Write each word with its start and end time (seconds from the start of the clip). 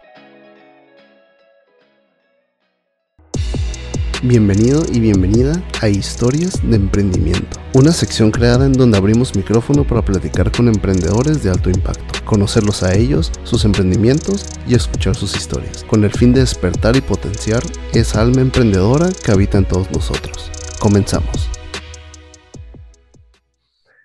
Bienvenido 4.22 4.84
y 4.92 5.00
bienvenida 5.00 5.62
a 5.80 5.88
Historias 5.88 6.60
de 6.62 6.76
Emprendimiento, 6.76 7.58
una 7.72 7.90
sección 7.90 8.30
creada 8.30 8.66
en 8.66 8.74
donde 8.74 8.98
abrimos 8.98 9.34
micrófono 9.34 9.82
para 9.82 10.02
platicar 10.02 10.52
con 10.52 10.68
emprendedores 10.68 11.42
de 11.42 11.48
alto 11.48 11.70
impacto, 11.70 12.22
conocerlos 12.26 12.82
a 12.82 12.94
ellos, 12.94 13.32
sus 13.44 13.64
emprendimientos 13.64 14.44
y 14.68 14.74
escuchar 14.74 15.16
sus 15.16 15.34
historias, 15.34 15.84
con 15.84 16.04
el 16.04 16.10
fin 16.10 16.34
de 16.34 16.40
despertar 16.40 16.96
y 16.96 17.00
potenciar 17.00 17.62
esa 17.94 18.20
alma 18.20 18.42
emprendedora 18.42 19.08
que 19.24 19.32
habita 19.32 19.56
en 19.56 19.64
todos 19.64 19.90
nosotros. 19.90 20.50
Comenzamos. 20.80 21.59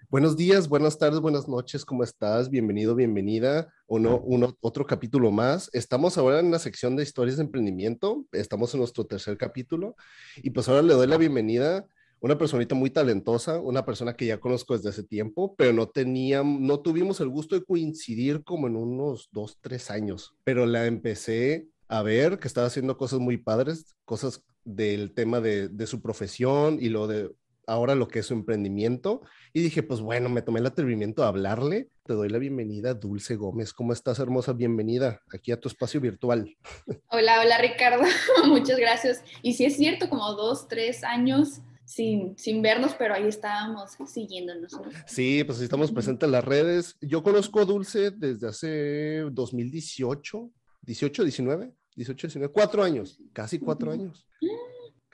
Buenos 0.09 0.37
días, 0.37 0.69
buenas 0.69 0.99
tardes, 0.99 1.19
buenas 1.19 1.47
noches, 1.47 1.83
¿cómo 1.83 2.03
estás? 2.03 2.49
Bienvenido, 2.49 2.93
bienvenida. 2.93 3.73
Uno, 3.87 4.21
uno, 4.23 4.55
otro 4.61 4.85
capítulo 4.85 5.31
más. 5.31 5.69
Estamos 5.73 6.17
ahora 6.17 6.39
en 6.39 6.51
la 6.51 6.59
sección 6.59 6.95
de 6.95 7.03
historias 7.03 7.37
de 7.37 7.43
emprendimiento. 7.43 8.25
Estamos 8.31 8.73
en 8.73 8.81
nuestro 8.81 9.05
tercer 9.05 9.35
capítulo. 9.37 9.95
Y 10.37 10.51
pues 10.51 10.69
ahora 10.69 10.83
le 10.83 10.93
doy 10.93 11.07
la 11.07 11.17
bienvenida 11.17 11.77
a 11.77 11.85
una 12.19 12.37
personita 12.37 12.75
muy 12.75 12.91
talentosa, 12.91 13.59
una 13.59 13.83
persona 13.83 14.15
que 14.15 14.27
ya 14.27 14.39
conozco 14.39 14.75
desde 14.75 14.89
hace 14.89 15.03
tiempo, 15.03 15.55
pero 15.55 15.73
no 15.73 15.87
teníamos, 15.87 16.61
no 16.61 16.81
tuvimos 16.81 17.19
el 17.19 17.29
gusto 17.29 17.55
de 17.55 17.65
coincidir 17.65 18.43
como 18.43 18.67
en 18.67 18.75
unos 18.75 19.29
dos, 19.31 19.57
tres 19.59 19.89
años. 19.89 20.35
Pero 20.43 20.67
la 20.67 20.85
empecé 20.85 21.67
a 21.87 22.03
ver 22.03 22.37
que 22.37 22.47
estaba 22.47 22.67
haciendo 22.67 22.97
cosas 22.97 23.19
muy 23.19 23.37
padres, 23.37 23.95
cosas 24.05 24.43
del 24.63 25.13
tema 25.13 25.41
de, 25.41 25.67
de 25.67 25.87
su 25.87 26.01
profesión 26.01 26.77
y 26.79 26.89
lo 26.89 27.07
de 27.07 27.31
ahora 27.67 27.95
lo 27.95 28.07
que 28.07 28.19
es 28.19 28.27
su 28.27 28.33
emprendimiento. 28.33 29.21
Y 29.53 29.61
dije, 29.61 29.83
pues 29.83 30.01
bueno, 30.01 30.29
me 30.29 30.41
tomé 30.41 30.59
el 30.59 30.65
atrevimiento 30.65 31.21
de 31.21 31.27
hablarle. 31.27 31.89
Te 32.03 32.13
doy 32.13 32.29
la 32.29 32.37
bienvenida, 32.37 32.93
Dulce 32.93 33.35
Gómez. 33.35 33.73
¿Cómo 33.73 33.93
estás, 33.93 34.19
hermosa? 34.19 34.53
Bienvenida 34.53 35.21
aquí 35.33 35.51
a 35.51 35.59
tu 35.59 35.67
espacio 35.67 36.01
virtual. 36.01 36.55
Hola, 37.09 37.41
hola, 37.41 37.57
Ricardo. 37.59 38.03
Muchas 38.47 38.77
gracias. 38.77 39.23
Y 39.41 39.53
sí 39.53 39.65
es 39.65 39.77
cierto, 39.77 40.09
como 40.09 40.33
dos, 40.33 40.67
tres 40.67 41.03
años 41.03 41.61
sin, 41.85 42.37
sin 42.37 42.61
vernos, 42.61 42.95
pero 42.97 43.13
ahí 43.13 43.27
estábamos 43.27 43.91
siguiéndonos. 44.07 44.73
Sí, 45.05 45.43
pues 45.43 45.61
estamos 45.61 45.91
presentes 45.91 46.27
en 46.27 46.31
las 46.31 46.43
redes. 46.43 46.97
Yo 47.01 47.23
conozco 47.23 47.59
a 47.59 47.65
Dulce 47.65 48.11
desde 48.11 48.47
hace 48.47 49.19
2018, 49.31 50.51
18, 50.81 51.23
19, 51.23 51.71
18, 51.95 52.27
19, 52.27 52.51
cuatro 52.51 52.83
años, 52.83 53.19
casi 53.31 53.59
cuatro 53.59 53.91
años. 53.91 54.27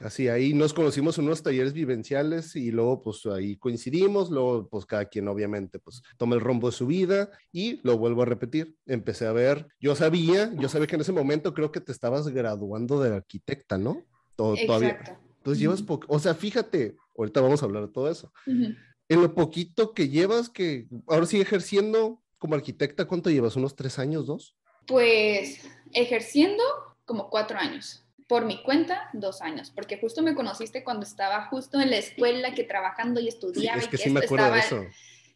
Casi 0.02 0.30
ahí 0.30 0.56
nos 0.56 0.74
conocimos 0.74 1.20
en 1.20 1.26
unos 1.26 1.44
talleres 1.44 1.74
vivenciales 1.74 2.56
y 2.56 2.72
luego 2.72 3.04
pues 3.04 3.24
ahí 3.28 3.56
coincidimos, 3.58 4.32
luego 4.32 4.68
pues 4.68 4.88
cada 4.88 5.06
quien 5.06 5.28
obviamente 5.28 5.78
pues 5.78 6.02
toma 6.18 6.34
el 6.34 6.42
rumbo 6.42 6.72
de 6.72 6.76
su 6.76 6.88
vida 6.88 7.30
y 7.52 7.80
lo 7.84 8.00
vuelvo 8.00 8.24
a 8.24 8.26
repetir, 8.26 8.76
empecé 8.88 9.28
a 9.28 9.32
ver, 9.32 9.68
yo 9.80 9.96
sabía, 9.96 10.52
yo 10.56 10.70
sabía 10.70 10.88
que 10.88 10.96
en 10.96 11.02
ese 11.02 11.12
momento 11.12 11.54
creo 11.54 11.72
que 11.72 11.82
te 11.82 11.92
estabas 11.92 12.28
graduando 12.30 13.00
de 13.00 13.14
arquitecta, 13.14 13.78
¿no? 13.78 14.04
Todo, 14.36 14.56
Exacto. 14.56 15.12
Entonces 15.38 15.62
llevas 15.62 15.84
poco, 15.84 16.08
o 16.10 16.18
sea, 16.18 16.34
fíjate, 16.34 16.98
ahorita 17.16 17.40
vamos 17.40 17.62
a 17.62 17.66
hablar 17.68 17.86
de 17.86 17.94
todo 17.94 18.10
eso. 18.10 18.34
En 18.48 19.22
lo 19.22 19.36
poquito 19.36 19.94
que 19.94 20.10
llevas, 20.10 20.50
que 20.50 20.88
ahora 21.06 21.28
sigue 21.28 21.44
ejerciendo 21.44 22.24
como 22.40 22.56
arquitecta, 22.56 23.06
¿cuánto 23.06 23.30
llevas? 23.30 23.56
¿Unos 23.56 23.76
tres 23.76 24.00
años, 24.00 24.26
dos? 24.26 24.56
Pues 24.88 25.64
ejerciendo 25.94 26.64
como 27.06 27.30
cuatro 27.30 27.60
años 27.60 28.04
por 28.32 28.46
mi 28.46 28.64
cuenta, 28.64 29.10
dos 29.12 29.42
años, 29.42 29.74
porque 29.76 29.98
justo 29.98 30.22
me 30.22 30.34
conociste 30.36 30.86
cuando 30.86 31.06
estaba 31.06 31.48
justo 31.48 31.82
en 31.82 31.90
la 31.90 31.98
escuela, 31.98 32.54
que 32.54 32.64
trabajando 32.64 33.20
y 33.20 33.28
estudiaba. 33.28 33.78
Sí, 33.82 33.84
es 33.84 33.92
que, 33.92 33.98
sí 33.98 34.10
me 34.10 34.22
acuerdo 34.22 34.54
de 34.54 34.60
eso. 34.60 34.86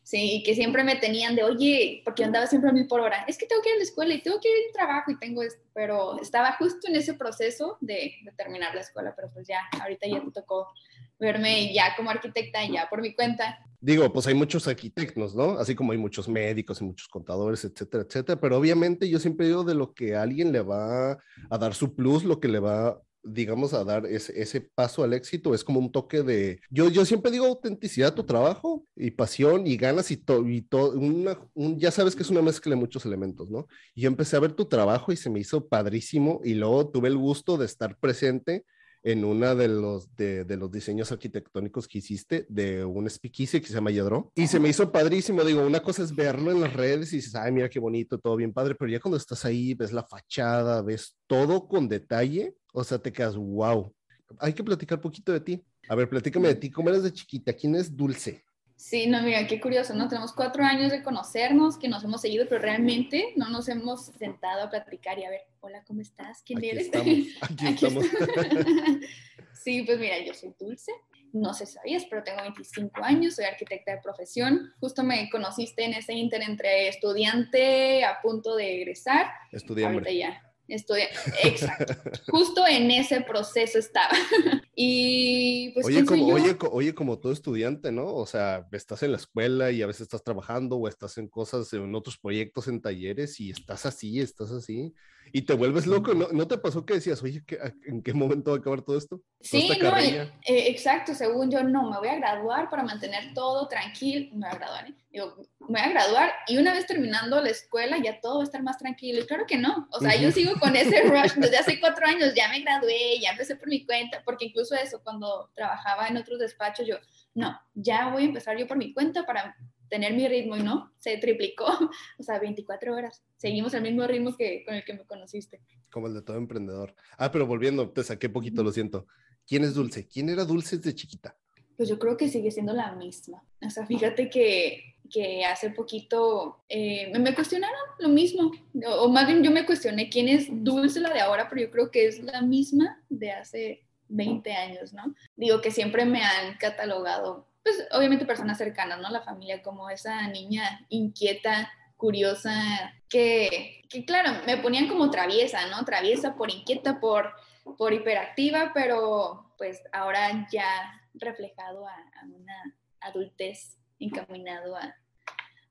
Sí, 0.02 0.42
que 0.46 0.56
siempre 0.56 0.82
me 0.86 0.96
tenían 0.96 1.36
de, 1.36 1.44
oye, 1.44 2.02
porque 2.06 2.24
andaba 2.24 2.48
siempre 2.48 2.70
a 2.70 2.74
mil 2.74 2.88
por 2.88 3.02
hora, 3.02 3.26
es 3.28 3.38
que 3.38 3.48
tengo 3.48 3.62
que 3.62 3.68
ir 3.68 3.76
a 3.76 3.78
la 3.80 3.84
escuela 3.84 4.14
y 4.14 4.22
tengo 4.22 4.40
que 4.40 4.48
ir 4.48 4.68
al 4.68 4.72
trabajo 4.72 5.12
y 5.12 5.20
tengo 5.20 5.44
esto, 5.44 5.62
pero 5.74 6.22
estaba 6.22 6.54
justo 6.54 6.88
en 6.88 6.96
ese 6.96 7.16
proceso 7.16 7.78
de, 7.82 8.14
de 8.24 8.32
terminar 8.32 8.74
la 8.74 8.80
escuela, 8.80 9.14
pero 9.14 9.30
pues 9.30 9.46
ya, 9.46 9.60
ahorita 9.82 10.08
ya 10.08 10.24
te 10.24 10.32
tocó 10.32 10.72
verme 11.20 11.74
ya 11.74 11.96
como 11.96 12.10
arquitecta, 12.10 12.60
ya 12.66 12.88
por 12.90 13.02
mi 13.02 13.16
cuenta. 13.16 13.60
Digo, 13.80 14.12
pues 14.12 14.26
hay 14.26 14.34
muchos 14.34 14.68
arquitectos, 14.68 15.36
¿no? 15.36 15.60
Así 15.60 15.76
como 15.76 15.92
hay 15.92 15.98
muchos 15.98 16.28
médicos 16.28 16.82
y 16.82 16.86
muchos 16.86 17.08
contadores, 17.08 17.64
etcétera, 17.66 18.04
etcétera. 18.08 18.40
Pero 18.40 18.58
obviamente 18.58 19.08
yo 19.08 19.20
siempre 19.20 19.48
digo 19.48 19.64
de 19.64 19.76
lo 19.76 19.94
que 19.94 20.16
a 20.16 20.24
alguien 20.24 20.52
le 20.52 20.62
va 20.62 21.20
a 21.50 21.58
dar 21.58 21.76
su 21.76 21.94
plus, 21.94 22.24
lo 22.24 22.40
que 22.40 22.48
le 22.48 22.60
va, 22.60 23.00
digamos, 23.24 23.74
a 23.74 23.84
dar 23.84 24.08
ese, 24.08 24.42
ese 24.42 24.62
paso 24.62 25.04
al 25.04 25.14
éxito, 25.14 25.54
es 25.54 25.64
como 25.64 25.80
un 25.80 25.92
toque 25.92 26.24
de, 26.24 26.60
yo, 26.72 26.90
yo 26.90 27.06
siempre 27.06 27.32
digo 27.32 27.46
autenticidad 27.46 28.16
tu 28.16 28.24
trabajo 28.24 28.86
y 28.96 29.12
pasión 29.12 29.68
y 29.68 29.78
ganas 29.78 30.10
y 30.10 30.18
todo, 30.18 30.48
y 30.50 30.68
un, 30.72 31.78
ya 31.78 31.92
sabes 31.92 32.16
que 32.16 32.24
es 32.24 32.30
una 32.30 32.42
mezcla 32.42 32.72
de 32.72 32.82
muchos 32.82 33.06
elementos, 33.06 33.52
¿no? 33.52 33.68
Y 33.94 34.02
yo 34.02 34.08
empecé 34.08 34.36
a 34.36 34.40
ver 34.40 34.54
tu 34.54 34.66
trabajo 34.66 35.12
y 35.12 35.18
se 35.18 35.30
me 35.30 35.40
hizo 35.40 35.68
padrísimo 35.68 36.42
y 36.44 36.56
luego 36.56 36.90
tuve 36.90 37.10
el 37.10 37.18
gusto 37.18 37.58
de 37.58 37.66
estar 37.66 37.98
presente 38.00 38.66
en 39.06 39.24
una 39.24 39.54
de 39.54 39.68
los, 39.68 40.16
de, 40.16 40.46
de, 40.46 40.58
los 40.58 40.72
diseños 40.72 41.12
arquitectónicos 41.12 41.88
que 41.88 42.00
hiciste 42.00 42.48
de 42.50 42.84
un 42.84 43.08
speakeasy 43.08 43.62
que 43.62 43.68
se 43.68 43.76
llama 43.76 43.92
Yadro. 43.92 44.32
Y 44.34 44.48
se 44.48 44.60
me 44.60 44.68
hizo 44.68 44.92
padrísimo. 44.92 45.44
Digo, 45.44 45.64
una 45.64 45.80
cosa 45.80 46.02
es 46.02 46.16
verlo 46.16 46.52
en 46.52 46.60
las 46.60 46.74
redes 46.74 47.14
y 47.14 47.18
dices, 47.18 47.36
ay, 47.36 47.52
mira 47.52 47.70
qué 47.70 47.78
bonito, 47.80 48.18
todo 48.18 48.36
bien 48.36 48.52
padre, 48.52 48.74
pero 48.74 48.90
ya 48.90 49.00
cuando 49.00 49.18
estás 49.18 49.46
ahí, 49.46 49.76
ves 49.76 49.94
la 49.94 50.04
fachada, 50.04 50.82
ves 50.82 51.16
todo 51.28 51.68
con 51.68 51.88
detalle, 51.88 52.56
o 52.74 52.84
sea, 52.84 52.98
te 52.98 53.14
quedas, 53.14 53.36
wow. 53.36 53.94
Hay 54.40 54.54
que 54.54 54.64
platicar 54.64 54.98
un 54.98 55.04
poquito 55.04 55.32
de 55.32 55.40
ti. 55.40 55.64
A 55.88 55.94
ver, 55.94 56.10
platícame 56.10 56.48
de 56.48 56.56
ti. 56.56 56.72
¿Cómo 56.72 56.90
eres 56.90 57.04
de 57.04 57.14
chiquita? 57.14 57.54
¿Quién 57.54 57.76
es 57.76 57.96
Dulce? 57.96 58.44
Sí, 58.76 59.08
no, 59.08 59.22
mira, 59.22 59.48
qué 59.48 59.60
curioso, 59.60 59.94
¿no? 59.94 60.10
Tenemos 60.10 60.34
cuatro 60.34 60.64
años 60.64 60.92
de 60.92 61.02
conocernos, 61.02 61.78
que 61.78 61.88
nos 61.88 62.04
hemos 62.04 62.22
seguido, 62.22 62.46
pero 62.48 62.62
realmente 62.62 63.34
no 63.36 63.50
nos 63.50 63.70
hemos 63.70 64.06
sentado 64.06 64.64
a 64.64 64.70
platicar 64.70 65.18
y 65.18 65.24
a 65.24 65.30
ver, 65.30 65.42
hola, 65.62 65.84
¿cómo 65.88 66.02
estás? 66.02 66.44
¿Quién 66.46 66.60
aquí 66.60 66.70
eres? 66.70 66.86
Estamos, 66.86 67.08
aquí, 67.42 67.68
estamos. 67.68 68.06
sí, 69.64 69.84
pues 69.84 69.98
mira, 69.98 70.20
yo 70.20 70.34
soy 70.34 70.54
Dulce, 70.60 70.92
no 71.32 71.54
sé 71.54 71.66
si 71.66 71.74
sabías, 71.74 72.06
pero 72.10 72.24
tengo 72.24 72.42
25 72.42 73.04
años, 73.04 73.36
soy 73.36 73.46
arquitecta 73.46 73.94
de 73.96 74.02
profesión. 74.02 74.74
Justo 74.80 75.04
me 75.04 75.30
conociste 75.30 75.84
en 75.84 75.94
ese 75.94 76.14
inter 76.14 76.42
entre 76.42 76.90
estudiante 76.90 78.04
a 78.04 78.22
punto 78.22 78.56
de 78.56 78.82
egresar. 78.82 79.28
Estudiante. 79.52 79.94
Ahorita 79.94 80.12
ya, 80.12 80.46
Estudia, 80.68 81.08
exacto. 81.44 81.94
Justo 82.28 82.66
en 82.66 82.90
ese 82.90 83.22
proceso 83.22 83.78
estaba. 83.78 84.10
y. 84.76 85.45
Oye 85.86 86.06
como, 86.06 86.28
oye, 86.28 86.58
oye, 86.72 86.96
como 86.96 87.20
todo 87.20 87.32
estudiante, 87.32 87.92
¿no? 87.92 88.14
O 88.14 88.26
sea, 88.26 88.68
estás 88.72 89.04
en 89.04 89.12
la 89.12 89.18
escuela 89.18 89.72
y 89.72 89.82
a 89.82 89.88
veces 89.88 90.02
estás 90.02 90.24
trabajando 90.24 90.78
o 90.78 90.88
estás 90.88 91.18
en 91.18 91.28
cosas, 91.28 91.72
en 91.74 91.94
otros 91.94 92.18
proyectos, 92.18 92.68
en 92.68 92.82
talleres 92.82 93.40
y 93.40 93.52
estás 93.52 93.86
así, 93.86 94.20
estás 94.20 94.52
así. 94.52 94.94
Y 95.32 95.42
te 95.44 95.54
vuelves 95.54 95.88
loco. 95.88 96.14
¿No, 96.14 96.28
¿no 96.32 96.48
te 96.48 96.58
pasó 96.58 96.86
que 96.86 96.96
decías, 96.96 97.22
oye, 97.24 97.44
¿en 97.86 98.02
qué 98.02 98.14
momento 98.14 98.52
va 98.52 98.58
a 98.58 98.60
acabar 98.60 98.82
todo 98.82 98.98
esto? 98.98 99.22
Sí, 99.42 99.70
no, 99.82 99.98
eh, 99.98 100.32
exacto. 100.46 101.14
Según 101.14 101.50
yo, 101.52 101.64
no, 101.64 101.90
me 101.90 101.98
voy 101.98 102.08
a 102.08 102.18
graduar 102.18 102.70
para 102.70 102.84
mantener 102.84 103.34
todo 103.34 103.68
tranquilo. 103.68 104.30
Me 104.34 104.48
voy 104.48 104.56
a 104.56 104.58
graduar, 104.58 104.88
¿eh? 104.88 104.96
Digo, 105.16 105.34
me 105.62 105.80
voy 105.80 105.80
a 105.80 105.90
graduar 105.92 106.34
y 106.46 106.58
una 106.58 106.74
vez 106.74 106.88
terminando 106.88 107.40
la 107.40 107.50
escuela 107.50 107.98
ya 108.04 108.20
todo 108.20 108.40
va 108.40 108.42
a 108.42 108.44
estar 108.44 108.62
más 108.62 108.78
tranquilo. 108.78 109.22
Y 109.22 109.26
claro 109.26 109.46
que 109.48 109.58
no. 109.58 109.88
O 109.94 110.02
sea, 110.02 110.14
yo 110.20 110.30
sigo 110.30 110.60
con 110.60 110.76
ese 110.76 111.04
rush 111.10 111.36
desde 111.36 111.56
hace 111.56 111.80
cuatro 111.80 112.06
años. 112.06 112.34
Ya 112.36 112.50
me 112.50 112.60
gradué, 112.60 113.18
ya 113.22 113.30
empecé 113.30 113.56
por 113.56 113.70
mi 113.70 113.86
cuenta. 113.86 114.22
Porque 114.26 114.44
incluso 114.44 114.76
eso, 114.76 115.00
cuando 115.02 115.50
trabajaba 115.56 116.10
en 116.10 116.18
otros 116.18 116.38
despachos, 116.38 116.86
yo, 116.86 116.98
no, 117.34 117.58
ya 117.74 118.10
voy 118.10 118.24
a 118.24 118.26
empezar 118.26 118.58
yo 118.58 118.68
por 118.68 118.76
mi 118.76 118.94
cuenta 118.94 119.26
para 119.26 119.56
tener 119.88 120.14
mi 120.16 120.28
ritmo 120.28 120.58
y 120.58 120.64
no, 120.64 120.92
se 120.98 121.16
triplicó, 121.16 121.66
o 122.20 122.24
sea, 122.24 122.38
24 122.38 122.94
horas. 122.94 123.24
Seguimos 123.38 123.74
el 123.74 123.84
mismo 123.84 124.06
ritmo 124.06 124.36
que 124.36 124.66
con 124.66 124.76
el 124.76 124.84
que 124.84 124.96
me 124.96 125.06
conociste. 125.06 125.62
Como 125.92 126.08
el 126.08 126.14
de 126.14 126.24
todo 126.24 126.36
emprendedor. 126.36 126.94
Ah, 127.18 127.32
pero 127.32 127.48
volviendo, 127.48 127.90
te 127.90 128.04
saqué 128.04 128.28
poquito, 128.28 128.64
lo 128.64 128.74
siento. 128.74 129.08
¿Quién 129.48 129.64
es 129.64 129.76
Dulce? 129.76 130.10
¿Quién 130.10 130.28
era 130.28 130.44
Dulce 130.44 130.76
desde 130.76 130.94
chiquita? 130.94 131.38
pues 131.76 131.90
yo 131.90 132.00
creo 132.00 132.18
que 132.18 132.30
sigue 132.30 132.52
siendo 132.52 132.74
la 132.74 132.94
misma. 132.96 133.44
O 133.62 133.70
sea, 133.70 133.86
fíjate 133.86 134.30
que, 134.30 134.95
que 135.16 135.46
hace 135.46 135.70
poquito 135.70 136.58
eh, 136.68 137.10
me 137.18 137.34
cuestionaron 137.34 137.80
lo 138.00 138.10
mismo, 138.10 138.52
o, 138.86 139.08
más 139.08 139.26
bien 139.26 139.42
yo 139.42 139.50
me 139.50 139.66
cuestioné 139.66 140.10
quién 140.10 140.28
es 140.28 140.48
Dulce 140.50 141.00
la 141.00 141.14
de 141.14 141.22
ahora, 141.22 141.48
pero 141.48 141.62
yo 141.62 141.72
creo 141.72 141.90
que 141.90 142.06
es 142.06 142.20
la 142.20 142.42
misma 142.42 143.02
de 143.08 143.32
hace 143.32 143.86
20 144.10 144.52
años, 144.52 144.92
¿no? 144.92 145.16
Digo 145.38 145.62
que 145.62 145.72
siempre 145.72 146.04
me 146.04 146.22
han 146.22 146.58
catalogado, 146.58 147.48
pues 147.64 147.88
obviamente 147.94 148.26
personas 148.26 148.58
cercanas, 148.58 149.00
¿no? 149.00 149.10
La 149.10 149.22
familia 149.22 149.64
como 149.64 149.90
esa 149.90 150.28
niña 150.28 150.86
inquieta, 150.90 151.72
curiosa, 151.96 152.94
que, 153.08 153.86
que 153.90 154.04
claro, 154.04 154.42
me 154.46 154.58
ponían 154.58 154.90
como 154.90 155.12
traviesa, 155.12 155.66
¿no? 155.68 155.86
Traviesa 155.86 156.36
por 156.36 156.52
inquieta, 156.52 157.00
por, 157.00 157.32
por 157.78 157.94
hiperactiva, 157.94 158.72
pero 158.74 159.54
pues 159.58 159.82
ahora 159.94 160.46
ya 160.52 161.02
reflejado 161.14 161.88
a, 161.88 161.96
una 162.26 162.76
adultez 163.00 163.78
encaminado 163.98 164.76
a, 164.76 164.94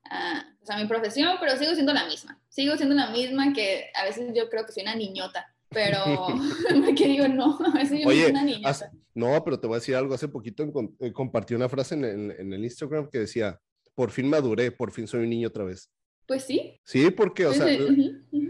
pues, 0.09 0.69
a, 0.69 0.77
mi 0.77 0.87
profesión, 0.87 1.37
pero 1.39 1.57
sigo 1.57 1.73
siendo 1.73 1.93
la 1.93 2.05
misma. 2.05 2.39
Sigo 2.49 2.75
siendo 2.77 2.95
la 2.95 3.09
misma 3.09 3.53
que 3.53 3.89
a 3.95 4.05
veces 4.05 4.31
yo 4.35 4.49
creo 4.49 4.65
que 4.65 4.71
soy 4.71 4.83
una 4.83 4.95
niñota, 4.95 5.53
pero 5.69 6.03
que 6.97 7.07
digo, 7.07 7.27
no, 7.27 7.59
a 7.65 7.77
veces 7.77 7.99
yo 7.99 8.09
soy 8.09 8.23
una 8.25 8.43
niñota. 8.43 8.91
no, 9.13 9.43
pero 9.43 9.59
te 9.59 9.67
voy 9.67 9.75
a 9.75 9.79
decir 9.79 9.95
algo. 9.95 10.13
Hace 10.13 10.27
poquito 10.27 10.63
eh, 10.99 11.11
compartí 11.11 11.53
una 11.53 11.69
frase 11.69 11.95
en, 11.95 12.05
en, 12.05 12.53
el 12.53 12.63
Instagram 12.63 13.09
que 13.09 13.19
decía, 13.19 13.59
por 13.93 14.11
fin 14.11 14.29
maduré, 14.29 14.71
por 14.71 14.91
fin 14.91 15.07
soy 15.07 15.23
un 15.23 15.29
niño 15.29 15.47
otra 15.47 15.63
vez. 15.63 15.89
Pues 16.27 16.43
sí. 16.43 16.79
Sí, 16.83 17.11
porque, 17.11 17.45
o 17.45 17.53
sea, 17.53 17.67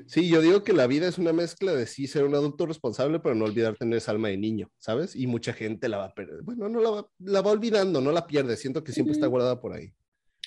sí, 0.08 0.30
yo 0.30 0.42
digo 0.42 0.64
que 0.64 0.72
la 0.72 0.88
vida 0.88 1.10
es 1.10 1.18
una 1.18 1.34
mezcla 1.34 1.74
de 1.74 1.88
sí 1.88 2.08
ser 2.08 2.24
un 2.24 2.34
adulto 2.34 2.66
responsable, 2.66 3.20
pero 3.20 3.36
no 3.36 3.44
olvidar 3.44 3.76
tener 3.76 3.98
esa 3.98 4.12
alma 4.12 4.30
de 4.30 4.38
niño, 4.38 4.72
¿sabes? 4.78 5.14
Y 5.14 5.28
mucha 5.28 5.52
gente 5.52 5.90
la 5.90 5.98
va 5.98 6.06
a 6.06 6.14
perder. 6.14 6.42
Bueno, 6.44 6.70
no 6.70 6.80
la 6.80 6.90
va, 6.90 7.10
la 7.20 7.42
va 7.42 7.52
olvidando, 7.52 8.00
no 8.00 8.14
la 8.14 8.28
pierde. 8.28 8.56
Siento 8.56 8.82
que 8.82 8.94
siempre 8.94 9.12
está 9.12 9.28
guardada 9.28 9.60
por 9.60 9.74
ahí. 9.74 9.92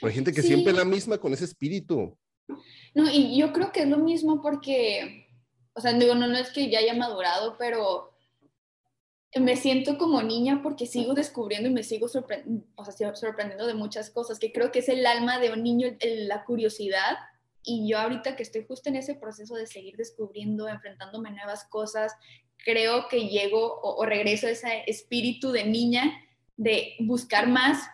Hay 0.03 0.13
gente 0.13 0.33
que 0.33 0.43
siempre 0.43 0.73
es 0.73 0.79
la 0.79 0.85
misma 0.85 1.19
con 1.19 1.33
ese 1.33 1.45
espíritu. 1.45 2.17
No, 2.95 3.11
y 3.11 3.39
yo 3.39 3.53
creo 3.53 3.73
que 3.73 3.83
es 3.83 3.89
lo 3.89 3.99
mismo 3.99 4.41
porque, 4.41 5.27
o 5.75 5.81
sea, 5.81 5.93
digo, 5.93 6.15
no, 6.15 6.27
no 6.27 6.39
es 6.39 6.51
que 6.51 6.71
ya 6.71 6.79
haya 6.79 6.95
madurado, 6.95 7.57
pero 7.59 8.15
me 9.37 9.57
siento 9.57 9.99
como 9.99 10.23
niña 10.23 10.61
porque 10.63 10.87
sigo 10.87 11.15
descubriendo 11.15 11.69
y 11.69 11.73
me 11.73 11.83
sigo 11.83 12.09
sorprendiendo, 12.09 12.67
o 12.77 12.85
sea, 12.85 13.15
sorprendiendo 13.15 13.67
de 13.67 13.75
muchas 13.75 14.11
cosas, 14.11 14.39
que 14.39 14.53
creo 14.53 14.73
que 14.73 14.79
es 14.79 14.89
el 14.89 15.05
alma 15.05 15.39
de 15.39 15.53
un 15.53 15.63
niño, 15.63 15.89
la 16.01 16.45
curiosidad. 16.45 17.19
Y 17.63 17.89
yo 17.89 17.99
ahorita 17.99 18.37
que 18.37 18.43
estoy 18.43 18.65
justo 18.67 18.89
en 18.89 18.97
ese 18.97 19.15
proceso 19.15 19.55
de 19.55 19.67
seguir 19.67 19.97
descubriendo, 19.97 20.69
enfrentándome 20.69 21.29
a 21.29 21.33
nuevas 21.33 21.65
cosas, 21.65 22.15
creo 22.65 23.09
que 23.09 23.29
llego 23.29 23.81
o, 23.83 24.05
regreso 24.07 24.47
a 24.47 24.51
ese 24.51 24.85
espíritu 24.87 25.53
de 25.53 25.65
niña 25.65 26.11
de 26.57 26.95
buscar 27.01 27.49
más, 27.49 27.87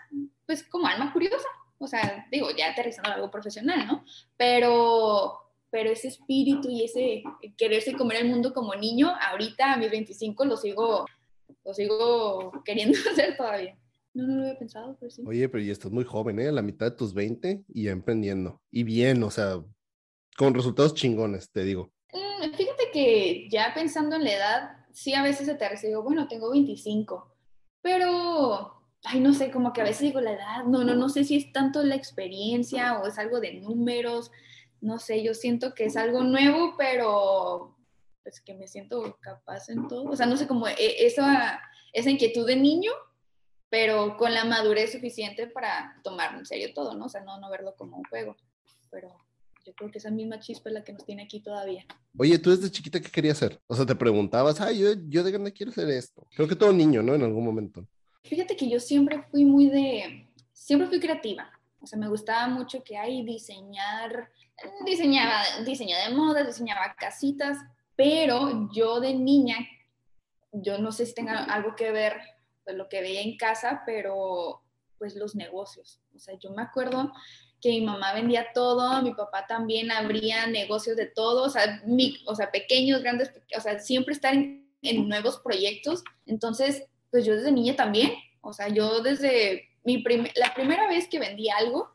pues 0.47 0.63
como 0.63 0.87
alma 0.87 1.13
curiosa. 1.13 1.49
O 1.85 1.89
sea, 1.89 2.27
digo, 2.31 2.49
ya 2.57 2.71
aterrizando 2.71 3.11
algo 3.11 3.31
profesional, 3.31 3.87
¿no? 3.87 4.05
Pero, 4.37 5.39
pero 5.71 5.91
ese 5.91 6.09
espíritu 6.09 6.69
y 6.69 6.85
ese 6.85 7.23
quererse 7.57 7.95
comer 7.95 8.23
el 8.23 8.31
mundo 8.31 8.53
como 8.53 8.75
niño, 8.75 9.13
ahorita 9.21 9.75
a 9.75 9.77
mis 9.77 9.91
25 9.91 10.45
lo 10.45 10.57
sigo 10.57 11.07
lo 11.65 11.75
sigo 11.75 12.53
queriendo 12.65 12.99
hacer 13.11 13.37
todavía. 13.37 13.79
No, 14.13 14.27
no 14.27 14.37
lo 14.37 14.43
había 14.43 14.59
pensado, 14.59 14.97
pero 14.99 15.11
sí. 15.11 15.23
Oye, 15.27 15.49
pero 15.49 15.63
ya 15.65 15.73
estás 15.73 15.91
muy 15.91 16.05
joven, 16.05 16.39
¿eh? 16.39 16.49
A 16.49 16.53
la 16.53 16.63
mitad 16.63 16.91
de 16.91 16.97
tus 16.97 17.15
20 17.15 17.65
y 17.69 17.85
ya 17.85 17.91
emprendiendo. 17.91 18.61
Y 18.71 18.85
bien, 18.85 19.23
o 19.23 19.31
sea, 19.31 19.61
con 20.37 20.55
resultados 20.55 20.95
chingones, 20.95 21.51
te 21.51 21.65
digo. 21.65 21.93
Mm, 22.13 22.55
fíjate 22.55 22.91
que 22.93 23.49
ya 23.51 23.73
pensando 23.75 24.15
en 24.17 24.25
la 24.25 24.33
edad, 24.33 24.71
sí 24.93 25.15
a 25.15 25.23
veces 25.23 25.47
te 25.59 25.87
digo, 25.89 26.03
bueno, 26.03 26.29
tengo 26.29 26.51
25, 26.51 27.35
pero, 27.83 28.74
ay, 29.05 29.21
no 29.21 29.33
sé, 29.35 29.51
como 29.51 29.73
que 29.73 29.81
a 29.81 29.85
veces 29.85 30.03
digo 30.03 30.21
la 30.21 30.33
edad, 30.33 30.65
no, 30.65 30.83
no, 30.83 30.95
no 30.95 31.09
sé 31.09 31.25
si 31.25 31.37
es 31.37 31.53
tanto 31.53 31.83
la 31.83 31.95
experiencia 31.95 32.99
o 32.99 33.07
es 33.07 33.19
algo 33.19 33.41
de 33.41 33.55
números, 33.55 34.31
no 34.81 34.99
sé, 34.99 35.23
yo 35.23 35.35
siento 35.35 35.75
que 35.75 35.85
es 35.85 35.97
algo 35.97 36.23
nuevo, 36.23 36.75
pero 36.77 37.77
pues 38.23 38.41
que 38.41 38.55
me 38.55 38.67
siento 38.67 39.19
capaz 39.21 39.69
en 39.69 39.87
todo. 39.87 40.05
O 40.05 40.17
sea, 40.17 40.27
no 40.27 40.37
sé, 40.37 40.47
cómo 40.47 40.67
e, 40.67 41.07
esa, 41.07 41.61
esa 41.93 42.11
inquietud 42.11 42.47
de 42.47 42.57
niño, 42.57 42.91
pero 43.69 44.17
con 44.17 44.33
la 44.33 44.45
madurez 44.45 44.93
suficiente 44.93 45.47
para 45.47 46.01
tomar 46.03 46.35
en 46.35 46.47
serio 46.47 46.73
todo, 46.75 46.95
¿no? 46.95 47.07
O 47.07 47.09
sea, 47.09 47.23
no, 47.23 47.39
no 47.39 47.51
verlo 47.51 47.75
como 47.77 47.99
un 47.99 48.05
juego. 48.05 48.37
Pero 48.91 49.15
yo 49.65 49.75
creo 49.75 49.91
que 49.91 49.99
esa 49.99 50.11
misma 50.11 50.41
chispa 50.41 50.71
es 50.71 50.75
la 50.75 50.85
que 50.85 50.93
nos 50.93 51.05
tiene 51.05 51.23
aquí 51.23 51.41
todavía. 51.41 51.85
Oye, 52.17 52.39
¿tú 52.39 52.51
desde 52.51 52.71
chiquita 52.71 53.01
qué 53.01 53.11
querías 53.11 53.37
hacer? 53.37 53.61
O 53.67 53.75
sea, 53.75 53.85
te 53.85 53.95
preguntabas, 53.95 54.61
ay, 54.61 54.79
yo, 54.79 54.89
yo 55.09 55.23
de 55.23 55.31
grande 55.31 55.53
quiero 55.53 55.73
hacer 55.73 55.89
esto. 55.91 56.27
Creo 56.35 56.49
que 56.49 56.57
todo 56.57 56.73
niño, 56.73 57.03
¿no? 57.03 57.15
En 57.15 57.23
algún 57.23 57.45
momento. 57.45 57.87
Fíjate 58.25 58.57
que 58.57 58.69
yo 58.69 58.81
siempre 58.81 59.23
fui 59.31 59.45
muy 59.45 59.69
de, 59.69 60.29
siempre 60.53 60.89
fui 60.89 60.99
creativa. 60.99 61.51
O 61.81 61.87
sea, 61.87 61.99
me 61.99 62.09
gustaba 62.09 62.49
mucho 62.49 62.83
que 62.83 62.97
hay 62.97 63.23
diseñar, 63.25 64.31
diseñaba 64.87 65.43
diseño 65.65 65.97
de 65.99 66.15
modas, 66.15 66.47
diseñaba 66.47 66.95
casitas, 66.99 67.59
pero 67.97 68.69
yo 68.73 69.01
de 69.01 69.15
niña, 69.15 69.59
yo 70.53 70.79
no 70.79 70.91
sé 70.93 71.07
si 71.07 71.15
tenga 71.15 71.45
algo 71.45 71.77
que 71.77 71.93
ver 71.93 72.21
con 72.65 72.79
lo 72.79 72.89
que 72.89 73.03
veía 73.03 73.21
en 73.21 73.37
casa, 73.37 73.83
pero 73.85 74.63
pues 74.99 75.15
los 75.17 75.35
negocios. 75.35 76.01
O 76.15 76.19
sea, 76.19 76.39
yo 76.39 76.51
me 76.51 76.63
acuerdo 76.63 77.13
que 77.61 77.71
mi 77.71 77.83
mamá 77.83 78.15
vendía 78.15 78.49
todo, 78.55 79.03
mi 79.03 79.15
papá 79.15 79.47
también 79.47 79.91
abría 79.91 80.47
negocios 80.47 80.97
de 80.97 81.07
todo, 81.07 81.45
o 81.45 81.51
sea, 81.51 81.83
o 82.27 82.35
sea 82.35 82.51
pequeños, 82.51 83.03
grandes, 83.03 83.33
o 83.57 83.61
sea, 83.61 83.79
siempre 83.79 84.15
estar 84.15 84.35
en, 84.35 85.09
nuevos 85.09 85.39
proyectos. 85.41 86.03
Entonces, 86.27 86.85
pues 87.15 87.25
yo 87.25 87.37
desde 87.37 87.53
niña 87.53 87.77
también, 87.77 88.11
o 88.41 88.53
sea, 88.53 88.67
yo 88.67 89.01
desde 89.01 89.69
mi 89.85 90.03
la 90.35 90.53
primera 90.53 90.89
vez 90.89 91.07
que 91.07 91.21
vendí 91.21 91.49
algo 91.49 91.95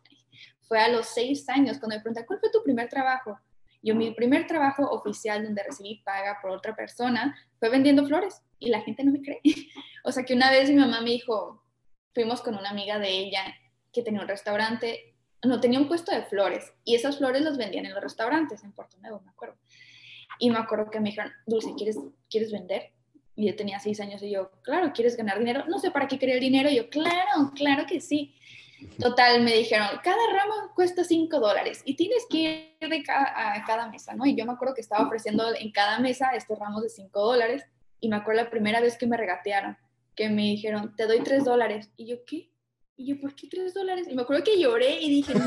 fue 0.62 0.80
a 0.80 0.88
los 0.88 1.08
seis 1.08 1.50
años, 1.50 1.78
cuando 1.78 1.98
me 1.98 2.02
preguntan, 2.02 2.24
¿cuál 2.26 2.40
fue 2.40 2.50
tu 2.50 2.64
primer 2.64 2.88
trabajo? 2.88 3.38
Yo 3.82 3.96
mi 3.96 4.12
primer 4.12 4.48
trabajo 4.48 4.90
oficial 4.90 5.44
donde 5.44 5.62
recibí 5.62 6.02
paga 6.06 6.40
por 6.42 6.52
otra 6.52 6.74
persona 6.74 7.38
fue 7.60 7.68
vendiendo 7.68 8.08
flores 8.08 8.42
y 8.60 8.70
la 8.70 8.80
gente 8.80 9.04
no 9.04 9.12
me 9.12 9.22
cree. 9.22 9.42
o 10.06 10.12
sea 10.14 10.24
que 10.24 10.34
una 10.34 10.52
vez 10.52 10.70
mi 10.70 10.78
mamá 10.78 11.02
me 11.02 11.10
dijo, 11.10 11.66
fuimos 12.14 12.40
con 12.42 12.56
una 12.56 12.70
amiga 12.70 12.98
de 12.98 13.10
ella 13.10 13.44
que 13.92 14.04
tenía 14.04 14.22
un 14.22 14.28
restaurante, 14.30 15.16
no 15.44 15.60
tenía 15.60 15.82
un 15.82 15.90
puesto 15.90 16.16
de 16.16 16.24
flores 16.24 16.72
y 16.86 16.96
esas 16.96 17.18
flores 17.18 17.42
las 17.42 17.58
vendían 17.58 17.86
en 17.86 17.94
los 17.94 18.02
restaurantes 18.02 18.64
en 18.64 18.72
Puerto 18.72 18.98
Nuevo, 19.00 19.20
me 19.20 19.32
acuerdo. 19.32 19.58
Y 20.40 20.50
me 20.50 20.60
acuerdo 20.60 20.90
que 20.90 21.02
me 21.02 21.10
dijeron, 21.10 21.34
Dulce, 21.46 21.74
¿quieres, 21.76 21.98
¿quieres 22.30 22.54
vender? 22.54 22.94
Y 23.40 23.46
yo 23.48 23.56
tenía 23.56 23.80
seis 23.80 24.02
años 24.02 24.22
y 24.22 24.32
yo, 24.32 24.52
claro, 24.64 24.92
¿quieres 24.94 25.16
ganar 25.16 25.40
dinero? 25.40 25.64
No 25.70 25.80
sé 25.80 25.92
para 25.92 26.10
qué 26.10 26.20
quería 26.20 26.36
el 26.36 26.42
dinero. 26.42 26.70
Y 26.70 26.76
yo, 26.76 26.90
claro, 26.90 27.54
claro 27.56 27.86
que 27.88 28.02
sí. 28.02 28.36
Total, 29.00 29.42
me 29.42 29.54
dijeron, 29.54 29.88
cada 30.04 30.18
ramo 30.34 30.74
cuesta 30.76 31.06
5 31.06 31.40
dólares 31.40 31.82
y 31.86 31.96
tienes 31.96 32.26
que 32.30 32.76
ir 32.82 32.90
de 32.90 33.02
cada, 33.02 33.54
a 33.54 33.64
cada 33.64 33.90
mesa, 33.90 34.14
¿no? 34.14 34.26
Y 34.26 34.36
yo 34.36 34.46
me 34.46 34.52
acuerdo 34.52 34.76
que 34.76 34.82
estaba 34.82 35.06
ofreciendo 35.06 35.56
en 35.56 35.72
cada 35.72 36.00
mesa 36.00 36.32
estos 36.36 36.60
ramos 36.60 36.84
de 36.84 36.90
5 36.90 37.18
dólares 37.18 37.64
y 38.02 38.10
me 38.10 38.18
acuerdo 38.18 38.44
la 38.44 38.50
primera 38.50 38.82
vez 38.82 38.98
que 38.98 39.08
me 39.08 39.16
regatearon, 39.16 39.78
que 40.18 40.28
me 40.28 40.42
dijeron, 40.42 40.94
te 40.98 41.08
doy 41.08 41.22
3 41.22 41.46
dólares. 41.46 41.90
Y 41.96 42.08
yo, 42.08 42.26
¿qué? 42.26 42.52
Y 42.98 43.06
yo, 43.06 43.22
¿por 43.22 43.36
qué 43.36 43.48
3 43.48 43.74
dólares? 43.74 44.08
Y 44.10 44.16
me 44.16 44.24
acuerdo 44.24 44.44
que 44.44 44.60
lloré 44.60 45.00
y 45.00 45.10
dije, 45.10 45.34
no, 45.34 45.46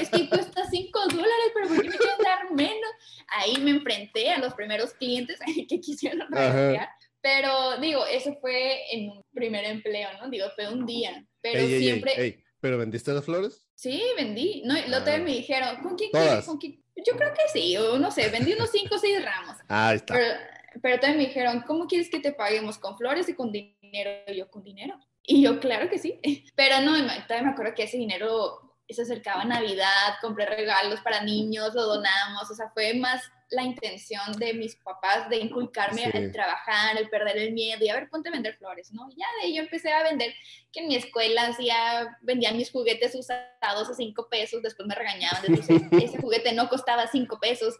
es 0.00 0.10
que 0.10 0.28
cuesta 0.28 0.62
5 0.70 1.00
dólares, 1.08 1.50
pero 1.54 1.66
¿por 1.66 1.82
qué 1.82 1.90
me 1.90 1.96
quieren 1.96 2.18
dar 2.22 2.52
menos? 2.52 2.90
Ahí 3.26 3.56
me 3.60 3.72
enfrenté 3.72 4.30
a 4.30 4.38
los 4.38 4.54
primeros 4.54 4.92
clientes 4.94 5.40
que 5.68 5.80
quisieron 5.80 6.30
regatear. 6.30 6.88
Pero 7.22 7.78
digo, 7.78 8.04
eso 8.06 8.36
fue 8.40 8.92
en 8.92 9.10
un 9.10 9.24
primer 9.32 9.64
empleo, 9.64 10.08
¿no? 10.20 10.28
Digo, 10.28 10.46
fue 10.54 10.68
un 10.68 10.84
día, 10.84 11.24
pero 11.40 11.66
siempre... 11.66 12.42
¿Pero 12.60 12.78
vendiste 12.78 13.12
las 13.12 13.24
flores? 13.24 13.66
Sí, 13.74 14.00
vendí. 14.16 14.62
No, 14.64 14.74
lo 14.86 14.98
ah. 14.98 15.18
me 15.18 15.32
dijeron, 15.32 15.82
¿con 15.82 15.96
quién 15.96 16.10
quieres? 16.12 16.46
Yo 16.46 17.16
creo 17.16 17.32
que 17.32 17.48
sí, 17.52 17.76
o 17.76 17.98
no 17.98 18.10
sé, 18.10 18.28
vendí 18.28 18.52
unos 18.52 18.70
5 18.70 18.94
o 18.94 18.98
6 18.98 19.24
ramos. 19.24 19.56
Ah, 19.68 19.94
está. 19.94 20.14
Pero, 20.14 20.34
pero 20.80 21.00
también 21.00 21.18
me 21.18 21.26
dijeron, 21.26 21.64
¿cómo 21.66 21.86
quieres 21.86 22.08
que 22.08 22.20
te 22.20 22.32
paguemos? 22.32 22.78
¿Con 22.78 22.96
flores 22.96 23.28
y 23.28 23.34
con 23.34 23.50
dinero? 23.50 24.10
Y 24.28 24.36
yo, 24.36 24.50
¿con 24.50 24.62
dinero? 24.62 24.98
Y 25.24 25.42
yo, 25.42 25.58
claro 25.58 25.88
que 25.88 25.98
sí. 25.98 26.20
Pero 26.56 26.80
no, 26.80 26.92
también 27.26 27.46
me 27.46 27.50
acuerdo 27.52 27.74
que 27.74 27.84
ese 27.84 27.96
dinero 27.96 28.76
se 28.88 29.02
acercaba 29.02 29.44
Navidad, 29.44 30.16
compré 30.20 30.46
regalos 30.46 31.00
para 31.00 31.24
niños, 31.24 31.74
lo 31.74 31.86
donamos, 31.86 32.50
o 32.50 32.54
sea, 32.54 32.70
fue 32.74 32.94
más 32.94 33.22
la 33.52 33.62
intención 33.62 34.32
de 34.38 34.54
mis 34.54 34.76
papás 34.76 35.28
de 35.28 35.36
inculcarme 35.36 36.04
el 36.04 36.32
trabajar, 36.32 36.96
el 36.98 37.08
perder 37.08 37.36
el 37.36 37.52
miedo 37.52 37.84
y 37.84 37.88
a 37.88 37.94
ver, 37.94 38.08
ponte 38.08 38.28
a 38.28 38.32
vender 38.32 38.56
flores, 38.56 38.92
¿no? 38.92 39.08
Ya 39.10 39.26
de 39.38 39.46
ahí 39.46 39.54
yo 39.54 39.62
empecé 39.62 39.92
a 39.92 40.02
vender, 40.02 40.34
que 40.72 40.80
en 40.80 40.88
mi 40.88 40.96
escuela 40.96 41.46
hacía, 41.46 42.18
vendían 42.22 42.56
mis 42.56 42.70
juguetes 42.70 43.14
usados 43.14 43.90
a 43.90 43.94
cinco 43.94 44.28
pesos, 44.30 44.62
después 44.62 44.88
me 44.88 44.94
regañaban, 44.94 45.44
entonces 45.46 45.82
ese 45.92 46.18
juguete 46.18 46.52
no 46.52 46.68
costaba 46.68 47.06
cinco 47.06 47.38
pesos. 47.38 47.78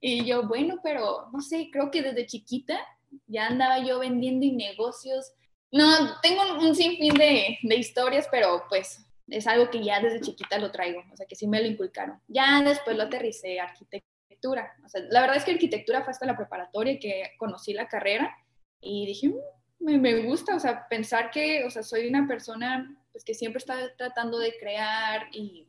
Y 0.00 0.24
yo, 0.26 0.46
bueno, 0.46 0.80
pero 0.82 1.28
no 1.32 1.40
sé, 1.40 1.70
creo 1.72 1.90
que 1.90 2.02
desde 2.02 2.26
chiquita 2.26 2.78
ya 3.26 3.46
andaba 3.46 3.78
yo 3.78 3.98
vendiendo 3.98 4.44
y 4.44 4.52
negocios. 4.52 5.32
No, 5.72 6.20
tengo 6.20 6.42
un, 6.60 6.74
sinfín 6.74 7.14
de, 7.14 7.58
de 7.62 7.76
historias, 7.76 8.28
pero 8.30 8.64
pues 8.68 9.06
es 9.28 9.46
algo 9.46 9.70
que 9.70 9.82
ya 9.82 10.00
desde 10.00 10.20
chiquita 10.20 10.58
lo 10.58 10.70
traigo, 10.70 11.02
o 11.12 11.16
sea, 11.16 11.26
que 11.26 11.34
sí 11.34 11.46
me 11.46 11.60
lo 11.60 11.66
inculcaron. 11.66 12.20
Ya 12.28 12.62
después 12.62 12.96
lo 12.96 13.04
aterricé, 13.04 13.58
la 15.10 15.20
verdad 15.20 15.36
es 15.36 15.44
que 15.44 15.52
arquitectura 15.52 16.02
fue 16.02 16.12
hasta 16.12 16.26
la 16.26 16.36
preparatoria 16.36 16.98
que 16.98 17.32
conocí 17.38 17.72
la 17.72 17.88
carrera 17.88 18.36
y 18.80 19.06
dije, 19.06 19.28
mm, 19.28 19.34
me, 19.80 19.98
me, 19.98 20.22
gusta, 20.22 20.54
o 20.56 20.60
sea, 20.60 20.88
pensar 20.88 21.30
que, 21.30 21.64
o 21.64 21.70
sea, 21.70 21.82
soy 21.82 22.06
una 22.06 22.26
persona 22.26 22.94
pues, 23.12 23.24
que 23.24 23.34
siempre 23.34 23.58
está 23.58 23.94
tratando 23.96 24.38
de 24.38 24.56
crear 24.58 25.28
y, 25.32 25.68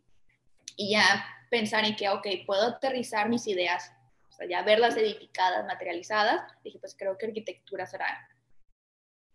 y 0.75 0.91
ya 0.91 1.25
pensar 1.49 1.85
en 1.85 1.95
que, 1.95 2.09
ok, 2.09 2.27
puedo 2.45 2.63
aterrizar 2.63 3.29
mis 3.29 3.47
ideas, 3.47 3.91
o 4.29 4.33
sea, 4.33 4.47
ya 4.47 4.61
verlas 4.63 4.97
edificadas, 4.97 5.65
materializadas, 5.65 6.41
dije, 6.63 6.79
pues 6.79 6.95
creo 6.97 7.17
que 7.17 7.27
arquitectura 7.27 7.85
será, 7.85 8.29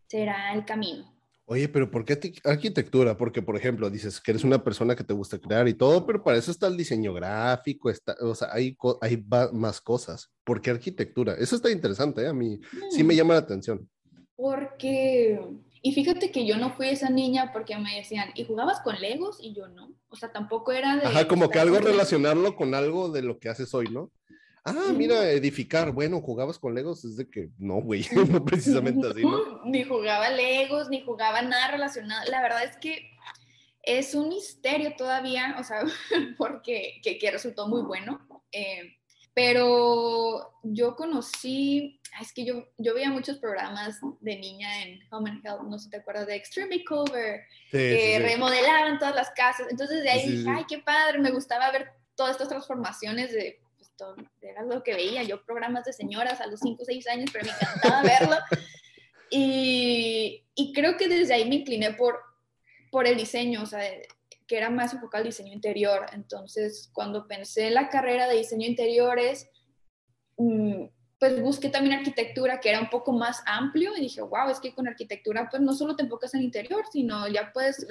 será 0.06 0.52
el 0.52 0.64
camino. 0.64 1.12
Oye, 1.52 1.68
pero 1.68 1.90
¿por 1.90 2.06
qué 2.06 2.18
arquitectura? 2.44 3.18
Porque, 3.18 3.42
por 3.42 3.58
ejemplo, 3.58 3.90
dices 3.90 4.22
que 4.22 4.30
eres 4.30 4.42
una 4.42 4.64
persona 4.64 4.96
que 4.96 5.04
te 5.04 5.12
gusta 5.12 5.38
crear 5.38 5.68
y 5.68 5.74
todo, 5.74 6.06
pero 6.06 6.24
para 6.24 6.38
eso 6.38 6.50
está 6.50 6.66
el 6.66 6.78
diseño 6.78 7.12
gráfico, 7.12 7.90
está, 7.90 8.16
o 8.22 8.34
sea, 8.34 8.48
hay, 8.52 8.74
hay 9.02 9.22
más 9.52 9.82
cosas. 9.82 10.32
¿Por 10.44 10.62
qué 10.62 10.70
arquitectura? 10.70 11.34
Eso 11.34 11.56
está 11.56 11.70
interesante, 11.70 12.22
¿eh? 12.22 12.28
a 12.28 12.32
mí 12.32 12.58
sí 12.90 13.04
me 13.04 13.12
mm. 13.12 13.16
llama 13.18 13.34
la 13.34 13.40
atención. 13.40 13.86
Porque, 14.34 15.38
y 15.82 15.92
fíjate 15.92 16.30
que 16.30 16.46
yo 16.46 16.56
no 16.56 16.72
fui 16.72 16.88
esa 16.88 17.10
niña 17.10 17.52
porque 17.52 17.76
me 17.76 17.96
decían, 17.96 18.30
¿y 18.34 18.46
jugabas 18.46 18.80
con 18.80 18.98
Legos? 18.98 19.36
Y 19.38 19.52
yo 19.52 19.68
no. 19.68 19.94
O 20.08 20.16
sea, 20.16 20.32
tampoco 20.32 20.72
era 20.72 20.96
de... 20.96 21.04
Ajá, 21.04 21.28
como 21.28 21.50
que 21.50 21.58
algo 21.58 21.78
relacionarlo 21.80 22.56
con 22.56 22.74
algo 22.74 23.10
de 23.10 23.20
lo 23.20 23.38
que 23.38 23.50
haces 23.50 23.74
hoy, 23.74 23.88
¿no? 23.90 24.10
Ah, 24.64 24.92
mira, 24.94 25.28
edificar. 25.30 25.90
Bueno, 25.90 26.20
jugabas 26.20 26.58
con 26.58 26.74
Legos, 26.74 27.04
es 27.04 27.16
de 27.16 27.28
que 27.28 27.50
no, 27.58 27.82
güey, 27.82 28.06
no 28.28 28.44
precisamente 28.44 29.08
así, 29.08 29.22
¿no? 29.22 29.62
Ni 29.64 29.82
jugaba 29.84 30.30
Legos, 30.30 30.88
ni 30.88 31.02
jugaba 31.04 31.42
nada 31.42 31.72
relacionado. 31.72 32.30
La 32.30 32.40
verdad 32.42 32.64
es 32.64 32.76
que 32.76 33.10
es 33.82 34.14
un 34.14 34.28
misterio 34.28 34.94
todavía, 34.96 35.56
o 35.58 35.64
sea, 35.64 35.82
porque 36.38 37.00
que, 37.02 37.18
que 37.18 37.30
resultó 37.30 37.66
muy 37.66 37.82
bueno. 37.82 38.26
Eh, 38.52 38.96
pero 39.34 40.58
yo 40.62 40.94
conocí, 40.94 41.98
es 42.20 42.32
que 42.34 42.44
yo, 42.44 42.68
yo 42.76 42.94
veía 42.94 43.10
muchos 43.10 43.38
programas 43.38 43.98
de 44.20 44.36
niña 44.36 44.82
en 44.82 45.00
Home 45.10 45.30
and 45.30 45.46
Health, 45.46 45.62
no 45.62 45.78
sé 45.78 45.84
si 45.84 45.90
te 45.90 45.96
acuerdas 45.96 46.26
de 46.26 46.36
Extreme 46.36 46.76
Makeover, 46.76 47.40
que 47.70 48.18
remodelaban 48.20 48.98
todas 48.98 49.14
las 49.14 49.30
casas. 49.30 49.68
Entonces 49.70 50.02
de 50.02 50.10
ahí 50.10 50.28
dije, 50.28 50.50
ay, 50.50 50.64
qué 50.68 50.78
padre, 50.78 51.18
me 51.18 51.30
gustaba 51.30 51.72
ver 51.72 51.92
todas 52.14 52.32
estas 52.32 52.48
transformaciones 52.48 53.32
de 53.32 53.61
era 54.40 54.62
lo 54.62 54.82
que 54.82 54.94
veía, 54.94 55.22
yo 55.22 55.44
programas 55.44 55.84
de 55.84 55.92
señoras 55.92 56.40
a 56.40 56.46
los 56.46 56.60
5 56.60 56.82
o 56.82 56.84
6 56.84 57.06
años, 57.08 57.30
pero 57.32 57.44
me 57.44 57.52
encantaba 57.52 58.02
verlo. 58.20 58.36
Y, 59.30 60.44
y, 60.54 60.72
creo 60.72 60.96
que 60.96 61.08
desde 61.08 61.34
ahí 61.34 61.48
me 61.48 61.56
incliné 61.56 61.94
por, 61.94 62.20
por 62.90 63.06
el 63.06 63.16
diseño, 63.16 63.62
o 63.62 63.66
sea, 63.66 63.82
que 64.46 64.56
era 64.58 64.68
más 64.68 64.92
enfocado 64.92 65.22
al 65.22 65.28
diseño 65.28 65.52
interior. 65.52 66.06
Entonces, 66.12 66.90
cuando 66.92 67.26
pensé 67.26 67.68
en 67.68 67.74
la 67.74 67.88
carrera 67.88 68.28
de 68.28 68.36
diseño 68.36 68.66
interiores, 68.66 69.48
mm, 70.36 70.84
pues 71.18 71.40
busqué 71.40 71.68
también 71.68 71.98
arquitectura, 71.98 72.60
que 72.60 72.68
era 72.68 72.80
un 72.80 72.90
poco 72.90 73.12
más 73.12 73.42
amplio, 73.46 73.96
y 73.96 74.00
dije, 74.00 74.20
wow, 74.20 74.50
es 74.50 74.60
que 74.60 74.74
con 74.74 74.88
arquitectura, 74.88 75.48
pues 75.48 75.62
no 75.62 75.72
solo 75.72 75.96
te 75.96 76.02
enfocas 76.02 76.34
en 76.34 76.42
interior, 76.42 76.84
sino 76.92 77.28
ya 77.28 77.52
puedes, 77.52 77.86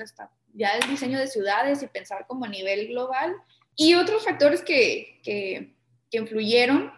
ya 0.53 0.73
el 0.73 0.89
diseño 0.89 1.17
de 1.17 1.27
ciudades 1.27 1.81
y 1.81 1.87
pensar 1.87 2.27
como 2.27 2.45
a 2.45 2.49
nivel 2.49 2.89
global. 2.89 3.33
Y 3.75 3.95
otros 3.95 4.25
factores 4.25 4.61
que, 4.61 5.21
que 5.23 5.73
que 6.11 6.17
influyeron, 6.17 6.91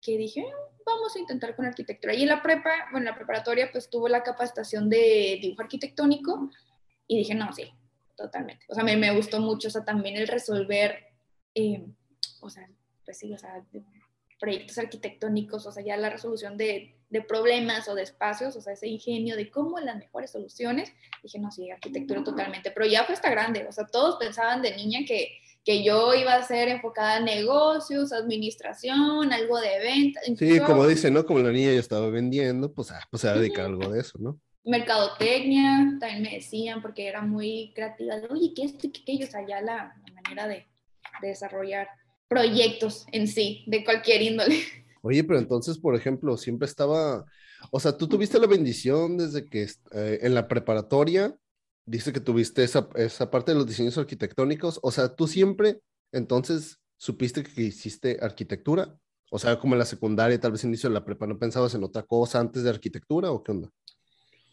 que 0.00 0.16
dije, 0.16 0.44
vamos 0.84 1.16
a 1.16 1.18
intentar 1.18 1.56
con 1.56 1.66
arquitectura. 1.66 2.14
Y 2.14 2.22
en 2.22 2.28
la 2.28 2.42
prepa, 2.42 2.70
bueno, 2.92 2.98
en 2.98 3.12
la 3.12 3.14
preparatoria, 3.14 3.70
pues 3.72 3.90
tuve 3.90 4.10
la 4.10 4.22
capacitación 4.22 4.88
de 4.88 5.38
dibujo 5.40 5.62
arquitectónico 5.62 6.50
y 7.06 7.18
dije, 7.18 7.34
no, 7.34 7.52
sí, 7.52 7.72
totalmente. 8.16 8.64
O 8.68 8.74
sea, 8.74 8.84
me, 8.84 8.96
me 8.96 9.14
gustó 9.14 9.40
mucho, 9.40 9.68
o 9.68 9.70
sea, 9.70 9.84
también 9.84 10.16
el 10.16 10.28
resolver, 10.28 10.98
eh, 11.54 11.84
o 12.40 12.50
sea, 12.50 12.68
pues 13.04 13.18
sí, 13.18 13.32
o 13.32 13.38
sea, 13.38 13.64
proyectos 14.38 14.78
arquitectónicos, 14.78 15.66
o 15.66 15.72
sea, 15.72 15.82
ya 15.82 15.96
la 15.96 16.10
resolución 16.10 16.56
de, 16.56 16.94
de, 17.08 17.22
problemas 17.22 17.88
o 17.88 17.94
de 17.94 18.02
espacios, 18.02 18.54
o 18.54 18.60
sea, 18.60 18.74
ese 18.74 18.86
ingenio 18.86 19.34
de 19.34 19.50
cómo 19.50 19.80
las 19.80 19.96
mejores 19.96 20.30
soluciones, 20.30 20.92
dije, 21.22 21.38
no, 21.38 21.50
sí, 21.50 21.70
arquitectura 21.70 22.22
totalmente, 22.22 22.70
pero 22.70 22.86
ya 22.86 23.04
fue 23.04 23.14
hasta 23.14 23.30
grande, 23.30 23.66
o 23.66 23.72
sea, 23.72 23.86
todos 23.86 24.16
pensaban 24.16 24.62
de 24.62 24.76
niña 24.76 25.00
que, 25.06 25.40
que 25.68 25.84
yo 25.84 26.14
iba 26.14 26.32
a 26.32 26.42
ser 26.42 26.68
enfocada 26.68 27.18
en 27.18 27.26
negocios, 27.26 28.10
administración, 28.10 29.30
algo 29.30 29.60
de 29.60 29.78
venta. 29.78 30.18
Sí, 30.38 30.60
como 30.60 30.86
dice, 30.86 31.10
¿no? 31.10 31.26
Como 31.26 31.40
la 31.40 31.52
niña 31.52 31.74
ya 31.74 31.78
estaba 31.78 32.08
vendiendo, 32.08 32.72
pues, 32.72 32.90
ah, 32.90 33.06
pues 33.10 33.20
se 33.20 33.28
va 33.28 33.34
a 33.34 33.36
dedicar 33.36 33.66
a 33.66 33.68
algo 33.68 33.90
de 33.90 34.00
eso, 34.00 34.16
¿no? 34.18 34.40
Mercadotecnia, 34.64 35.98
también 36.00 36.22
me 36.22 36.30
decían, 36.36 36.80
porque 36.80 37.06
era 37.06 37.20
muy 37.20 37.74
creativa, 37.74 38.16
de, 38.16 38.28
oye, 38.28 38.54
¿qué 38.56 38.62
esto 38.62 38.86
y 38.86 38.92
qué 38.92 39.02
aquello? 39.02 39.26
O 39.26 39.30
sea, 39.30 39.46
ya 39.46 39.60
la, 39.60 39.94
manera 40.14 40.48
de, 40.48 40.66
de 41.20 41.28
desarrollar 41.28 41.86
proyectos 42.28 43.04
en 43.12 43.28
sí, 43.28 43.64
de 43.66 43.84
cualquier 43.84 44.22
índole. 44.22 44.60
Oye, 45.02 45.22
pero 45.22 45.38
entonces, 45.38 45.76
por 45.76 45.94
ejemplo, 45.94 46.38
siempre 46.38 46.64
estaba, 46.64 47.26
o 47.70 47.78
sea, 47.78 47.94
tú 47.94 48.08
tuviste 48.08 48.38
la 48.38 48.46
bendición 48.46 49.18
desde 49.18 49.44
que 49.50 49.64
eh, 49.92 50.20
en 50.22 50.34
la 50.34 50.48
preparatoria 50.48 51.36
dice 51.88 52.12
que 52.12 52.20
tuviste 52.20 52.62
esa, 52.62 52.88
esa 52.96 53.30
parte 53.30 53.52
de 53.52 53.58
los 53.58 53.66
diseños 53.66 53.96
arquitectónicos, 53.98 54.78
o 54.82 54.90
sea, 54.90 55.14
tú 55.14 55.26
siempre, 55.26 55.80
entonces, 56.12 56.78
supiste 56.96 57.42
que 57.42 57.62
hiciste 57.62 58.18
arquitectura, 58.20 58.98
o 59.30 59.38
sea, 59.38 59.58
como 59.58 59.74
en 59.74 59.78
la 59.78 59.84
secundaria, 59.84 60.40
tal 60.40 60.52
vez 60.52 60.64
inicio 60.64 60.88
de 60.88 60.94
la 60.94 61.04
prepa, 61.04 61.26
¿no 61.26 61.38
pensabas 61.38 61.74
en 61.74 61.84
otra 61.84 62.02
cosa 62.02 62.40
antes 62.40 62.62
de 62.62 62.70
arquitectura 62.70 63.30
o 63.30 63.42
qué 63.42 63.52
onda? 63.52 63.70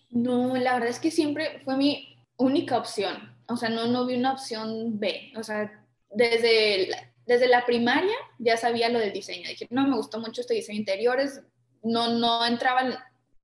No, 0.10 0.56
la 0.56 0.74
verdad 0.74 0.90
es 0.90 1.00
que 1.00 1.12
siempre 1.12 1.62
fue 1.64 1.76
mi 1.78 2.18
única 2.38 2.78
opción, 2.78 3.36
o 3.48 3.58
sea, 3.58 3.70
no, 3.70 3.88
no 3.88 4.06
vi 4.06 4.16
una 4.16 4.34
opción 4.34 5.00
B, 5.00 5.34
o 5.36 5.44
sea, 5.44 5.86
desde 6.10 6.88
la, 6.88 7.14
desde 7.26 7.48
la 7.48 7.66
primaria 7.66 8.16
ya 8.40 8.56
sabía 8.58 8.90
lo 8.90 9.00
del 9.00 9.14
diseño, 9.14 9.50
dije, 9.50 9.68
no, 9.70 9.88
me 9.88 9.98
gustó 9.98 10.20
mucho 10.20 10.42
este 10.42 10.54
diseño 10.54 10.80
interiores, 10.80 11.42
no, 11.84 12.18
no 12.18 12.46
entraba 12.46 12.82
en, 12.82 12.96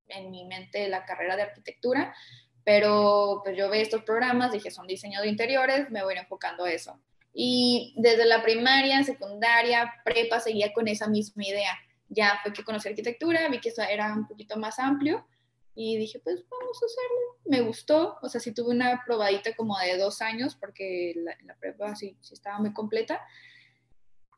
en 0.07 0.31
mi 0.31 0.45
mente 0.45 0.87
la 0.87 1.05
carrera 1.05 1.35
de 1.35 1.43
arquitectura, 1.43 2.13
pero 2.63 3.41
pues 3.43 3.57
yo 3.57 3.69
veo 3.69 3.81
estos 3.81 4.03
programas, 4.03 4.51
dije, 4.51 4.71
son 4.71 4.87
diseño 4.87 5.21
de 5.21 5.27
interiores, 5.27 5.89
me 5.89 6.03
voy 6.03 6.15
enfocando 6.15 6.65
a 6.65 6.71
eso. 6.71 6.99
Y 7.33 7.93
desde 7.97 8.25
la 8.25 8.43
primaria, 8.43 9.03
secundaria, 9.03 9.93
prepa, 10.03 10.39
seguía 10.39 10.73
con 10.73 10.87
esa 10.87 11.07
misma 11.07 11.45
idea. 11.45 11.77
Ya 12.09 12.39
fue 12.43 12.51
que 12.51 12.63
conocí 12.63 12.89
arquitectura, 12.89 13.47
vi 13.47 13.59
que 13.61 13.69
eso 13.69 13.81
era 13.81 14.13
un 14.13 14.27
poquito 14.27 14.57
más 14.57 14.79
amplio 14.79 15.25
y 15.73 15.97
dije, 15.97 16.19
pues 16.19 16.43
vamos 16.49 16.79
a 16.81 16.85
hacerlo. 16.85 17.39
Me 17.45 17.61
gustó, 17.61 18.17
o 18.21 18.27
sea, 18.27 18.41
sí 18.41 18.51
tuve 18.51 18.71
una 18.71 19.01
probadita 19.05 19.55
como 19.55 19.77
de 19.79 19.97
dos 19.97 20.21
años 20.21 20.55
porque 20.55 21.13
la, 21.15 21.35
la 21.45 21.55
prepa 21.55 21.95
sí, 21.95 22.17
sí, 22.19 22.33
estaba 22.33 22.59
muy 22.59 22.73
completa. 22.73 23.21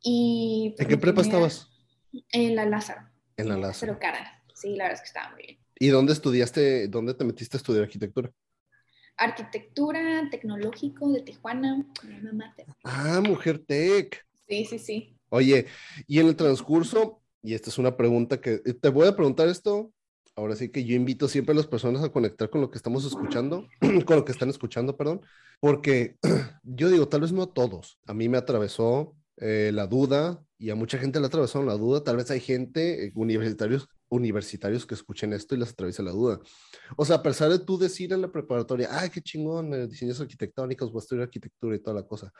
Y, 0.03 0.75
¿En 0.77 0.87
qué 0.87 0.97
prepa 0.97 1.21
estabas? 1.21 1.69
En 2.31 2.55
la 2.55 2.65
Lázaro. 2.65 3.09
En 3.37 3.49
la 3.49 3.57
Lázaro. 3.57 3.97
Pero 3.97 3.99
cara, 3.99 4.43
sí, 4.53 4.75
la 4.75 4.85
verdad 4.85 4.95
es 4.95 5.01
que 5.01 5.07
estaba 5.07 5.31
muy 5.31 5.43
bien. 5.43 5.62
¿Y 5.83 5.89
dónde 5.89 6.13
estudiaste, 6.13 6.87
dónde 6.87 7.13
te 7.13 7.25
metiste 7.25 7.57
a 7.57 7.59
estudiar 7.59 7.83
arquitectura? 7.83 8.31
Arquitectura 9.17 10.29
tecnológico 10.31 11.11
de 11.11 11.23
Tijuana, 11.23 11.85
Ah, 12.85 13.19
Mujer 13.21 13.59
Tech. 13.59 14.25
Sí, 14.47 14.63
sí, 14.63 14.79
sí. 14.79 15.17
Oye, 15.27 15.65
y 16.07 16.19
en 16.19 16.27
el 16.27 16.37
transcurso, 16.37 17.19
y 17.41 17.53
esta 17.53 17.69
es 17.69 17.77
una 17.77 17.97
pregunta 17.97 18.39
que 18.39 18.61
eh, 18.63 18.73
te 18.73 18.87
voy 18.87 19.09
a 19.09 19.15
preguntar 19.17 19.49
esto, 19.49 19.91
ahora 20.37 20.55
sí 20.55 20.69
que 20.69 20.85
yo 20.85 20.95
invito 20.95 21.27
siempre 21.27 21.51
a 21.51 21.57
las 21.57 21.67
personas 21.67 22.01
a 22.01 22.13
conectar 22.13 22.49
con 22.49 22.61
lo 22.61 22.71
que 22.71 22.77
estamos 22.77 23.03
escuchando, 23.03 23.67
con 24.05 24.15
lo 24.15 24.23
que 24.23 24.31
están 24.31 24.47
escuchando, 24.47 24.95
perdón, 24.95 25.19
porque 25.59 26.15
yo 26.63 26.89
digo, 26.89 27.09
tal 27.09 27.19
vez 27.19 27.33
no 27.33 27.41
a 27.43 27.53
todos, 27.53 27.99
a 28.07 28.13
mí 28.13 28.29
me 28.29 28.37
atravesó 28.37 29.17
eh, 29.37 29.71
la 29.73 29.87
duda 29.87 30.43
y 30.57 30.69
a 30.69 30.75
mucha 30.75 30.97
gente 30.97 31.19
le 31.19 31.27
atravesó 31.27 31.63
la 31.63 31.75
duda, 31.75 32.03
tal 32.03 32.17
vez 32.17 32.29
hay 32.31 32.39
gente, 32.39 33.07
eh, 33.07 33.11
universitarios 33.15 33.87
universitarios 34.13 34.85
que 34.85 34.93
escuchen 34.93 35.33
esto 35.33 35.55
y 35.55 35.57
les 35.57 35.71
atraviesa 35.71 36.03
la 36.03 36.11
duda. 36.11 36.39
O 36.95 37.05
sea, 37.05 37.17
a 37.17 37.23
pesar 37.23 37.49
de 37.49 37.59
tú 37.59 37.77
decir 37.77 38.13
en 38.13 38.21
la 38.21 38.31
preparatoria, 38.31 38.87
ay, 38.91 39.09
qué 39.09 39.21
chingón, 39.21 39.73
eh, 39.73 39.87
diseños 39.87 40.21
arquitectónicos, 40.21 40.91
voy 40.91 40.99
a 40.99 41.03
estudiar 41.03 41.23
arquitectura 41.23 41.75
y 41.75 41.79
toda 41.79 41.95
la 41.95 42.07
cosa, 42.07 42.31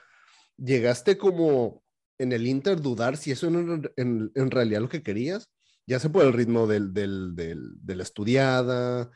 llegaste 0.57 1.17
como 1.17 1.83
en 2.19 2.31
el 2.31 2.45
inter 2.47 2.79
dudar 2.79 3.17
si 3.17 3.31
eso 3.31 3.47
en, 3.47 3.89
en, 3.97 4.31
en 4.35 4.51
realidad 4.51 4.81
lo 4.81 4.89
que 4.89 5.03
querías, 5.03 5.49
ya 5.87 5.99
sea 5.99 6.11
por 6.11 6.25
el 6.25 6.33
ritmo 6.33 6.67
del, 6.67 6.93
del, 6.93 7.35
del, 7.35 7.73
de 7.81 7.95
la 7.95 8.03
estudiada, 8.03 9.11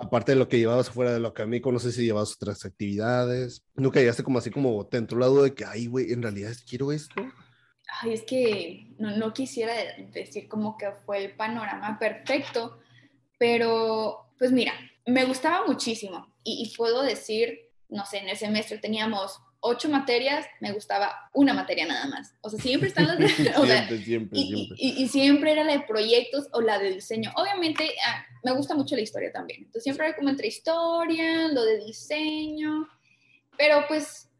aparte 0.00 0.32
de 0.32 0.38
lo 0.38 0.48
que 0.48 0.58
llevabas 0.58 0.90
fuera 0.90 1.12
de 1.12 1.20
lo 1.20 1.28
académico, 1.28 1.70
no 1.70 1.78
sé 1.78 1.92
si 1.92 2.04
llevabas 2.04 2.34
otras 2.34 2.64
actividades, 2.64 3.62
nunca 3.74 4.00
llegaste 4.00 4.22
como 4.22 4.38
así 4.38 4.50
como 4.50 4.86
te 4.86 4.96
entró 4.96 5.42
de 5.42 5.54
que, 5.54 5.64
ay, 5.64 5.86
güey, 5.86 6.12
en 6.12 6.22
realidad 6.22 6.52
quiero 6.66 6.92
esto 6.92 7.22
ay, 8.02 8.12
es 8.12 8.22
que 8.22 8.86
no, 8.98 9.16
no, 9.16 9.32
quisiera 9.32 9.74
decir 10.12 10.48
como 10.48 10.76
que 10.76 10.92
fue 11.04 11.24
el 11.24 11.36
panorama 11.36 11.98
perfecto, 11.98 12.78
pero 13.38 14.32
pues 14.38 14.52
mira, 14.52 14.72
me 15.06 15.24
gustaba 15.24 15.66
muchísimo 15.66 16.34
y, 16.42 16.72
puedo 16.76 17.02
decir, 17.02 17.58
no 17.88 18.06
sé, 18.06 18.18
en 18.18 18.28
el 18.28 18.36
semestre 18.36 18.78
teníamos 18.78 19.40
ocho 19.60 19.88
materias, 19.88 20.46
me 20.60 20.72
gustaba 20.72 21.30
una 21.32 21.54
materia 21.54 21.86
nada 21.86 22.06
más. 22.06 22.34
O 22.40 22.50
sea, 22.50 22.58
siempre 22.58 22.88
están 22.88 23.06
las 23.06 23.18
de... 23.18 23.28
siempre, 23.28 23.98
siempre, 23.98 24.38
y, 24.38 24.46
siempre. 24.46 24.76
Y, 24.78 25.02
y, 25.02 25.08
siempre 25.08 25.52
era 25.52 25.64
la 25.64 25.72
de 25.72 25.80
proyectos 25.80 26.48
o 26.52 26.60
la 26.60 26.78
de 26.78 26.94
diseño. 26.94 27.30
Obviamente, 27.36 27.90
ah, 28.06 28.24
me 28.42 28.52
gusta 28.52 28.74
mucho 28.74 28.96
la 28.96 29.02
historia 29.02 29.30
también. 29.32 29.60
Entonces, 29.60 29.84
siempre 29.84 30.06
era 30.06 30.16
como 30.16 30.30
entre 30.30 30.48
historia, 30.48 31.48
lo 31.48 31.64
de 31.64 31.78
diseño, 31.78 32.88
pero 33.56 33.84
pues 33.86 34.30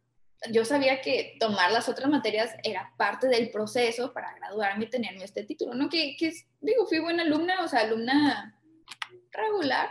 yo 0.50 0.64
sabía 0.64 1.02
que 1.02 1.36
tomar 1.38 1.70
las 1.70 1.88
otras 1.88 2.08
materias 2.08 2.54
era 2.62 2.92
parte 2.96 3.28
del 3.28 3.50
proceso 3.50 4.12
para 4.12 4.34
graduarme 4.34 4.86
y 4.86 4.90
tenerme 4.90 5.24
este 5.24 5.44
título, 5.44 5.74
¿no? 5.74 5.90
Que, 5.90 6.16
que 6.16 6.32
digo, 6.60 6.86
fui 6.86 6.98
buena 6.98 7.22
alumna, 7.22 7.62
o 7.62 7.68
sea, 7.68 7.80
alumna 7.80 8.58
regular, 9.30 9.90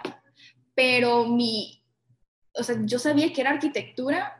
pero 0.73 1.27
mi, 1.27 1.83
o 2.53 2.63
sea, 2.63 2.77
yo 2.83 2.97
sabía 2.97 3.31
que 3.31 3.41
era 3.41 3.51
arquitectura 3.51 4.38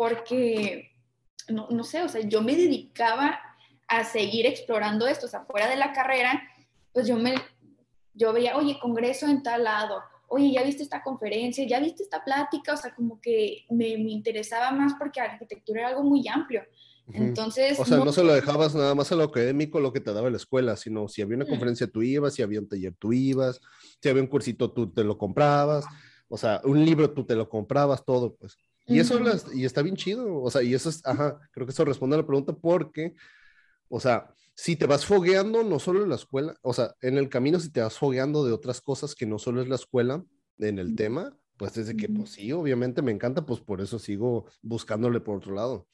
porque, 0.00 0.92
no, 1.48 1.68
no 1.68 1.84
sé, 1.84 2.02
o 2.02 2.08
sea, 2.08 2.22
yo 2.22 2.40
me 2.40 2.56
dedicaba 2.56 3.38
a 3.86 4.02
seguir 4.02 4.46
explorando 4.46 5.06
esto, 5.06 5.26
o 5.26 5.28
sea, 5.28 5.44
fuera 5.44 5.68
de 5.68 5.76
la 5.76 5.92
carrera, 5.92 6.42
pues 6.90 7.06
yo 7.06 7.18
me, 7.18 7.34
yo 8.14 8.32
veía, 8.32 8.56
oye, 8.56 8.78
congreso 8.80 9.26
en 9.26 9.42
tal 9.42 9.64
lado, 9.64 10.00
oye, 10.28 10.52
ya 10.52 10.62
viste 10.62 10.82
esta 10.82 11.02
conferencia, 11.02 11.66
ya 11.68 11.80
viste 11.80 12.02
esta 12.02 12.24
plática, 12.24 12.72
o 12.72 12.76
sea, 12.78 12.94
como 12.94 13.20
que 13.20 13.66
me, 13.68 13.98
me 13.98 14.12
interesaba 14.12 14.70
más 14.70 14.94
porque 14.98 15.20
arquitectura 15.20 15.80
era 15.80 15.88
algo 15.90 16.02
muy 16.02 16.26
amplio. 16.28 16.62
Entonces... 17.12 17.78
O 17.78 17.84
sea, 17.84 17.98
no, 17.98 18.10
se 18.10 18.24
lo 18.24 18.32
dejabas 18.32 18.74
nada 18.74 18.94
más 18.94 19.12
a 19.12 19.16
lo 19.16 19.24
académico, 19.24 19.80
lo 19.80 19.92
que 19.92 20.00
te 20.00 20.14
daba 20.14 20.30
la 20.30 20.38
escuela, 20.38 20.76
sino 20.76 21.08
si 21.08 21.20
había 21.20 21.36
una 21.36 21.46
conferencia 21.46 21.86
tú 21.86 22.00
ibas, 22.00 22.32
si 22.32 22.40
había 22.40 22.60
un 22.60 22.68
taller 22.70 22.94
tú 22.98 23.12
ibas, 23.12 23.60
si 24.00 24.08
había 24.08 24.22
un 24.22 24.28
cursito 24.28 24.72
tú 24.72 24.90
te 24.90 25.04
lo 25.04 25.18
comprabas, 25.18 25.84
o 26.30 26.38
sea, 26.38 26.62
un 26.64 26.82
libro 26.86 27.10
tú 27.10 27.26
te 27.26 27.36
lo 27.36 27.50
comprabas, 27.50 28.02
todo, 28.02 28.34
pues. 28.34 28.56
Y 28.90 28.98
eso 28.98 29.20
y 29.54 29.64
está 29.64 29.82
bien 29.82 29.96
chido, 29.96 30.42
o 30.42 30.50
sea, 30.50 30.62
y 30.62 30.74
eso 30.74 30.88
es, 30.90 31.00
ajá, 31.06 31.38
creo 31.52 31.66
que 31.66 31.72
eso 31.72 31.84
responde 31.84 32.16
a 32.16 32.18
la 32.18 32.26
pregunta 32.26 32.52
porque, 32.52 33.14
o 33.88 34.00
sea, 34.00 34.34
si 34.54 34.76
te 34.76 34.86
vas 34.86 35.06
fogueando, 35.06 35.62
no 35.62 35.78
solo 35.78 36.02
en 36.02 36.10
la 36.10 36.16
escuela, 36.16 36.54
o 36.62 36.74
sea, 36.74 36.94
en 37.00 37.16
el 37.16 37.28
camino 37.28 37.60
si 37.60 37.70
te 37.70 37.80
vas 37.80 37.96
fogueando 37.96 38.44
de 38.44 38.52
otras 38.52 38.80
cosas 38.80 39.14
que 39.14 39.26
no 39.26 39.38
solo 39.38 39.62
es 39.62 39.68
la 39.68 39.76
escuela 39.76 40.22
en 40.58 40.78
el 40.78 40.96
tema, 40.96 41.34
pues 41.56 41.74
desde 41.74 41.96
que, 41.96 42.08
pues 42.08 42.30
sí, 42.30 42.52
obviamente 42.52 43.00
me 43.00 43.12
encanta, 43.12 43.46
pues 43.46 43.60
por 43.60 43.80
eso 43.80 43.98
sigo 43.98 44.46
buscándole 44.62 45.20
por 45.20 45.36
otro 45.36 45.54
lado. 45.54 45.86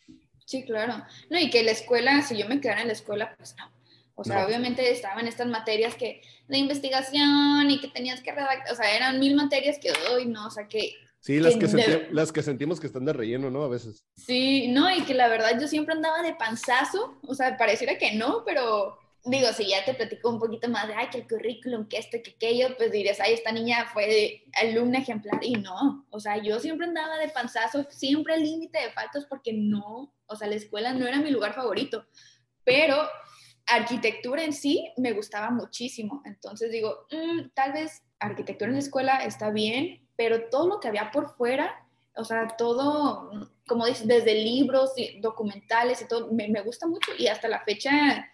Sí, 0.44 0.64
claro. 0.64 1.04
No, 1.28 1.38
y 1.38 1.50
que 1.50 1.62
la 1.64 1.72
escuela, 1.72 2.22
si 2.22 2.38
yo 2.38 2.48
me 2.48 2.60
quedara 2.60 2.82
en 2.82 2.86
la 2.86 2.92
escuela, 2.92 3.34
pues 3.36 3.54
no. 3.58 3.70
O 4.14 4.24
sea, 4.24 4.46
obviamente 4.46 4.90
estaban 4.90 5.28
estas 5.28 5.46
materias 5.46 5.94
que 5.94 6.22
de 6.48 6.56
investigación 6.56 7.70
y 7.70 7.80
que 7.80 7.88
tenías 7.88 8.22
que 8.22 8.32
redactar, 8.32 8.72
o 8.72 8.76
sea, 8.76 8.96
eran 8.96 9.20
mil 9.20 9.34
materias 9.34 9.78
que 9.80 9.92
hoy 10.12 10.26
no, 10.26 10.46
o 10.46 10.50
sea, 10.50 10.66
que... 10.66 10.94
Sí, 11.26 11.40
las 11.40 11.56
que, 11.56 12.09
las 12.12 12.30
que 12.30 12.40
sentimos 12.40 12.78
que 12.78 12.87
están 12.87 13.04
de 13.04 13.12
relleno, 13.12 13.50
¿no? 13.50 13.64
A 13.64 13.68
veces. 13.68 14.04
Sí, 14.14 14.68
no, 14.68 14.88
y 14.95 15.02
que 15.02 15.12
la 15.12 15.26
verdad 15.26 15.59
yo 15.61 15.66
siempre 15.66 15.92
andaba 15.92 16.23
de 16.23 16.35
panzazo, 16.35 17.18
o 17.26 17.35
sea, 17.35 17.56
pareciera 17.56 17.99
que 17.99 18.12
no, 18.12 18.45
pero 18.45 18.97
digo, 19.25 19.49
si 19.52 19.66
ya 19.66 19.85
te 19.85 19.95
platico 19.95 20.30
un 20.30 20.38
poquito 20.38 20.68
más 20.68 20.87
de, 20.87 20.95
ay, 20.95 21.09
que 21.11 21.18
el 21.18 21.26
currículum, 21.26 21.88
que 21.88 21.99
esto, 21.99 22.18
que 22.23 22.30
aquello, 22.30 22.76
pues 22.76 22.92
dirías, 22.92 23.18
ay, 23.18 23.33
esta 23.33 23.50
niña 23.50 23.87
fue 23.92 24.45
alumna 24.62 25.00
ejemplar 25.00 25.40
y 25.42 25.54
no, 25.54 26.06
o 26.11 26.21
sea, 26.21 26.40
yo 26.40 26.61
siempre 26.61 26.87
andaba 26.87 27.18
de 27.18 27.30
panzazo, 27.30 27.85
siempre 27.90 28.35
al 28.35 28.45
límite 28.45 28.78
de 28.78 28.92
faltos 28.92 29.26
porque 29.26 29.52
no, 29.52 30.14
o 30.26 30.37
sea, 30.37 30.47
la 30.47 30.54
escuela 30.54 30.92
no 30.92 31.09
era 31.09 31.21
mi 31.21 31.30
lugar 31.30 31.54
favorito, 31.54 32.06
pero 32.62 32.97
arquitectura 33.66 34.45
en 34.45 34.52
sí 34.52 34.92
me 34.97 35.11
gustaba 35.11 35.50
muchísimo, 35.50 36.23
entonces 36.25 36.71
digo, 36.71 37.09
mm, 37.11 37.49
tal 37.52 37.73
vez 37.73 38.04
arquitectura 38.21 38.68
en 38.68 38.75
la 38.75 38.78
escuela 38.78 39.25
está 39.25 39.50
bien, 39.50 40.05
pero 40.16 40.49
todo 40.50 40.68
lo 40.68 40.80
que 40.80 40.88
había 40.88 41.11
por 41.11 41.37
fuera, 41.37 41.85
o 42.16 42.25
sea, 42.25 42.56
todo, 42.56 43.30
como 43.66 43.87
dices, 43.87 44.06
desde 44.06 44.35
libros, 44.35 44.92
y 44.96 45.20
documentales 45.20 46.00
y 46.00 46.08
todo, 46.08 46.32
me, 46.32 46.49
me 46.49 46.62
gusta 46.62 46.87
mucho 46.87 47.12
y 47.18 47.26
hasta 47.26 47.49
la 47.49 47.61
fecha 47.61 48.30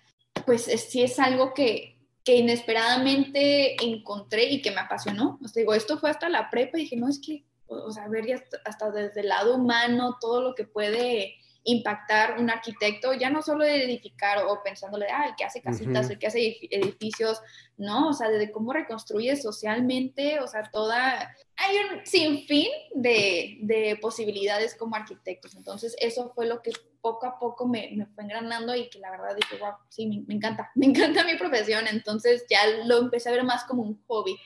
pues 0.46 0.64
sí 0.64 1.02
es 1.02 1.18
algo 1.18 1.54
que, 1.54 1.96
que 2.24 2.36
inesperadamente 2.36 3.82
encontré 3.84 4.44
y 4.44 4.62
que 4.62 4.70
me 4.70 4.80
apasionó. 4.80 5.38
O 5.42 5.48
sea, 5.48 5.60
digo, 5.60 5.74
esto 5.74 5.98
fue 5.98 6.10
hasta 6.10 6.28
la 6.28 6.50
prepa 6.50 6.78
y 6.78 6.82
dije, 6.82 6.96
no, 6.96 7.08
es 7.08 7.20
que, 7.20 7.44
o 7.66 7.90
sea, 7.90 8.08
ver 8.08 8.44
hasta, 8.64 8.90
desde 8.90 9.20
el 9.20 9.28
lado 9.28 9.56
humano 9.56 10.18
todo 10.20 10.42
lo 10.42 10.54
que 10.54 10.64
puede 10.64 11.36
impactar 11.64 12.40
un 12.40 12.50
arquitecto, 12.50 13.12
ya 13.14 13.30
no 13.30 13.42
solo 13.42 13.64
de 13.64 13.84
edificar 13.84 14.44
o 14.46 14.62
pensándole, 14.64 15.06
ah, 15.10 15.26
el 15.28 15.36
que 15.36 15.44
hace 15.44 15.62
casitas, 15.62 16.10
el 16.10 16.18
que 16.18 16.26
hace 16.26 16.58
edificios, 16.70 17.40
no, 17.76 18.08
o 18.08 18.12
sea, 18.12 18.28
de 18.28 18.50
cómo 18.50 18.72
reconstruye 18.72 19.36
socialmente, 19.36 20.40
o 20.40 20.48
sea, 20.48 20.68
toda, 20.72 21.34
hay 21.56 21.76
un 21.76 22.04
sinfín 22.04 22.68
de, 22.94 23.58
de 23.60 23.96
posibilidades 24.00 24.74
como 24.74 24.96
arquitectos. 24.96 25.54
Entonces, 25.54 25.94
eso 26.00 26.32
fue 26.34 26.46
lo 26.46 26.62
que 26.62 26.72
poco 27.00 27.26
a 27.26 27.38
poco 27.38 27.66
me, 27.66 27.90
me 27.94 28.06
fue 28.06 28.24
engranando 28.24 28.74
y 28.74 28.88
que 28.88 28.98
la 28.98 29.10
verdad 29.10 29.36
dije, 29.36 29.56
wow, 29.58 29.74
sí, 29.88 30.06
me, 30.06 30.22
me, 30.26 30.34
encanta, 30.34 30.70
me 30.74 30.86
encanta 30.86 31.24
mi 31.24 31.36
profesión, 31.36 31.86
entonces 31.86 32.44
ya 32.50 32.60
lo 32.86 32.98
empecé 32.98 33.28
a 33.28 33.32
ver 33.32 33.44
más 33.44 33.64
como 33.64 33.82
un 33.82 34.02
hobby. 34.06 34.36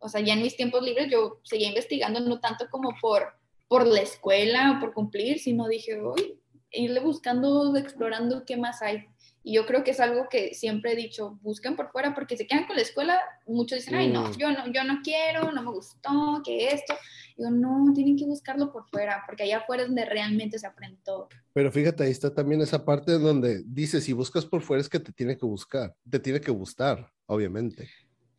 O 0.00 0.08
sea, 0.08 0.20
ya 0.20 0.32
en 0.32 0.42
mis 0.42 0.56
tiempos 0.56 0.82
libres 0.82 1.08
yo 1.10 1.40
seguía 1.44 1.68
investigando, 1.68 2.20
no 2.20 2.40
tanto 2.40 2.68
como 2.70 2.96
por, 3.00 3.34
por 3.68 3.86
la 3.86 4.00
escuela 4.00 4.72
o 4.72 4.80
por 4.80 4.94
cumplir, 4.94 5.38
sino 5.38 5.68
dije, 5.68 6.00
uy, 6.00 6.39
irle 6.72 7.00
buscando, 7.00 7.76
explorando 7.76 8.44
qué 8.44 8.56
más 8.56 8.82
hay. 8.82 9.06
Y 9.42 9.54
yo 9.54 9.64
creo 9.64 9.82
que 9.84 9.92
es 9.92 10.00
algo 10.00 10.28
que 10.28 10.54
siempre 10.54 10.92
he 10.92 10.96
dicho, 10.96 11.38
busquen 11.42 11.74
por 11.74 11.90
fuera, 11.90 12.14
porque 12.14 12.36
se 12.36 12.46
quedan 12.46 12.66
con 12.66 12.76
la 12.76 12.82
escuela, 12.82 13.18
muchos 13.46 13.78
dicen, 13.78 13.94
ay, 13.94 14.12
no, 14.12 14.30
yo 14.36 14.50
no, 14.50 14.70
yo 14.70 14.84
no 14.84 15.00
quiero, 15.02 15.50
no 15.50 15.62
me 15.62 15.70
gustó, 15.70 16.42
que 16.44 16.68
esto. 16.68 16.94
Digo, 17.38 17.50
no, 17.50 17.90
tienen 17.94 18.16
que 18.16 18.26
buscarlo 18.26 18.70
por 18.70 18.86
fuera, 18.90 19.22
porque 19.26 19.44
allá 19.44 19.58
afuera 19.58 19.82
es 19.82 19.88
donde 19.88 20.04
realmente 20.04 20.58
se 20.58 20.66
aprende 20.66 21.00
todo. 21.02 21.28
Pero 21.54 21.72
fíjate, 21.72 22.04
ahí 22.04 22.10
está 22.10 22.34
también 22.34 22.60
esa 22.60 22.84
parte 22.84 23.12
donde 23.12 23.62
dice, 23.64 24.02
si 24.02 24.12
buscas 24.12 24.44
por 24.44 24.60
fuera 24.60 24.82
es 24.82 24.90
que 24.90 25.00
te 25.00 25.12
tiene 25.12 25.38
que 25.38 25.46
buscar, 25.46 25.94
te 26.08 26.18
tiene 26.18 26.40
que 26.40 26.50
gustar, 26.50 27.10
obviamente. 27.24 27.88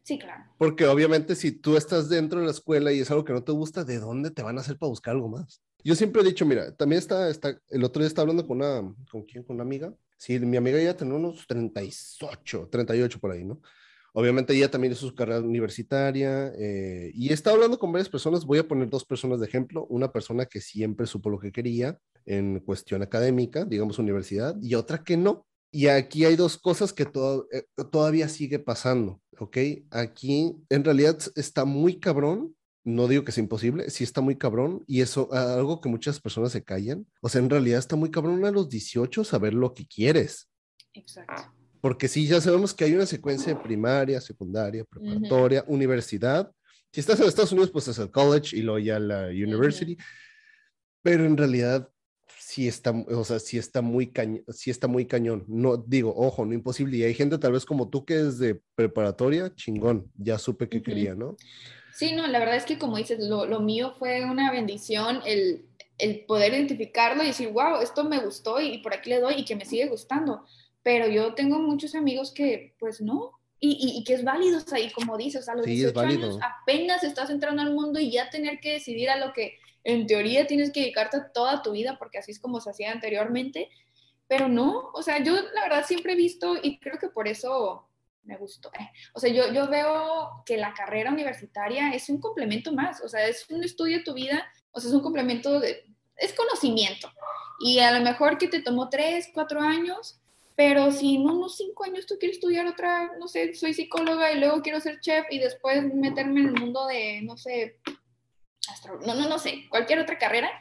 Sí, 0.03 0.19
claro. 0.19 0.43
Porque 0.57 0.85
obviamente 0.85 1.35
si 1.35 1.51
tú 1.51 1.77
estás 1.77 2.09
dentro 2.09 2.39
de 2.39 2.45
la 2.45 2.51
escuela 2.51 2.91
y 2.91 2.99
es 2.99 3.09
algo 3.09 3.23
que 3.23 3.33
no 3.33 3.43
te 3.43 3.51
gusta, 3.51 3.83
¿de 3.83 3.97
dónde 3.97 4.29
te 4.29 4.43
van 4.43 4.57
a 4.57 4.61
hacer 4.61 4.77
para 4.77 4.89
buscar 4.89 5.15
algo 5.15 5.29
más? 5.29 5.61
Yo 5.83 5.95
siempre 5.95 6.21
he 6.21 6.25
dicho, 6.25 6.45
mira, 6.45 6.75
también 6.75 6.99
está, 6.99 7.29
está 7.29 7.59
el 7.69 7.83
otro 7.83 8.01
día 8.01 8.07
estaba 8.07 8.23
hablando 8.23 8.45
con 8.45 8.57
una, 8.57 8.93
¿con 9.09 9.23
quién? 9.23 9.43
Con 9.43 9.55
una 9.55 9.63
amiga. 9.63 9.93
Sí, 10.17 10.39
mi 10.39 10.57
amiga 10.57 10.79
ya 10.79 10.95
tenía 10.95 11.15
unos 11.15 11.47
38, 11.47 12.69
38 12.71 13.19
por 13.19 13.31
ahí, 13.31 13.43
¿no? 13.43 13.61
Obviamente 14.13 14.53
ella 14.53 14.69
también 14.69 14.91
hizo 14.91 15.07
su 15.07 15.15
carrera 15.15 15.39
universitaria 15.39 16.51
eh, 16.57 17.11
y 17.13 17.31
está 17.31 17.51
hablando 17.51 17.79
con 17.79 17.91
varias 17.91 18.09
personas. 18.09 18.45
Voy 18.45 18.59
a 18.59 18.67
poner 18.67 18.89
dos 18.89 19.05
personas 19.05 19.39
de 19.39 19.47
ejemplo. 19.47 19.85
Una 19.85 20.11
persona 20.11 20.45
que 20.45 20.59
siempre 20.59 21.07
supo 21.07 21.29
lo 21.29 21.39
que 21.39 21.51
quería 21.51 21.97
en 22.25 22.59
cuestión 22.59 23.01
académica, 23.01 23.63
digamos 23.63 23.99
universidad, 23.99 24.55
y 24.61 24.75
otra 24.75 25.03
que 25.03 25.15
no. 25.15 25.45
Y 25.71 25.87
aquí 25.87 26.25
hay 26.25 26.35
dos 26.35 26.57
cosas 26.57 26.91
que 26.91 27.03
eh, 27.03 27.63
todavía 27.89 28.27
sigue 28.27 28.59
pasando, 28.59 29.21
¿ok? 29.39 29.57
Aquí 29.89 30.57
en 30.69 30.83
realidad 30.83 31.17
está 31.35 31.63
muy 31.63 31.97
cabrón 31.97 32.53
no 32.83 33.07
digo 33.07 33.23
que 33.23 33.31
sea 33.31 33.43
imposible, 33.43 33.89
sí 33.89 34.03
está 34.03 34.21
muy 34.21 34.37
cabrón 34.37 34.83
y 34.87 35.01
eso, 35.01 35.31
algo 35.33 35.81
que 35.81 35.89
muchas 35.89 36.19
personas 36.19 36.51
se 36.51 36.63
callan. 36.63 37.05
O 37.21 37.29
sea, 37.29 37.41
en 37.41 37.49
realidad 37.49 37.79
está 37.79 37.95
muy 37.95 38.09
cabrón 38.09 38.43
a 38.45 38.51
los 38.51 38.69
18 38.69 39.23
saber 39.23 39.53
lo 39.53 39.73
que 39.73 39.85
quieres. 39.85 40.49
Exacto. 40.93 41.53
Porque 41.79 42.07
sí, 42.07 42.27
ya 42.27 42.39
sabemos 42.41 42.73
que 42.73 42.85
hay 42.85 42.93
una 42.93 43.05
secuencia 43.05 43.53
de 43.53 43.59
primaria, 43.59 44.21
secundaria, 44.21 44.85
preparatoria, 44.85 45.63
universidad. 45.67 46.51
Si 46.91 46.99
estás 46.99 47.19
en 47.19 47.27
Estados 47.27 47.51
Unidos, 47.51 47.71
pues 47.71 47.87
es 47.87 47.97
el 47.97 48.11
college 48.11 48.55
y 48.55 48.61
luego 48.61 48.79
ya 48.79 48.99
la 48.99 49.27
university. 49.27 49.97
Pero 51.01 51.25
en 51.25 51.37
realidad 51.37 51.89
sí 52.39 52.67
está, 52.67 52.91
o 52.91 53.23
sea, 53.23 53.39
sí 53.39 53.57
está 53.57 53.81
muy 53.81 54.11
cañón, 54.11 54.43
sí 54.49 54.69
está 54.69 54.87
muy 54.87 55.05
cañón. 55.05 55.43
No 55.47 55.77
digo, 55.77 56.13
ojo, 56.15 56.45
no 56.45 56.53
imposible. 56.53 56.97
Y 56.97 57.03
hay 57.03 57.13
gente 57.15 57.37
tal 57.37 57.53
vez 57.53 57.65
como 57.65 57.89
tú 57.89 58.05
que 58.05 58.19
es 58.19 58.37
de 58.37 58.61
preparatoria, 58.75 59.53
chingón, 59.55 60.11
ya 60.15 60.37
supe 60.37 60.69
que 60.69 60.83
quería, 60.83 61.15
¿no? 61.15 61.35
Sí, 61.93 62.13
no, 62.13 62.27
la 62.27 62.39
verdad 62.39 62.55
es 62.55 62.65
que 62.65 62.77
como 62.77 62.97
dices, 62.97 63.19
lo, 63.19 63.45
lo 63.45 63.59
mío 63.59 63.93
fue 63.97 64.23
una 64.23 64.51
bendición 64.51 65.21
el, 65.25 65.65
el, 65.97 66.25
poder 66.25 66.53
identificarlo 66.53 67.23
y 67.23 67.27
decir, 67.27 67.49
wow, 67.49 67.81
esto 67.81 68.03
me 68.03 68.19
gustó 68.19 68.59
y, 68.59 68.79
por 68.79 68.93
aquí 68.93 69.09
le 69.09 69.19
doy 69.19 69.35
y 69.37 69.45
que 69.45 69.55
me 69.55 69.65
sigue 69.65 69.87
gustando. 69.87 70.45
Pero 70.83 71.07
yo 71.07 71.33
tengo 71.33 71.59
muchos 71.59 71.93
amigos 71.95 72.31
que, 72.31 72.73
pues 72.79 73.01
no, 73.01 73.31
y, 73.59 73.77
y, 73.99 74.03
que 74.03 74.13
es 74.13 74.23
válido, 74.23 74.57
o 74.57 74.61
sea, 74.61 74.79
y 74.79 74.91
como 74.91 75.17
dices, 75.17 75.47
a 75.47 75.55
los 75.55 75.65
18 75.65 75.99
años 75.99 76.39
apenas 76.41 77.03
estás 77.03 77.29
entrando 77.29 77.61
al 77.61 77.73
mundo 77.73 77.99
y 77.99 78.11
ya 78.11 78.29
tener 78.31 78.59
que 78.59 78.73
decidir 78.73 79.09
a 79.09 79.17
lo 79.17 79.33
que 79.33 79.59
en 79.83 80.07
teoría 80.07 80.47
tienes 80.47 80.71
que 80.71 80.81
dedicarte 80.81 81.19
toda 81.33 81.61
tu 81.61 81.71
vida, 81.71 81.97
porque 81.99 82.17
así 82.17 82.31
es 82.31 82.39
como 82.39 82.59
se 82.59 82.71
hacía 82.71 82.91
anteriormente, 82.91 83.69
pero 84.27 84.47
no, 84.47 84.89
o 84.93 85.03
sea, 85.03 85.23
yo 85.23 85.33
la 85.53 85.63
verdad 85.63 85.85
siempre 85.85 86.13
he 86.13 86.15
visto 86.15 86.55
y 86.61 86.79
creo 86.79 86.97
que 86.97 87.09
por 87.09 87.27
eso 87.27 87.85
me 88.23 88.37
gustó. 88.37 88.71
O 89.13 89.19
sea, 89.19 89.31
yo, 89.31 89.51
yo 89.51 89.67
veo 89.67 90.43
que 90.45 90.57
la 90.57 90.73
carrera 90.73 91.11
universitaria 91.11 91.93
es 91.93 92.09
un 92.09 92.19
complemento 92.19 92.71
más, 92.71 93.01
o 93.01 93.09
sea, 93.09 93.25
es 93.27 93.49
un 93.49 93.63
estudio 93.63 93.99
de 93.99 94.03
tu 94.03 94.13
vida, 94.13 94.47
o 94.71 94.79
sea, 94.79 94.89
es 94.89 94.95
un 94.95 95.01
complemento 95.01 95.59
de, 95.59 95.85
es 96.17 96.33
conocimiento. 96.33 97.11
Y 97.59 97.79
a 97.79 97.91
lo 97.91 98.03
mejor 98.03 98.37
que 98.37 98.47
te 98.47 98.61
tomó 98.61 98.89
tres, 98.89 99.29
cuatro 99.33 99.61
años, 99.61 100.19
pero 100.55 100.91
si 100.91 101.15
en 101.15 101.29
unos 101.29 101.57
cinco 101.57 101.83
años 101.83 102.05
tú 102.05 102.15
quieres 102.19 102.37
estudiar 102.37 102.67
otra, 102.67 103.11
no 103.17 103.27
sé, 103.27 103.53
soy 103.55 103.73
psicóloga 103.73 104.31
y 104.31 104.39
luego 104.39 104.61
quiero 104.61 104.79
ser 104.79 104.99
chef 104.99 105.25
y 105.29 105.39
después 105.39 105.93
meterme 105.93 106.41
en 106.41 106.47
el 106.47 106.53
mundo 106.53 106.85
de, 106.87 107.21
no 107.23 107.37
sé, 107.37 107.79
astro, 108.71 108.99
no, 109.05 109.15
no, 109.15 109.27
no 109.27 109.39
sé, 109.39 109.65
cualquier 109.69 109.99
otra 109.99 110.17
carrera, 110.17 110.51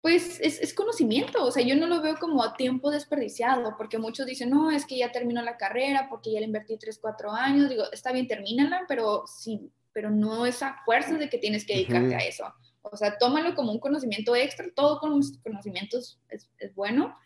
pues 0.00 0.40
es, 0.40 0.74
conocimiento, 0.74 1.44
o 1.44 1.50
sea, 1.50 1.64
yo 1.64 1.74
no 1.74 1.86
lo 1.86 2.00
veo 2.00 2.16
como 2.16 2.52
tiempo 2.54 2.90
desperdiciado, 2.90 3.76
porque 3.76 3.98
muchos 3.98 4.26
dicen, 4.26 4.50
no, 4.50 4.70
es 4.70 4.86
que 4.86 4.96
ya 4.96 5.10
terminó 5.10 5.42
la 5.42 5.56
carrera, 5.56 6.06
porque 6.08 6.32
ya 6.32 6.38
le 6.38 6.46
invertí 6.46 6.76
3, 6.78 6.98
4 7.00 7.32
años, 7.32 7.68
digo, 7.68 7.84
está 7.92 8.12
bien, 8.12 8.28
termínala, 8.28 8.84
pero 8.86 9.24
sí, 9.26 9.72
pero 9.92 10.10
no 10.10 10.46
es 10.46 10.62
a 10.62 10.76
fuerza 10.84 11.14
de 11.18 11.28
que 11.28 11.38
tienes 11.38 11.66
que 11.66 11.74
dedicarte 11.74 12.14
a 12.14 12.18
eso. 12.18 12.44
O 12.82 12.96
sea, 12.96 13.18
tómalo 13.18 13.54
como 13.56 13.72
un 13.72 13.80
conocimiento 13.80 14.36
extra, 14.36 14.66
todo 14.74 15.00
con 15.00 15.20
conocimientos 15.42 16.20
es, 16.28 16.48
es 16.58 16.74
bueno, 16.74 17.18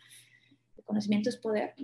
el 0.79 0.85
conocimiento 0.85 1.29
es 1.29 1.37
poder, 1.37 1.75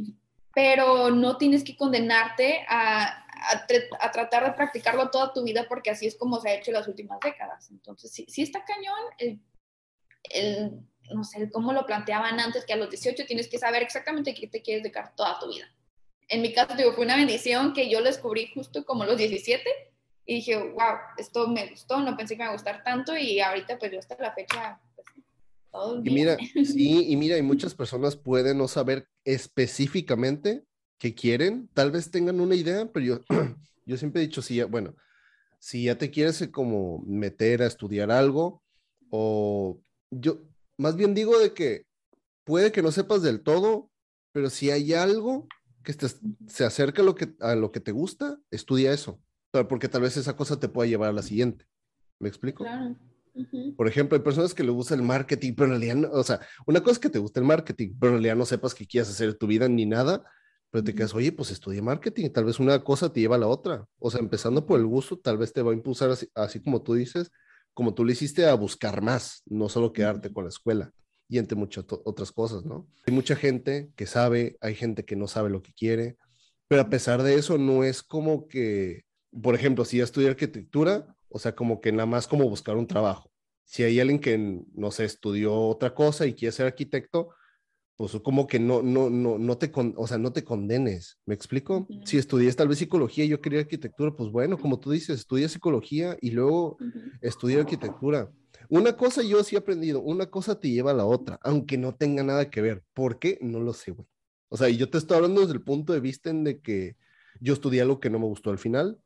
pero 0.55 1.11
no 1.11 1.37
tienes 1.37 1.62
que 1.64 1.77
condenarte 1.77 2.64
a, 2.66 3.27
a, 3.53 4.11
tratar 4.11 4.46
de 4.46 4.53
practicarlo 4.53 5.11
toda 5.11 5.33
tu 5.35 5.44
vida 5.44 5.66
porque 5.68 5.90
así 5.90 6.07
es 6.07 6.16
como 6.16 6.40
se 6.40 6.48
ha 6.48 6.55
hecho 6.55 6.70
en 6.70 6.77
las 6.77 6.88
últimas 6.88 7.20
décadas. 7.20 7.70
Entonces, 7.70 8.11
sí, 8.11 8.24
sí 8.29 8.42
está 8.42 8.64
cañón 8.64 8.98
el, 9.18 9.40
el, 10.31 10.81
no 11.12 11.25
sé, 11.25 11.51
cómo 11.51 11.73
lo 11.73 11.87
planteaban 11.87 12.41
antes, 12.41 12.64
que 12.64 12.73
a 12.73 12.77
los 12.77 12.91
18 12.91 13.27
tienes 13.27 13.49
que 13.49 13.59
saber 13.59 13.83
exactamente 13.83 14.35
qué 14.35 14.47
te 14.47 14.62
quieres 14.62 14.83
dedicar 14.83 15.14
toda 15.17 15.38
tu 15.38 15.49
vida. 15.49 15.67
En 16.29 16.43
mi 16.43 16.53
caso, 16.53 16.75
digo, 16.77 16.93
fue 16.93 17.05
una 17.05 17.17
bendición 17.17 17.73
que 17.73 17.88
yo 17.88 18.01
lo 18.01 18.07
descubrí 18.07 18.51
justo 18.55 18.85
como 18.85 19.05
los 19.05 19.17
17 19.17 19.64
y 20.27 20.37
dije, 20.37 20.57
wow, 20.57 20.97
esto 21.17 21.49
me 21.49 21.69
gustó, 21.69 22.01
no 22.01 22.17
pensé 22.17 22.35
que 22.35 22.38
me 22.38 22.45
iba 22.45 22.51
a 22.51 22.57
gustar 22.57 22.85
tanto 22.85 23.17
y 23.17 23.41
ahorita 23.41 23.79
pues 23.79 23.93
yo 23.93 23.99
hasta 23.99 24.17
la 24.21 24.35
fecha 24.35 24.79
y 26.05 26.11
mira, 26.11 26.37
sí, 26.64 27.07
y 27.09 27.17
mira, 27.17 27.37
y 27.37 27.43
muchas 27.43 27.75
personas 27.75 28.17
pueden 28.17 28.59
no 28.59 28.69
saber 28.69 29.07
específicamente 29.25 30.64
qué 30.99 31.14
quieren, 31.14 31.69
tal 31.75 31.91
vez 31.91 32.11
tengan 32.11 32.41
una 32.41 32.55
idea, 32.55 32.91
pero 32.93 33.05
yo, 33.07 33.21
yo 33.87 33.97
siempre 33.97 34.23
he 34.23 34.27
dicho, 34.27 34.43
sí, 34.43 34.62
bueno, 34.62 34.95
si 35.59 35.85
ya 35.85 35.97
te 35.97 36.11
quieres 36.11 36.49
como 36.53 37.03
meter 37.07 37.62
a 37.62 37.67
estudiar 37.67 38.11
algo, 38.11 38.62
o 39.11 39.81
yo 40.11 40.42
más 40.77 40.97
bien 40.97 41.14
digo 41.14 41.38
de 41.38 41.53
que 41.53 41.87
puede 42.44 42.73
que 42.73 42.83
no 42.83 42.92
sepas 42.92 43.23
del 43.23 43.42
todo, 43.42 43.90
pero 44.33 44.51
si 44.51 44.71
hay 44.71 44.94
algo 44.94 45.47
que 45.83 45.94
se 46.47 46.64
acerca 46.64 47.03
a 47.03 47.05
lo 47.05 47.14
que, 47.14 47.35
a 47.40 47.55
lo 47.55 47.73
que 47.73 47.81
te 47.81 47.92
gusta, 47.92 48.38
estudia 48.51 48.92
eso, 48.92 49.21
porque 49.68 49.88
tal 49.88 50.03
vez 50.03 50.16
esa 50.16 50.37
cosa 50.37 50.61
te 50.61 50.68
pueda 50.68 50.88
llevar 50.88 51.11
a 51.11 51.14
la 51.14 51.23
siguiente. 51.23 51.66
¿Me 52.18 52.29
explico? 52.29 52.64
Claro. 52.64 52.97
Por 53.77 53.87
ejemplo, 53.87 54.16
hay 54.16 54.23
personas 54.23 54.53
que 54.53 54.64
le 54.64 54.71
gusta 54.71 54.94
el 54.94 55.03
marketing, 55.03 55.55
pero 55.55 55.73
en 55.73 55.81
realidad, 55.81 56.12
o 56.12 56.25
sea, 56.25 56.40
una 56.66 56.81
cosa 56.81 56.92
es 56.92 56.99
que 56.99 57.11
te 57.11 57.18
gusta 57.18 57.38
el 57.40 57.47
marketing, 57.47 57.94
pero 57.99 58.11
en 58.11 58.16
realidad 58.16 58.37
no 58.37 58.44
sepas 58.44 58.75
qué 58.75 58.87
quieres 58.87 59.11
hacer 59.11 59.29
en 59.29 59.38
tu 59.38 59.47
vida 59.47 59.68
ni 59.68 59.87
nada, 59.87 60.25
pero 60.71 60.83
te 60.85 60.94
quedas, 60.94 61.14
oye, 61.14 61.33
pues 61.33 61.51
estudia 61.51 61.81
marketing, 61.81 62.31
tal 62.31 62.44
vez 62.44 62.59
una 62.59 62.83
cosa 62.83 63.12
te 63.12 63.21
lleva 63.21 63.37
a 63.37 63.38
la 63.38 63.47
otra. 63.47 63.87
O 63.99 64.11
sea, 64.11 64.21
empezando 64.21 64.66
por 64.66 64.81
el 64.81 64.87
gusto, 64.87 65.18
tal 65.18 65.38
vez 65.38 65.53
te 65.53 65.62
va 65.62 65.71
a 65.71 65.75
impulsar 65.75 66.11
así, 66.35 66.61
como 66.61 66.83
tú 66.83 66.94
dices, 66.94 67.31
como 67.79 67.95
tú 67.95 68.05
le 68.05 68.12
hiciste 68.12 68.45
a 68.45 68.55
buscar 68.55 69.03
más, 69.03 69.45
no 69.47 69.69
solo 69.69 69.93
quedarte 69.93 70.33
con 70.33 70.43
la 70.43 70.49
escuela 70.49 70.93
y 71.29 71.38
entre 71.38 71.57
muchas 71.57 71.85
otras 71.88 72.33
cosas, 72.33 72.64
¿no? 72.64 72.88
Hay 73.07 73.14
mucha 73.14 73.37
gente 73.37 73.93
que 73.95 74.05
sabe, 74.05 74.57
hay 74.61 74.75
gente 74.75 75.05
que 75.05 75.14
no 75.14 75.29
sabe 75.29 75.49
lo 75.49 75.62
que 75.62 75.73
quiere, 75.73 76.17
pero 76.67 76.83
a 76.83 76.91
pesar 76.91 77.23
de 77.23 77.37
eso 77.37 77.57
no 77.57 77.85
es 77.85 78.03
como 78.03 78.49
que, 78.49 79.05
por 79.31 79.55
ejemplo, 79.55 79.85
si 79.85 79.99
ya 79.99 80.03
estudié 80.03 80.29
arquitectura, 80.29 81.14
o 81.29 81.38
sea, 81.38 81.55
como 81.55 81.81
que 81.81 81.93
nada 81.93 82.07
más 82.07 82.27
como 82.27 82.51
buscar 82.51 82.77
un 82.77 82.88
trabajo. 82.88 83.31
Si 83.62 83.85
hay 83.85 84.01
alguien 84.01 84.19
que, 84.19 84.64
no 84.75 84.91
sé, 84.91 85.05
estudió 85.05 85.55
otra 85.55 85.95
cosa 85.95 86.27
y 86.27 86.35
quiere 86.35 86.51
ser 86.51 86.67
arquitecto, 86.67 87.29
pues 87.99 88.17
como 88.23 88.47
que 88.47 88.61
no, 88.61 88.81
no, 88.81 89.11
no, 89.11 89.39
no 89.39 89.59
te, 89.59 89.73
o 89.75 90.07
sea, 90.07 90.19
no 90.19 90.33
te 90.33 90.45
condenes, 90.45 91.19
¿me 91.27 91.35
explico? 91.35 91.89
Si 92.05 92.17
estudié 92.17 92.53
tal 92.53 92.69
vez 92.69 92.79
psicología 92.79 93.25
y 93.25 93.29
yo 93.29 93.41
quería 93.41 93.59
arquitectura, 93.59 94.15
pues 94.15 94.31
bueno, 94.31 94.57
como 94.57 94.79
tú 94.79 94.93
dices, 94.93 95.19
estudia 95.19 95.49
psicología 95.49 96.17
y 96.21 96.31
luego 96.31 96.79
estudia 97.21 97.59
arquitectura. 97.59 98.31
Una 98.69 98.97
cosa 98.97 99.25
yo 99.25 99.43
sí 99.43 99.57
he 99.57 99.59
aprendido, 99.59 100.01
una 100.01 100.27
cosa 100.27 100.61
te 100.61 100.71
lleva 100.71 100.93
a 100.93 100.95
la 100.95 101.07
otra, 101.07 101.41
aunque 101.43 101.77
no 101.77 101.93
tenga 101.93 102.23
nada 102.23 102.49
que 102.49 102.61
ver. 102.61 102.85
¿Por 102.95 103.19
qué? 103.19 103.37
No 103.41 103.59
lo 103.59 103.73
sé, 103.73 103.91
güey. 103.91 104.07
O 104.49 104.57
sea, 104.57 104.69
yo 104.69 104.89
te 104.89 104.99
estoy 104.99 105.17
hablando 105.17 105.41
desde 105.41 105.55
el 105.55 105.63
punto 105.63 105.93
de 105.93 105.99
vista 105.99 106.31
en 106.31 106.45
de 106.45 106.61
que 106.61 106.97
yo 107.41 107.53
estudié 107.53 107.83
algo 107.83 107.99
que 107.99 108.11
no 108.11 108.21
me 108.21 108.27
gustó 108.27 108.51
al 108.51 108.59
final, 108.59 109.01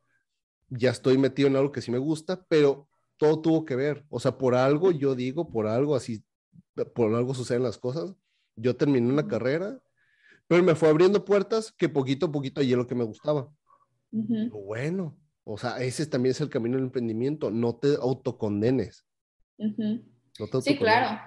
ya 0.68 0.90
estoy 0.90 1.16
metido 1.16 1.48
en 1.48 1.56
algo 1.56 1.72
que 1.72 1.80
sí 1.80 1.90
me 1.90 1.96
gusta, 1.96 2.44
pero 2.46 2.88
todo 3.16 3.40
tuvo 3.40 3.64
que 3.64 3.74
ver. 3.74 4.04
O 4.10 4.20
sea, 4.20 4.36
por 4.36 4.54
algo, 4.54 4.90
yo 4.90 5.14
digo, 5.14 5.48
por 5.48 5.66
algo 5.66 5.96
así, 5.96 6.22
por 6.94 7.14
algo 7.14 7.32
suceden 7.32 7.62
las 7.62 7.78
cosas. 7.78 8.14
Yo 8.56 8.76
terminé 8.76 9.10
una 9.10 9.26
carrera, 9.26 9.78
pero 10.46 10.62
me 10.62 10.74
fue 10.74 10.88
abriendo 10.88 11.24
puertas 11.24 11.72
que 11.72 11.88
poquito 11.88 12.26
a 12.26 12.32
poquito 12.32 12.60
allí 12.60 12.74
lo 12.74 12.86
que 12.86 12.94
me 12.94 13.04
gustaba. 13.04 13.50
Bueno, 14.10 15.16
o 15.44 15.56
sea, 15.56 15.78
ese 15.82 16.06
también 16.06 16.32
es 16.32 16.40
el 16.40 16.50
camino 16.50 16.76
del 16.76 16.86
emprendimiento. 16.86 17.50
No 17.50 17.76
te 17.76 17.94
autocondenes. 17.94 19.04
sí, 19.58 20.76
claro. 20.76 21.20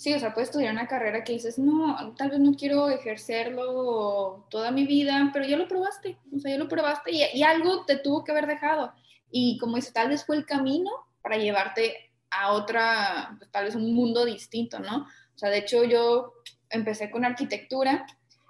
Sí, 0.00 0.14
o 0.14 0.18
sea, 0.18 0.32
puedes 0.32 0.48
estudiar 0.48 0.72
una 0.72 0.88
carrera 0.88 1.22
que 1.24 1.34
dices, 1.34 1.58
no, 1.58 2.14
tal 2.16 2.30
vez 2.30 2.40
no 2.40 2.54
quiero 2.54 2.88
ejercerlo 2.88 4.46
toda 4.48 4.70
mi 4.70 4.86
vida, 4.86 5.28
pero 5.30 5.44
ya 5.44 5.58
lo 5.58 5.68
probaste, 5.68 6.16
o 6.34 6.38
sea, 6.38 6.52
ya 6.52 6.56
lo 6.56 6.68
probaste 6.68 7.10
y, 7.12 7.42
algo 7.42 7.84
te 7.84 7.98
tuvo 7.98 8.24
que 8.24 8.32
haber 8.32 8.46
dejado. 8.46 8.94
Y 9.30 9.58
como 9.58 9.76
dice, 9.76 9.92
tal 9.92 10.08
vez 10.08 10.24
fue 10.24 10.36
el 10.36 10.46
camino 10.46 10.90
para 11.20 11.36
llevarte 11.36 12.14
a 12.30 12.52
otra, 12.52 13.36
pues, 13.36 13.50
tal 13.50 13.66
vez 13.66 13.74
un 13.74 13.92
mundo 13.92 14.24
distinto, 14.24 14.78
¿no? 14.78 15.02
O 15.02 15.38
sea, 15.38 15.50
de 15.50 15.58
hecho 15.58 15.84
yo 15.84 16.32
empecé 16.70 17.10
con 17.10 17.24
arquitectura, 17.24 18.06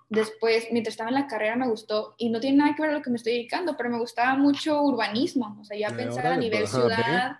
después, 0.08 0.68
mientras 0.72 0.94
estaba 0.94 1.10
en 1.10 1.14
la 1.14 1.26
carrera 1.26 1.56
me 1.56 1.68
gustó, 1.68 2.14
y 2.18 2.30
no 2.30 2.40
tiene 2.40 2.58
nada 2.58 2.74
que 2.74 2.82
ver 2.82 2.90
a 2.90 2.94
lo 2.94 3.02
que 3.02 3.10
me 3.10 3.16
estoy 3.16 3.32
dedicando, 3.32 3.76
pero 3.76 3.90
me 3.90 3.98
gustaba 3.98 4.36
mucho 4.36 4.82
urbanismo, 4.82 5.56
o 5.60 5.64
sea, 5.64 5.78
ya 5.78 5.90
pensar 5.90 6.26
a 6.26 6.36
nivel 6.36 6.66
ciudad 6.66 7.36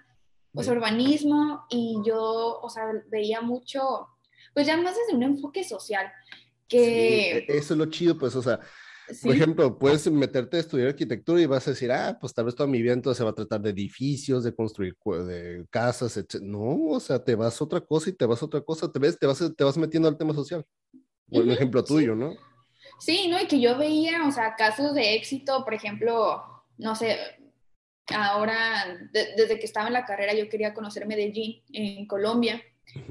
pues 0.53 0.69
urbanismo 0.69 1.65
y 1.69 2.01
yo, 2.05 2.61
o 2.61 2.69
sea, 2.69 2.85
veía 3.09 3.41
mucho, 3.41 4.09
pues 4.53 4.67
ya 4.67 4.77
más 4.77 4.97
desde 4.97 5.17
un 5.17 5.23
enfoque 5.23 5.63
social, 5.65 6.11
que... 6.69 7.39
E, 7.39 7.45
eso 7.49 7.75
es 7.75 7.79
lo 7.79 7.87
chido, 7.87 8.19
pues, 8.19 8.35
o 8.35 8.43
sea, 8.43 8.61
por 9.23 9.35
ejemplo, 9.35 9.79
puedes 9.79 10.11
meterte 10.11 10.57
a 10.57 10.61
estudiar 10.61 10.89
arquitectura 10.89 11.41
y 11.41 11.47
vas 11.47 11.67
a 11.67 11.71
decir, 11.71 11.91
ah, 11.93 12.17
pues 12.21 12.35
tal 12.35 12.45
vez 12.47 12.55
toda 12.55 12.69
mi 12.69 12.81
vida 12.83 12.93
entonces 12.93 13.19
se 13.19 13.25
va 13.25 13.31
a 13.31 13.35
tratar 13.35 13.61
de 13.61 13.71
edificios, 13.71 14.45
de 14.45 14.55
construir 14.55 14.97
de 15.27 15.67
casas, 15.71 16.17
etc. 16.17 16.43
No, 16.43 16.89
o 16.89 17.01
sea, 17.01 17.23
te 17.23 17.35
vas 17.35 17.61
a 17.61 17.65
otra 17.65 17.81
cosa 17.81 18.11
y 18.11 18.13
te 18.13 18.27
vas 18.27 18.43
a 18.43 18.47
otra 18.47 18.61
cosa, 18.61 18.91
te 18.91 18.99
ves, 18.99 19.19
te 19.19 19.27
vas, 19.27 19.43
te 19.57 19.65
vas 19.65 19.77
metiendo 19.79 20.09
al 20.09 20.19
tema 20.19 20.35
social. 20.35 20.65
Por 21.31 21.45
un 21.45 21.51
ejemplo 21.51 21.85
tuyo, 21.85 22.15
¿no? 22.15 22.35
Sí, 22.99 23.29
¿no? 23.29 23.41
Y 23.41 23.47
que 23.47 23.61
yo 23.61 23.79
veía, 23.79 24.27
o 24.27 24.33
sea, 24.33 24.57
casos 24.57 24.95
de 24.95 25.15
éxito, 25.15 25.65
por 25.65 25.75
ejemplo, 25.75 26.43
no 26.77 26.95
sé, 26.95 27.19
ahora, 28.09 29.09
desde 29.13 29.59
que 29.59 29.67
estaba 29.67 29.87
en 29.87 29.95
la 29.95 30.05
carrera, 30.05 30.35
yo 30.35 30.49
quería 30.49 30.75
conocer 30.75 31.07
Medellín, 31.07 31.63
en 31.73 32.07
Colombia, 32.07 32.61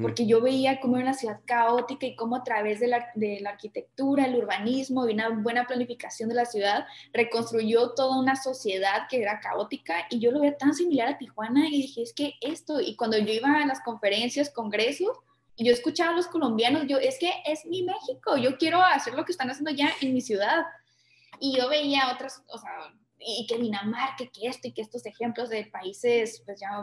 porque 0.02 0.26
yo 0.26 0.42
veía 0.42 0.80
cómo 0.80 0.98
era 0.98 1.06
una 1.06 1.14
ciudad 1.14 1.40
caótica 1.46 2.06
y 2.06 2.16
cómo 2.16 2.36
a 2.36 2.44
través 2.44 2.80
de 2.80 2.88
la, 2.88 3.08
de 3.16 3.40
la, 3.40 3.52
arquitectura, 3.52 4.26
el 4.26 4.36
urbanismo 4.36 5.08
y 5.08 5.14
una 5.14 5.30
buena 5.30 5.66
planificación 5.66 6.30
de 6.30 6.36
la 6.36 6.46
ciudad, 6.46 6.86
reconstruyó 7.14 7.92
toda 7.92 8.20
una 8.20 8.36
sociedad 8.36 9.08
que 9.10 9.22
era 9.22 9.40
caótica 9.40 10.06
y 10.10 10.20
yo 10.20 10.32
lo 10.32 10.42
veía 10.42 10.58
tan 10.58 10.74
similar 10.74 11.08
a 11.08 11.18
Tijuana 11.18 11.68
y 11.68 11.82
dije, 11.82 12.02
es 12.02 12.14
que 12.14 12.34
esto, 12.42 12.82
y 12.82 12.96
cuando 12.96 13.18
yo 13.18 13.32
iba 13.32 13.62
a 13.62 13.66
las 13.66 13.82
conferencias, 13.82 14.50
congresos, 14.50 15.18
y 15.56 15.66
yo 15.66 15.74
escuchaba 15.74 16.12
a 16.12 16.16
los 16.16 16.28
colombianos, 16.28 16.88
yo, 16.88 16.98
es 16.98 17.20
que 17.20 17.32
es 17.46 17.66
mi 17.66 17.84
México, 17.84 18.38
yo 18.38 18.58
quiero 18.58 18.82
hacer 18.82 19.14
lo 19.14 19.26
que 19.26 19.34
están 19.34 19.50
haciendo 19.50 19.72
ya 19.72 19.92
en 20.02 20.14
mi 20.14 20.22
ciudad. 20.22 20.64
Y 21.38 21.58
yo 21.58 21.68
veía 21.68 22.14
otras, 22.14 22.42
o 22.48 22.58
sea, 22.58 22.72
y 23.20 23.46
que 23.46 23.58
Dinamarca, 23.58 24.26
que 24.26 24.48
esto 24.48 24.70
y 24.70 24.72
que 24.72 24.82
estos 24.82 25.06
ejemplos 25.06 25.50
de 25.50 25.66
países 25.66 26.42
pues 26.46 26.62
ya 26.62 26.82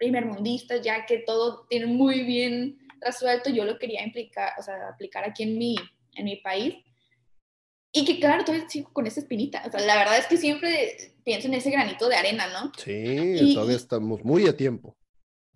primermundistas, 0.00 0.80
ya 0.80 1.04
que 1.04 1.18
todo 1.18 1.66
tiene 1.68 1.86
muy 1.86 2.22
bien 2.22 2.78
resuelto, 3.00 3.50
yo 3.50 3.64
lo 3.64 3.78
quería 3.78 4.02
implicar, 4.02 4.54
o 4.58 4.62
sea, 4.62 4.88
aplicar 4.88 5.24
aquí 5.24 5.44
en 5.44 5.58
mi, 5.58 5.76
en 6.16 6.24
mi 6.24 6.36
país. 6.36 6.74
Y 7.92 8.04
que 8.04 8.18
claro, 8.18 8.44
todavía 8.44 8.68
sigo 8.68 8.92
con 8.92 9.06
esa 9.06 9.20
espinita. 9.20 9.62
O 9.66 9.70
sea, 9.70 9.80
la 9.80 9.96
verdad 9.96 10.16
es 10.16 10.26
que 10.26 10.36
siempre 10.36 11.12
pienso 11.24 11.48
en 11.48 11.54
ese 11.54 11.70
granito 11.70 12.08
de 12.08 12.16
arena, 12.16 12.46
¿no? 12.46 12.72
Sí, 12.78 13.52
todavía 13.54 13.76
estamos 13.76 14.24
muy 14.24 14.46
a 14.46 14.56
tiempo. 14.56 14.96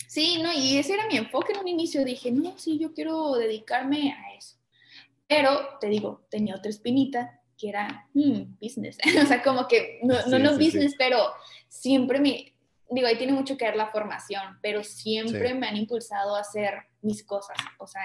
Sí, 0.09 0.41
¿no? 0.43 0.53
Y 0.53 0.77
ese 0.77 0.95
era 0.95 1.07
mi 1.07 1.17
enfoque 1.17 1.53
en 1.53 1.61
un 1.61 1.69
inicio. 1.69 2.05
Dije, 2.05 2.31
no, 2.31 2.59
sí, 2.59 2.79
yo 2.79 2.93
quiero 2.93 3.35
dedicarme 3.35 4.13
a 4.13 4.37
eso. 4.37 4.57
Pero, 5.27 5.79
te 5.81 5.89
digo, 5.89 6.27
tenía 6.29 6.57
otra 6.57 6.71
espinita 6.71 7.41
que 7.57 7.69
era 7.69 8.09
hmm, 8.15 8.59
business. 8.61 8.99
o 9.23 9.27
sea, 9.27 9.43
como 9.43 9.69
que 9.69 10.01
no, 10.03 10.15
no, 10.27 10.39
no 10.39 10.59
business, 10.59 10.95
pero 10.99 11.19
siempre 11.69 12.21
me, 12.21 12.54
digo, 12.95 13.09
ahí 13.09 13.17
tiene 13.17 13.33
mucho 13.33 13.57
que 13.57 13.65
ver 13.65 13.77
la 13.77 13.91
formación, 13.91 14.59
pero 14.63 14.85
siempre 14.85 15.55
me 15.55 15.67
han 15.67 15.77
impulsado 15.77 16.37
a 16.37 16.41
hacer 16.41 16.75
mis 17.03 17.25
cosas. 17.25 17.57
O 17.79 17.87
sea, 17.87 18.03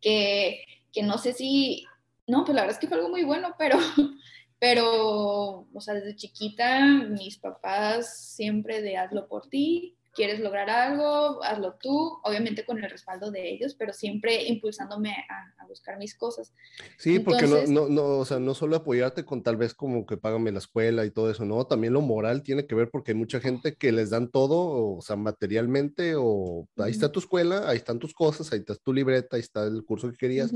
que, 0.00 0.64
que 0.92 1.02
no 1.02 1.18
sé 1.18 1.32
si, 1.32 1.84
no, 2.26 2.44
pues 2.44 2.54
la 2.54 2.62
verdad 2.62 2.76
es 2.76 2.80
que 2.80 2.88
fue 2.88 2.98
algo 2.98 3.10
muy 3.10 3.24
bueno, 3.24 3.54
pero, 3.58 3.78
pero, 4.58 5.66
o 5.72 5.80
sea, 5.80 5.94
desde 5.94 6.16
chiquita 6.16 6.84
mis 6.84 7.38
papás 7.38 8.34
siempre 8.34 8.80
de 8.82 8.96
hazlo 8.96 9.28
por 9.28 9.48
ti, 9.48 9.96
quieres 10.20 10.40
lograr 10.40 10.68
algo, 10.68 11.42
hazlo 11.42 11.78
tú, 11.80 12.20
obviamente 12.24 12.66
con 12.66 12.76
el 12.76 12.90
respaldo 12.90 13.30
de 13.30 13.50
ellos, 13.50 13.74
pero 13.74 13.94
siempre 13.94 14.44
impulsándome 14.44 15.12
a, 15.30 15.66
buscar 15.66 15.96
mis 15.98 16.16
cosas. 16.16 16.52
Sí, 16.98 17.20
porque 17.20 17.46
no, 17.46 17.64
no, 17.68 17.88
no, 17.88 18.18
o 18.18 18.24
sea, 18.24 18.40
no 18.40 18.54
solo 18.54 18.74
apoyarte 18.74 19.24
con 19.24 19.44
tal 19.44 19.56
vez 19.56 19.72
como 19.72 20.04
que 20.04 20.16
págame 20.16 20.50
la 20.50 20.58
escuela 20.58 21.06
y 21.06 21.12
todo 21.12 21.30
eso, 21.30 21.44
no, 21.44 21.64
también 21.64 21.92
lo 21.92 22.02
moral 22.02 22.42
tiene 22.42 22.66
que 22.66 22.74
ver 22.74 22.90
porque 22.90 23.12
hay 23.12 23.16
mucha 23.16 23.40
gente 23.40 23.76
que 23.76 23.92
les 23.92 24.10
dan 24.10 24.30
todo, 24.30 24.96
o 24.96 25.00
sea, 25.00 25.14
materialmente, 25.16 26.16
o 26.18 26.68
ahí 26.76 26.90
está 26.90 27.10
tu 27.10 27.20
escuela, 27.20 27.70
ahí 27.70 27.76
están 27.76 28.00
tus 28.00 28.12
cosas, 28.12 28.52
ahí 28.52 28.58
está 28.58 28.74
tu 28.74 28.92
libreta, 28.92 29.36
ahí 29.36 29.40
está 29.40 29.64
el 29.64 29.84
curso 29.84 30.10
que 30.10 30.18
querías, 30.18 30.52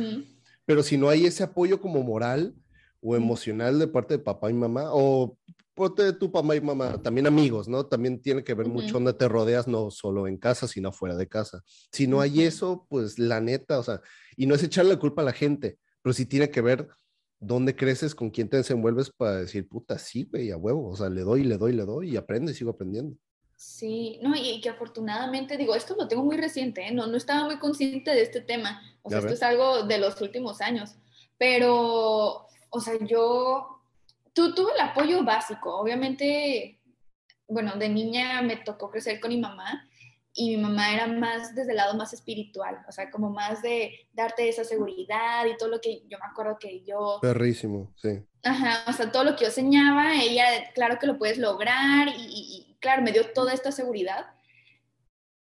pero 0.67 0.83
si 0.83 0.99
no 0.99 1.09
hay 1.09 1.25
ese 1.25 1.45
apoyo 1.45 1.81
como 1.81 2.03
moral, 2.03 2.55
o 3.01 3.15
emocional 3.15 3.79
de 3.79 3.87
parte 3.87 4.15
de 4.15 4.25
papá 4.25 4.51
y 4.51 4.55
mamá, 4.55 4.87
o 4.93 5.39
de 5.97 6.13
tu 6.13 6.31
papá 6.31 6.55
y 6.57 6.61
mamá, 6.61 7.03
también 7.03 7.27
amigos, 7.27 7.69
¿no? 7.69 7.87
También 7.87 8.21
tiene 8.21 8.45
que 8.45 8.55
ver 8.55 8.69
mucho 8.69 8.95
donde 8.95 9.13
te 9.13 9.29
rodeas, 9.29 9.67
no 9.67 9.91
solo 9.91 10.27
en 10.27 10.37
casa, 10.37 10.69
sino 10.69 10.93
fuera 10.93 11.17
de 11.17 11.29
casa. 11.29 11.63
Si 11.91 12.07
no 12.07 12.21
hay 12.21 12.43
eso, 12.43 12.87
pues 12.89 13.19
la 13.19 13.41
neta, 13.41 13.79
o 13.79 13.83
sea, 13.83 14.01
y 14.37 14.47
no 14.47 14.55
es 14.55 14.63
echarle 14.63 14.95
la 14.95 15.01
culpa 15.01 15.23
a 15.23 15.25
la 15.25 15.33
gente, 15.33 15.79
pero 16.03 16.13
sí 16.13 16.27
tiene 16.27 16.51
que 16.51 16.61
ver 16.61 16.89
¿dónde 17.47 17.77
creces? 17.77 18.15
¿Con 18.15 18.31
quién 18.31 18.49
te 18.49 18.57
desenvuelves 18.57 19.11
para 19.11 19.37
decir, 19.37 19.69
puta, 19.69 19.99
sí, 19.99 20.25
güey, 20.31 20.51
a 20.51 20.57
huevo? 20.57 20.89
O 20.89 20.97
sea, 20.97 21.09
le 21.09 21.23
doy, 21.23 21.45
le 21.45 21.59
doy, 21.59 21.73
le 21.73 21.85
doy 21.85 22.11
y 22.11 22.17
aprendo 22.17 22.51
y 22.51 22.55
sigo 22.55 22.71
aprendiendo. 22.71 23.17
Sí, 23.57 24.19
no, 24.23 24.35
y, 24.35 24.61
que 24.61 24.69
afortunadamente, 24.69 25.57
digo, 25.57 25.75
esto 25.75 25.95
lo 25.97 26.09
tengo 26.09 26.25
muy 26.25 26.37
reciente, 26.37 26.89
¿eh? 26.89 26.93
no, 26.93 27.07
no 27.07 27.17
estaba 27.17 27.45
muy 27.45 27.59
consciente 27.59 28.11
de 28.11 28.23
este 28.23 28.41
tema, 28.41 28.83
o 29.03 29.09
sea, 29.09 29.21
esto 29.21 29.33
es 29.33 29.43
algo 29.43 29.85
de 29.85 29.99
los 29.99 30.21
últimos 30.21 30.61
años, 30.61 30.97
pero, 31.39 32.47
o 32.71 32.81
sea, 32.81 32.95
yo 33.07 33.74
tu, 34.35 34.55
tuve 34.55 34.73
el 34.73 34.81
apoyo 34.81 35.25
básico, 35.25 35.75
obviamente, 35.77 36.81
bueno, 37.49 37.77
de 37.77 37.89
niña 37.89 38.43
me 38.43 38.57
tocó 38.57 38.91
crecer 38.91 39.21
con 39.21 39.31
mi 39.31 39.39
mamá 39.39 39.89
y 40.37 40.57
mi 40.57 40.63
mamá 40.63 40.93
era 40.93 41.07
más 41.07 41.55
desde 41.55 41.71
el 41.71 41.77
lado 41.77 41.95
más 41.95 42.13
espiritual, 42.13 42.85
o 42.89 42.93
sea, 42.93 43.09
como 43.11 43.31
más 43.31 43.63
de 43.63 44.09
darte 44.13 44.49
esa 44.49 44.65
seguridad 44.65 45.47
y 45.47 45.57
todo 45.57 45.69
lo 45.69 45.81
que 45.81 46.03
yo 46.09 46.19
me 46.19 46.27
acuerdo 46.27 46.59
que 46.59 46.83
yo... 46.83 47.21
Perrísimo, 47.23 47.93
sí. 47.95 48.27
Ajá, 48.43 48.85
o 48.89 48.93
sea, 48.93 49.13
todo 49.13 49.23
lo 49.23 49.37
que 49.37 49.43
yo 49.43 49.47
enseñaba, 49.47 50.17
ella, 50.17 50.45
claro 50.75 50.99
que 50.99 51.07
lo 51.07 51.19
puedes 51.19 51.39
lograr 51.39 52.09
y, 52.19 52.77
claro, 52.81 53.03
me 53.03 53.13
dio 53.13 53.33
toda 53.33 53.55
esta 53.55 53.71
seguridad. 53.71 54.27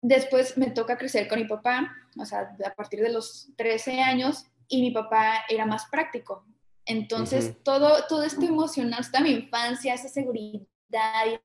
Después 0.01 0.57
me 0.57 0.71
toca 0.71 0.97
crecer 0.97 1.29
con 1.29 1.39
mi 1.39 1.47
papá, 1.47 1.95
o 2.19 2.25
sea, 2.25 2.57
a 2.65 2.75
partir 2.75 3.01
de 3.01 3.13
los 3.13 3.51
13 3.57 4.01
años, 4.01 4.47
y 4.69 4.81
mi 4.81 4.91
papá 4.91 5.45
era 5.51 5.67
más 5.67 5.87
práctico. 5.87 6.47
Entonces, 6.89 7.63
todo, 7.63 8.07
todo 8.09 8.23
esto 8.23 8.47
emocional, 8.47 9.05
toda 9.05 9.21
mi 9.21 9.31
infancia, 9.31 9.93
esa 9.93 10.09
seguridad 10.09 10.67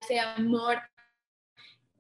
ese 0.02 0.18
amor, 0.22 0.82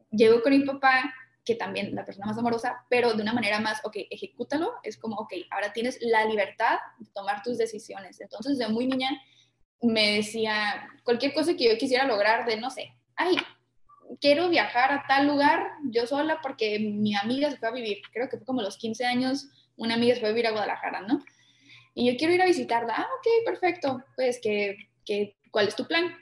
llegó 0.10 0.41
con 0.41 0.53
mi 0.53 0.63
papá 0.63 1.13
que 1.43 1.56
también 1.56 1.93
la 1.93 2.06
persona 2.06 2.27
más 2.27 2.38
amorosa, 2.38 2.86
pero 2.89 3.13
de 3.13 3.21
una 3.21 3.34
manera 3.34 3.60
más, 3.60 3.82
ok, 3.84 3.97
ejecútalo, 4.10 4.75
es 4.82 4.97
como, 4.97 5.17
ok, 5.17 5.34
ahora 5.51 5.73
tienes 5.73 5.99
la 6.01 6.23
libertad 6.23 6.77
de 6.99 7.12
tomar 7.13 7.43
tus 7.43 7.58
decisiones. 7.58 8.21
Entonces, 8.21 8.58
de 8.58 8.69
muy 8.69 8.88
niña 8.88 9.10
me 9.82 10.13
decía 10.13 10.88
cualquier 11.03 11.34
cosa 11.34 11.53
que 11.58 11.69
yo 11.69 11.77
quisiera 11.77 12.06
lograr, 12.06 12.45
de 12.45 12.56
no 12.56 12.69
sé, 12.69 12.93
ay, 13.17 13.36
quiero 14.21 14.47
viajar 14.47 14.93
a 14.93 15.03
tal 15.06 15.27
lugar 15.27 15.67
yo 15.91 16.08
sola 16.08 16.39
porque 16.41 16.79
mi 16.79 17.13
amiga 17.13 17.51
se 17.51 17.58
fue 17.58 17.67
a 17.67 17.73
vivir, 17.73 17.97
creo 18.13 18.29
que 18.29 18.38
fue 18.38 18.45
como 18.45 18.62
los 18.62 18.77
15 18.77 19.03
años, 19.03 19.49
una 19.75 19.95
amiga 19.95 20.13
se 20.13 20.21
fue 20.21 20.29
a 20.29 20.32
vivir 20.32 20.47
a 20.47 20.51
Guadalajara, 20.51 21.01
¿no? 21.01 21.19
Y 21.93 22.12
yo 22.12 22.17
quiero 22.17 22.34
ir 22.34 22.41
a 22.41 22.47
visitarla, 22.47 22.93
ah, 22.97 23.08
ok, 23.19 23.45
perfecto, 23.45 24.03
pues, 24.15 24.39
que, 24.41 24.77
que, 25.06 25.38
¿cuál 25.51 25.67
es 25.67 25.75
tu 25.75 25.86
plan? 25.86 26.15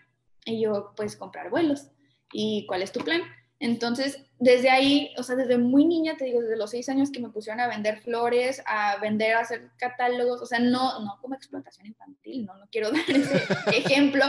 Y 0.46 0.62
yo, 0.62 0.94
pues, 0.96 1.16
comprar 1.16 1.50
vuelos. 1.50 1.88
¿Y 2.34 2.66
cuál 2.66 2.82
es 2.82 2.92
tu 2.92 3.02
plan? 3.02 3.22
Entonces, 3.62 4.26
desde 4.40 4.72
ahí, 4.72 5.14
o 5.20 5.24
sea, 5.24 5.36
desde 5.36 5.60
muy 5.60 5.86
niña, 5.86 6.18
te 6.18 6.26
digo, 6.26 6.42
desde 6.42 6.58
los 6.58 6.72
seis 6.72 6.90
años 6.90 7.12
que 7.12 7.20
me 7.20 7.30
pusieron 7.30 7.60
a 7.60 7.68
vender 7.68 8.02
flores, 8.02 8.64
a 8.66 8.98
vender, 8.98 9.36
a 9.36 9.42
hacer 9.42 9.70
catálogos, 9.78 10.42
o 10.42 10.48
sea, 10.48 10.58
no, 10.58 11.00
no 11.00 11.20
como 11.22 11.36
explotación 11.36 11.86
infantil, 11.86 12.48
no, 12.48 12.58
no 12.58 12.66
quiero 12.72 12.90
dar 12.92 13.08
ese 13.08 13.44
ejemplo, 13.68 14.26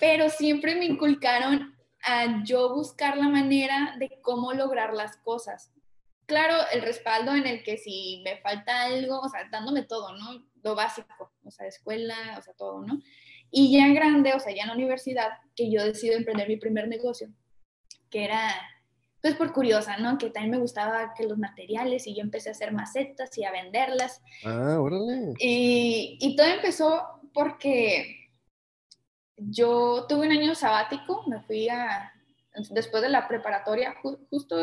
pero 0.00 0.28
siempre 0.28 0.74
me 0.74 0.86
inculcaron 0.86 1.72
a 2.02 2.42
yo 2.44 2.74
buscar 2.74 3.16
la 3.16 3.28
manera 3.28 3.94
de 4.00 4.18
cómo 4.22 4.52
lograr 4.52 4.92
las 4.92 5.18
cosas. 5.18 5.70
Claro, 6.26 6.56
el 6.72 6.82
respaldo 6.82 7.32
en 7.32 7.46
el 7.46 7.62
que 7.62 7.78
si 7.78 8.22
me 8.24 8.38
falta 8.38 8.86
algo, 8.86 9.20
o 9.20 9.28
sea, 9.28 9.48
dándome 9.52 9.82
todo, 9.82 10.16
¿no? 10.16 10.44
Lo 10.64 10.74
básico, 10.74 11.32
o 11.44 11.50
sea, 11.50 11.66
escuela, 11.66 12.16
o 12.38 12.42
sea, 12.42 12.54
todo, 12.54 12.82
¿no? 12.82 13.00
Y 13.50 13.76
ya 13.76 13.86
en 13.86 13.94
grande, 13.94 14.32
o 14.32 14.40
sea, 14.40 14.54
ya 14.54 14.62
en 14.62 14.68
la 14.68 14.74
universidad, 14.74 15.28
que 15.54 15.70
yo 15.70 15.84
decido 15.84 16.16
emprender 16.16 16.48
mi 16.48 16.56
primer 16.56 16.88
negocio, 16.88 17.28
que 18.10 18.24
era, 18.24 18.50
pues 19.20 19.36
por 19.36 19.52
curiosa, 19.52 19.98
¿no? 19.98 20.18
Que 20.18 20.30
también 20.30 20.52
me 20.52 20.58
gustaba 20.58 21.12
que 21.14 21.24
los 21.24 21.38
materiales 21.38 22.06
y 22.06 22.16
yo 22.16 22.22
empecé 22.22 22.48
a 22.48 22.52
hacer 22.52 22.72
macetas 22.72 23.36
y 23.38 23.44
a 23.44 23.52
venderlas. 23.52 24.22
Ah, 24.44 24.78
órale. 24.80 25.34
Y, 25.38 26.18
y 26.20 26.34
todo 26.34 26.46
empezó 26.46 27.20
porque 27.32 28.30
yo 29.36 30.06
tuve 30.08 30.26
un 30.26 30.32
año 30.32 30.54
sabático, 30.54 31.24
me 31.26 31.42
fui 31.42 31.68
a, 31.68 32.12
después 32.70 33.02
de 33.02 33.08
la 33.08 33.28
preparatoria, 33.28 33.94
justo 34.30 34.56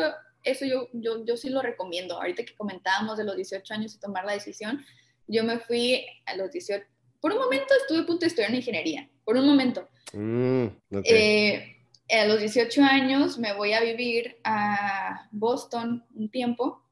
eso 0.44 0.64
yo, 0.64 0.88
yo, 0.92 1.24
yo 1.24 1.36
sí 1.36 1.50
lo 1.50 1.62
recomiendo. 1.62 2.16
Ahorita 2.16 2.44
que 2.44 2.56
comentábamos 2.56 3.16
de 3.16 3.24
los 3.24 3.36
18 3.36 3.74
años 3.74 3.94
y 3.94 4.00
tomar 4.00 4.24
la 4.24 4.32
decisión, 4.32 4.84
yo 5.26 5.44
me 5.44 5.58
fui 5.58 6.04
a 6.26 6.36
los 6.36 6.50
18, 6.50 6.84
por 7.20 7.32
un 7.32 7.38
momento 7.38 7.74
estuve 7.80 8.00
a 8.00 8.06
punto 8.06 8.20
de 8.20 8.26
estudiar 8.28 8.50
en 8.50 8.56
ingeniería, 8.56 9.08
por 9.24 9.36
un 9.36 9.46
momento. 9.46 9.88
Mm, 10.12 10.66
eh, 11.04 11.76
a 12.10 12.24
los 12.26 12.40
18 12.40 12.82
años 12.82 13.38
me 13.38 13.54
voy 13.54 13.72
a 13.72 13.80
vivir 13.80 14.38
a 14.44 15.28
Boston 15.30 16.04
un 16.14 16.30
tiempo, 16.30 16.82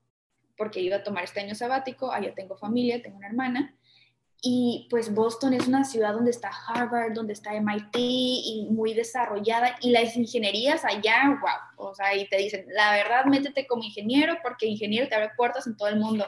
porque 0.57 0.81
iba 0.81 0.97
a 0.97 1.03
tomar 1.03 1.25
este 1.25 1.41
año 1.41 1.55
sabático, 1.55 2.13
allá 2.13 2.35
tengo 2.35 2.57
familia, 2.57 3.03
tengo 3.03 3.17
una 3.17 3.29
hermana, 3.29 3.77
y 4.43 4.87
pues 4.89 5.13
Boston 5.13 5.53
es 5.53 5.69
una 5.69 5.85
ciudad 5.85 6.15
donde 6.15 6.31
está 6.31 6.51
Harvard, 6.51 7.13
donde 7.13 7.35
está 7.35 7.53
MIT 7.55 7.95
y 7.95 8.69
muy 8.71 8.95
desarrollada, 8.95 9.77
y 9.81 9.91
las 9.91 10.17
ingenierías 10.17 10.85
allá, 10.85 11.39
wow, 11.41 11.89
o 11.89 11.95
sea, 11.95 12.15
y 12.15 12.27
te 12.29 12.39
dicen, 12.39 12.65
la 12.69 12.93
verdad, 12.93 13.27
métete 13.27 13.67
como 13.67 13.83
ingeniero, 13.83 14.39
porque 14.43 14.67
ingeniero 14.67 15.09
te 15.09 15.15
abre 15.15 15.31
puertas 15.37 15.67
en 15.67 15.77
todo 15.77 15.89
el 15.89 15.97
mundo. 15.97 16.27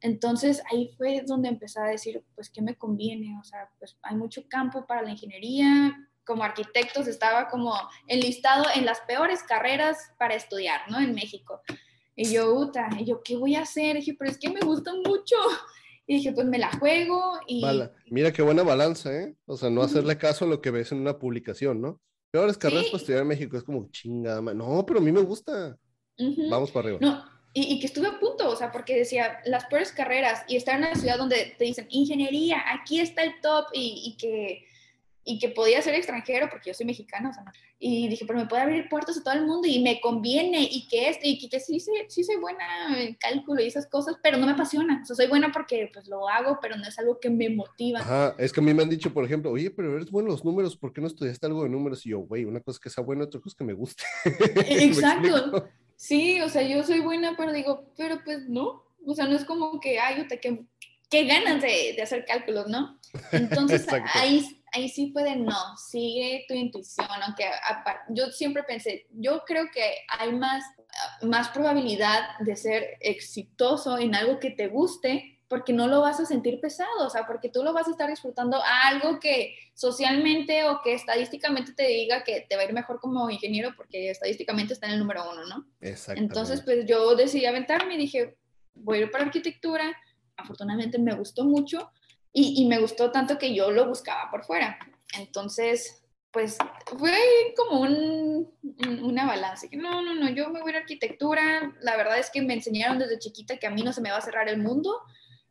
Entonces 0.00 0.62
ahí 0.70 0.94
fue 0.96 1.22
donde 1.26 1.48
empecé 1.48 1.80
a 1.80 1.84
decir, 1.84 2.24
pues, 2.34 2.50
¿qué 2.50 2.62
me 2.62 2.76
conviene? 2.76 3.38
O 3.38 3.44
sea, 3.44 3.70
pues 3.78 3.96
hay 4.02 4.16
mucho 4.16 4.42
campo 4.48 4.86
para 4.86 5.02
la 5.02 5.10
ingeniería, 5.10 5.94
como 6.24 6.44
arquitectos 6.44 7.06
estaba 7.06 7.48
como 7.48 7.74
enlistado 8.06 8.64
en 8.74 8.84
las 8.86 9.00
peores 9.00 9.42
carreras 9.42 10.12
para 10.18 10.34
estudiar, 10.34 10.80
¿no? 10.90 11.00
En 11.00 11.14
México. 11.14 11.60
Y 12.14 12.32
yo, 12.32 12.54
Uta, 12.54 12.88
y 12.98 13.04
yo, 13.04 13.22
¿qué 13.22 13.36
voy 13.36 13.54
a 13.54 13.62
hacer? 13.62 13.96
Y 13.96 14.00
dije, 14.00 14.16
pero 14.18 14.30
es 14.30 14.38
que 14.38 14.50
me 14.50 14.60
gusta 14.60 14.92
mucho. 14.94 15.36
Y 16.06 16.14
dije, 16.14 16.32
pues 16.32 16.44
me 16.44 16.58
la 16.58 16.72
juego 16.72 17.38
y... 17.46 17.62
Mira 18.10 18.32
qué 18.32 18.42
buena 18.42 18.64
balanza, 18.64 19.14
¿eh? 19.14 19.36
O 19.46 19.56
sea, 19.56 19.70
no 19.70 19.80
hacerle 19.80 20.18
caso 20.18 20.44
a 20.44 20.48
lo 20.48 20.60
que 20.60 20.72
ves 20.72 20.90
en 20.90 20.98
una 20.98 21.20
publicación, 21.20 21.80
¿no? 21.80 22.00
Peores 22.32 22.58
carreras 22.58 22.86
para 22.86 22.96
estudiar 22.96 23.22
en 23.22 23.28
México, 23.28 23.56
es 23.56 23.62
como 23.62 23.88
chingada. 23.92 24.40
No, 24.40 24.84
pero 24.84 24.98
a 24.98 25.02
mí 25.02 25.12
me 25.12 25.20
gusta. 25.20 25.78
Vamos 26.50 26.72
para 26.72 26.88
arriba. 26.88 26.98
No, 27.00 27.24
y, 27.52 27.74
y, 27.74 27.80
que 27.80 27.86
estuve 27.86 28.08
a 28.08 28.18
punto, 28.18 28.48
o 28.48 28.56
sea, 28.56 28.70
porque 28.70 28.96
decía, 28.96 29.40
las 29.44 29.66
peores 29.66 29.92
carreras 29.92 30.44
y 30.46 30.56
estar 30.56 30.76
en 30.76 30.84
una 30.84 30.94
ciudad 30.94 31.18
donde 31.18 31.54
te 31.58 31.64
dicen, 31.64 31.86
ingeniería, 31.90 32.62
aquí 32.72 33.00
está 33.00 33.22
el 33.22 33.40
top 33.40 33.66
y, 33.72 34.02
y 34.06 34.16
que 34.16 34.70
y 35.24 35.38
que 35.38 35.50
podía 35.50 35.82
ser 35.82 35.94
extranjero 35.94 36.48
porque 36.50 36.70
yo 36.70 36.74
soy 36.74 36.86
mexicana, 36.86 37.30
o 37.30 37.32
sea, 37.32 37.44
y 37.78 38.08
dije, 38.08 38.24
pero 38.26 38.38
me 38.38 38.46
puede 38.46 38.62
abrir 38.62 38.88
puertas 38.88 39.18
a 39.18 39.22
todo 39.22 39.34
el 39.34 39.46
mundo 39.46 39.68
y 39.68 39.80
me 39.80 40.00
conviene 40.00 40.68
y 40.70 40.88
que 40.88 41.08
este, 41.08 41.28
y 41.28 41.48
que, 41.48 41.60
sí, 41.60 41.78
sí, 41.78 41.92
sí 42.08 42.24
soy 42.24 42.36
buena 42.36 42.64
en 42.98 43.14
cálculo 43.14 43.62
y 43.62 43.66
esas 43.66 43.86
cosas, 43.86 44.16
pero 44.22 44.38
no 44.38 44.46
me 44.46 44.52
apasiona, 44.52 45.00
o 45.02 45.06
sea, 45.06 45.16
soy 45.16 45.28
buena 45.28 45.52
porque 45.52 45.90
pues 45.92 46.08
lo 46.08 46.28
hago, 46.28 46.58
pero 46.60 46.76
no 46.76 46.84
es 46.84 46.98
algo 46.98 47.20
que 47.20 47.30
me 47.30 47.48
motiva. 47.50 48.00
Ajá, 48.00 48.34
es 48.38 48.52
que 48.52 48.60
a 48.60 48.62
mí 48.62 48.72
me 48.74 48.82
han 48.82 48.90
dicho, 48.90 49.12
por 49.12 49.24
ejemplo, 49.24 49.50
oye, 49.50 49.70
pero 49.70 49.94
eres 49.94 50.10
bueno 50.10 50.30
los 50.30 50.44
números, 50.44 50.76
¿por 50.76 50.92
qué 50.92 51.00
no 51.00 51.06
estudiaste 51.06 51.46
algo 51.46 51.62
de 51.62 51.70
números? 51.70 52.04
Y 52.06 52.10
yo, 52.10 52.20
güey, 52.20 52.44
una 52.44 52.60
cosa 52.60 52.76
es 52.76 52.80
que 52.80 52.90
sea 52.90 53.04
bueno, 53.04 53.24
otra 53.24 53.40
cosa 53.40 53.54
es 53.54 53.58
que 53.58 53.64
me 53.64 53.74
guste. 53.74 54.04
Exacto. 54.68 55.68
Sí, 56.00 56.40
o 56.40 56.48
sea, 56.48 56.62
yo 56.62 56.82
soy 56.82 57.00
buena, 57.00 57.34
pero 57.36 57.52
digo, 57.52 57.92
pero 57.96 58.22
pues 58.24 58.48
no, 58.48 58.84
o 59.04 59.14
sea, 59.14 59.26
no 59.26 59.36
es 59.36 59.44
como 59.44 59.80
que, 59.80 59.98
ay, 59.98 60.26
te, 60.28 60.40
que, 60.40 60.64
qué 61.10 61.24
ganas 61.24 61.60
de, 61.60 61.92
de 61.94 62.02
hacer 62.02 62.24
cálculos, 62.24 62.68
¿no? 62.68 62.98
Entonces 63.32 63.86
ahí 64.14 64.60
ahí 64.72 64.88
sí 64.88 65.06
puede 65.06 65.36
no, 65.36 65.76
sigue 65.76 66.44
tu 66.48 66.54
intuición, 66.54 67.08
aunque 67.22 67.44
yo 68.10 68.30
siempre 68.30 68.62
pensé, 68.62 69.06
yo 69.10 69.42
creo 69.44 69.66
que 69.72 69.94
hay 70.08 70.32
más, 70.32 70.64
más 71.22 71.48
probabilidad 71.48 72.38
de 72.40 72.56
ser 72.56 72.96
exitoso 73.00 73.98
en 73.98 74.14
algo 74.14 74.38
que 74.38 74.50
te 74.50 74.68
guste 74.68 75.39
porque 75.50 75.72
no 75.72 75.88
lo 75.88 76.00
vas 76.00 76.20
a 76.20 76.26
sentir 76.26 76.60
pesado, 76.60 77.04
o 77.04 77.10
sea, 77.10 77.26
porque 77.26 77.48
tú 77.48 77.64
lo 77.64 77.72
vas 77.72 77.88
a 77.88 77.90
estar 77.90 78.08
disfrutando 78.08 78.58
a 78.62 78.86
algo 78.86 79.18
que 79.18 79.56
socialmente 79.74 80.62
o 80.62 80.80
que 80.80 80.94
estadísticamente 80.94 81.72
te 81.72 81.88
diga 81.88 82.22
que 82.22 82.46
te 82.48 82.54
va 82.54 82.62
a 82.62 82.66
ir 82.66 82.72
mejor 82.72 83.00
como 83.00 83.28
ingeniero 83.28 83.72
porque 83.76 84.10
estadísticamente 84.10 84.74
está 84.74 84.86
en 84.86 84.92
el 84.92 85.00
número 85.00 85.28
uno, 85.28 85.44
¿no? 85.46 85.66
Exacto. 85.80 86.22
Entonces, 86.22 86.62
pues 86.62 86.86
yo 86.86 87.16
decidí 87.16 87.46
aventarme 87.46 87.96
y 87.96 87.98
dije, 87.98 88.36
voy 88.74 88.98
a 88.98 89.00
ir 89.00 89.10
para 89.10 89.24
arquitectura, 89.24 89.92
afortunadamente 90.36 91.00
me 91.00 91.16
gustó 91.16 91.44
mucho 91.44 91.90
y, 92.32 92.64
me 92.68 92.78
gustó 92.78 93.10
tanto 93.10 93.36
que 93.36 93.52
yo 93.52 93.72
lo 93.72 93.88
buscaba 93.88 94.30
por 94.30 94.44
fuera. 94.44 94.78
Entonces, 95.18 96.04
pues 96.30 96.58
fue 96.96 97.12
como 97.56 97.80
un, 97.80 98.54
una 99.02 99.26
balanza. 99.26 99.66
No, 99.72 100.00
no, 100.00 100.14
no, 100.14 100.30
yo 100.30 100.48
me 100.50 100.60
voy 100.60 100.74
a 100.74 100.78
arquitectura. 100.78 101.74
La 101.80 101.96
verdad 101.96 102.20
es 102.20 102.30
que 102.30 102.40
me 102.40 102.54
enseñaron 102.54 103.00
desde 103.00 103.18
chiquita 103.18 103.56
que 103.56 103.66
a 103.66 103.70
mí 103.70 103.82
no 103.82 103.92
se 103.92 104.00
me 104.00 104.12
va 104.12 104.18
a 104.18 104.22
cerrar 104.22 104.48
el 104.48 104.58
mundo 104.58 104.96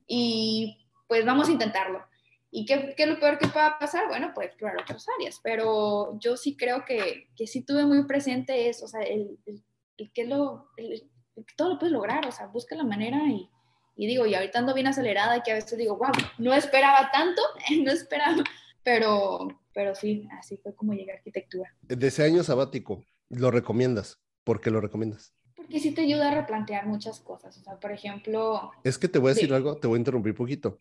y 0.10 0.86
pues 1.08 1.24
vamos 1.24 1.48
a 1.48 1.52
intentarlo. 1.52 2.04
¿Y 2.52 2.66
qué, 2.66 2.96
qué 2.98 3.04
es 3.04 3.10
lo 3.10 3.20
peor 3.20 3.38
que 3.38 3.48
pueda 3.48 3.78
pasar? 3.78 4.08
Bueno, 4.08 4.32
pues 4.34 4.48
explorar 4.48 4.82
otras 4.82 5.06
áreas, 5.18 5.40
pero 5.44 6.18
yo 6.20 6.36
sí 6.36 6.58
creo 6.58 6.84
que, 6.84 7.30
que 7.36 7.46
sí 7.46 7.62
tuve 7.62 7.86
muy 7.86 8.04
presente 8.06 8.68
eso, 8.68 8.86
o 8.86 8.88
sea, 8.88 9.02
el, 9.02 9.38
el, 9.46 10.12
que 10.12 10.26
lo, 10.26 10.72
el, 10.76 11.08
que 11.36 11.54
todo 11.56 11.70
lo 11.70 11.80
puedes 11.80 11.94
lograr, 11.94 12.28
o 12.28 12.32
sea, 12.32 12.48
busca 12.48 12.76
la 12.76 12.84
manera 12.84 13.20
y, 13.28 13.48
y 13.96 14.08
digo, 14.08 14.26
y 14.26 14.34
ahorita 14.34 14.58
ando 14.58 14.74
bien 14.74 14.88
acelerada 14.88 15.38
y 15.38 15.42
que 15.44 15.52
a 15.52 15.56
veces 15.56 15.78
digo, 15.78 15.96
wow, 15.98 16.12
no 16.40 16.54
esperaba 16.56 17.12
tanto, 17.12 17.42
no 17.84 17.92
esperaba, 17.92 18.44
pero, 18.84 19.48
pero 19.72 19.94
sí, 19.94 20.28
así 20.40 20.58
fue 20.58 20.76
como 20.76 20.94
llegué 20.94 21.12
a 21.12 21.16
arquitectura. 21.16 21.72
De 21.82 22.08
ese 22.08 22.24
año 22.24 22.44
sabático, 22.44 23.06
¿lo 23.30 23.52
recomiendas? 23.52 24.20
¿Por 24.44 24.60
qué 24.60 24.72
lo 24.72 24.82
recomiendas? 24.82 25.36
Porque 25.70 25.82
sí 25.82 25.92
te 25.92 26.02
ayuda 26.02 26.32
a 26.32 26.34
replantear 26.34 26.88
muchas 26.88 27.20
cosas. 27.20 27.56
O 27.56 27.64
sea, 27.64 27.80
por 27.80 27.92
ejemplo... 27.92 28.72
Es 28.84 28.98
que 28.98 29.08
te 29.08 29.20
voy 29.20 29.30
a 29.30 29.34
decir 29.36 29.54
algo, 29.54 29.78
te 29.78 29.86
voy 29.86 29.98
a 29.98 30.00
interrumpir 30.00 30.32
un 30.32 30.38
poquito. 30.38 30.80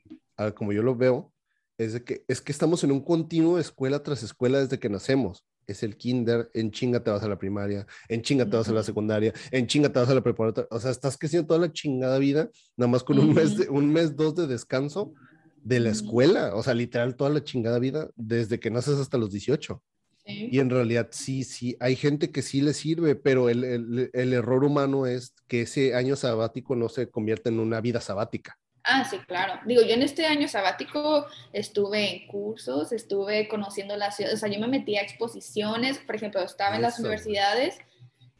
como 0.55 0.72
yo 0.72 0.83
lo 0.83 0.96
veo, 0.96 1.31
es 1.77 1.92
de 1.92 2.05
que 2.05 2.24
es 2.27 2.40
que 2.40 2.53
estamos 2.53 2.83
en 2.85 2.92
un 2.92 3.03
continuo 3.03 3.57
de 3.57 3.61
escuela 3.61 4.03
tras 4.03 4.22
escuela 4.22 4.61
desde 4.61 4.79
que 4.79 4.88
nacemos. 4.88 5.44
Es 5.66 5.83
el 5.83 5.98
kinder, 5.98 6.51
en 6.55 6.70
chinga 6.70 7.05
te 7.05 7.11
vas 7.11 7.22
a 7.22 7.29
la 7.29 7.38
primaria, 7.38 7.87
en 8.09 8.22
chinga 8.22 8.46
te 8.46 8.57
vas 8.57 8.66
a 8.70 8.72
la 8.72 8.83
secundaria, 8.83 9.35
en 9.51 9.66
chinga 9.66 9.90
te 9.90 9.98
vas 9.98 10.09
a 10.09 10.14
la 10.14 10.22
preparatoria. 10.22 10.68
O 10.70 10.81
sea, 10.81 10.90
estás 10.90 11.18
creciendo 11.18 11.48
toda 11.48 11.61
la 11.61 11.70
chingada 11.70 12.18
vida, 12.18 12.48
nada 12.74 12.90
más 12.90 13.05
con 13.05 13.18
un 13.18 13.35
mes, 13.35 13.59
de, 13.59 13.68
un 13.68 13.92
mes, 13.92 14.16
dos 14.16 14.35
de 14.37 14.46
descanso 14.46 15.12
de 15.62 15.81
la 15.81 15.90
escuela. 15.90 16.55
O 16.55 16.62
sea, 16.62 16.72
literal, 16.72 17.14
toda 17.14 17.29
la 17.29 17.44
chingada 17.44 17.79
vida 17.79 18.09
desde 18.16 18.59
que 18.59 18.70
naces 18.70 18.98
hasta 18.98 19.18
los 19.18 19.31
18. 19.33 19.83
Y 20.30 20.60
en 20.60 20.68
realidad 20.68 21.08
sí, 21.10 21.42
sí, 21.42 21.74
hay 21.80 21.96
gente 21.96 22.30
que 22.30 22.42
sí 22.42 22.60
le 22.60 22.74
sirve, 22.74 23.14
pero 23.14 23.48
el, 23.48 23.64
el, 23.64 24.10
el, 24.12 24.32
error 24.34 24.62
humano 24.62 25.06
es 25.06 25.34
que 25.46 25.62
ese 25.62 25.94
año 25.94 26.16
sabático 26.16 26.76
no 26.76 26.90
se 26.90 27.08
convierta 27.08 27.48
en 27.48 27.58
una 27.58 27.80
vida 27.80 28.02
sabática. 28.02 28.58
Ah, 28.84 29.06
sí, 29.08 29.18
claro. 29.26 29.58
Digo, 29.64 29.80
yo 29.80 29.94
en 29.94 30.02
este 30.02 30.26
año 30.26 30.46
sabático 30.46 31.26
estuve 31.54 32.10
en 32.10 32.26
cursos, 32.26 32.92
estuve 32.92 33.48
conociendo 33.48 33.96
la 33.96 34.10
ciudad, 34.10 34.34
o 34.34 34.36
sea, 34.36 34.50
yo 34.50 34.60
me 34.60 34.68
metí 34.68 34.96
a 34.96 35.02
exposiciones, 35.02 35.98
por 35.98 36.16
ejemplo, 36.16 36.42
estaba 36.42 36.76
en 36.76 36.82
las 36.82 36.98
universidades. 36.98 37.78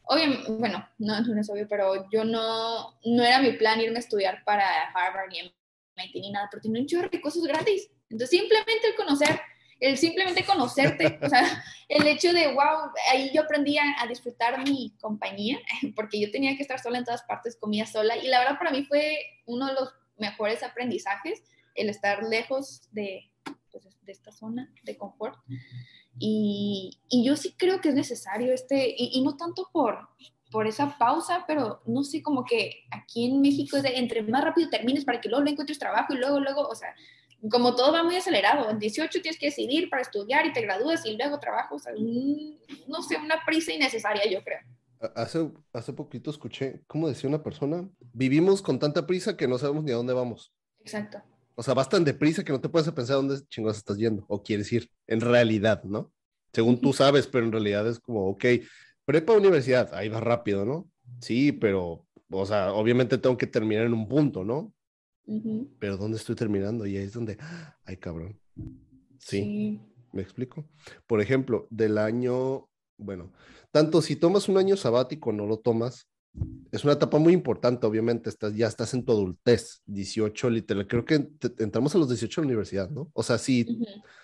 Obviamente, 0.03 0.51
bueno, 0.51 0.87
no, 0.99 1.21
no 1.21 1.41
es 1.41 1.49
obvio, 1.49 1.67
pero 1.67 2.07
yo 2.11 2.23
no, 2.23 2.99
no 3.03 3.23
era 3.23 3.41
mi 3.41 3.53
plan 3.53 3.81
irme 3.81 3.97
a 3.97 3.99
estudiar 3.99 4.43
para 4.43 4.65
Harvard 4.93 5.29
ni 5.31 5.39
MIT 5.39 6.15
ni 6.15 6.31
nada, 6.31 6.47
pero 6.51 6.61
tenía 6.61 6.81
un 6.81 6.87
chorro 6.87 7.09
de 7.09 7.21
cosas 7.21 7.43
gratis. 7.43 7.89
Entonces, 8.09 8.39
simplemente 8.39 8.87
el 8.87 8.95
conocer 8.95 9.39
el 9.79 9.97
simplemente 9.97 10.43
conocerte, 10.45 11.19
o 11.21 11.29
sea, 11.29 11.41
el 11.89 12.05
hecho 12.07 12.33
de, 12.33 12.53
wow, 12.53 12.91
ahí 13.11 13.31
yo 13.33 13.41
aprendí 13.41 13.77
a, 13.77 14.05
disfrutar 14.07 14.63
mi 14.63 14.93
compañía, 14.99 15.59
porque 15.95 16.19
yo 16.19 16.31
tenía 16.31 16.55
que 16.55 16.61
estar 16.61 16.79
sola 16.79 16.97
en 16.97 17.05
todas 17.05 17.23
partes, 17.23 17.57
comía 17.59 17.85
sola, 17.85 18.17
y 18.17 18.27
la 18.27 18.39
verdad 18.39 18.57
para 18.57 18.71
mí 18.71 18.83
fue 18.85 19.17
uno 19.45 19.67
de 19.67 19.73
los 19.73 19.89
mejores 20.17 20.63
aprendizajes, 20.63 21.43
el 21.75 21.89
estar 21.89 22.23
lejos 22.23 22.89
de, 22.91 23.31
pues, 23.71 23.85
de 24.01 24.11
esta 24.11 24.31
zona 24.31 24.73
de 24.83 24.97
confort. 24.97 25.37
Y, 26.17 26.99
y, 27.07 27.23
yo 27.23 27.37
sí 27.37 27.53
creo 27.57 27.79
que 27.79 27.89
es 27.89 27.95
necesario 27.95 28.53
este, 28.53 28.89
y, 28.89 29.11
y, 29.13 29.21
no 29.21 29.37
tanto 29.37 29.69
por, 29.71 30.09
por 30.51 30.67
esa 30.67 30.97
pausa, 30.97 31.45
pero 31.47 31.81
no 31.85 32.03
sé, 32.03 32.21
como 32.21 32.43
que 32.43 32.83
aquí 32.91 33.25
en 33.25 33.39
México 33.39 33.77
es 33.77 33.83
de 33.83 33.97
entre 33.97 34.21
más 34.23 34.43
rápido 34.43 34.69
termines 34.69 35.05
para 35.05 35.21
que 35.21 35.29
luego 35.29 35.47
encuentres 35.47 35.79
trabajo 35.79 36.13
y 36.13 36.17
luego, 36.17 36.41
luego, 36.41 36.67
o 36.67 36.75
sea, 36.75 36.93
como 37.49 37.75
todo 37.75 37.93
va 37.93 38.03
muy 38.03 38.15
acelerado, 38.15 38.69
en 38.69 38.79
18 38.79 39.21
tienes 39.21 39.39
que 39.39 39.47
decidir 39.47 39.89
para 39.89 40.01
estudiar 40.01 40.45
y 40.45 40.53
te 40.53 40.61
gradúas 40.61 41.05
y 41.05 41.15
luego 41.15 41.39
trabajas, 41.39 41.83
no 42.87 43.01
sé, 43.01 43.17
una 43.17 43.43
prisa 43.45 43.71
innecesaria, 43.71 44.29
yo 44.29 44.43
creo. 44.43 44.59
Hace, 45.15 45.49
hace 45.71 45.93
poquito 45.93 46.29
escuché, 46.29 46.81
¿cómo 46.87 47.07
decía 47.07 47.29
una 47.29 47.41
persona? 47.41 47.87
Vivimos 48.11 48.61
con 48.61 48.79
tanta 48.79 49.07
prisa 49.07 49.37
que 49.37 49.47
no 49.47 49.57
sabemos 49.57 49.85
ni 49.85 49.91
a 49.91 49.95
dónde 49.95 50.13
vamos. 50.13 50.53
Exacto. 50.81 51.21
O 51.55 51.63
sea, 51.63 51.73
vas 51.73 51.89
tan 51.89 52.03
deprisa 52.03 52.43
que 52.43 52.51
no 52.51 52.59
te 52.59 52.69
puedes 52.69 52.89
pensar 52.91 53.17
dónde 53.17 53.39
chingados 53.47 53.77
estás 53.77 53.97
yendo 53.97 54.25
o 54.27 54.43
quieres 54.43 54.71
ir, 54.73 54.89
en 55.07 55.21
realidad, 55.21 55.83
¿no? 55.83 56.11
Según 56.51 56.81
tú 56.81 56.93
sabes, 56.93 57.27
pero 57.27 57.45
en 57.45 57.51
realidad 57.51 57.87
es 57.87 57.99
como, 57.99 58.27
ok, 58.27 58.45
prepa 59.05 59.33
universidad, 59.33 59.93
ahí 59.93 60.09
va 60.09 60.19
rápido, 60.19 60.65
¿no? 60.65 60.89
Sí, 61.21 61.51
pero, 61.51 62.05
o 62.29 62.45
sea, 62.45 62.73
obviamente 62.73 63.17
tengo 63.17 63.37
que 63.37 63.47
terminar 63.47 63.85
en 63.85 63.93
un 63.93 64.07
punto, 64.07 64.43
¿no? 64.43 64.73
Pero 65.79 65.97
¿dónde 65.97 66.17
estoy 66.17 66.35
terminando? 66.35 66.85
Y 66.85 66.97
ahí 66.97 67.03
es 67.03 67.13
donde, 67.13 67.37
ay, 67.85 67.97
cabrón. 67.97 68.39
Sí, 69.19 69.81
¿Me 70.11 70.21
explico? 70.21 70.67
Por 71.07 71.21
ejemplo, 71.21 71.67
del 71.69 71.97
año, 71.97 72.67
bueno, 72.97 73.31
tanto 73.71 74.01
si 74.01 74.15
tomas 74.15 74.49
un 74.49 74.57
año 74.57 74.75
sabático 74.75 75.29
o 75.29 75.33
no 75.33 75.45
lo 75.45 75.59
tomas, 75.59 76.09
es 76.71 76.83
una 76.83 76.93
etapa 76.93 77.17
muy 77.17 77.33
importante, 77.33 77.85
obviamente, 77.85 78.29
estás, 78.29 78.55
ya 78.55 78.67
estás 78.67 78.93
en 78.93 79.03
tu 79.03 79.11
adultez, 79.11 79.81
18 79.85 80.49
literal, 80.49 80.87
creo 80.87 81.05
que 81.05 81.27
entramos 81.57 81.93
a 81.95 81.97
los 81.97 82.07
18 82.07 82.41
a 82.41 82.43
la 82.43 82.47
universidad, 82.47 82.89
¿no? 82.89 83.09
O 83.13 83.23
sea, 83.23 83.37
si, 83.37 83.79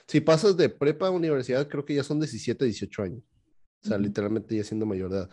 si 0.08 0.22
pasas 0.22 0.56
de 0.56 0.70
prepa 0.70 1.08
a 1.08 1.12
universidad, 1.12 1.68
creo 1.68 1.84
que 1.84 1.96
ya 1.96 2.04
son 2.04 2.20
17, 2.20 2.66
18 2.66 3.04
años, 3.04 3.24
o 3.84 3.88
sea, 3.88 3.98
literalmente 3.98 4.56
ya 4.56 4.64
siendo 4.64 4.86
mayor 4.86 5.12
de 5.12 5.18
edad. 5.18 5.30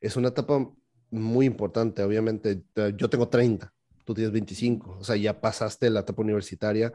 Es 0.00 0.16
una 0.16 0.28
etapa 0.28 0.68
muy 1.10 1.46
importante, 1.46 2.02
obviamente, 2.02 2.62
yo 2.96 3.08
tengo 3.08 3.28
30, 3.28 3.72
tú 4.06 4.14
tienes 4.14 4.32
25, 4.32 4.98
o 5.00 5.04
sea, 5.04 5.16
ya 5.16 5.40
pasaste 5.40 5.90
la 5.90 6.00
etapa 6.00 6.22
universitaria, 6.22 6.92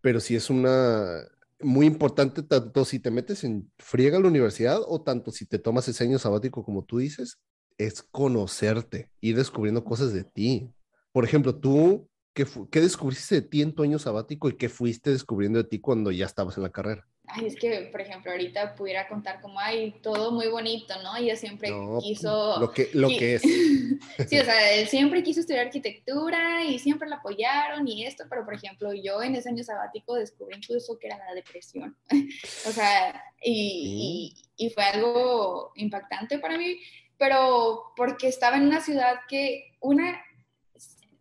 pero 0.00 0.18
si 0.18 0.34
es 0.34 0.50
una 0.50 1.20
muy 1.60 1.86
importante 1.86 2.42
tanto 2.42 2.84
si 2.84 2.98
te 2.98 3.10
metes 3.10 3.44
en 3.44 3.70
friega 3.78 4.18
a 4.18 4.20
la 4.20 4.28
universidad 4.28 4.80
o 4.86 5.02
tanto 5.02 5.30
si 5.30 5.46
te 5.46 5.58
tomas 5.58 5.86
ese 5.88 6.04
año 6.04 6.18
sabático 6.18 6.64
como 6.64 6.84
tú 6.84 6.98
dices, 6.98 7.38
es 7.78 8.02
conocerte, 8.02 9.10
ir 9.20 9.36
descubriendo 9.36 9.84
cosas 9.84 10.12
de 10.12 10.24
ti. 10.24 10.70
Por 11.12 11.24
ejemplo, 11.24 11.54
tú, 11.56 12.08
¿qué, 12.32 12.46
qué 12.70 12.80
descubriste 12.80 13.36
de 13.36 13.42
ti 13.42 13.62
en 13.62 13.74
tu 13.74 13.82
año 13.82 13.98
sabático 13.98 14.48
y 14.48 14.56
qué 14.56 14.68
fuiste 14.68 15.10
descubriendo 15.10 15.58
de 15.58 15.68
ti 15.68 15.80
cuando 15.80 16.10
ya 16.10 16.26
estabas 16.26 16.56
en 16.56 16.64
la 16.64 16.70
carrera? 16.70 17.06
Ay, 17.26 17.46
es 17.46 17.56
que, 17.56 17.88
por 17.90 18.02
ejemplo, 18.02 18.30
ahorita 18.30 18.74
pudiera 18.74 19.08
contar 19.08 19.40
como, 19.40 19.58
hay 19.58 19.92
todo 20.02 20.30
muy 20.30 20.48
bonito, 20.48 20.94
¿no? 21.02 21.16
Ella 21.16 21.36
siempre 21.36 21.70
quiso... 22.00 22.60
Lo 22.60 22.70
que, 22.70 22.90
lo 22.92 23.08
que 23.08 23.36
es. 23.36 23.42
sí, 24.28 24.38
o 24.38 24.44
sea, 24.44 24.72
él 24.74 24.86
siempre 24.88 25.22
quiso 25.22 25.40
estudiar 25.40 25.66
arquitectura 25.66 26.64
y 26.64 26.78
siempre 26.78 27.08
la 27.08 27.16
apoyaron 27.16 27.88
y 27.88 28.04
esto, 28.04 28.24
pero, 28.28 28.44
por 28.44 28.54
ejemplo, 28.54 28.92
yo 28.92 29.22
en 29.22 29.36
ese 29.36 29.48
año 29.48 29.64
sabático 29.64 30.16
descubrí 30.16 30.56
incluso 30.56 30.98
que 30.98 31.06
era 31.06 31.16
la 31.16 31.34
depresión. 31.34 31.96
o 32.66 32.72
sea, 32.72 33.24
y, 33.42 34.34
y, 34.56 34.66
y 34.66 34.70
fue 34.70 34.84
algo 34.84 35.72
impactante 35.76 36.38
para 36.38 36.58
mí, 36.58 36.78
pero 37.16 37.92
porque 37.96 38.28
estaba 38.28 38.56
en 38.56 38.64
una 38.64 38.82
ciudad 38.82 39.20
que, 39.28 39.72
una, 39.80 40.22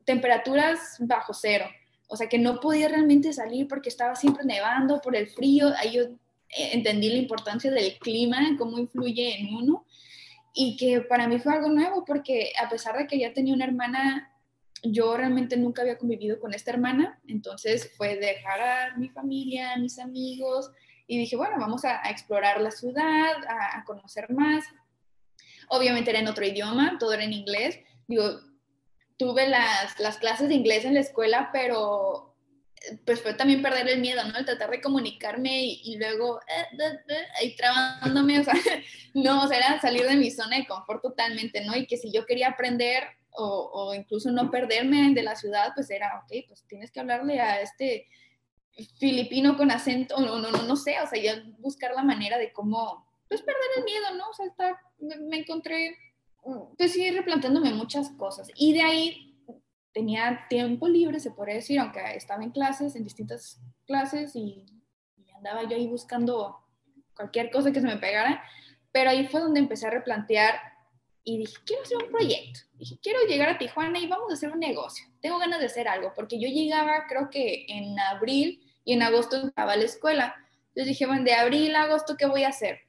temperaturas 0.04 0.98
bajo 1.00 1.34
cero, 1.34 1.66
o 2.08 2.16
sea, 2.16 2.30
que 2.30 2.38
no 2.38 2.60
podía 2.60 2.88
realmente 2.88 3.34
salir 3.34 3.68
porque 3.68 3.90
estaba 3.90 4.16
siempre 4.16 4.46
nevando 4.46 5.02
por 5.02 5.16
el 5.16 5.28
frío. 5.28 5.74
Ahí 5.78 5.94
yo 5.94 6.04
eh, 6.04 6.70
entendí 6.74 7.10
la 7.10 7.18
importancia 7.18 7.72
del 7.72 7.98
clima, 7.98 8.56
cómo 8.58 8.78
influye 8.78 9.40
en 9.40 9.56
uno. 9.56 9.86
Y 10.54 10.78
que 10.78 11.02
para 11.02 11.28
mí 11.28 11.40
fue 11.40 11.54
algo 11.54 11.70
nuevo 11.70 12.06
porque 12.06 12.54
a 12.64 12.70
pesar 12.70 12.98
de 12.98 13.08
que 13.08 13.18
ya 13.18 13.34
tenía 13.34 13.56
una 13.56 13.66
hermana, 13.66 14.32
yo 14.84 15.18
realmente 15.18 15.58
nunca 15.58 15.82
había 15.82 15.98
convivido 15.98 16.40
con 16.40 16.54
esta 16.54 16.72
hermana. 16.72 17.20
Entonces 17.28 17.92
fue 17.98 18.18
dejar 18.18 18.62
a 18.62 18.98
mi 18.98 19.10
familia, 19.10 19.74
a 19.74 19.80
mis 19.80 19.98
amigos. 19.98 20.70
Y 21.08 21.18
dije, 21.18 21.36
bueno, 21.36 21.56
vamos 21.60 21.84
a, 21.86 22.02
explorar 22.10 22.62
la 22.62 22.72
ciudad, 22.72 23.34
a, 23.48 23.80
a 23.80 23.84
conocer 23.86 24.32
más. 24.32 24.66
Obviamente 25.70 26.12
era 26.12 26.20
en 26.20 26.28
otro 26.28 26.46
idioma, 26.46 26.98
todo 27.00 27.14
era 27.14 27.24
en 27.24 27.34
inglés. 27.34 27.80
Digo, 28.08 28.40
tuve 29.24 29.48
las, 29.48 29.98
las 30.00 30.18
clases 30.18 30.50
de 30.50 30.56
inglés 30.56 30.84
en 30.84 30.96
la 30.96 31.00
escuela, 31.00 31.50
pero 31.54 32.36
pues 33.06 33.22
fue 33.22 33.34
también 33.34 33.62
perder 33.62 33.88
el 33.88 34.02
miedo, 34.02 34.22
¿no? 34.26 34.38
El 34.38 34.46
tratar 34.46 34.70
de 34.70 34.82
comunicarme 34.82 35.64
y, 35.64 35.98
luego 35.98 36.42
eh, 36.42 37.26
ahí 37.40 37.56
trabándome, 37.56 38.40
o 38.42 38.44
sea, 38.44 38.54
no, 39.14 39.44
o 39.44 39.48
sea, 39.48 39.58
era 39.58 39.80
salir 39.80 40.06
de 40.06 40.18
mi 40.18 40.30
zona 40.30 40.58
de 40.58 40.68
confort 40.68 41.02
totalmente, 41.02 41.64
¿no? 41.64 41.74
Y 41.76 41.88
que 41.88 41.96
si 41.96 42.12
yo 42.12 42.26
quería 42.26 42.50
aprender 42.50 43.04
o, 43.36 43.94
incluso 43.96 44.30
no 44.30 44.52
perderme 44.52 45.14
de 45.14 45.24
la 45.24 45.36
ciudad, 45.36 45.72
pues 45.74 45.90
era, 45.90 46.20
ok, 46.20 46.46
pues 46.48 46.66
tienes 46.68 46.92
que 46.92 47.00
hablarle 47.00 47.40
a 47.40 47.62
este 47.62 48.08
filipino 49.00 49.56
con 49.56 49.72
acento, 49.72 50.20
no, 50.20 50.38
no, 50.38 50.52
no, 50.52 50.64
no 50.64 50.76
sé, 50.76 51.00
o 51.00 51.08
sea, 51.08 51.22
ya 51.22 51.42
buscar 51.60 51.94
la 51.94 52.04
manera 52.04 52.38
de 52.38 52.52
cómo, 52.52 53.08
pues 53.30 53.42
perder 53.42 53.62
el 53.78 53.84
miedo, 53.86 54.16
¿no? 54.18 54.30
O 54.30 54.34
sea, 54.34 54.46
estar, 54.46 54.76
me 55.00 55.38
encontré 55.38 55.98
pues 56.78 56.94
sí, 56.94 57.10
replanteándome 57.12 57.74
muchas 57.74 58.10
cosas. 58.12 58.50
Y 58.56 58.74
de 58.74 58.82
ahí 58.82 59.34
tenía 59.94 60.46
tiempo 60.50 60.88
libre, 60.88 61.20
se 61.20 61.32
podría 61.32 61.56
decir, 61.56 61.80
aunque 61.80 62.00
estaba 62.16 62.44
en 62.44 62.52
clases, 62.52 62.96
en 62.96 63.04
distintas 63.04 63.62
clases, 63.86 64.36
y, 64.36 64.66
andaba 65.36 65.64
yo 65.64 65.76
ahí 65.76 65.88
buscando 65.88 66.58
cualquier 67.16 67.52
cosa 67.52 67.72
que 67.72 67.82
se 67.82 67.88
me 67.88 67.98
pegara. 67.98 68.44
Pero 68.92 69.10
ahí 69.10 69.28
fue 69.28 69.42
donde 69.42 69.60
empecé 69.60 69.88
a 69.88 69.90
replantear 69.90 70.56
y 71.24 71.38
dije, 71.38 71.56
quiero 71.66 71.84
hacer 71.84 71.98
un 71.98 72.10
proyecto. 72.10 72.62
Dije, 72.74 72.98
quiero 73.02 73.20
llegar 73.28 73.50
a 73.50 73.58
Tijuana 73.58 74.00
y 74.00 74.08
vamos 74.08 74.30
a 74.30 74.34
hacer 74.34 74.52
un 74.52 74.60
negocio. 74.60 75.06
Tengo 75.22 75.40
ganas 75.40 75.60
de 75.60 75.66
hacer 75.66 75.88
algo, 75.88 76.14
porque 76.16 76.40
yo 76.40 76.48
llegaba, 76.48 77.06
creo 77.08 77.30
que 77.30 77.66
en 77.68 78.00
abril 78.00 78.62
y 78.86 78.94
en 78.94 79.02
agosto 79.02 79.38
entraba 79.38 79.74
a 79.74 79.78
la 79.78 79.84
escuela. 79.84 80.36
Entonces 80.70 80.88
dije, 80.88 81.06
bueno, 81.06 81.24
de 81.24 81.34
abril 81.34 81.76
a 81.76 81.84
agosto, 81.84 82.16
¿qué 82.18 82.26
voy 82.26 82.44
a 82.44 82.50
hacer? 82.50 82.80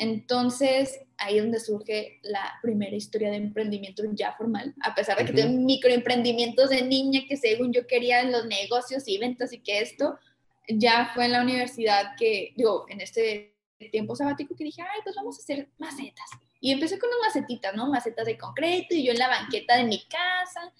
Entonces, 0.00 0.98
ahí 1.18 1.36
es 1.36 1.42
donde 1.42 1.60
surge 1.60 2.20
la 2.22 2.58
primera 2.62 2.96
historia 2.96 3.28
de 3.28 3.36
emprendimiento 3.36 4.02
ya 4.12 4.32
formal, 4.32 4.74
a 4.80 4.94
pesar 4.94 5.18
de 5.18 5.26
que 5.26 5.34
tengo 5.34 5.60
microemprendimientos 5.60 6.70
de 6.70 6.80
niña 6.80 7.20
que 7.28 7.36
según 7.36 7.70
yo 7.70 7.86
quería 7.86 8.22
en 8.22 8.32
los 8.32 8.46
negocios 8.46 9.06
y 9.06 9.18
ventas 9.18 9.52
y 9.52 9.58
que 9.58 9.80
esto, 9.80 10.18
ya 10.66 11.10
fue 11.14 11.26
en 11.26 11.32
la 11.32 11.42
universidad 11.42 12.16
que, 12.18 12.54
digo, 12.56 12.86
en 12.88 13.02
este 13.02 13.54
tiempo 13.92 14.16
sabático 14.16 14.56
que 14.56 14.64
dije, 14.64 14.80
ay, 14.80 15.00
pues 15.04 15.14
vamos 15.16 15.36
a 15.36 15.42
hacer 15.42 15.68
macetas. 15.76 16.30
Y 16.62 16.72
empecé 16.72 16.98
con 16.98 17.10
unas 17.10 17.34
macetitas, 17.34 17.74
¿no? 17.74 17.90
Macetas 17.90 18.24
de 18.24 18.38
concreto 18.38 18.94
y 18.94 19.04
yo 19.04 19.12
en 19.12 19.18
la 19.18 19.28
banqueta 19.28 19.76
de 19.76 19.84
mi 19.84 20.02
casa 20.06 20.72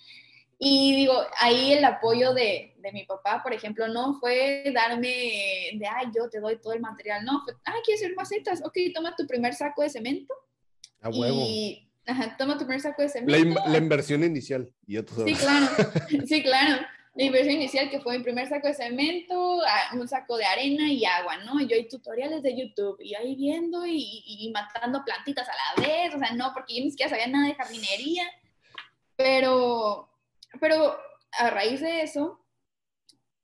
y 0.63 0.95
digo, 0.95 1.15
ahí 1.39 1.73
el 1.73 1.83
apoyo 1.87 2.35
de, 2.35 2.75
de, 2.77 2.93
mi 2.93 3.05
papá, 3.05 3.43
por 3.43 3.55
ejemplo, 3.55 3.89
no 3.89 4.21
fue 4.21 4.63
darme 4.75 5.09
de, 5.09 5.87
ay, 5.91 6.09
yo 6.15 6.29
te 6.29 6.39
doy 6.39 6.61
todo 6.61 6.75
el 6.75 6.81
material, 6.81 7.25
no, 7.25 7.43
fue, 7.43 7.55
ay, 7.65 7.81
¿quieres 7.83 8.03
hacer 8.03 8.15
macetas? 8.15 8.63
Ok, 8.63 8.77
toma 8.95 9.17
tu 9.17 9.27
primer 9.27 9.55
saco 9.55 9.81
de 9.81 9.89
cemento. 9.89 10.35
A 11.01 11.09
huevo. 11.09 11.41
Y, 11.47 11.89
ajá, 12.07 12.37
toma 12.37 12.59
tu 12.59 12.67
primer 12.67 12.83
saco 12.83 13.01
de 13.01 13.09
cemento. 13.09 13.59
La, 13.59 13.71
la 13.71 13.79
inversión 13.79 14.23
inicial, 14.23 14.71
y 14.87 14.99
Sí, 14.99 15.35
claro, 15.35 15.67
sí, 16.27 16.43
claro. 16.43 16.83
la 17.15 17.23
inversión 17.25 17.55
inicial 17.55 17.89
que 17.89 18.01
fue 18.01 18.19
mi 18.19 18.23
primer 18.23 18.47
saco 18.47 18.69
de 18.69 18.75
cemento, 18.75 19.63
un 19.95 20.09
saco 20.09 20.37
de 20.37 20.45
arena 20.45 20.93
y 20.93 21.07
agua, 21.07 21.39
¿no? 21.39 21.59
Y 21.59 21.69
yo 21.69 21.75
hay 21.75 21.89
tutoriales 21.89 22.43
de 22.43 22.55
YouTube 22.55 22.99
y 23.01 23.15
ahí 23.15 23.35
viendo 23.35 23.87
y, 23.87 24.23
y, 24.27 24.53
matando 24.53 25.03
plantitas 25.07 25.49
a 25.49 25.53
la 25.53 25.89
vez, 25.89 26.15
o 26.15 26.19
sea, 26.19 26.33
no, 26.33 26.53
porque 26.53 26.77
yo 26.77 26.85
ni 26.85 26.91
siquiera 26.91 27.09
sabía 27.09 27.29
nada 27.29 27.47
de 27.47 27.55
jardinería, 27.55 28.25
pero, 29.17 30.10
pero 30.59 30.99
a 31.33 31.51
raíz 31.51 31.81
de 31.81 32.03
eso, 32.03 32.41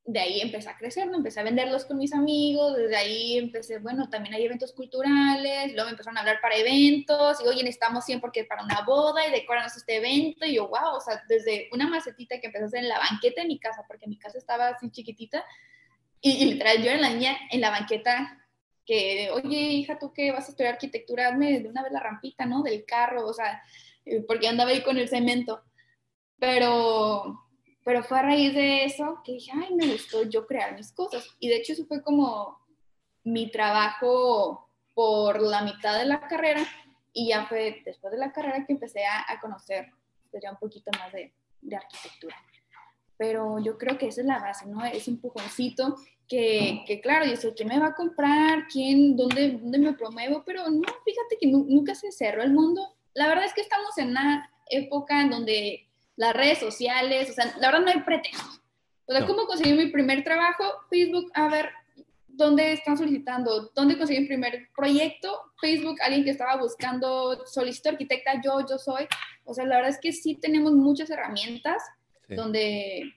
de 0.05 0.21
ahí 0.21 0.41
empecé 0.41 0.69
a 0.69 0.77
crecer, 0.77 1.09
¿no? 1.09 1.17
Empecé 1.17 1.41
a 1.41 1.43
venderlos 1.43 1.85
con 1.85 1.99
mis 1.99 2.13
amigos, 2.13 2.77
desde 2.77 2.97
ahí 2.97 3.39
empecé, 3.39 3.79
bueno, 3.79 4.09
también 4.09 4.35
hay 4.35 4.45
eventos 4.45 4.73
culturales, 4.73 5.73
luego 5.73 5.87
me 5.87 5.91
empezaron 5.91 6.17
a 6.17 6.21
hablar 6.21 6.39
para 6.41 6.57
eventos, 6.57 7.41
y 7.43 7.49
oye, 7.49 7.65
necesitamos 7.65 8.05
100 8.05 8.21
porque 8.21 8.45
para 8.45 8.63
una 8.63 8.83
boda 8.83 9.27
y 9.27 9.33
decoranos 9.33 9.77
este 9.77 9.97
evento, 9.97 10.47
y 10.47 10.55
yo, 10.55 10.69
wow, 10.69 10.97
o 10.97 11.01
sea, 11.01 11.23
desde 11.29 11.69
una 11.73 11.89
macetita 11.89 12.39
que 12.41 12.47
empecé 12.47 12.65
a 12.65 12.67
hacer 12.69 12.81
en 12.81 12.89
la 12.89 13.01
banqueta 13.01 13.43
de 13.43 13.49
mi 13.49 13.59
casa, 13.59 13.85
porque 13.89 14.07
mi 14.07 14.17
casa 14.17 14.39
estaba 14.39 14.69
así 14.69 14.91
chiquitita, 14.91 15.45
y, 16.21 16.45
literal, 16.45 16.83
yo 16.83 16.91
era 16.91 17.01
la 17.01 17.11
niña 17.11 17.37
en 17.51 17.61
la 17.61 17.71
banqueta 17.71 18.39
que, 18.85 19.31
oye, 19.33 19.57
hija, 19.57 19.99
tú 19.99 20.13
que 20.13 20.31
vas 20.31 20.47
a 20.47 20.51
estudiar 20.51 20.75
arquitectura, 20.75 21.29
hazme 21.29 21.61
de 21.61 21.69
una 21.69 21.83
vez 21.83 21.93
la 21.93 22.01
rampita, 22.01 22.47
¿no? 22.47 22.63
Del 22.63 22.85
carro, 22.85 23.27
o 23.27 23.33
sea, 23.33 23.61
eh, 24.05 24.25
porque 24.27 24.49
andaba 24.49 24.71
ahí 24.71 24.83
con 24.83 24.97
el 24.97 25.09
cemento, 25.09 25.63
pero 26.39 27.47
pero 27.87 28.03
fue 28.03 28.19
a 28.19 28.23
raíz 28.23 28.53
de 28.53 28.85
eso 28.85 29.21
que 29.25 29.35
dije, 29.35 29.53
ay, 29.55 29.73
me 29.73 29.87
gustó 29.87 30.25
yo 30.25 30.45
crear 30.45 30.75
mis 30.75 30.91
cosas. 30.91 31.25
Y 31.39 31.49
de 31.49 31.59
hecho 31.59 31.73
eso 31.73 31.87
fue 31.87 32.03
como 32.03 32.59
mi 33.23 33.49
trabajo 33.49 34.69
por 34.93 35.41
la 35.41 35.63
mitad 35.63 35.97
de 35.97 36.05
la 36.05 36.21
carrera 36.27 36.67
y 37.13 37.29
ya 37.29 37.47
fue 37.47 37.83
después 37.85 38.11
de 38.11 38.19
la 38.19 38.33
carrera 38.33 38.67
que 38.67 38.73
empecé 38.73 39.05
a, 39.07 39.39
conocer 39.41 39.93
pues, 40.33 40.43
ya 40.43 40.51
un 40.51 40.57
poquito 40.57 40.91
más 40.99 41.13
de, 41.13 41.33
de, 41.61 41.77
arquitectura. 41.77 42.35
Pero 43.17 43.61
yo 43.61 43.79
creo 43.79 43.97
que 43.97 44.09
esa 44.09 44.23
es 44.23 44.27
la 44.27 44.41
base, 44.41 44.67
¿no? 44.67 44.85
Ese 44.85 45.13
empujoncito 45.13 45.95
que, 46.27 46.83
que, 46.89 47.01
claro, 47.01 47.25
yo 47.25 47.37
sé, 47.37 47.55
¿quién 47.55 47.69
me 47.69 47.79
va 47.79 47.87
a 47.87 47.95
comprar? 47.95 48.67
¿Quién? 48.67 49.17
¿Dónde, 49.17 49.53
dónde 49.53 49.79
me 49.79 49.93
promuevo? 49.93 50.43
Pero 50.45 50.69
no, 50.69 50.89
fíjate 51.05 51.37
que 51.41 51.47
nunca 51.47 51.95
se 51.95 52.11
cerró 52.11 52.43
el 52.43 52.53
mundo. 52.53 52.97
La 53.15 53.29
verdad 53.29 53.45
es 53.45 53.55
que 53.55 53.61
estamos 53.61 53.97
en 53.97 54.09
una 54.09 54.51
época 54.69 55.21
en 55.23 55.31
donde 55.31 55.86
las 56.17 56.35
redes 56.35 56.59
sociales, 56.59 57.31
o 57.31 57.33
sea, 57.33 57.55
la 57.59 57.71
verdad 57.71 57.85
no 57.85 57.91
hay 57.93 58.01
pretexto. 58.03 58.45
O 59.07 59.13
sea, 59.13 59.25
¿cómo 59.27 59.47
conseguí 59.47 59.73
mi 59.73 59.87
primer 59.91 60.25
trabajo? 60.25 60.65
Facebook, 60.91 61.31
a 61.35 61.49
ver, 61.49 61.71
¿dónde 62.27 62.73
están 62.73 62.99
solicitando? 62.99 63.71
¿Dónde 63.75 63.97
conseguí 63.97 64.21
mi 64.21 64.27
primer 64.27 64.69
proyecto? 64.77 65.53
Facebook, 65.61 65.97
alguien 66.03 66.25
que 66.25 66.31
estaba 66.31 66.57
buscando, 66.57 67.47
solicito 67.47 67.91
arquitecta, 67.91 68.41
yo, 68.45 68.61
yo 68.69 68.79
soy. 68.79 69.07
O 69.45 69.55
sea, 69.55 69.65
la 69.65 69.77
verdad 69.77 69.91
es 69.91 70.01
que 70.01 70.13
sí 70.13 70.35
tenemos 70.35 70.73
muchas 70.73 71.09
herramientas 71.11 71.83
donde, 72.29 73.15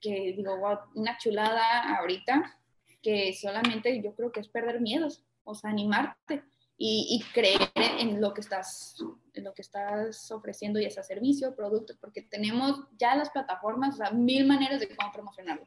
que 0.00 0.34
digo, 0.36 0.58
wow, 0.58 0.78
una 0.94 1.16
chulada 1.16 1.96
ahorita, 1.96 2.58
que 3.02 3.32
solamente 3.32 4.02
yo 4.02 4.14
creo 4.14 4.30
que 4.30 4.40
es 4.40 4.48
perder 4.48 4.80
miedos, 4.80 5.24
o 5.44 5.54
sea, 5.54 5.70
animarte 5.70 6.42
y, 6.76 7.24
creer 7.32 7.70
en 7.76 8.20
lo 8.20 8.34
que 8.34 8.40
estás 8.40 8.96
lo 9.40 9.54
que 9.54 9.62
estás 9.62 10.30
ofreciendo 10.30 10.78
y 10.78 10.84
ese 10.84 11.02
servicio, 11.02 11.54
producto, 11.54 11.94
porque 12.00 12.22
tenemos 12.22 12.84
ya 12.98 13.14
las 13.14 13.30
plataformas, 13.30 13.94
o 13.94 13.98
sea, 13.98 14.10
mil 14.10 14.46
maneras 14.46 14.80
de 14.80 14.94
cómo 14.94 15.10
promocionarlo. 15.12 15.66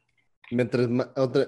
Entre, 0.51 0.87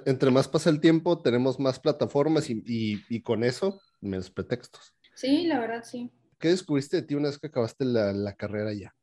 entre 0.06 0.32
más 0.32 0.48
pasa 0.48 0.70
el 0.70 0.80
tiempo, 0.80 1.22
tenemos 1.22 1.60
más 1.60 1.80
plataformas 1.80 2.50
y, 2.50 2.64
y, 2.66 3.22
con 3.22 3.44
eso, 3.44 3.80
menos 4.02 4.32
pretextos. 4.32 4.96
Sí, 5.14 5.46
la 5.46 5.60
verdad, 5.60 5.84
sí. 5.84 6.12
¿Qué 6.40 6.50
descubriste 6.50 6.98
de 6.98 7.04
ti 7.04 7.16
una 7.16 7.30
vez 7.30 7.38
que 7.38 7.48
acabaste 7.48 7.86
la, 7.86 8.12
la 8.14 8.34
carrera 8.34 8.74
ya? 8.74 8.96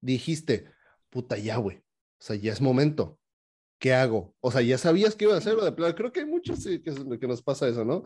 Dijiste, 0.00 0.70
puta 1.08 1.36
ya, 1.36 1.56
güey. 1.56 1.78
O 1.78 2.22
sea, 2.22 2.36
ya 2.36 2.52
es 2.52 2.60
momento. 2.60 3.19
¿Qué 3.80 3.94
hago? 3.94 4.36
O 4.40 4.52
sea, 4.52 4.60
ya 4.60 4.78
sabías 4.78 5.16
que 5.16 5.24
iba 5.24 5.34
a 5.34 5.38
hacerlo 5.38 5.64
de 5.64 5.72
plano. 5.72 5.94
Creo 5.96 6.12
que 6.12 6.20
hay 6.20 6.26
muchos 6.26 6.62
que, 6.64 6.82
que 6.82 7.26
nos 7.26 7.42
pasa 7.42 7.66
eso, 7.66 7.84
¿no? 7.84 8.04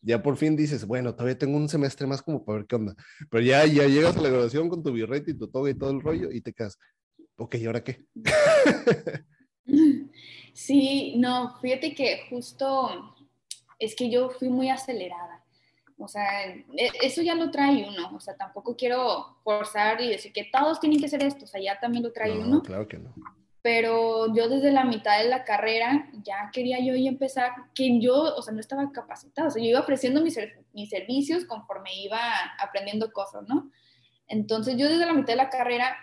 ya 0.00 0.22
por 0.22 0.36
fin 0.36 0.56
dices, 0.56 0.86
bueno, 0.86 1.12
todavía 1.12 1.36
tengo 1.36 1.56
un 1.56 1.68
semestre 1.68 2.06
más 2.06 2.22
como 2.22 2.44
para 2.44 2.58
ver 2.58 2.66
qué 2.66 2.76
onda. 2.76 2.94
Pero 3.30 3.42
ya, 3.42 3.66
ya 3.66 3.86
llegas 3.86 4.16
a 4.16 4.20
la 4.20 4.28
graduación 4.28 4.68
con 4.68 4.82
tu 4.82 4.92
birrete 4.92 5.32
y 5.32 5.38
tu 5.38 5.48
toga 5.48 5.70
y 5.70 5.74
todo 5.74 5.90
el 5.90 6.00
rollo 6.00 6.30
y 6.30 6.40
te 6.40 6.52
quedas, 6.52 6.78
ok, 7.36 7.56
¿y 7.56 7.66
ahora 7.66 7.84
qué? 7.84 8.04
Sí, 10.54 11.14
no, 11.18 11.56
fíjate 11.60 11.94
que 11.94 12.22
justo 12.28 13.14
es 13.78 13.94
que 13.94 14.10
yo 14.10 14.30
fui 14.30 14.48
muy 14.48 14.70
acelerada. 14.70 15.44
O 15.96 16.08
sea, 16.08 16.48
e, 16.52 16.90
eso 17.00 17.22
ya 17.22 17.36
lo 17.36 17.52
trae 17.52 17.86
uno. 17.88 18.16
O 18.16 18.18
sea, 18.18 18.36
tampoco 18.36 18.74
quiero 18.74 19.38
forzar 19.44 20.00
y 20.00 20.08
decir 20.08 20.32
que 20.32 20.48
todos 20.50 20.80
tienen 20.80 21.00
que 21.00 21.08
ser 21.08 21.22
esto. 21.22 21.44
O 21.44 21.46
sea, 21.46 21.62
ya 21.62 21.78
también 21.78 22.02
lo 22.02 22.12
trae 22.12 22.36
uno. 22.36 22.60
Claro 22.62 22.88
que 22.88 22.98
no 22.98 23.14
pero 23.70 24.34
yo 24.34 24.48
desde 24.48 24.72
la 24.72 24.82
mitad 24.82 25.18
de 25.22 25.28
la 25.28 25.44
carrera 25.44 26.08
ya 26.24 26.48
quería 26.54 26.78
yo 26.80 26.94
y 26.94 27.06
empezar, 27.06 27.52
que 27.74 28.00
yo, 28.00 28.14
o 28.14 28.40
sea, 28.40 28.54
no 28.54 28.60
estaba 28.60 28.90
capacitada, 28.92 29.48
o 29.48 29.50
sea, 29.50 29.62
yo 29.62 29.68
iba 29.68 29.80
ofreciendo 29.80 30.22
mis, 30.22 30.38
mis 30.72 30.88
servicios 30.88 31.44
conforme 31.44 31.94
iba 31.94 32.18
aprendiendo 32.58 33.12
cosas, 33.12 33.46
¿no? 33.46 33.70
Entonces 34.26 34.78
yo 34.78 34.88
desde 34.88 35.04
la 35.04 35.12
mitad 35.12 35.34
de 35.34 35.36
la 35.36 35.50
carrera 35.50 35.98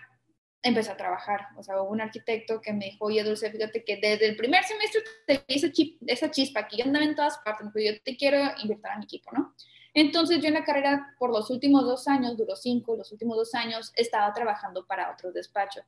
empecé 0.62 0.92
a 0.92 0.96
trabajar, 0.96 1.48
o 1.56 1.64
sea, 1.64 1.82
hubo 1.82 1.90
un 1.90 2.00
arquitecto 2.00 2.60
que 2.60 2.72
me 2.72 2.84
dijo, 2.84 3.06
oye, 3.06 3.24
Dulce, 3.24 3.50
fíjate 3.50 3.82
que 3.82 3.96
desde 3.96 4.28
el 4.28 4.36
primer 4.36 4.62
semestre 4.62 5.02
te 5.26 5.44
esa, 5.48 5.66
esa 6.06 6.30
chispa 6.30 6.68
que 6.68 6.76
yo 6.76 6.84
andaba 6.84 7.04
en 7.04 7.16
todas 7.16 7.38
partes, 7.38 7.66
pues 7.72 7.84
yo 7.84 8.00
te 8.00 8.16
quiero 8.16 8.38
invitar 8.62 8.92
a 8.92 8.98
mi 8.98 9.06
equipo, 9.06 9.32
¿no? 9.32 9.56
Entonces 9.92 10.40
yo 10.40 10.46
en 10.46 10.54
la 10.54 10.62
carrera, 10.62 11.16
por 11.18 11.30
los 11.30 11.50
últimos 11.50 11.82
dos 11.82 12.06
años, 12.06 12.36
duró 12.36 12.54
cinco, 12.54 12.94
los 12.94 13.10
últimos 13.10 13.36
dos 13.36 13.56
años, 13.56 13.92
estaba 13.96 14.32
trabajando 14.32 14.86
para 14.86 15.10
otros 15.10 15.34
despachos 15.34 15.82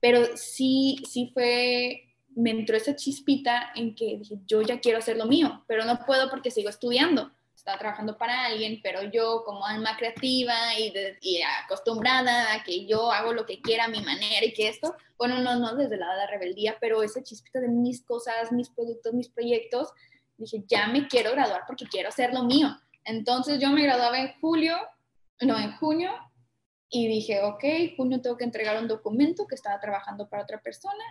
pero 0.00 0.36
sí, 0.36 1.02
sí 1.08 1.30
fue, 1.32 2.14
me 2.34 2.50
entró 2.50 2.76
esa 2.76 2.96
chispita 2.96 3.70
en 3.74 3.94
que 3.94 4.16
dije, 4.18 4.36
yo 4.46 4.62
ya 4.62 4.80
quiero 4.80 4.98
hacer 4.98 5.16
lo 5.16 5.26
mío, 5.26 5.64
pero 5.66 5.84
no 5.84 6.04
puedo 6.06 6.30
porque 6.30 6.50
sigo 6.50 6.68
estudiando. 6.68 7.30
Estaba 7.54 7.78
trabajando 7.78 8.16
para 8.16 8.46
alguien, 8.46 8.80
pero 8.82 9.02
yo 9.02 9.42
como 9.44 9.66
alma 9.66 9.94
creativa 9.98 10.54
y, 10.78 11.42
acostumbrada 11.62 12.54
a 12.54 12.64
que 12.64 12.86
yo 12.86 13.12
hago 13.12 13.34
lo 13.34 13.44
que 13.44 13.60
quiera 13.60 13.84
a 13.84 13.88
mi 13.88 14.00
manera 14.00 14.46
y 14.46 14.54
que 14.54 14.68
esto, 14.68 14.96
bueno, 15.18 15.38
no, 15.40 15.56
no 15.56 15.76
desde 15.76 15.98
la 15.98 16.16
de 16.16 16.26
rebeldía, 16.26 16.78
pero 16.80 17.02
esa 17.02 17.22
chispita 17.22 17.60
de 17.60 17.68
mis 17.68 18.02
cosas, 18.02 18.50
mis 18.50 18.70
productos, 18.70 19.12
mis 19.12 19.28
proyectos, 19.28 19.88
dije, 20.38 20.64
ya 20.66 20.86
me 20.86 21.06
quiero 21.06 21.32
graduar 21.32 21.64
porque 21.66 21.84
quiero 21.84 22.08
hacer 22.08 22.32
lo 22.32 22.44
mío. 22.44 22.74
Entonces 23.04 23.60
yo 23.60 23.68
me 23.70 23.82
graduaba 23.82 24.18
en 24.18 24.40
julio, 24.40 24.76
no, 25.42 25.58
en 25.58 25.76
junio, 25.76 26.12
y 26.90 27.06
dije, 27.06 27.40
ok, 27.42 27.64
junio 27.96 28.20
tengo 28.20 28.36
que 28.36 28.44
entregar 28.44 28.76
un 28.82 28.88
documento 28.88 29.46
que 29.46 29.54
estaba 29.54 29.80
trabajando 29.80 30.28
para 30.28 30.42
otra 30.42 30.60
persona, 30.60 31.04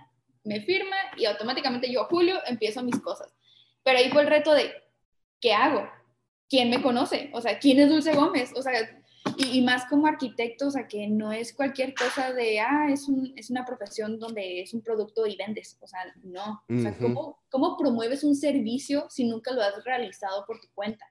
me 0.44 0.62
firma 0.62 0.96
y 1.18 1.26
automáticamente 1.26 1.92
yo, 1.92 2.04
julio, 2.06 2.36
empiezo 2.46 2.84
mis 2.84 3.00
cosas. 3.00 3.34
Pero 3.84 3.98
ahí 3.98 4.10
fue 4.10 4.24
el 4.24 4.28
reto 4.28 4.54
de, 4.54 4.72
¿qué 5.40 5.54
hago? 5.54 5.90
¿Quién 6.50 6.70
me 6.70 6.82
conoce? 6.82 7.30
O 7.34 7.40
sea, 7.40 7.60
¿quién 7.60 7.80
es 7.80 7.90
Dulce 7.90 8.14
Gómez? 8.14 8.52
O 8.56 8.62
sea, 8.62 8.74
y, 9.38 9.62
más 9.62 9.86
como 9.86 10.08
arquitecto, 10.08 10.68
o 10.68 10.72
sea, 10.72 10.88
que 10.88 11.08
no 11.08 11.32
es 11.32 11.54
cualquier 11.54 11.94
cosa 11.94 12.34
de, 12.34 12.60
ah, 12.60 12.88
es, 12.92 13.08
un, 13.08 13.32
es 13.38 13.50
una 13.50 13.66
profesión 13.66 14.20
donde 14.20 14.62
es 14.62 14.74
un 14.74 14.82
producto 14.82 15.26
y 15.28 15.38
vendes. 15.38 15.78
O 15.80 15.88
sea, 15.88 16.00
no. 16.24 16.62
O 16.68 16.82
sea, 16.82 16.98
¿cómo, 16.98 17.42
¿cómo, 17.50 17.78
promueves 17.78 18.24
un 18.24 18.36
servicio 18.36 19.06
si 19.10 19.26
nunca 19.26 19.54
lo 19.54 19.62
has 19.62 19.82
realizado 19.86 20.46
por 20.46 20.60
tu 20.60 20.68
cuenta? 20.74 21.06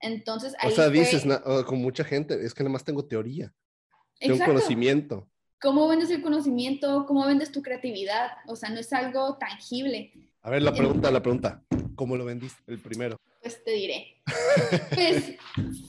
Entonces, 0.00 0.54
ahí 0.58 0.72
O 0.72 0.74
sea, 0.74 0.88
dices, 0.88 1.24
con 1.66 1.80
mucha 1.80 2.02
gente, 2.02 2.44
es 2.44 2.52
que 2.52 2.64
nada 2.64 2.72
más 2.72 2.84
tengo 2.84 3.04
teoría 3.04 3.52
un 4.30 4.38
conocimiento. 4.38 5.28
¿Cómo 5.60 5.86
vendes 5.88 6.10
el 6.10 6.22
conocimiento? 6.22 7.06
¿Cómo 7.06 7.24
vendes 7.24 7.52
tu 7.52 7.62
creatividad? 7.62 8.32
O 8.46 8.56
sea, 8.56 8.70
no 8.70 8.80
es 8.80 8.92
algo 8.92 9.36
tangible. 9.38 10.12
A 10.42 10.50
ver, 10.50 10.62
la 10.62 10.74
pregunta, 10.74 11.10
la 11.10 11.22
pregunta. 11.22 11.62
¿Cómo 11.94 12.16
lo 12.16 12.24
vendiste 12.24 12.60
el 12.66 12.80
primero? 12.80 13.16
Pues 13.40 13.62
te 13.62 13.70
diré. 13.72 14.22
pues 14.94 15.36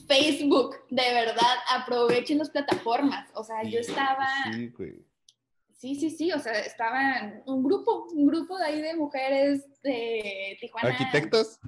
Facebook, 0.06 0.76
de 0.90 1.12
verdad, 1.12 1.56
aprovechen 1.74 2.38
las 2.38 2.50
plataformas. 2.50 3.28
O 3.34 3.42
sea, 3.42 3.62
yo 3.64 3.80
estaba... 3.80 4.26
Sí, 4.52 4.68
güey. 4.68 5.04
Sí, 5.72 5.96
sí, 5.96 6.10
sí, 6.10 6.32
o 6.32 6.38
sea, 6.38 6.52
estaba 6.60 7.32
un 7.46 7.62
grupo, 7.62 8.06
un 8.14 8.26
grupo 8.26 8.56
de 8.58 8.64
ahí 8.64 8.80
de 8.80 8.94
mujeres 8.94 9.82
de 9.82 10.56
Tijuana. 10.60 10.88
¿Arquitectos? 10.88 11.58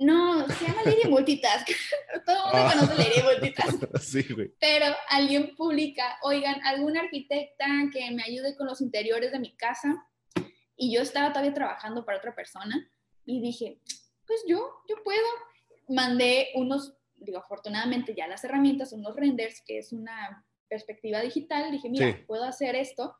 No, 0.00 0.48
se 0.48 0.66
llama 0.66 0.82
Lady 0.86 1.10
Multitask. 1.10 1.68
Todo 2.24 2.36
el 2.36 2.42
mundo 2.42 2.58
ah. 2.58 2.72
conoce 2.74 2.96
Lady 2.96 3.22
Multitask. 3.22 3.84
Sí, 4.00 4.22
güey. 4.32 4.50
Pero 4.58 4.86
alguien 5.10 5.54
publica, 5.54 6.18
oigan, 6.22 6.58
alguna 6.64 7.00
arquitecta 7.00 7.66
que 7.92 8.10
me 8.10 8.22
ayude 8.22 8.56
con 8.56 8.66
los 8.66 8.80
interiores 8.80 9.30
de 9.30 9.38
mi 9.38 9.54
casa. 9.56 10.06
Y 10.74 10.94
yo 10.94 11.02
estaba 11.02 11.28
todavía 11.28 11.52
trabajando 11.52 12.06
para 12.06 12.16
otra 12.16 12.34
persona. 12.34 12.90
Y 13.26 13.42
dije, 13.42 13.78
pues 14.26 14.42
yo, 14.48 14.82
yo 14.88 14.96
puedo. 15.04 15.26
Mandé 15.88 16.48
unos, 16.54 16.94
digo, 17.16 17.38
afortunadamente 17.38 18.14
ya 18.14 18.26
las 18.26 18.42
herramientas, 18.42 18.92
unos 18.92 19.14
renders, 19.14 19.60
que 19.66 19.78
es 19.78 19.92
una 19.92 20.46
perspectiva 20.68 21.20
digital. 21.20 21.70
Dije, 21.70 21.90
mira, 21.90 22.18
puedo 22.26 22.44
hacer 22.44 22.74
esto. 22.74 23.16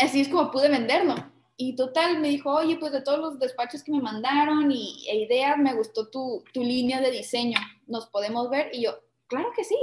Así 0.00 0.22
es 0.22 0.28
como 0.28 0.50
pude 0.50 0.70
venderlo 0.70 1.14
y 1.58 1.76
total, 1.76 2.20
me 2.20 2.28
dijo, 2.28 2.50
oye, 2.54 2.76
pues 2.76 2.92
de 2.92 3.02
todos 3.02 3.18
los 3.18 3.38
despachos 3.38 3.82
que 3.82 3.92
me 3.92 4.00
mandaron 4.00 4.72
y 4.72 5.04
e 5.10 5.16
ideas, 5.16 5.58
me 5.58 5.74
gustó 5.74 6.08
tu, 6.08 6.42
tu 6.54 6.62
línea 6.62 7.02
de 7.02 7.10
diseño, 7.10 7.58
¿nos 7.86 8.06
podemos 8.06 8.48
ver? 8.48 8.70
Y 8.72 8.84
yo, 8.84 8.98
claro 9.26 9.50
que 9.54 9.64
sí. 9.64 9.76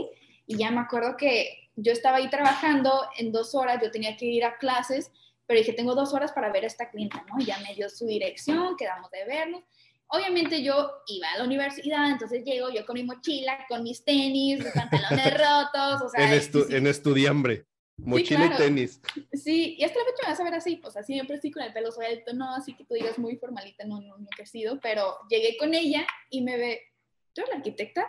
Y 0.47 0.57
ya 0.57 0.71
me 0.71 0.81
acuerdo 0.81 1.15
que 1.17 1.69
yo 1.75 1.91
estaba 1.91 2.17
ahí 2.17 2.29
trabajando 2.29 2.91
en 3.19 3.31
dos 3.31 3.53
horas, 3.53 3.79
yo 3.83 3.91
tenía 3.91 4.17
que 4.17 4.25
ir 4.25 4.43
a 4.43 4.57
clases 4.57 5.11
pero 5.47 5.59
dije, 5.59 5.73
tengo 5.73 5.95
dos 5.95 6.13
horas 6.13 6.31
para 6.31 6.51
ver 6.51 6.63
a 6.63 6.67
esta 6.67 6.89
clienta, 6.89 7.23
¿no? 7.29 7.39
Y 7.39 7.45
ya 7.45 7.59
me 7.59 7.75
dio 7.75 7.89
su 7.89 8.05
dirección, 8.05 8.75
quedamos 8.77 9.11
de 9.11 9.25
vernos. 9.25 9.63
Obviamente 10.07 10.63
yo 10.63 10.91
iba 11.07 11.27
a 11.33 11.37
la 11.39 11.43
universidad, 11.43 12.09
entonces 12.09 12.43
llego 12.43 12.69
yo 12.69 12.85
con 12.85 12.95
mi 12.95 13.03
mochila, 13.03 13.65
con 13.67 13.83
mis 13.83 14.03
tenis, 14.03 14.63
mis 14.63 14.73
pantalones 14.73 15.33
rotos, 15.37 16.01
o 16.01 16.09
sea... 16.09 16.25
En, 16.25 16.33
estu 16.33 16.65
en 16.69 16.87
estudiambre. 16.87 17.65
Mochila 17.97 18.45
y 18.45 18.57
tenis. 18.57 19.01
Sí, 19.33 19.75
y 19.77 19.83
hasta 19.83 19.99
la 19.99 20.05
fecha 20.05 20.23
me 20.23 20.29
vas 20.29 20.39
a 20.39 20.43
ver 20.43 20.53
así, 20.53 20.81
o 20.83 20.91
sea, 20.91 21.03
siempre 21.03 21.35
estoy 21.35 21.51
con 21.51 21.63
el 21.63 21.73
pelo 21.73 21.91
suelto, 21.91 22.33
no, 22.33 22.53
así 22.53 22.75
que 22.75 22.85
tú 22.85 22.93
digas 22.93 23.17
muy 23.17 23.37
formalita, 23.37 23.85
no, 23.85 24.01
no, 24.01 24.17
no 24.17 24.27
he 24.37 24.45
sido, 24.45 24.79
pero 24.81 25.17
llegué 25.29 25.57
con 25.57 25.73
ella 25.73 26.05
y 26.29 26.41
me 26.41 26.57
ve, 26.57 26.81
¿tú 27.33 27.41
eres 27.41 27.51
la 27.51 27.57
arquitecta? 27.57 28.07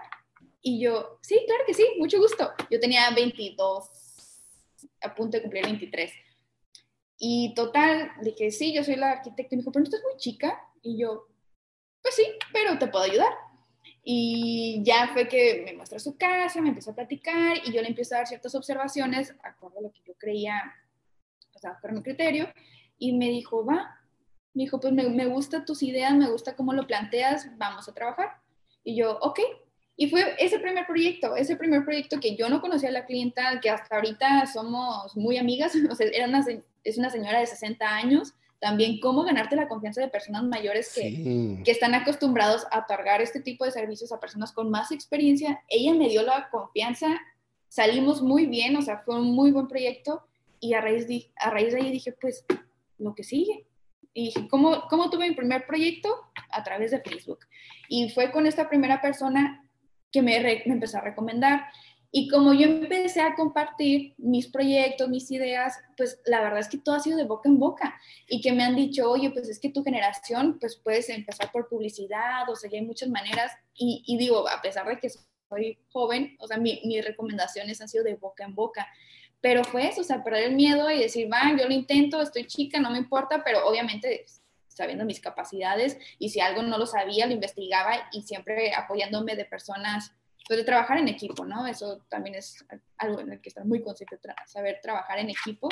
Y 0.61 0.81
yo, 0.81 1.21
sí, 1.23 1.41
claro 1.47 1.63
que 1.65 1.75
sí, 1.75 1.87
mucho 1.99 2.19
gusto. 2.19 2.51
Yo 2.71 2.81
tenía 2.81 3.09
22, 3.11 3.89
a 5.03 5.15
punto 5.15 5.37
de 5.37 5.43
cumplir 5.43 5.65
23. 5.65 6.13
Y 7.19 7.55
total, 7.55 8.11
dije, 8.21 8.51
sí, 8.51 8.75
yo 8.75 8.83
soy 8.83 8.97
la 8.97 9.13
arquitecta. 9.13 9.55
Y 9.55 9.59
me 9.59 9.63
dijo, 9.63 9.71
pero 9.71 9.83
no 9.83 9.89
estás 9.89 10.03
muy 10.03 10.17
chica. 10.17 10.61
Y 10.83 10.99
yo, 10.99 11.29
pues 12.03 12.17
sí, 12.17 12.27
pero 12.53 12.79
te 12.79 12.89
puedo 12.89 13.05
ayudar. 13.05 13.33
Y 14.09 14.85
ya 14.85 15.11
fue 15.13 15.27
que 15.27 15.63
me 15.65 15.73
muestra 15.73 15.99
su 15.99 16.17
casa, 16.17 16.61
me 16.61 16.69
empezó 16.69 16.93
a 16.93 16.95
platicar 16.95 17.57
y 17.65 17.73
yo 17.73 17.83
le 17.83 17.89
empiezo 17.89 18.15
a 18.15 18.19
dar 18.19 18.29
ciertas 18.29 18.55
observaciones, 18.55 19.35
acorde 19.43 19.81
a 19.81 19.83
lo 19.83 19.91
que 19.91 20.01
yo 20.07 20.15
creía, 20.15 20.63
o 21.53 21.59
sea, 21.59 21.77
por 21.83 21.91
mi 21.91 22.05
criterio. 22.05 22.49
Y 22.99 23.15
me 23.15 23.29
dijo, 23.31 23.67
va, 23.67 23.99
me 24.55 24.63
dijo, 24.63 24.79
pues 24.79 24.93
me, 24.93 25.09
me 25.09 25.27
gusta 25.27 25.65
tus 25.65 25.83
ideas, 25.83 26.15
me 26.15 26.31
gusta 26.31 26.55
cómo 26.55 26.73
lo 26.73 26.87
planteas, 26.87 27.51
vamos 27.59 27.89
a 27.89 27.95
trabajar. 27.95 28.37
Y 28.85 28.95
yo, 28.95 29.19
ok. 29.23 29.41
Y 29.97 30.09
fue 30.09 30.37
ese 30.39 30.61
primer 30.61 30.87
proyecto, 30.87 31.35
ese 31.35 31.57
primer 31.57 31.85
proyecto 31.85 32.21
que 32.21 32.37
yo 32.37 32.49
no 32.49 32.61
conocía 32.61 32.91
a 32.91 32.93
la 32.93 33.07
clienta, 33.07 33.59
que 33.61 33.71
hasta 33.71 33.97
ahorita 33.97 34.47
somos 34.47 35.17
muy 35.17 35.37
amigas, 35.37 35.73
o 35.91 35.97
sea, 35.97 36.07
era 36.13 36.29
una, 36.29 36.45
es 36.85 36.97
una 36.97 37.11
señora 37.11 37.41
de 37.41 37.47
60 37.47 37.85
años, 37.85 38.35
también 38.61 39.01
cómo 39.01 39.23
ganarte 39.25 39.57
la 39.57 39.69
confianza 39.69 40.01
de 40.01 40.09
personas 40.09 40.45
mayores 40.45 40.93
que, 40.95 41.63
que, 41.65 41.71
están 41.71 41.95
acostumbrados 41.95 42.67
a 42.71 42.81
otorgar 42.81 43.21
este 43.21 43.41
tipo 43.41 43.65
de 43.65 43.71
servicios 43.71 44.13
a 44.13 44.21
personas 44.21 44.53
con 44.53 44.71
más 44.71 44.93
experiencia. 44.93 45.63
Ella 45.69 45.95
me 45.95 46.09
dio 46.09 46.23
la 46.23 46.49
confianza, 46.51 47.09
salimos 47.69 48.23
muy 48.23 48.47
bien, 48.47 48.77
o 48.77 48.83
sea, 48.83 48.99
fue 48.99 49.21
un 49.21 49.35
muy 49.35 49.53
buen 49.53 49.69
proyecto 49.69 50.23
y 50.61 50.75
a 50.75 50.81
raíz 50.81 51.07
de, 51.07 51.31
a 51.37 51.51
raíz 51.51 51.73
de 51.73 51.81
ahí 51.81 51.91
dije, 51.91 52.13
pues, 52.13 52.45
lo 52.99 53.15
que 53.15 53.25
sigue. 53.25 53.67
Y 54.15 54.27
dije, 54.27 54.49
¿cómo, 54.49 54.85
¿cómo 54.89 55.11
tuve 55.11 55.29
mi 55.29 55.35
primer 55.35 55.67
proyecto? 55.67 56.09
A 56.51 56.63
través 56.65 56.91
de 56.91 57.01
Facebook. 57.01 57.41
Y 57.89 58.09
fue 58.11 58.33
con 58.33 58.47
esta 58.47 58.69
primera 58.69 59.01
persona 59.03 59.63
que 60.11 60.23
me, 60.23 60.41
me 60.41 60.73
empezó 60.73 60.99
a 60.99 61.03
recomendar. 61.03 61.67
Y 62.11 62.29
como 62.29 62.55
yo 62.55 62.67
empecé 62.67 63.21
a 63.21 63.35
compartir 63.35 64.15
mis 64.17 64.49
proyectos, 64.49 65.09
mis 65.09 65.31
ideas, 65.31 65.79
pues 65.97 66.21
la 66.25 66.41
verdad 66.41 66.61
es 66.61 66.69
que 66.69 66.79
todo 66.79 66.95
ha 66.95 67.01
sido 67.01 67.17
de 67.17 67.25
boca 67.25 67.49
en 67.49 67.59
boca 67.59 68.01
y 68.29 68.41
que 68.41 68.53
me 68.53 68.65
han 68.65 68.77
dicho, 68.77 69.11
oye, 69.11 69.31
pues 69.31 69.49
es 69.49 69.59
que 69.59 69.71
tu 69.71 69.83
generación, 69.83 70.59
pues 70.59 70.77
puedes 70.77 71.09
empezar 71.09 71.51
por 71.53 71.69
publicidad, 71.69 72.49
o 72.49 72.57
sea, 72.57 72.71
ya 72.71 72.79
hay 72.79 72.85
muchas 72.85 73.09
maneras. 73.09 73.53
Y, 73.75 74.17
digo, 74.19 74.49
a 74.49 74.63
pesar 74.63 74.87
de 74.87 74.99
que 74.99 75.11
soy 75.11 75.79
joven, 75.93 76.37
o 76.41 76.47
sea, 76.47 76.57
mi, 76.57 76.81
mis 76.85 77.05
recomendaciones 77.05 77.81
han 77.81 77.89
sido 77.89 78.05
de 78.05 78.15
boca 78.15 78.45
en 78.45 78.55
boca. 78.55 78.89
Pero 79.41 79.65
fue 79.65 79.89
eso, 79.89 80.01
o 80.01 80.05
sea, 80.05 80.25
perder 80.25 80.45
el 80.45 80.55
miedo 80.55 80.91
y 80.91 80.99
decir, 80.99 81.31
va, 81.31 81.55
yo 81.57 81.69
lo 81.69 81.75
intento, 81.75 82.23
estoy 82.23 82.47
chica, 82.47 82.81
no 82.81 82.91
me 82.91 82.99
importa, 82.99 83.43
pero 83.45 83.67
obviamente 83.67 84.25
sabiendo 84.77 85.07
mis 85.07 85.21
capacidades 85.21 85.99
y 86.19 86.29
si 86.29 86.41
algo 86.41 86.63
no 86.63 86.77
lo 86.77 86.87
sabía, 86.87 87.27
lo 87.27 87.33
investigaba 87.33 88.09
y 88.13 88.23
siempre 88.23 88.75
apoyándome 88.75 89.35
de 89.35 89.47
personas 89.47 90.13
pues 90.47 90.59
de 90.59 90.65
trabajar 90.65 90.99
en 90.99 91.09
equipo, 91.09 91.45
¿no? 91.45 91.67
Eso 91.67 92.05
también 92.09 92.37
es 92.37 92.65
algo 92.99 93.21
en 93.21 93.33
el 93.33 93.41
que 93.41 93.49
estar 93.49 93.65
muy 93.65 93.83
consciente, 93.83 94.19
saber 94.47 94.79
trabajar 94.83 95.19
en 95.19 95.31
equipo 95.31 95.69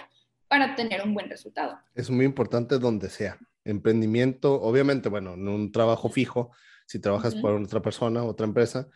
para 0.49 0.75
tener 0.75 1.03
un 1.03 1.14
buen 1.14 1.29
resultado. 1.29 1.79
Es 1.95 2.11
muy 2.11 2.25
importante 2.25 2.79
donde 2.79 3.09
sea. 3.09 3.39
Emprendimiento, 3.64 4.61
obviamente, 4.61 5.09
bueno, 5.09 5.35
en 5.35 5.49
un 5.49 5.72
trabajo 5.72 6.09
fijo, 6.09 6.51
si 6.87 6.99
trabajas 6.99 7.35
para 7.37 7.55
otra 7.55 7.81
persona, 7.81 8.25
otra 8.25 8.47
empresa, 8.47 8.89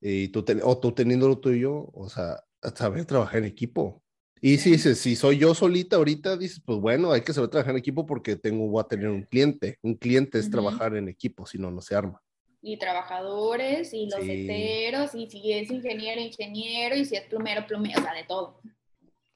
y 0.00 0.28
tú 0.28 0.44
o 0.64 0.78
tú 0.78 0.92
teniendo 0.92 1.28
lo 1.28 1.38
tuyo, 1.38 1.90
o 1.92 2.08
sea, 2.08 2.42
saber 2.74 3.04
trabajar 3.04 3.38
en 3.38 3.44
equipo. 3.44 4.02
Y 4.40 4.56
si 4.56 4.70
dices, 4.72 4.98
si 4.98 5.16
soy 5.16 5.36
yo 5.36 5.54
solita 5.54 5.96
ahorita, 5.96 6.38
dices, 6.38 6.62
pues 6.64 6.78
bueno, 6.78 7.12
hay 7.12 7.20
que 7.20 7.34
saber 7.34 7.50
trabajar 7.50 7.72
en 7.72 7.78
equipo 7.78 8.06
porque 8.06 8.36
tengo, 8.36 8.66
voy 8.68 8.80
a 8.80 8.88
tener 8.88 9.08
un 9.08 9.22
cliente. 9.24 9.78
Un 9.82 9.94
cliente 9.96 10.38
es 10.38 10.50
trabajar 10.50 10.96
en 10.96 11.08
equipo, 11.08 11.44
si 11.44 11.58
no, 11.58 11.70
no 11.70 11.82
se 11.82 11.94
arma 11.94 12.22
y 12.62 12.78
trabajadores 12.78 13.92
y 13.94 14.06
los 14.06 14.20
heteros 14.20 15.14
y 15.14 15.28
si 15.30 15.52
es 15.52 15.70
ingeniero, 15.70 16.20
ingeniero 16.20 16.96
y 16.96 17.04
si 17.04 17.16
es 17.16 17.22
plomero, 17.22 17.66
plomero, 17.66 18.00
o 18.00 18.02
sea, 18.02 18.14
de 18.14 18.24
todo. 18.24 18.60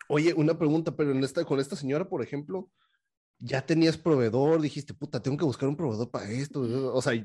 Oye, 0.09 0.35
una 0.35 0.59
pregunta, 0.59 0.95
pero 0.95 1.13
en 1.13 1.25
esta, 1.25 1.45
con 1.45 1.59
esta 1.59 1.77
señora, 1.77 2.09
por 2.09 2.23
ejemplo, 2.23 2.71
ya 3.39 3.65
tenías 3.65 3.97
proveedor, 3.97 4.61
dijiste, 4.61 4.95
puta, 4.95 5.21
tengo 5.21 5.37
que 5.37 5.45
buscar 5.45 5.69
un 5.69 5.77
proveedor 5.77 6.11
para 6.11 6.31
esto, 6.31 6.61
o 6.61 7.03
sea... 7.03 7.13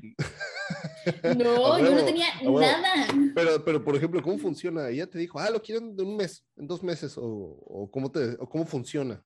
No, 1.36 1.78
yo 1.78 1.94
no 1.94 2.04
tenía 2.04 2.26
nada. 2.42 3.08
Pero, 3.34 3.64
pero, 3.64 3.82
por 3.82 3.96
ejemplo, 3.96 4.22
¿cómo 4.22 4.38
funciona? 4.38 4.90
Ella 4.90 5.08
te 5.08 5.18
dijo, 5.18 5.38
ah, 5.38 5.50
lo 5.50 5.62
quieren 5.62 5.96
de 5.96 6.02
un 6.02 6.16
mes, 6.16 6.44
en 6.56 6.66
dos 6.66 6.82
meses, 6.82 7.16
o, 7.16 7.24
o 7.24 7.90
¿cómo, 7.90 8.12
te, 8.12 8.36
o 8.38 8.48
cómo 8.48 8.66
funciona? 8.66 9.24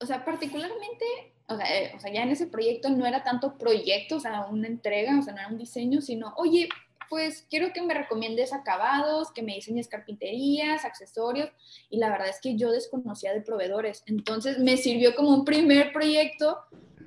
O 0.00 0.06
sea, 0.06 0.24
particularmente 0.24 1.31
eh, 1.60 1.92
o 1.96 2.00
sea, 2.00 2.12
ya 2.12 2.22
en 2.22 2.30
ese 2.30 2.46
proyecto 2.46 2.88
no 2.90 3.06
era 3.06 3.22
tanto 3.22 3.58
proyecto, 3.58 4.16
o 4.16 4.20
sea, 4.20 4.46
una 4.46 4.68
entrega, 4.68 5.18
o 5.18 5.22
sea, 5.22 5.32
no 5.32 5.40
era 5.40 5.48
un 5.48 5.58
diseño, 5.58 6.00
sino, 6.00 6.32
oye, 6.36 6.68
pues 7.08 7.46
quiero 7.50 7.72
que 7.74 7.82
me 7.82 7.92
recomiendes 7.92 8.52
acabados, 8.52 9.32
que 9.32 9.42
me 9.42 9.54
diseñes 9.54 9.88
carpinterías, 9.88 10.84
accesorios, 10.84 11.50
y 11.90 11.98
la 11.98 12.08
verdad 12.08 12.28
es 12.28 12.40
que 12.40 12.56
yo 12.56 12.70
desconocía 12.70 13.34
de 13.34 13.42
proveedores, 13.42 14.02
entonces 14.06 14.58
me 14.58 14.76
sirvió 14.76 15.14
como 15.14 15.30
un 15.30 15.44
primer 15.44 15.92
proyecto 15.92 16.58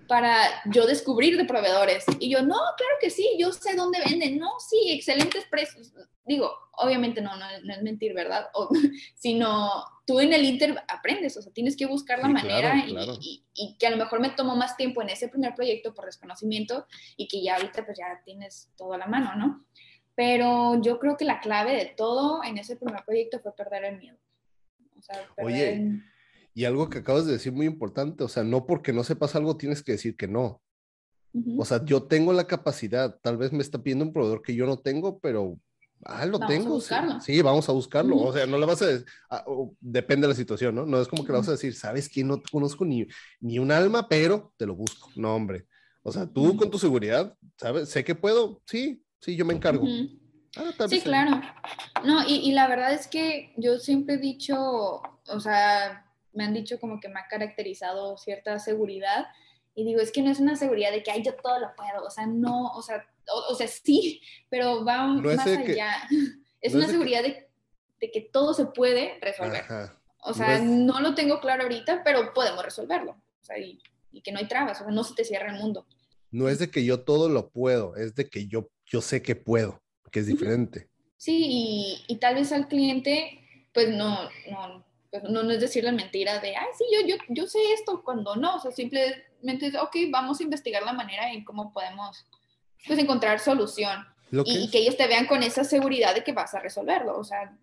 para 0.08 0.38
yo 0.66 0.86
descubrir 0.86 1.38
de 1.38 1.46
proveedores. 1.46 2.06
Y 2.20 2.30
yo, 2.30 2.42
no, 2.42 2.56
claro 2.78 2.96
que 3.00 3.10
sí, 3.10 3.36
yo 3.40 3.52
sé 3.52 3.76
dónde 3.76 4.00
venden, 4.08 4.38
no, 4.38 4.52
sí, 4.60 4.92
excelentes 4.92 5.46
precios. 5.46 5.94
Digo, 6.26 6.52
obviamente 6.74 7.22
no, 7.22 7.36
no, 7.36 7.46
es 7.50 7.82
mentir, 7.82 8.14
¿verdad? 8.14 8.48
O, 8.54 8.70
sino 9.16 9.84
tú 10.06 10.20
en 10.20 10.34
el 10.34 10.46
Inter 10.46 10.84
aprendes, 10.88 11.36
o 11.38 11.42
sea, 11.42 11.52
tienes 11.52 11.76
que 11.76 11.86
buscar 11.86 12.20
la 12.20 12.30
manera 12.30 12.84
Y, 12.86 13.44
y, 13.54 13.78
que 13.78 13.88
a 13.88 13.92
lo 13.92 13.98
mejor 13.98 14.20
me 14.20 14.30
tomó 14.30 14.56
más 14.56 14.78
tiempo 14.78 15.02
en 15.02 15.10
ese 15.10 15.28
primer 15.28 15.56
proyecto 15.56 15.94
por 15.94 16.06
desconocimiento 16.06 16.86
y 17.18 17.28
que 17.28 17.42
ya 17.42 17.56
ahorita 17.56 17.86
pues 17.86 17.98
ya 17.98 18.22
tienes 18.24 18.70
todo 18.76 18.94
a 18.94 18.98
la 18.98 19.08
mano, 19.08 19.36
¿no? 19.36 19.66
Pero 20.16 20.82
yo 20.82 21.00
creo 21.00 21.18
que 21.18 21.26
la 21.26 21.40
clave 21.40 21.76
de 21.76 21.86
todo 21.86 22.44
en 22.44 22.58
ese 22.58 22.78
primer 22.78 23.04
proyecto 23.04 23.40
fue 23.40 23.56
perder 23.56 23.86
el 23.86 23.98
miedo. 23.98 24.18
O 24.98 25.02
sea, 25.02 25.28
Oye, 25.38 26.02
y 26.56 26.64
algo 26.64 26.90
que 26.90 27.00
acabas 27.00 27.26
de 27.26 27.34
decir 27.34 27.52
muy 27.52 27.66
importante, 27.66 28.24
o 28.24 28.30
sea, 28.30 28.44
no 28.44 28.66
porque 28.66 28.94
no 28.94 29.04
sepas 29.04 29.36
algo 29.36 29.58
tienes 29.58 29.84
que 29.84 29.92
decir 29.92 30.16
que 30.16 30.30
no. 30.30 30.62
O 31.58 31.66
sea, 31.66 31.84
yo 31.84 32.04
tengo 32.04 32.32
la 32.32 32.48
capacidad, 32.48 33.20
tal 33.22 33.36
vez 33.36 33.52
me 33.52 33.62
está 33.62 33.84
pidiendo 33.84 34.06
un 34.06 34.14
proveedor 34.14 34.42
que 34.42 34.56
yo 34.56 34.66
no 34.66 34.80
tengo, 34.80 35.20
pero 35.20 35.60
ah, 36.06 36.26
lo 36.26 36.40
tengo. 36.40 36.80
Sí, 37.20 37.42
vamos 37.42 37.68
a 37.68 37.74
buscarlo. 37.74 38.18
O 38.18 38.32
sea, 38.32 38.46
no 38.46 38.58
le 38.58 38.66
vas 38.66 38.82
a 38.82 38.88
ah, 39.30 39.44
depende 39.82 40.28
de 40.28 40.34
la 40.34 40.38
situación, 40.38 40.76
¿no? 40.76 40.86
No 40.86 41.02
es 41.02 41.10
como 41.10 41.26
que 41.26 41.34
le 41.34 41.40
vas 41.40 41.50
a 41.50 41.52
decir, 41.52 41.76
sabes 41.76 42.08
que 42.08 42.24
no 42.24 42.42
conozco 42.50 42.86
ni, 42.86 43.06
ni 43.42 43.60
un 43.60 43.74
alma, 43.74 44.08
pero 44.08 44.54
te 44.56 44.66
lo 44.66 44.76
busco. 44.76 45.12
No, 45.18 45.36
hombre. 45.36 45.66
O 46.04 46.12
sea, 46.14 46.26
tú 46.26 46.56
con 46.56 46.72
tu 46.72 46.80
seguridad, 46.80 47.36
¿sabes? 47.58 47.90
Sé 47.90 48.06
que 48.06 48.16
puedo, 48.16 48.62
sí, 48.66 49.04
sí, 49.20 49.36
yo 49.36 49.44
me 49.44 49.54
encargo. 49.54 49.86
Ah, 50.56 50.88
sí, 50.88 51.02
claro. 51.02 51.42
No, 52.06 52.26
y, 52.26 52.36
y 52.36 52.54
la 52.54 52.70
verdad 52.70 52.94
es 52.94 53.08
que 53.08 53.54
yo 53.58 53.78
siempre 53.78 54.16
he 54.16 54.20
dicho, 54.20 54.56
o 54.56 55.40
sea, 55.42 56.05
me 56.36 56.44
han 56.44 56.54
dicho 56.54 56.80
como 56.80 57.00
que 57.00 57.10
me 57.10 57.20
ha 57.20 57.28
caracterizado 57.28 58.18
cierta 58.18 58.60
seguridad. 58.60 59.26
Y 59.74 59.84
digo, 59.84 60.00
es 60.00 60.12
que 60.12 60.22
no 60.22 60.32
es 60.32 60.40
una 60.40 60.56
seguridad 60.56 60.92
de 60.92 61.04
que, 61.04 61.12
ay, 61.12 61.24
yo 61.24 61.36
todo 61.36 61.60
lo 61.60 61.76
puedo. 61.76 62.06
O 62.06 62.10
sea, 62.10 62.26
no, 62.26 62.72
o 62.72 62.82
sea, 62.82 63.06
o, 63.50 63.56
sea, 63.56 63.68
sí, 63.68 64.22
pero 64.50 64.86
va 64.86 65.08
más 65.08 65.46
allá. 65.46 65.92
es 66.62 66.74
una 66.74 66.88
seguridad 66.88 67.24
de, 67.24 67.48
de, 68.00 68.12
que 68.12 68.22
todo 68.22 68.54
se 68.54 68.66
puede 68.66 69.20
resolver. 69.22 69.64
O 70.24 70.34
sea, 70.34 70.60
no, 70.60 71.00
lo 71.02 71.14
tengo 71.14 71.40
claro 71.40 71.64
ahorita, 71.64 72.04
pero 72.04 72.34
podemos 72.34 72.64
resolverlo. 72.64 73.12
O 73.12 73.44
sea, 73.44 73.60
y, 73.60 73.80
y, 74.12 74.22
que 74.22 74.32
no 74.32 74.40
hay 74.40 74.48
trabas, 74.48 74.82
o 74.82 74.86
sea, 74.86 74.94
no 74.94 75.04
se 75.04 75.14
te 75.14 75.24
cierra 75.24 75.54
el 75.54 75.60
mundo. 75.60 75.86
No 76.32 76.50
es 76.50 76.58
de 76.58 76.72
que 76.72 76.84
yo 76.84 77.02
todo 77.02 77.30
lo 77.30 77.50
puedo, 77.50 77.96
es 77.96 78.16
de 78.16 78.28
que 78.28 78.48
yo, 78.48 78.70
yo 78.86 79.02
sé 79.02 79.22
que 79.22 79.36
puedo, 79.36 79.84
que 80.12 80.22
es 80.22 80.26
diferente. 80.26 80.90
Sí, 81.18 81.46
y, 81.48 82.04
y 82.08 82.18
tal 82.18 82.36
vez 82.36 82.52
al 82.52 82.68
cliente, 82.68 83.40
pues 83.72 83.90
no, 83.90 84.30
no, 84.50 84.85
pues, 85.20 85.32
no, 85.32 85.44
no 85.44 85.52
es 85.52 85.60
decir 85.60 85.84
la 85.84 85.92
mentira 85.92 86.40
de, 86.40 86.56
ay, 86.56 86.68
sí, 86.78 86.86
yo, 86.92 87.08
yo, 87.08 87.16
yo 87.30 87.48
sé 87.48 87.60
esto, 87.74 88.04
cuando 88.04 88.36
no, 88.36 88.56
o 88.56 88.60
sea, 88.60 88.72
simplemente 88.72 89.68
es, 89.68 89.76
ok, 89.76 89.96
vamos 90.10 90.40
a 90.40 90.44
investigar 90.44 90.84
la 90.84 90.94
manera 90.94 91.32
en 91.32 91.44
cómo 91.44 91.72
podemos, 91.72 92.26
pues, 92.88 93.00
encontrar 93.00 93.40
solución. 93.40 94.06
Y, 94.46 94.70
que 94.70 94.80
ellos 94.80 94.98
te 94.98 95.08
vean 95.08 95.28
con 95.28 95.44
esa 95.44 95.64
seguridad 95.64 96.14
de 96.14 96.24
que 96.24 96.34
vas 96.34 96.54
a 96.54 96.60
resolverlo, 96.60 97.18
o 97.18 97.24
sea, 97.24 97.56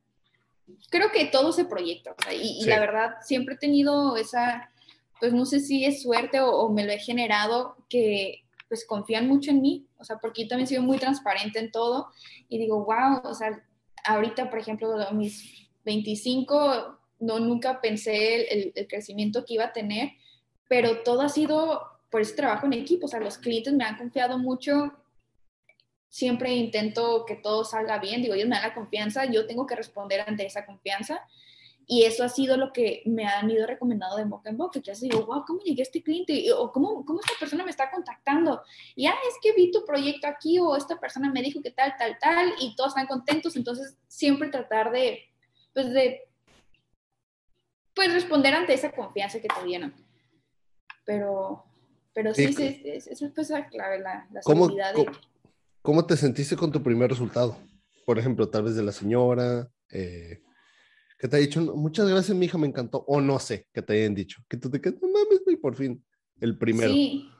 creo 0.88 1.10
que 1.10 1.26
todo 1.26 1.52
se 1.52 1.66
proyecta, 1.66 2.14
y, 2.32 2.64
la 2.64 2.80
verdad, 2.80 3.16
siempre 3.22 3.56
he 3.56 3.58
tenido 3.58 4.16
esa, 4.16 4.70
pues, 5.20 5.32
no 5.32 5.44
sé 5.44 5.60
si 5.60 5.84
es 5.84 6.02
suerte 6.02 6.40
o, 6.40 6.50
o 6.50 6.72
me 6.72 6.84
lo 6.84 6.92
he 6.92 6.98
generado, 6.98 7.76
que 7.88 8.42
pues 8.68 8.86
confían 8.86 9.28
mucho 9.28 9.50
en 9.50 9.60
mí, 9.60 9.86
o 9.98 10.04
sea, 10.04 10.16
porque 10.16 10.44
yo 10.44 10.48
también 10.48 10.66
sido 10.66 10.80
muy 10.80 10.96
transparente 10.96 11.58
en 11.58 11.70
todo 11.70 12.08
y 12.48 12.56
digo, 12.56 12.86
wow, 12.86 13.20
o 13.22 13.34
sea, 13.34 13.62
ahorita, 14.02 14.48
por 14.48 14.58
ejemplo, 14.58 14.96
mis 15.12 15.68
25, 15.84 16.98
no 17.22 17.38
nunca 17.38 17.80
pensé 17.80 18.72
el, 18.74 18.88
crecimiento 18.88 19.44
que 19.44 19.54
iba 19.54 19.64
a 19.64 19.72
tener, 19.72 20.10
pero 20.68 21.02
todo 21.02 21.22
ha 21.22 21.28
sido 21.28 21.80
por 22.10 22.20
ese 22.20 22.34
trabajo 22.34 22.66
en 22.66 22.72
equipo, 22.72 23.06
o 23.06 23.08
sea, 23.08 23.20
los 23.20 23.38
clientes 23.38 23.72
me 23.72 23.84
han 23.84 23.96
confiado 23.96 24.38
mucho, 24.38 24.92
siempre 26.08 26.52
intento 26.52 27.24
que 27.24 27.36
todo 27.36 27.64
salga 27.64 27.98
bien, 27.98 28.22
digo, 28.22 28.34
ellos 28.34 28.48
me 28.48 28.56
dan 28.56 28.68
la 28.68 28.74
confianza, 28.74 29.24
yo 29.24 29.46
tengo 29.46 29.66
que 29.66 29.76
responder 29.76 30.20
ante 30.26 30.44
esa 30.44 30.66
confianza 30.66 31.22
y 31.86 32.04
eso 32.04 32.24
ha 32.24 32.28
sido 32.28 32.56
lo 32.56 32.72
que 32.72 33.02
me 33.06 33.24
han 33.24 33.48
ido 33.50 33.66
recomendando 33.66 34.16
de 34.16 34.24
boca 34.24 34.50
en 34.50 34.56
boca, 34.56 34.80
que 34.82 34.90
así 34.90 35.08
digo, 35.08 35.24
wow, 35.24 35.44
¿cómo 35.46 35.60
llegué 35.60 35.82
a 35.82 35.84
este 35.84 36.02
cliente? 36.02 36.52
O 36.54 36.72
¿cómo, 36.72 37.04
¿cómo 37.04 37.20
esta 37.20 37.38
persona 37.38 37.64
me 37.64 37.70
está 37.70 37.90
contactando? 37.90 38.62
Y, 38.96 39.06
ah, 39.06 39.14
es 39.28 39.34
que 39.40 39.52
vi 39.52 39.70
tu 39.70 39.84
proyecto 39.84 40.26
aquí 40.26 40.58
o 40.58 40.76
esta 40.76 40.98
persona 40.98 41.30
me 41.30 41.42
dijo 41.42 41.62
que 41.62 41.70
tal, 41.70 41.94
tal, 41.96 42.18
tal, 42.20 42.52
y 42.60 42.74
todos 42.74 42.90
están 42.90 43.06
contentos, 43.06 43.56
entonces 43.56 43.96
siempre 44.08 44.48
tratar 44.48 44.90
de, 44.90 45.20
pues 45.72 45.92
de, 45.92 46.31
pues 47.94 48.12
responder 48.12 48.54
ante 48.54 48.74
esa 48.74 48.92
confianza 48.92 49.40
que 49.40 49.48
te 49.48 49.64
dieron. 49.64 49.94
Pero, 51.04 51.64
pero 52.14 52.34
sí, 52.34 52.52
sí, 52.52 52.82
eso 52.84 53.26
es 53.26 53.32
pues 53.34 53.50
la 53.50 53.68
clave, 53.68 53.98
la, 53.98 54.28
la 54.32 54.40
¿Cómo, 54.42 54.68
de... 54.68 55.10
¿Cómo 55.82 56.06
te 56.06 56.16
sentiste 56.16 56.56
con 56.56 56.70
tu 56.70 56.82
primer 56.82 57.10
resultado? 57.10 57.56
Por 58.06 58.18
ejemplo, 58.18 58.48
tal 58.48 58.64
vez 58.64 58.76
de 58.76 58.82
la 58.82 58.92
señora, 58.92 59.68
eh, 59.90 60.42
que 61.18 61.28
te 61.28 61.36
ha 61.36 61.40
dicho, 61.40 61.60
muchas 61.60 62.08
gracias, 62.08 62.36
mi 62.36 62.46
hija, 62.46 62.58
me 62.58 62.66
encantó, 62.66 63.04
o 63.06 63.20
no 63.20 63.38
sé, 63.38 63.68
que 63.72 63.82
te 63.82 63.92
hayan 63.92 64.14
dicho, 64.14 64.42
que 64.48 64.56
tú 64.56 64.70
te 64.70 64.80
quedas, 64.80 65.00
no 65.00 65.08
mames, 65.08 65.40
por 65.60 65.76
fin, 65.76 66.04
el 66.40 66.58
primero. 66.58 66.92
Sí, 66.92 67.30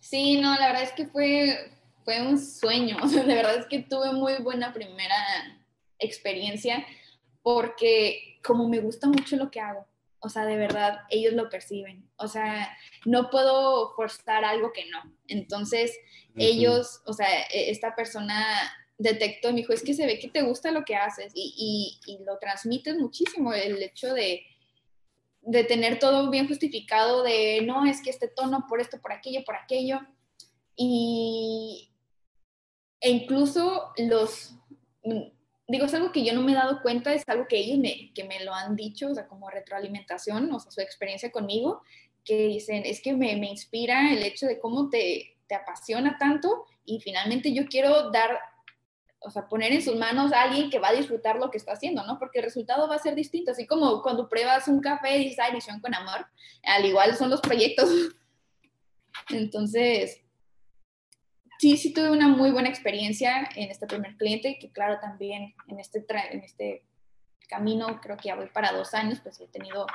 sí, 0.00 0.40
no, 0.40 0.54
la 0.56 0.68
verdad 0.68 0.82
es 0.82 0.92
que 0.92 1.06
fue, 1.06 1.56
fue 2.04 2.26
un 2.26 2.38
sueño, 2.38 2.98
o 3.02 3.08
sea, 3.08 3.24
de 3.24 3.34
verdad 3.34 3.56
es 3.56 3.66
que 3.66 3.80
tuve 3.80 4.12
muy 4.12 4.34
buena 4.42 4.72
primera 4.72 5.16
experiencia, 5.98 6.84
porque 7.42 8.38
como 8.44 8.68
me 8.68 8.80
gusta 8.80 9.06
mucho 9.08 9.36
lo 9.36 9.50
que 9.50 9.60
hago, 9.60 9.86
o 10.20 10.28
sea, 10.28 10.44
de 10.44 10.56
verdad, 10.56 11.00
ellos 11.08 11.32
lo 11.32 11.48
perciben, 11.48 12.08
o 12.16 12.28
sea, 12.28 12.76
no 13.04 13.30
puedo 13.30 13.94
forzar 13.94 14.44
algo 14.44 14.72
que 14.72 14.88
no, 14.90 15.16
entonces, 15.26 15.96
ellos, 16.36 17.02
o 17.06 17.12
sea, 17.12 17.28
e, 17.52 17.70
esta 17.70 17.94
persona 17.94 18.44
detectó 18.98 19.48
y 19.48 19.52
me 19.52 19.60
dijo, 19.60 19.72
es 19.72 19.82
que 19.82 19.94
se 19.94 20.06
ve 20.06 20.18
que 20.18 20.28
te 20.28 20.42
gusta 20.42 20.70
lo 20.70 20.84
que 20.84 20.94
haces 20.94 21.32
y, 21.34 21.98
y, 22.06 22.18
lo 22.24 22.38
transmites 22.38 22.96
muchísimo, 22.96 23.52
el 23.52 23.82
hecho 23.82 24.12
de, 24.12 24.42
de 25.42 25.64
tener 25.64 25.98
todo 25.98 26.30
bien 26.30 26.46
justificado, 26.46 27.22
de 27.22 27.62
no, 27.62 27.86
es 27.86 28.02
que 28.02 28.10
este 28.10 28.28
tono 28.28 28.66
por 28.68 28.80
esto, 28.80 29.00
por 29.00 29.12
aquello, 29.12 29.42
por 29.44 29.56
aquello. 29.56 30.00
Y, 30.76 31.90
e 33.00 33.10
incluso 33.10 33.92
los, 33.96 34.54
digo, 35.70 35.86
es 35.86 35.94
algo 35.94 36.12
que 36.12 36.24
yo 36.24 36.32
no 36.32 36.42
me 36.42 36.52
he 36.52 36.54
dado 36.54 36.82
cuenta, 36.82 37.12
es 37.12 37.28
algo 37.28 37.46
que 37.46 37.58
ellos 37.58 37.78
me, 37.78 38.12
que 38.14 38.24
me 38.24 38.44
lo 38.44 38.54
han 38.54 38.76
dicho, 38.76 39.08
o 39.10 39.14
sea, 39.14 39.26
como 39.26 39.50
retroalimentación, 39.50 40.52
o 40.52 40.60
sea, 40.60 40.72
su 40.72 40.80
experiencia 40.80 41.30
conmigo, 41.30 41.82
que 42.24 42.46
dicen, 42.48 42.82
es 42.84 43.00
que 43.00 43.14
me, 43.14 43.32
inspira 43.32 44.12
el 44.12 44.22
hecho 44.22 44.46
de 44.46 44.58
cómo 44.58 44.90
te, 44.90 45.36
te 45.46 45.54
apasiona 45.54 46.18
tanto 46.18 46.66
y 46.84 47.00
finalmente 47.00 47.52
yo 47.52 47.66
quiero 47.66 48.10
dar 48.10 48.38
o 49.22 49.30
sea, 49.30 49.48
poner 49.48 49.72
en 49.72 49.82
sus 49.82 49.96
manos 49.96 50.32
a 50.32 50.42
alguien 50.42 50.70
que 50.70 50.78
va 50.78 50.88
a 50.88 50.94
disfrutar 50.94 51.36
lo 51.36 51.50
que 51.50 51.58
está 51.58 51.72
haciendo, 51.72 52.02
¿no? 52.06 52.18
Porque 52.18 52.38
el 52.38 52.46
resultado 52.46 52.88
va 52.88 52.94
a 52.94 52.98
ser 52.98 53.14
distinto, 53.14 53.50
así 53.50 53.66
como 53.66 54.02
cuando 54.02 54.28
pruebas 54.28 54.66
un 54.66 54.80
café 54.80 55.18
y 55.18 55.24
dices, 55.24 55.40
ay, 55.40 55.52
misión 55.52 55.78
con 55.80 55.94
amor, 55.94 56.26
al 56.62 56.86
igual 56.86 57.14
son 57.16 57.28
los 57.28 57.40
proyectos. 57.42 57.90
Entonces, 59.28 60.22
sí, 61.60 61.76
sí 61.76 61.92
tuve 61.92 62.10
una 62.10 62.26
muy 62.26 62.50
buena 62.50 62.70
experiencia 62.70 63.46
en 63.54 63.70
este 63.70 63.86
primer 63.86 64.16
cliente, 64.16 64.58
que 64.58 64.72
claro, 64.72 64.98
también 64.98 65.54
en 65.68 65.78
este, 65.78 66.06
en 66.30 66.40
este 66.40 66.86
camino, 67.48 68.00
creo 68.00 68.16
que 68.16 68.28
ya 68.28 68.36
voy 68.36 68.46
para 68.46 68.72
dos 68.72 68.94
años, 68.94 69.20
pues 69.20 69.38
he 69.40 69.46
tenido, 69.48 69.86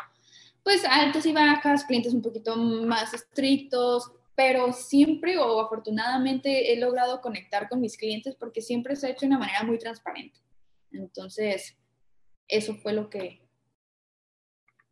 pues, 0.62 0.86
altos 0.86 1.26
y 1.26 1.34
bajas, 1.34 1.86
clientes 1.86 2.14
un 2.14 2.22
poquito 2.22 2.56
más 2.56 3.16
estrictos, 3.16 4.12
pero 4.36 4.74
siempre 4.74 5.40
o 5.40 5.60
afortunadamente 5.60 6.72
he 6.72 6.80
logrado 6.80 7.20
conectar 7.20 7.68
con 7.68 7.82
mis 7.82 7.98
clientes 7.98 8.36
porque 8.36 8.62
siempre 8.62 8.96
se 8.96 9.08
ha 9.08 9.10
hecho 9.10 9.22
de 9.22 9.28
una 9.28 9.40
manera 9.40 9.64
muy 9.64 9.80
transparente. 9.80 10.38
Entonces, 10.92 11.76
eso 12.48 12.76
fue 12.76 12.94
lo 12.94 13.10
que 13.10 13.42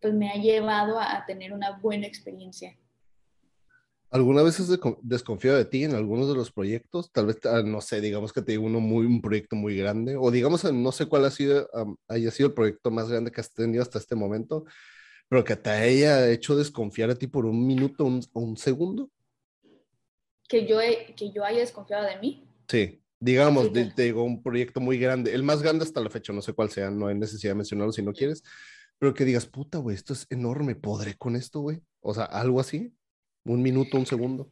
pues 0.01 0.11
me 0.13 0.31
ha 0.31 0.35
llevado 0.35 0.99
a, 0.99 1.23
tener 1.27 1.53
una 1.53 1.77
buena 1.77 2.07
experiencia. 2.07 2.75
¿Alguna 4.13 4.43
vez 4.43 4.59
has 4.59 4.69
desconfiado 5.01 5.57
de 5.57 5.65
ti 5.65 5.83
en 5.83 5.95
algunos 5.95 6.29
de 6.29 6.35
los 6.35 6.51
proyectos? 6.51 7.11
Tal 7.11 7.25
vez, 7.25 7.39
ah, 7.45 7.63
no 7.65 7.81
sé, 7.81 7.99
digamos 7.99 8.31
que 8.31 8.43
te 8.43 8.59
uno 8.59 8.79
muy, 8.79 9.07
un 9.07 9.21
proyecto 9.21 9.55
muy 9.55 9.75
grande, 9.75 10.15
o 10.15 10.29
digamos, 10.29 10.71
no 10.71 10.91
sé 10.91 11.07
cuál 11.07 11.25
ha 11.25 11.31
sido, 11.31 11.67
haya 12.07 12.29
sido 12.29 12.49
el 12.49 12.53
proyecto 12.53 12.91
más 12.91 13.09
grande 13.09 13.31
que 13.31 13.41
has 13.41 13.51
tenido 13.51 13.81
hasta 13.81 13.97
este 13.97 14.15
momento, 14.15 14.65
pero 15.27 15.43
que 15.43 15.55
te 15.55 15.71
haya 15.71 16.29
hecho 16.29 16.55
desconfiar 16.55 17.09
a 17.09 17.15
ti 17.15 17.25
por 17.25 17.47
un 17.47 17.65
minuto 17.65 18.05
o 18.05 18.39
un 18.39 18.55
segundo 18.55 19.09
que 20.47 20.67
yo, 20.67 20.77
que 21.17 21.31
yo 21.31 21.43
haya 21.43 21.61
desconfiado 21.61 22.05
de 22.05 22.19
mí. 22.19 22.47
Sí, 22.67 23.01
digamos, 23.19 23.73
te, 23.73 23.91
digo, 23.97 24.23
un 24.23 24.43
proyecto 24.43 24.79
muy 24.79 24.99
grande, 24.99 25.33
el 25.33 25.41
más 25.41 25.63
grande 25.63 25.85
hasta 25.85 26.01
la 26.01 26.11
fecha, 26.11 26.31
no 26.33 26.43
sé 26.43 26.53
cuál 26.53 26.69
sea, 26.69 26.91
no 26.91 27.07
hay 27.07 27.15
necesidad 27.15 27.53
de 27.53 27.55
mencionarlo 27.55 27.91
si 27.91 28.03
no 28.03 28.13
quieres, 28.13 28.43
pero 28.99 29.15
que 29.15 29.25
digas, 29.25 29.47
puta, 29.47 29.79
güey, 29.79 29.95
esto 29.95 30.13
es 30.13 30.27
enorme, 30.29 30.75
¿podré 30.75 31.15
con 31.15 31.35
esto, 31.35 31.61
güey? 31.61 31.81
O 31.99 32.13
sea, 32.13 32.25
algo 32.25 32.59
así, 32.59 32.93
un 33.45 33.61
minuto, 33.61 33.97
un 33.97 34.05
segundo. 34.05 34.49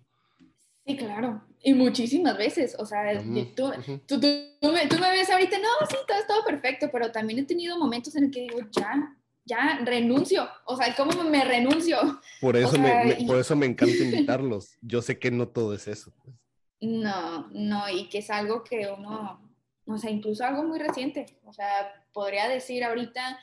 Sí, 0.86 0.98
claro, 0.98 1.44
y 1.64 1.74
muchísimas 1.74 2.38
veces, 2.38 2.76
o 2.80 2.86
sea, 2.86 3.22
tú, 3.22 3.72
tú, 4.08 4.20
tú, 4.20 4.72
me, 4.72 4.88
tú, 4.88 4.98
me, 4.98 5.12
ves 5.12 5.30
ahorita, 5.30 5.58
no, 5.60 5.88
sí, 5.88 5.96
todo 6.08 6.18
es 6.18 6.28
todo 6.28 6.44
perfecto, 6.44 6.90
pero 6.92 7.12
también 7.12 7.40
he 7.40 7.44
tenido 7.44 7.78
momentos 7.78 8.16
en 8.16 8.26
el 8.26 8.32
que 8.32 8.42
digo, 8.42 8.60
ya, 8.72 9.16
ya 9.46 9.80
renuncio. 9.86 10.48
O 10.66 10.76
sea, 10.76 10.96
¿cómo 10.96 11.24
me 11.24 11.44
renuncio? 11.44 12.20
Por 12.40 12.58
eso, 12.58 12.80
me, 12.80 13.18
por 13.28 13.38
eso 13.38 13.56
me 13.56 13.68
encanta 13.68 13.96
invitarlos. 13.96 14.78
Yo 14.82 15.04
sé 15.04 15.20
que 15.20 15.30
no 15.30 15.48
todo 15.48 15.76
es 15.76 15.88
eso. 15.88 16.12
Pues. 16.24 16.36
No, 16.82 17.48
no, 17.52 17.90
y 17.90 18.10
que 18.10 18.20
es 18.20 18.30
algo 18.32 18.64
que 18.64 18.90
uno, 18.98 19.40
o 19.86 19.98
sea, 20.00 20.10
incluso 20.10 20.44
algo 20.44 20.64
muy 20.64 20.80
reciente. 20.80 21.28
O 21.46 21.54
sea, 21.54 21.94
podría 22.12 22.48
decir 22.50 22.84
ahorita, 22.84 23.40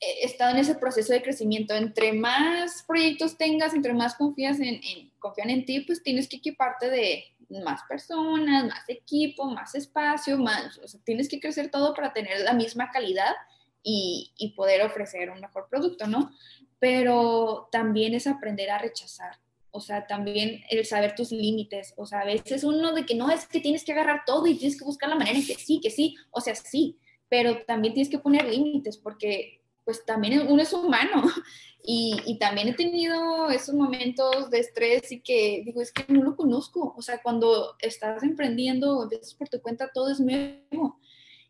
he 0.00 0.24
estado 0.24 0.52
en 0.52 0.58
ese 0.58 0.74
proceso 0.74 1.12
de 1.12 1.22
crecimiento. 1.22 1.74
Entre 1.74 2.12
más 2.12 2.84
proyectos 2.86 3.36
tengas, 3.36 3.74
entre 3.74 3.92
más 3.92 4.14
confías 4.14 4.58
en, 4.60 4.80
confían 5.18 5.50
en 5.50 5.64
ti, 5.64 5.80
pues 5.80 6.02
tienes 6.02 6.28
que 6.28 6.36
equiparte 6.38 6.90
de 6.90 7.24
más 7.62 7.82
personas, 7.88 8.64
más 8.64 8.88
equipo, 8.88 9.44
más 9.44 9.74
espacio, 9.74 10.38
más, 10.38 10.78
o 10.78 10.86
sea, 10.86 11.00
tienes 11.04 11.28
que 11.28 11.40
crecer 11.40 11.70
todo 11.70 11.94
para 11.94 12.12
tener 12.12 12.40
la 12.40 12.54
misma 12.54 12.90
calidad 12.90 13.34
y, 13.82 14.54
poder 14.56 14.82
ofrecer 14.82 15.30
un 15.30 15.40
mejor 15.40 15.68
producto, 15.70 16.06
¿no? 16.06 16.30
Pero 16.78 17.68
también 17.72 18.14
es 18.14 18.26
aprender 18.26 18.70
a 18.70 18.78
rechazar. 18.78 19.38
O 19.70 19.80
sea, 19.80 20.06
también 20.06 20.62
el 20.68 20.84
saber 20.84 21.14
tus 21.14 21.30
límites. 21.30 21.94
O 21.96 22.04
sea, 22.04 22.20
a 22.20 22.24
veces 22.24 22.64
uno 22.64 22.92
de 22.92 23.06
que 23.06 23.14
no 23.14 23.30
es 23.30 23.46
que 23.46 23.60
tienes 23.60 23.84
que 23.84 23.92
agarrar 23.92 24.22
todo 24.26 24.46
y 24.46 24.56
tienes 24.56 24.78
que 24.78 24.84
buscar 24.84 25.08
la 25.08 25.14
manera 25.14 25.38
en 25.38 25.46
que 25.46 25.54
sí, 25.54 25.80
que 25.80 25.90
sí. 25.90 26.16
O 26.30 26.40
sea, 26.40 26.54
sí, 26.54 26.98
pero 27.28 27.64
también 27.64 27.94
tienes 27.94 28.10
que 28.10 28.18
poner 28.18 28.44
límites 28.44 28.98
porque 28.98 29.59
pues 29.90 30.04
también 30.04 30.46
uno 30.48 30.62
es 30.62 30.72
humano 30.72 31.22
y, 31.82 32.16
y, 32.24 32.38
también 32.38 32.68
he 32.68 32.74
tenido 32.74 33.50
esos 33.50 33.74
momentos 33.74 34.48
de 34.48 34.60
estrés 34.60 35.10
y 35.10 35.20
que 35.20 35.62
digo, 35.64 35.82
es 35.82 35.90
que 35.90 36.04
no 36.12 36.22
lo 36.22 36.36
conozco. 36.36 36.94
O 36.96 37.02
sea, 37.02 37.20
cuando 37.20 37.74
estás 37.80 38.22
emprendiendo 38.22 39.02
empiezas 39.02 39.34
por 39.34 39.48
tu 39.48 39.60
cuenta, 39.60 39.90
todo 39.92 40.12
es 40.12 40.20
nuevo. 40.20 41.00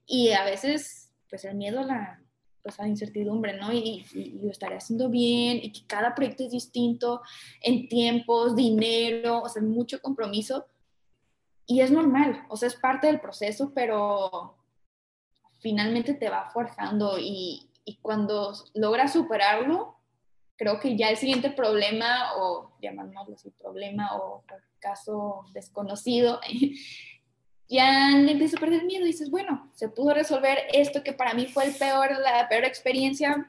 Y 0.06 0.30
a 0.30 0.44
veces 0.44 1.12
pues 1.28 1.44
el 1.44 1.54
miedo 1.54 1.80
a 1.80 1.84
la, 1.84 2.22
pues, 2.62 2.80
a 2.80 2.84
la 2.84 2.88
incertidumbre, 2.88 3.58
¿no? 3.58 3.74
Y, 3.74 4.06
lo 4.42 4.50
estaré 4.50 4.76
haciendo 4.76 5.10
bien 5.10 5.58
y 5.62 5.70
que 5.70 5.86
cada 5.86 6.14
proyecto 6.14 6.44
es 6.44 6.52
distinto 6.52 7.20
en 7.60 7.88
tiempos, 7.88 8.56
dinero, 8.56 9.42
o 9.42 9.48
sea, 9.50 9.60
mucho 9.60 10.00
compromiso. 10.00 10.64
Y 11.66 11.82
es 11.82 11.90
normal, 11.90 12.46
o 12.48 12.56
sea, 12.56 12.68
es 12.68 12.74
parte 12.74 13.06
del 13.06 13.20
proceso, 13.20 13.72
pero 13.74 14.56
finalmente 15.60 16.14
te 16.14 16.30
va 16.30 16.50
forjando 16.50 17.18
y, 17.18 17.69
y 17.90 17.96
cuando 17.96 18.52
logras 18.74 19.12
superarlo, 19.12 19.96
creo 20.56 20.78
que 20.78 20.96
ya 20.96 21.10
el 21.10 21.16
siguiente 21.16 21.50
problema, 21.50 22.36
o 22.36 22.70
llamámoslo 22.80 23.34
así, 23.34 23.50
problema 23.50 24.16
o 24.16 24.44
caso 24.78 25.44
desconocido, 25.52 26.40
ya 27.68 28.10
le 28.10 28.30
empieza 28.30 28.56
a 28.56 28.60
perder 28.60 28.84
miedo. 28.84 29.04
Y 29.04 29.08
dices, 29.08 29.28
bueno, 29.28 29.72
se 29.74 29.88
pudo 29.88 30.14
resolver 30.14 30.58
esto 30.72 31.02
que 31.02 31.12
para 31.12 31.34
mí 31.34 31.46
fue 31.46 31.64
el 31.64 31.74
peor, 31.74 32.12
la 32.20 32.48
peor 32.48 32.64
experiencia, 32.64 33.44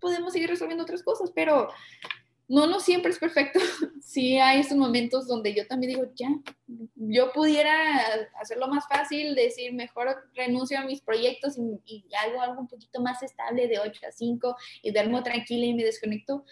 podemos 0.00 0.34
seguir 0.34 0.50
resolviendo 0.50 0.84
otras 0.84 1.02
cosas, 1.02 1.32
pero 1.34 1.70
no, 2.48 2.66
no 2.66 2.80
siempre 2.80 3.10
es 3.10 3.18
perfecto. 3.18 3.60
Sí 4.06 4.38
hay 4.38 4.60
estos 4.60 4.78
momentos 4.78 5.26
donde 5.26 5.52
yo 5.52 5.66
también 5.66 5.94
digo, 5.94 6.08
ya, 6.14 6.28
yo 6.94 7.32
pudiera 7.32 7.74
hacerlo 8.40 8.68
más 8.68 8.86
fácil, 8.88 9.34
decir, 9.34 9.74
mejor 9.74 10.30
renuncio 10.32 10.78
a 10.78 10.84
mis 10.84 11.02
proyectos 11.02 11.58
y, 11.58 11.80
y 11.84 12.14
hago 12.14 12.40
algo 12.40 12.60
un 12.60 12.68
poquito 12.68 13.00
más 13.02 13.22
estable 13.24 13.66
de 13.66 13.80
8 13.80 14.00
a 14.08 14.12
5 14.12 14.56
y 14.82 14.92
duermo 14.92 15.24
tranquila 15.24 15.66
y 15.66 15.74
me 15.74 15.82
desconecto, 15.82 16.44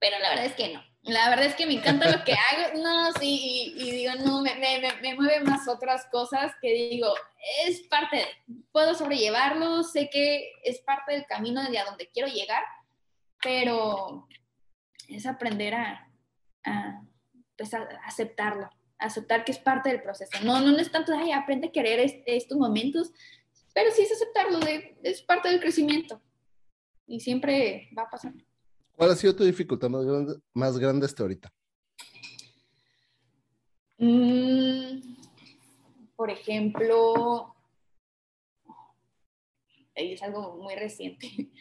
pero 0.00 0.18
la 0.18 0.30
verdad 0.30 0.46
es 0.46 0.54
que 0.54 0.74
no. 0.74 0.82
La 1.04 1.30
verdad 1.30 1.46
es 1.46 1.54
que 1.56 1.66
me 1.66 1.74
encanta 1.74 2.10
lo 2.10 2.22
que 2.24 2.32
hago, 2.32 2.78
no, 2.82 3.12
sí, 3.14 3.72
y, 3.76 3.90
digo, 3.90 4.12
no, 4.24 4.42
me, 4.42 4.54
me, 4.56 4.80
me, 5.00 5.14
mueve 5.14 5.40
más 5.40 5.66
otras 5.68 6.06
cosas 6.06 6.52
que 6.60 6.72
digo, 6.90 7.14
es 7.66 7.82
parte, 7.82 8.26
puedo 8.72 8.94
sobrellevarlo, 8.94 9.84
sé 9.84 10.10
que 10.10 10.52
es 10.64 10.80
parte 10.80 11.12
del 11.12 11.26
camino 11.26 11.62
de 11.68 11.78
a 11.78 11.84
donde 11.84 12.10
quiero 12.10 12.28
llegar, 12.28 12.62
pero 13.42 14.28
es 15.08 15.26
aprender 15.26 15.74
a, 15.74 16.08
pues 17.56 17.74
a 17.74 17.82
aceptarlo, 18.04 18.70
aceptar 18.98 19.44
que 19.44 19.52
es 19.52 19.58
parte 19.58 19.90
del 19.90 20.02
proceso. 20.02 20.32
No, 20.44 20.60
no 20.60 20.76
es 20.78 20.90
tanto, 20.90 21.12
ay, 21.16 21.32
aprende 21.32 21.68
a 21.68 21.72
querer 21.72 22.00
estos 22.26 22.58
momentos, 22.58 23.12
pero 23.74 23.90
sí 23.90 24.02
es 24.02 24.12
aceptarlo, 24.12 24.60
de, 24.60 24.98
es 25.02 25.22
parte 25.22 25.48
del 25.48 25.60
crecimiento 25.60 26.20
y 27.06 27.20
siempre 27.20 27.88
va 27.96 28.02
a 28.02 28.10
pasar. 28.10 28.32
¿Cuál 28.92 29.10
ha 29.10 29.16
sido 29.16 29.34
tu 29.34 29.44
dificultad 29.44 29.90
más 30.54 30.78
grande, 30.78 31.06
hasta 31.06 31.22
ahorita? 31.22 31.52
Mm, 33.98 35.00
por 36.16 36.30
ejemplo, 36.30 37.54
es 39.94 40.22
algo 40.22 40.56
muy 40.56 40.74
reciente. 40.74 41.28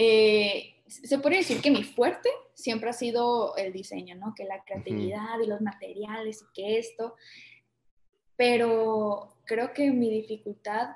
Eh, 0.00 0.77
se 0.88 1.18
puede 1.18 1.38
decir 1.38 1.60
que 1.60 1.70
mi 1.70 1.84
fuerte 1.84 2.30
siempre 2.54 2.90
ha 2.90 2.94
sido 2.94 3.56
el 3.56 3.72
diseño, 3.72 4.16
¿no? 4.16 4.34
Que 4.34 4.44
la 4.44 4.62
creatividad 4.64 5.38
y 5.42 5.46
los 5.46 5.60
materiales 5.60 6.42
y 6.42 6.52
que 6.54 6.78
esto. 6.78 7.14
Pero 8.36 9.36
creo 9.44 9.72
que 9.74 9.90
mi 9.90 10.10
dificultad, 10.10 10.88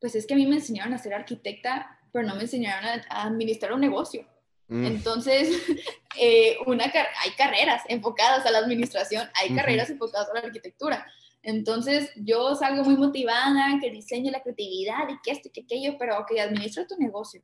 pues 0.00 0.14
es 0.14 0.26
que 0.26 0.34
a 0.34 0.36
mí 0.36 0.46
me 0.46 0.56
enseñaron 0.56 0.92
a 0.92 0.98
ser 0.98 1.14
arquitecta, 1.14 1.98
pero 2.12 2.26
no 2.26 2.34
me 2.34 2.42
enseñaron 2.42 3.00
a, 3.08 3.22
administrar 3.24 3.72
un 3.72 3.80
negocio. 3.80 4.26
Mm. 4.68 4.84
Entonces, 4.84 5.50
eh, 6.20 6.58
una, 6.66 6.84
hay 6.84 7.30
carreras 7.36 7.82
enfocadas 7.88 8.44
a 8.44 8.50
la 8.50 8.58
administración, 8.58 9.28
hay 9.34 9.54
carreras 9.54 9.90
enfocadas 9.90 10.28
a 10.30 10.34
la 10.34 10.40
arquitectura. 10.40 11.06
Entonces, 11.42 12.10
yo 12.16 12.54
salgo 12.54 12.84
muy 12.84 12.96
motivada, 12.96 13.78
que 13.80 13.90
diseño 13.90 14.30
la 14.30 14.42
creatividad 14.42 15.08
y 15.08 15.18
que 15.24 15.32
esto 15.32 15.48
y 15.48 15.50
que 15.50 15.62
aquello, 15.62 15.96
pero 15.98 16.20
ok, 16.20 16.38
administra 16.38 16.86
tu 16.86 16.96
negocio 16.98 17.42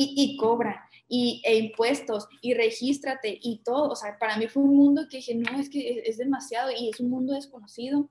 y, 0.00 0.36
cobra, 0.36 0.88
y, 1.08 1.42
e 1.44 1.58
impuestos, 1.58 2.28
y 2.40 2.54
regístrate, 2.54 3.38
y 3.42 3.58
todo. 3.64 3.90
O 3.90 3.96
sea, 3.96 4.18
para 4.18 4.36
mí 4.36 4.46
fue 4.46 4.62
un 4.62 4.76
mundo 4.76 5.06
que 5.10 5.18
dije, 5.18 5.34
no, 5.34 5.58
es 5.58 5.68
que 5.68 6.02
es, 6.06 6.18
demasiado 6.18 6.70
y 6.70 6.90
es 6.90 7.00
un 7.00 7.10
mundo 7.10 7.34
desconocido, 7.34 8.08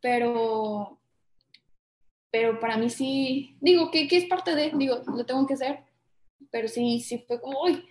pero, 0.00 1.00
pero 2.30 2.60
para 2.60 2.76
mí 2.76 2.90
sí, 2.90 3.56
digo, 3.60 3.90
que, 3.90 4.06
es 4.10 4.26
parte 4.26 4.54
de, 4.54 4.72
digo, 4.74 5.00
lo 5.06 5.24
tengo 5.24 5.46
que 5.46 5.54
hacer, 5.54 5.80
pero 6.50 6.68
sí, 6.68 7.00
sí 7.00 7.24
fue 7.26 7.40
como, 7.40 7.62
uy, 7.62 7.82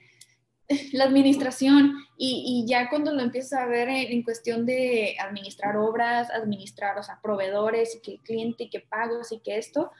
la 0.94 1.06
administración 1.06 1.96
y, 2.18 2.64
ya 2.68 2.90
cuando 2.90 3.12
lo 3.12 3.22
empiezas 3.22 3.60
a 3.60 3.66
ver 3.66 3.90
en, 3.90 4.22
cuestión 4.24 4.66
de 4.68 5.16
administrar 5.20 5.78
obras, 5.78 6.30
administrar, 6.30 6.98
o 7.00 7.04
sea, 7.04 7.20
proveedores 7.24 7.96
y 7.96 8.02
que 8.02 8.20
cliente 8.20 8.66
y 8.66 8.70
que 8.70 8.82
pagos 8.82 9.32
y 9.32 9.40
que 9.40 9.58
esto, 9.58 9.92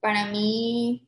para 0.00 0.26
mí 0.26 1.06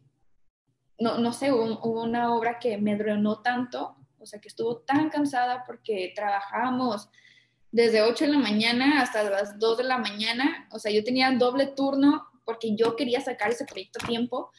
no, 0.99 1.19
no 1.19 1.33
sé, 1.33 1.53
hubo, 1.53 2.03
una 2.03 2.35
obra 2.35 2.59
que 2.59 2.79
me 2.79 2.97
drenó 2.97 3.41
tanto, 3.41 3.97
o 4.19 4.27
sea, 4.27 4.41
que 4.41 4.49
estuvo 4.49 4.79
tan 4.79 5.11
cansada 5.11 5.65
porque 5.67 6.13
trabajábamos 6.15 7.09
desde 7.71 8.03
8 8.03 8.27
de 8.27 8.33
la 8.33 8.39
mañana 8.39 9.01
hasta 9.01 9.29
las 9.29 9.59
2 9.59 9.79
de 9.79 9.85
la 9.85 9.99
mañana, 9.99 10.69
o 10.71 10.79
sea, 10.79 10.93
yo 10.93 11.03
tenía 11.03 11.31
doble 11.33 11.67
turno 11.67 12.27
porque 12.45 12.77
yo 12.77 12.97
quería 12.97 13.21
sacar 13.21 13.51
ese 13.51 13.65
proyecto 13.65 13.99
a 14.03 14.07
tiempo 14.07 14.51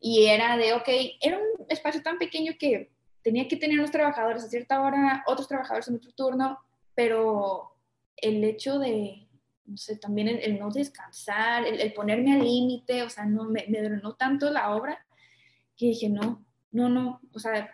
y 0.00 0.26
era 0.26 0.56
de, 0.56 0.72
ok, 0.74 0.88
era 1.20 1.38
un 1.38 1.66
espacio 1.68 2.02
tan 2.02 2.18
pequeño 2.18 2.52
que 2.58 2.90
tenía 3.22 3.48
que 3.48 3.56
tener 3.56 3.78
los 3.78 3.90
trabajadores 3.90 4.44
a 4.44 4.48
cierta 4.48 4.80
hora, 4.80 5.24
otros 5.26 5.48
trabajadores 5.48 5.88
en 5.88 5.96
otro 5.96 6.12
turno, 6.12 6.58
pero 6.94 7.76
el 8.16 8.42
hecho 8.44 8.78
de, 8.78 9.28
no 9.64 9.76
sé, 9.76 9.96
también 9.96 10.28
el, 10.28 10.58
no 10.58 10.70
descansar, 10.70 11.66
el, 11.66 11.92
ponerme 11.92 12.32
al 12.32 12.44
límite, 12.44 13.02
o 13.02 13.10
sea, 13.10 13.24
no, 13.24 13.44
me, 13.44 13.64
me 13.68 13.80
drenó 13.80 14.14
tanto 14.14 14.50
la 14.50 14.74
obra 14.74 15.04
que 15.76 15.86
dije, 15.86 16.08
no, 16.08 16.44
no, 16.70 16.88
no, 16.88 17.20
o 17.32 17.38
sea, 17.38 17.70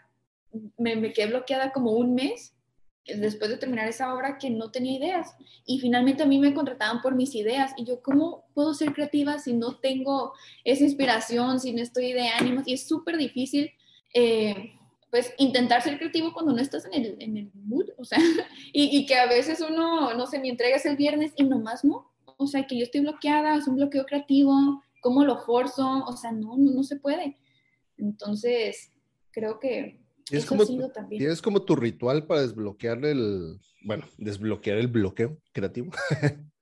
me, 0.77 0.97
me 0.97 1.13
quedé 1.13 1.27
bloqueada 1.27 1.73
como 1.73 1.93
un 1.93 2.15
mes 2.15 2.55
después 3.17 3.51
de 3.51 3.57
terminar 3.57 3.89
esa 3.89 4.15
obra 4.15 4.39
que 4.39 4.51
no 4.51 4.71
tenía 4.71 4.99
ideas. 4.99 5.35
Y 5.65 5.81
finalmente 5.81 6.23
a 6.23 6.27
mí 6.27 6.39
me 6.39 6.55
contrataban 6.55 7.01
por 7.01 7.15
mis 7.15 7.35
ideas. 7.35 7.73
Y 7.77 7.85
yo, 7.85 8.03
¿cómo 8.03 8.45
puedo 8.55 8.75
ser 8.75 8.93
creativa 8.93 9.39
si 9.39 9.55
no 9.55 9.79
tengo 9.79 10.33
esa 10.65 10.85
inspiración, 10.85 11.61
si 11.61 11.73
no 11.73 11.83
estoy 11.83 12.13
de 12.13 12.29
ánimos? 12.29 12.67
Y 12.67 12.75
es 12.75 12.87
súper 12.87 13.17
difícil, 13.17 13.71
eh, 14.15 14.73
pues, 15.11 15.33
intentar 15.39 15.83
ser 15.83 15.99
creativo 15.99 16.33
cuando 16.33 16.53
no 16.53 16.61
estás 16.61 16.85
en 16.87 17.05
el, 17.05 17.17
en 17.21 17.37
el 17.37 17.51
mood. 17.55 17.87
O 17.97 18.05
sea, 18.05 18.19
y, 18.73 18.97
y, 18.97 19.07
que 19.07 19.17
a 19.17 19.27
veces 19.27 19.65
uno, 19.67 20.15
no 20.15 20.27
sé, 20.27 20.39
me 20.39 20.49
entregas 20.49 20.85
el 20.87 20.97
viernes 20.97 21.33
y 21.37 21.45
nomás 21.45 21.85
no. 21.85 22.11
O 22.37 22.47
sea, 22.47 22.67
que 22.67 22.77
yo 22.77 22.85
estoy 22.85 23.01
bloqueada, 23.01 23.57
es 23.57 23.67
un 23.67 23.77
bloqueo 23.77 24.05
creativo, 24.05 24.83
¿cómo 25.01 25.25
lo 25.25 25.39
forzo? 25.39 26.05
O 26.07 26.17
sea, 26.17 26.31
no, 26.31 26.57
no, 26.57 26.73
no 26.73 26.83
se 26.85 26.97
puede. 26.97 27.37
Entonces, 27.99 28.93
creo 29.31 29.59
que 29.59 30.01
eso 30.31 30.49
como, 30.49 30.63
ha 30.63 30.67
sido 30.67 30.91
también. 30.91 31.21
¿Tienes 31.21 31.43
como 31.43 31.63
tu 31.63 31.77
ritual 31.77 32.27
para 32.27 32.43
desbloquear 32.43 33.05
el, 33.05 33.59
bueno, 33.83 34.07
desbloquear 34.17 34.79
el 34.79 34.89
bloqueo 34.89 35.39
creativo? 35.53 35.93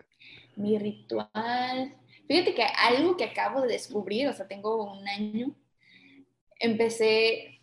Mi 0.56 0.78
ritual, 0.78 1.94
fíjate 2.26 2.54
que 2.54 2.62
algo 2.62 3.16
que 3.16 3.24
acabo 3.24 3.62
de 3.62 3.68
descubrir, 3.68 4.28
o 4.28 4.32
sea, 4.32 4.48
tengo 4.48 4.90
un 4.90 5.06
año, 5.06 5.54
empecé, 6.58 7.60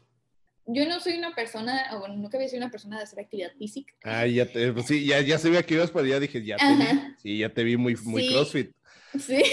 yo 0.67 0.87
no 0.87 0.99
soy 0.99 1.17
una 1.17 1.33
persona, 1.33 1.89
o 1.93 1.99
bueno, 1.99 2.15
nunca 2.15 2.37
había 2.37 2.49
sido 2.49 2.61
una 2.61 2.71
persona 2.71 2.97
de 2.97 3.03
hacer 3.03 3.19
actividad 3.19 3.51
física. 3.57 3.95
Ah, 4.03 4.27
ya 4.27 4.45
te, 4.45 4.71
pues 4.71 4.85
sí, 4.85 5.07
ya, 5.07 5.21
ya 5.21 5.39
sabía 5.39 5.63
que 5.63 5.73
ibas 5.73 5.89
para 5.89 6.05
allá, 6.05 6.19
dije, 6.19 6.45
ya 6.45 6.57
te 6.57 6.75
vi, 6.75 6.99
sí, 7.17 7.37
ya 7.39 7.51
te 7.51 7.63
vi 7.63 7.77
muy, 7.77 7.95
muy 7.95 8.27
crossfit. 8.27 8.71
Sí, 9.19 9.43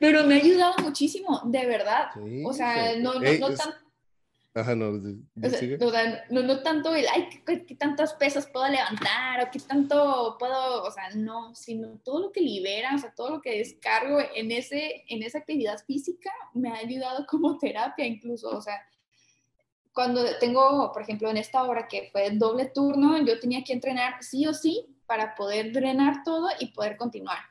pero 0.00 0.24
me 0.24 0.36
ha 0.36 0.38
ayudado 0.38 0.74
muchísimo, 0.82 1.42
de 1.44 1.66
verdad. 1.66 2.08
o 2.44 2.52
sea, 2.54 2.96
no, 2.96 3.14
no, 3.14 3.20
no 3.20 3.54
tanto. 3.54 3.76
Ajá, 4.54 4.74
no, 4.74 4.88
o 4.88 5.90
sea, 5.90 6.24
no, 6.30 6.42
no, 6.42 6.62
tanto 6.62 6.92
el, 6.94 7.06
ay, 7.06 7.28
¿qué, 7.46 7.66
¿qué, 7.66 7.74
tantas 7.76 8.14
pesas 8.14 8.48
puedo 8.48 8.66
levantar 8.66 9.44
o 9.44 9.50
qué 9.52 9.60
tanto 9.60 10.36
puedo, 10.40 10.82
o 10.82 10.90
sea, 10.90 11.10
no, 11.14 11.54
sino 11.54 11.98
todo 11.98 12.18
lo 12.20 12.32
que 12.32 12.40
libera, 12.40 12.94
o 12.96 12.98
sea, 12.98 13.14
todo 13.14 13.30
lo 13.30 13.40
que 13.40 13.58
descargo 13.58 14.18
en, 14.34 14.50
ese, 14.50 15.04
en 15.06 15.22
esa 15.22 15.38
actividad 15.38 15.78
física 15.84 16.32
me 16.54 16.70
ha 16.70 16.76
ayudado 16.76 17.26
como 17.28 17.58
terapia 17.60 18.06
incluso, 18.06 18.48
o 18.48 18.60
sea, 18.62 18.80
cuando 19.92 20.24
tengo, 20.40 20.90
por 20.92 21.02
ejemplo, 21.02 21.30
en 21.30 21.36
esta 21.36 21.62
hora 21.62 21.86
que 21.86 22.08
fue 22.10 22.30
doble 22.30 22.66
turno, 22.66 23.24
yo 23.24 23.38
tenía 23.38 23.62
que 23.62 23.74
entrenar 23.74 24.14
sí 24.24 24.46
o 24.46 24.54
sí 24.54 24.86
para 25.06 25.34
poder 25.34 25.72
drenar 25.72 26.24
todo 26.24 26.48
y 26.58 26.72
poder 26.72 26.96
continuar 26.96 27.49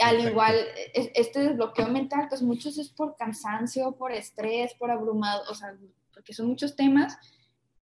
al 0.00 0.20
igual, 0.20 0.54
e, 0.94 1.12
este 1.14 1.40
desbloqueo 1.40 1.88
mental, 1.88 2.26
pues 2.28 2.42
muchos 2.42 2.78
es 2.78 2.88
por 2.88 3.16
cansancio, 3.16 3.92
por 3.96 4.12
estrés, 4.12 4.74
por 4.74 4.90
abrumado, 4.90 5.44
o 5.50 5.54
sea, 5.54 5.74
porque 6.12 6.32
son 6.32 6.46
muchos 6.46 6.76
temas. 6.76 7.16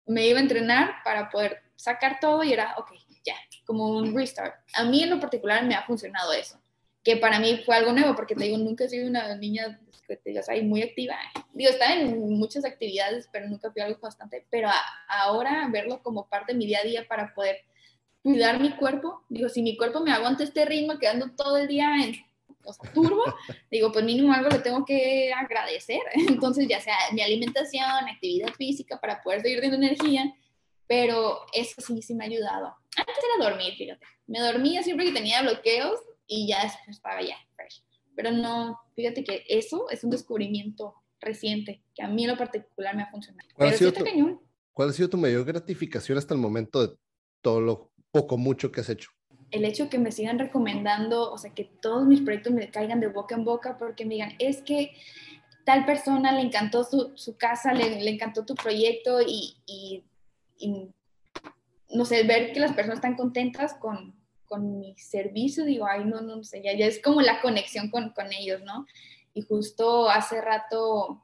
Me 0.05 0.27
iba 0.27 0.39
a 0.39 0.41
entrenar 0.41 0.95
para 1.03 1.29
poder 1.29 1.61
sacar 1.75 2.19
todo 2.19 2.43
y 2.43 2.53
era, 2.53 2.75
ok, 2.77 2.91
ya, 3.23 3.35
como 3.65 3.89
un 3.89 4.15
restart. 4.15 4.55
A 4.75 4.83
mí 4.83 5.03
en 5.03 5.09
lo 5.09 5.19
particular 5.19 5.65
me 5.65 5.75
ha 5.75 5.85
funcionado 5.85 6.33
eso, 6.33 6.61
que 7.03 7.17
para 7.17 7.39
mí 7.39 7.61
fue 7.65 7.75
algo 7.75 7.93
nuevo, 7.93 8.15
porque 8.15 8.35
te 8.35 8.43
digo, 8.45 8.57
nunca 8.57 8.83
he 8.83 8.89
sido 8.89 9.07
una 9.07 9.35
niña 9.35 9.79
digas, 10.25 10.49
ahí 10.49 10.63
muy 10.63 10.81
activa. 10.81 11.15
Digo, 11.53 11.69
estaba 11.69 11.93
en 11.93 12.19
muchas 12.37 12.65
actividades, 12.65 13.29
pero 13.31 13.47
nunca 13.47 13.71
fui 13.71 13.81
algo 13.81 13.99
constante. 13.99 14.45
Pero 14.49 14.69
ahora 15.07 15.67
verlo 15.71 16.01
como 16.01 16.27
parte 16.27 16.53
de 16.53 16.57
mi 16.57 16.65
día 16.65 16.79
a 16.79 16.83
día 16.83 17.07
para 17.07 17.33
poder 17.33 17.57
cuidar 18.23 18.59
mi 18.59 18.71
cuerpo. 18.71 19.23
Digo, 19.29 19.49
si 19.49 19.61
mi 19.61 19.77
cuerpo 19.77 20.01
me 20.01 20.11
aguanta 20.11 20.43
este 20.43 20.65
ritmo 20.65 20.97
quedando 20.99 21.31
todo 21.31 21.57
el 21.57 21.67
día 21.67 21.95
en 22.03 22.15
o 22.63 22.73
sea, 22.73 22.93
turbo, 22.93 23.23
digo, 23.71 23.91
pues 23.91 24.05
mínimo 24.05 24.31
algo 24.33 24.49
le 24.49 24.59
tengo 24.59 24.85
que 24.85 25.31
agradecer. 25.33 26.01
Entonces, 26.27 26.67
ya 26.67 26.79
sea 26.79 26.95
mi 27.13 27.21
alimentación, 27.21 27.83
actividad 27.83 28.53
física 28.53 28.99
para 28.99 29.21
poder 29.21 29.41
seguir 29.41 29.61
teniendo 29.61 29.85
energía, 29.85 30.33
pero 30.87 31.39
eso 31.53 31.81
sí, 31.81 32.01
sí 32.01 32.13
me 32.13 32.25
ha 32.25 32.27
ayudado. 32.27 32.75
Antes 32.97 33.15
era 33.37 33.49
dormir, 33.49 33.73
fíjate. 33.77 34.05
Me 34.27 34.39
dormía 34.39 34.83
siempre 34.83 35.05
que 35.05 35.13
tenía 35.13 35.41
bloqueos 35.41 35.99
y 36.27 36.47
ya 36.47 36.63
después 36.63 36.97
estaba 36.97 37.21
ya 37.21 37.37
fresh. 37.55 37.83
Pero 38.15 38.31
no, 38.31 38.79
fíjate 38.95 39.23
que 39.23 39.43
eso 39.47 39.89
es 39.89 40.03
un 40.03 40.09
descubrimiento 40.09 40.95
reciente 41.19 41.81
que 41.95 42.03
a 42.03 42.07
mí 42.07 42.23
en 42.23 42.31
lo 42.31 42.37
particular 42.37 42.95
me 42.95 43.03
ha 43.03 43.09
funcionado. 43.09 43.47
¿Cuál, 43.55 43.69
ha 43.69 43.73
sido, 43.73 43.93
tu, 43.93 44.03
¿cuál 44.73 44.89
ha 44.89 44.93
sido 44.93 45.09
tu 45.09 45.17
mayor 45.17 45.45
gratificación 45.45 46.17
hasta 46.17 46.33
el 46.33 46.39
momento 46.39 46.85
de 46.85 46.95
todo 47.41 47.61
lo 47.61 47.90
poco, 48.11 48.37
mucho 48.37 48.71
que 48.71 48.81
has 48.81 48.89
hecho? 48.89 49.09
El 49.51 49.65
hecho 49.65 49.89
que 49.89 49.99
me 49.99 50.11
sigan 50.11 50.39
recomendando, 50.39 51.31
o 51.31 51.37
sea, 51.37 51.53
que 51.53 51.65
todos 51.65 52.05
mis 52.05 52.21
proyectos 52.21 52.53
me 52.53 52.69
caigan 52.69 52.99
de 52.99 53.07
boca 53.07 53.35
en 53.35 53.43
boca 53.43 53.77
porque 53.77 54.05
me 54.05 54.15
digan, 54.15 54.33
es 54.39 54.61
que 54.61 54.93
tal 55.65 55.85
persona 55.85 56.31
le 56.31 56.41
encantó 56.41 56.83
su, 56.83 57.11
su 57.15 57.37
casa, 57.37 57.73
le, 57.73 58.01
le, 58.01 58.09
encantó 58.09 58.45
tu 58.45 58.55
proyecto 58.55 59.21
y, 59.21 59.57
y, 59.65 60.03
no 61.89 62.05
sé, 62.05 62.23
ver 62.23 62.53
que 62.53 62.59
las 62.59 62.73
personas 62.73 62.97
están 62.97 63.15
contentas 63.15 63.73
con, 63.73 64.15
con 64.45 64.79
mi 64.79 64.95
servicio, 64.97 65.65
digo, 65.65 65.85
ay, 65.85 66.05
no, 66.05 66.21
no 66.21 66.43
sé, 66.43 66.61
ya, 66.63 66.73
ya 66.73 66.85
es 66.85 67.01
como 67.01 67.21
la 67.21 67.41
conexión 67.41 67.89
con, 67.89 68.11
con 68.11 68.31
ellos, 68.31 68.61
¿no? 68.63 68.85
Y 69.33 69.41
justo 69.41 70.09
hace 70.09 70.41
rato, 70.41 71.23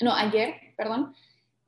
no, 0.00 0.14
ayer, 0.14 0.54
perdón, 0.76 1.14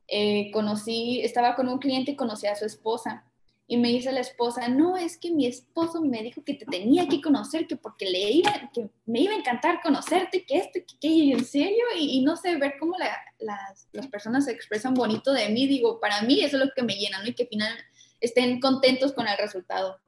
eh, 0.09 0.51
conocí, 0.53 1.21
estaba 1.23 1.55
con 1.55 1.69
un 1.69 1.79
cliente 1.79 2.13
y 2.13 2.17
conocí 2.17 2.49
a 2.49 2.57
su 2.57 2.65
esposa 2.65 3.30
y 3.71 3.77
me 3.77 3.87
dice 3.87 4.11
la 4.11 4.19
esposa, 4.19 4.67
no, 4.67 4.97
es 4.97 5.17
que 5.17 5.31
mi 5.31 5.47
esposo 5.47 6.03
me 6.03 6.25
dijo 6.25 6.43
que 6.43 6.55
te 6.55 6.67
tenía 6.67 7.07
que 7.07 7.21
conocer, 7.21 7.69
que 7.69 7.77
porque 7.77 8.05
le 8.05 8.33
iba, 8.33 8.69
que 8.75 8.91
me 9.07 9.21
iba 9.21 9.33
a 9.33 9.37
encantar 9.37 9.81
conocerte, 9.81 10.45
que 10.45 10.57
esto, 10.57 10.81
que 10.85 10.97
aquello, 10.97 11.23
y 11.23 11.33
en 11.35 11.45
serio, 11.45 11.85
y, 11.97 12.21
no 12.25 12.37
sé, 12.37 12.57
ver 12.57 12.75
cómo 12.81 12.97
las, 12.99 13.87
las, 13.93 14.09
personas 14.09 14.47
se 14.47 14.51
expresan 14.51 14.95
bonito 14.95 15.33
de 15.33 15.51
mí, 15.51 15.69
digo, 15.69 16.01
para 16.01 16.21
mí 16.23 16.41
eso 16.41 16.57
es 16.57 16.65
lo 16.65 16.73
que 16.75 16.83
me 16.83 16.97
llena, 16.97 17.23
¿no? 17.23 17.29
Y 17.29 17.35
que 17.35 17.45
al 17.45 17.49
final 17.49 17.73
estén 18.21 18.59
contentos 18.59 19.13
con 19.13 19.29
el 19.29 19.39
resultado. 19.39 20.01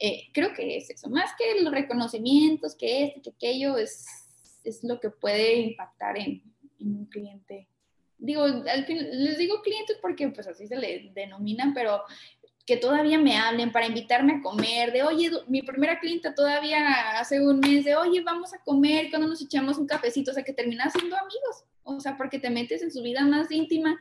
Eh, 0.00 0.24
creo 0.34 0.52
que 0.52 0.78
es 0.78 0.90
eso, 0.90 1.08
más 1.08 1.30
que 1.38 1.62
los 1.62 1.72
reconocimientos, 1.72 2.74
que 2.74 3.04
esto, 3.04 3.20
que 3.22 3.30
aquello, 3.30 3.78
es, 3.78 4.06
es 4.64 4.82
lo 4.82 4.98
que 4.98 5.10
puede 5.10 5.54
impactar 5.54 6.18
en, 6.18 6.42
en 6.80 6.96
un 6.96 7.06
cliente 7.06 7.68
digo, 8.18 8.42
al 8.42 8.84
fin, 8.84 8.98
les 9.00 9.38
digo 9.38 9.62
clientes 9.62 9.96
porque 10.02 10.28
pues 10.28 10.46
así 10.48 10.66
se 10.66 10.76
le 10.76 11.10
denomina, 11.14 11.72
pero 11.74 12.02
que 12.68 12.76
todavía 12.76 13.18
me 13.18 13.34
hablen 13.34 13.72
para 13.72 13.86
invitarme 13.86 14.34
a 14.34 14.42
comer, 14.42 14.92
de 14.92 15.02
oye, 15.02 15.30
mi 15.46 15.62
primera 15.62 15.98
clienta 15.98 16.34
todavía 16.34 17.18
hace 17.18 17.40
un 17.40 17.60
mes, 17.60 17.86
de 17.86 17.96
oye, 17.96 18.20
vamos 18.20 18.52
a 18.52 18.58
comer, 18.58 19.08
cuando 19.08 19.26
nos 19.26 19.40
echamos 19.40 19.78
un 19.78 19.86
cafecito, 19.86 20.32
o 20.32 20.34
sea, 20.34 20.42
que 20.42 20.52
terminas 20.52 20.92
siendo 20.92 21.16
amigos, 21.16 21.64
o 21.82 21.98
sea, 21.98 22.18
porque 22.18 22.38
te 22.38 22.50
metes 22.50 22.82
en 22.82 22.90
su 22.90 23.02
vida 23.02 23.24
más 23.24 23.50
íntima 23.50 23.98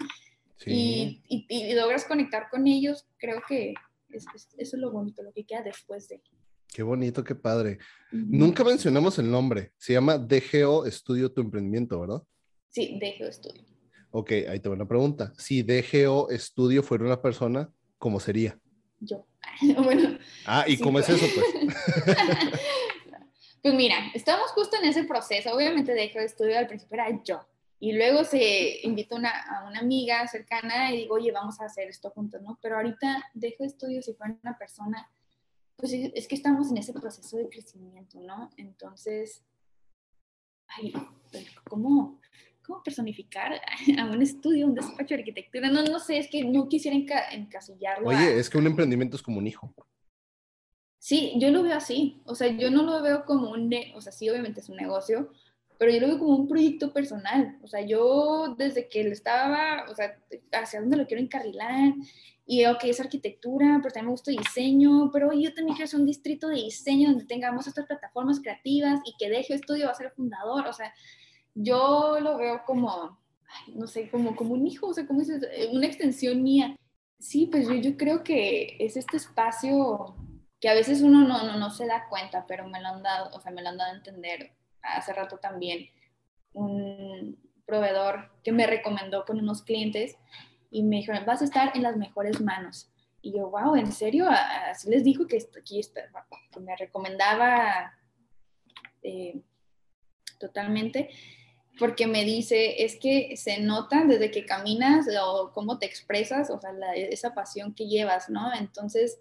y, 0.65 1.23
y, 1.29 1.73
logras 1.75 2.03
conectar 2.03 2.49
con 2.51 2.67
ellos, 2.67 3.07
creo 3.17 3.41
que 3.47 3.73
eso 4.09 4.29
es 4.57 4.73
lo 4.73 4.91
bonito, 4.91 5.23
lo 5.23 5.31
que 5.31 5.45
queda 5.45 5.61
después 5.61 6.09
de. 6.09 6.21
Qué 6.67 6.83
bonito, 6.83 7.23
qué 7.23 7.35
padre. 7.35 7.77
Nunca 8.11 8.65
mencionamos 8.65 9.17
el 9.17 9.31
nombre, 9.31 9.71
se 9.77 9.93
llama 9.93 10.17
DGO 10.17 10.85
Estudio 10.85 11.31
Tu 11.31 11.39
Emprendimiento, 11.39 12.01
¿verdad? 12.01 12.21
Sí, 12.67 12.99
DGO 12.99 13.29
Estudio. 13.29 13.63
Ok, 14.11 14.31
ahí 14.49 14.59
te 14.59 14.67
una 14.67 14.87
pregunta. 14.87 15.31
Si 15.37 15.63
DGO 15.63 16.29
Estudio 16.31 16.83
fuera 16.83 17.05
una 17.05 17.21
persona, 17.21 17.71
¿cómo 17.97 18.19
sería? 18.19 18.59
Yo. 18.99 19.25
bueno. 19.83 20.17
Ah, 20.45 20.65
¿y 20.67 20.77
cómo 20.77 20.99
es 20.99 21.09
eso, 21.09 21.25
pues? 21.33 22.15
pues 23.61 23.73
mira, 23.73 23.95
estamos 24.13 24.51
justo 24.51 24.77
en 24.77 24.89
ese 24.89 25.03
proceso. 25.03 25.53
Obviamente 25.53 25.93
dejé 25.93 26.19
de 26.19 26.25
estudio 26.25 26.57
al 26.57 26.67
principio 26.67 26.95
era 26.95 27.23
yo. 27.23 27.45
Y 27.79 27.93
luego 27.93 28.23
se 28.23 28.79
invitó 28.83 29.15
una, 29.15 29.29
a 29.29 29.67
una 29.67 29.79
amiga 29.79 30.27
cercana 30.27 30.91
y 30.91 30.97
digo, 30.97 31.15
oye, 31.15 31.31
vamos 31.31 31.61
a 31.61 31.65
hacer 31.65 31.87
esto 31.87 32.09
juntos, 32.09 32.41
¿no? 32.41 32.57
Pero 32.61 32.77
ahorita 32.77 33.23
dejo 33.35 33.57
de 33.59 33.67
estudio 33.67 34.01
si 34.01 34.13
fuera 34.13 34.35
una 34.41 34.57
persona, 34.57 35.07
pues 35.75 35.93
es 35.93 36.27
que 36.27 36.33
estamos 36.33 36.71
en 36.71 36.77
ese 36.77 36.93
proceso 36.93 37.37
de 37.37 37.49
crecimiento, 37.49 38.19
¿no? 38.19 38.49
Entonces, 38.57 39.43
ay, 40.69 40.91
¿cómo? 41.65 42.19
¿Cómo 42.67 42.83
personificar 42.83 43.53
a 43.99 44.05
un 44.05 44.21
estudio, 44.21 44.67
un 44.67 44.75
despacho 44.75 45.15
de 45.15 45.21
arquitectura? 45.21 45.69
No, 45.69 45.83
no 45.83 45.99
sé, 45.99 46.19
es 46.19 46.29
que 46.29 46.43
no 46.43 46.67
quisiera 46.67 46.97
encasillarlo. 47.31 48.09
Oye, 48.09 48.37
es 48.37 48.49
que 48.49 48.57
un 48.57 48.67
emprendimiento 48.67 49.15
es 49.15 49.23
como 49.23 49.39
un 49.39 49.47
hijo. 49.47 49.73
Sí, 50.99 51.33
yo 51.37 51.49
lo 51.51 51.63
veo 51.63 51.75
así. 51.75 52.21
O 52.25 52.35
sea, 52.35 52.47
yo 52.47 52.69
no 52.69 52.83
lo 52.83 53.01
veo 53.01 53.23
como 53.25 53.51
un, 53.51 53.73
o 53.95 54.01
sea, 54.01 54.11
sí, 54.11 54.29
obviamente 54.29 54.59
es 54.59 54.69
un 54.69 54.75
negocio, 54.75 55.31
pero 55.79 55.91
yo 55.91 56.01
lo 56.01 56.07
veo 56.07 56.19
como 56.19 56.35
un 56.35 56.47
proyecto 56.47 56.91
personal. 56.91 57.57
O 57.63 57.67
sea, 57.67 57.81
yo 57.81 58.55
desde 58.57 58.89
que 58.89 59.03
le 59.03 59.11
estaba, 59.11 59.85
o 59.89 59.95
sea, 59.95 60.17
hacia 60.51 60.81
dónde 60.81 60.97
lo 60.97 61.07
quiero 61.07 61.23
encarrilar, 61.23 61.93
y 62.49 62.65
ok, 62.65 62.85
es 62.85 63.01
arquitectura, 63.01 63.79
pero 63.81 63.93
también 63.93 64.05
me 64.05 64.11
gusta 64.11 64.31
diseño, 64.31 65.11
pero 65.11 65.33
yo 65.33 65.53
también 65.53 65.75
quiero 65.75 65.83
hacer 65.83 65.99
un 65.99 66.05
distrito 66.05 66.47
de 66.47 66.55
diseño 66.55 67.09
donde 67.09 67.25
tengamos 67.25 67.67
estas 67.67 67.85
plataformas 67.85 68.39
creativas 68.39 69.01
y 69.05 69.15
que 69.19 69.29
deje 69.29 69.53
estudio 69.53 69.87
va 69.87 69.91
a 69.91 69.95
ser 69.95 70.11
fundador. 70.11 70.65
O 70.65 70.71
sea, 70.71 70.93
yo 71.57 72.19
lo 72.19 72.37
veo 72.37 72.63
como, 72.65 73.19
no 73.73 73.87
sé, 73.87 74.09
como, 74.09 74.35
como 74.35 74.53
un 74.53 74.67
hijo, 74.67 74.87
o 74.87 74.93
sea, 74.93 75.07
como 75.07 75.21
eh, 75.21 75.69
una 75.71 75.87
extensión 75.87 76.43
mía. 76.43 76.75
Sí, 77.19 77.47
pues 77.47 77.67
yo, 77.67 77.73
yo 77.73 77.97
creo 77.97 78.23
que 78.23 78.77
es 78.79 78.95
este 78.95 79.17
espacio 79.17 80.15
que 80.59 80.69
a 80.69 80.75
veces 80.75 81.01
uno 81.01 81.27
no, 81.27 81.43
no, 81.43 81.57
no, 81.57 81.71
se 81.71 81.87
da 81.87 82.07
cuenta, 82.09 82.45
pero 82.47 82.67
me 82.67 82.79
lo 82.79 82.87
han 82.89 83.03
dado, 83.03 83.35
o 83.35 83.41
sea, 83.41 83.51
me 83.51 83.61
lo 83.61 83.69
han 83.69 83.77
dado 83.77 83.91
a 83.91 83.95
entender 83.95 84.53
hace 84.81 85.13
rato 85.13 85.37
también 85.37 85.89
un 86.53 87.37
proveedor 87.65 88.31
que 88.43 88.51
me 88.51 88.67
recomendó 88.67 89.25
con 89.25 89.39
unos 89.39 89.63
clientes 89.63 90.15
y 90.69 90.83
me 90.83 90.97
dijeron, 90.97 91.25
vas 91.25 91.41
a 91.41 91.45
estar 91.45 91.75
en 91.75 91.83
las 91.83 91.97
mejores 91.97 92.39
manos. 92.41 92.91
Y 93.21 93.33
yo, 93.35 93.49
wow, 93.49 93.75
¿en 93.75 93.91
serio? 93.91 94.27
Así 94.29 94.89
les 94.89 95.03
dijo 95.03 95.27
que 95.27 95.37
aquí 95.59 95.79
está, 95.79 96.01
que 96.51 96.59
me 96.59 96.75
recomendaba 96.75 97.93
eh, 99.01 99.41
totalmente 100.39 101.09
porque 101.79 102.07
me 102.07 102.23
dice, 102.23 102.83
es 102.83 102.97
que 102.97 103.35
se 103.37 103.59
nota 103.59 104.05
desde 104.05 104.31
que 104.31 104.45
caminas 104.45 105.05
o 105.21 105.51
cómo 105.53 105.79
te 105.79 105.85
expresas, 105.85 106.49
o 106.49 106.59
sea, 106.59 106.71
esa 106.95 107.33
pasión 107.33 107.73
que 107.73 107.87
llevas, 107.87 108.29
¿no? 108.29 108.53
Entonces, 108.53 109.19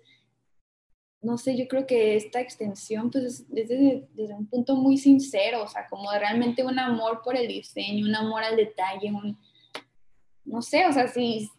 no 1.23 1.39
sé, 1.39 1.57
yo 1.57 1.67
creo 1.67 1.87
que 1.87 2.17
esta 2.17 2.41
extensión, 2.41 3.11
pues, 3.11 3.25
es 3.25 3.49
desde, 3.49 4.09
desde, 4.15 4.35
un 4.35 4.47
punto 4.47 4.77
muy 4.77 4.97
sincero, 4.97 5.65
o 5.65 5.69
sea, 5.69 5.87
como 5.89 6.11
realmente 6.13 6.65
un 6.65 6.79
amor 6.79 7.23
por 7.23 7.37
el 7.37 7.49
diseño, 7.49 8.07
un 8.07 8.15
amor 8.15 8.43
al 8.43 8.57
detalle, 8.57 9.11
un, 9.11 9.39
no 10.45 10.63
sé, 10.63 10.87
o 10.87 10.93
sea, 10.93 11.09
si, 11.09 11.51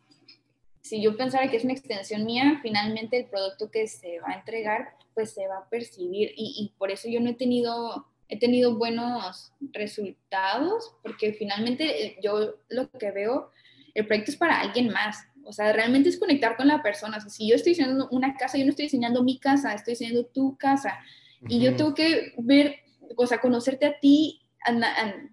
si 0.81 1.01
yo 1.01 1.17
pensara 1.17 1.49
que 1.49 1.57
es 1.57 1.63
una 1.63 1.73
extensión 1.73 2.25
mía, 2.25 2.59
finalmente 2.61 3.17
el 3.17 3.25
producto 3.25 3.69
que 3.69 3.87
se 3.87 4.19
va 4.19 4.29
a 4.29 4.39
entregar, 4.39 4.95
pues 5.13 5.33
se 5.33 5.47
va 5.47 5.57
a 5.57 5.69
percibir 5.69 6.31
y, 6.35 6.53
y 6.59 6.73
por 6.77 6.91
eso 6.91 7.09
yo 7.09 7.19
no 7.19 7.29
he 7.29 7.33
tenido 7.33 8.07
he 8.29 8.39
tenido 8.39 8.77
buenos 8.77 9.53
resultados 9.71 10.95
porque 11.01 11.33
finalmente 11.33 12.05
eh, 12.05 12.17
yo 12.21 12.55
lo 12.69 12.89
que 12.91 13.11
veo, 13.11 13.51
el 13.93 14.05
proyecto 14.05 14.31
es 14.31 14.37
para 14.37 14.59
alguien 14.59 14.89
más. 14.89 15.25
O 15.45 15.53
sea, 15.53 15.71
realmente 15.71 16.09
es 16.09 16.19
conectar 16.19 16.57
con 16.57 16.67
la 16.67 16.83
persona. 16.83 17.17
O 17.17 17.21
sea, 17.21 17.29
si 17.29 17.47
yo 17.47 17.55
estoy 17.55 17.71
diseñando 17.71 18.09
una 18.11 18.35
casa, 18.35 18.57
yo 18.57 18.65
no 18.65 18.71
estoy 18.71 18.85
diseñando 18.85 19.23
mi 19.23 19.39
casa, 19.39 19.73
estoy 19.73 19.93
diseñando 19.93 20.25
tu 20.25 20.57
casa. 20.57 20.99
Y 21.47 21.61
yo 21.61 21.75
tengo 21.75 21.93
que 21.93 22.33
ver, 22.37 22.75
o 23.15 23.25
sea, 23.25 23.39
conocerte 23.39 23.85
a 23.85 23.99
ti, 23.99 24.41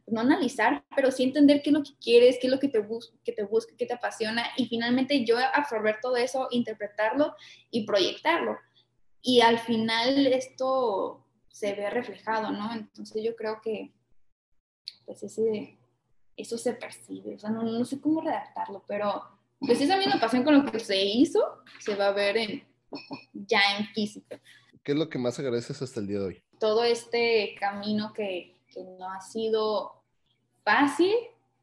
no 0.06 0.20
analizar, 0.20 0.84
pero 0.94 1.10
sí 1.10 1.24
entender 1.24 1.62
qué 1.62 1.70
es 1.70 1.74
lo 1.74 1.82
que 1.82 1.96
quieres, 2.00 2.38
qué 2.40 2.46
es 2.46 2.52
lo 2.52 2.60
que 2.60 2.68
te, 2.68 2.78
bus 2.78 3.12
que 3.24 3.32
te 3.32 3.42
busca, 3.42 3.74
qué 3.76 3.86
te 3.86 3.94
apasiona. 3.94 4.44
Y 4.56 4.66
finalmente 4.66 5.24
yo 5.24 5.36
absorber 5.38 5.98
todo 6.00 6.16
eso, 6.16 6.46
interpretarlo 6.50 7.34
y 7.70 7.84
proyectarlo. 7.84 8.56
Y 9.20 9.40
al 9.40 9.58
final 9.58 10.28
esto 10.28 11.23
se 11.54 11.72
ve 11.72 11.88
reflejado, 11.88 12.50
¿no? 12.50 12.74
Entonces 12.74 13.22
yo 13.22 13.36
creo 13.36 13.60
que, 13.62 13.92
pues 15.06 15.22
ese, 15.22 15.78
eso 16.36 16.58
se 16.58 16.72
percibe, 16.74 17.36
o 17.36 17.38
sea, 17.38 17.50
no, 17.50 17.62
no 17.62 17.84
sé 17.84 18.00
cómo 18.00 18.20
redactarlo, 18.20 18.82
pero 18.88 19.22
pues 19.60 19.80
esa 19.80 19.96
misma 19.96 20.18
pasión 20.20 20.42
con 20.42 20.64
lo 20.64 20.72
que 20.72 20.80
se 20.80 21.00
hizo, 21.00 21.62
se 21.78 21.94
va 21.94 22.08
a 22.08 22.12
ver 22.12 22.36
en, 22.38 22.64
ya 23.32 23.60
en 23.78 23.86
físico. 23.86 24.36
¿Qué 24.82 24.92
es 24.92 24.98
lo 24.98 25.08
que 25.08 25.16
más 25.16 25.38
agradeces 25.38 25.80
hasta 25.80 26.00
el 26.00 26.08
día 26.08 26.18
de 26.18 26.24
hoy? 26.24 26.42
Todo 26.58 26.82
este 26.82 27.54
camino 27.60 28.12
que, 28.12 28.56
que 28.66 28.82
no 28.82 29.08
ha 29.12 29.20
sido 29.20 30.02
fácil, 30.64 31.14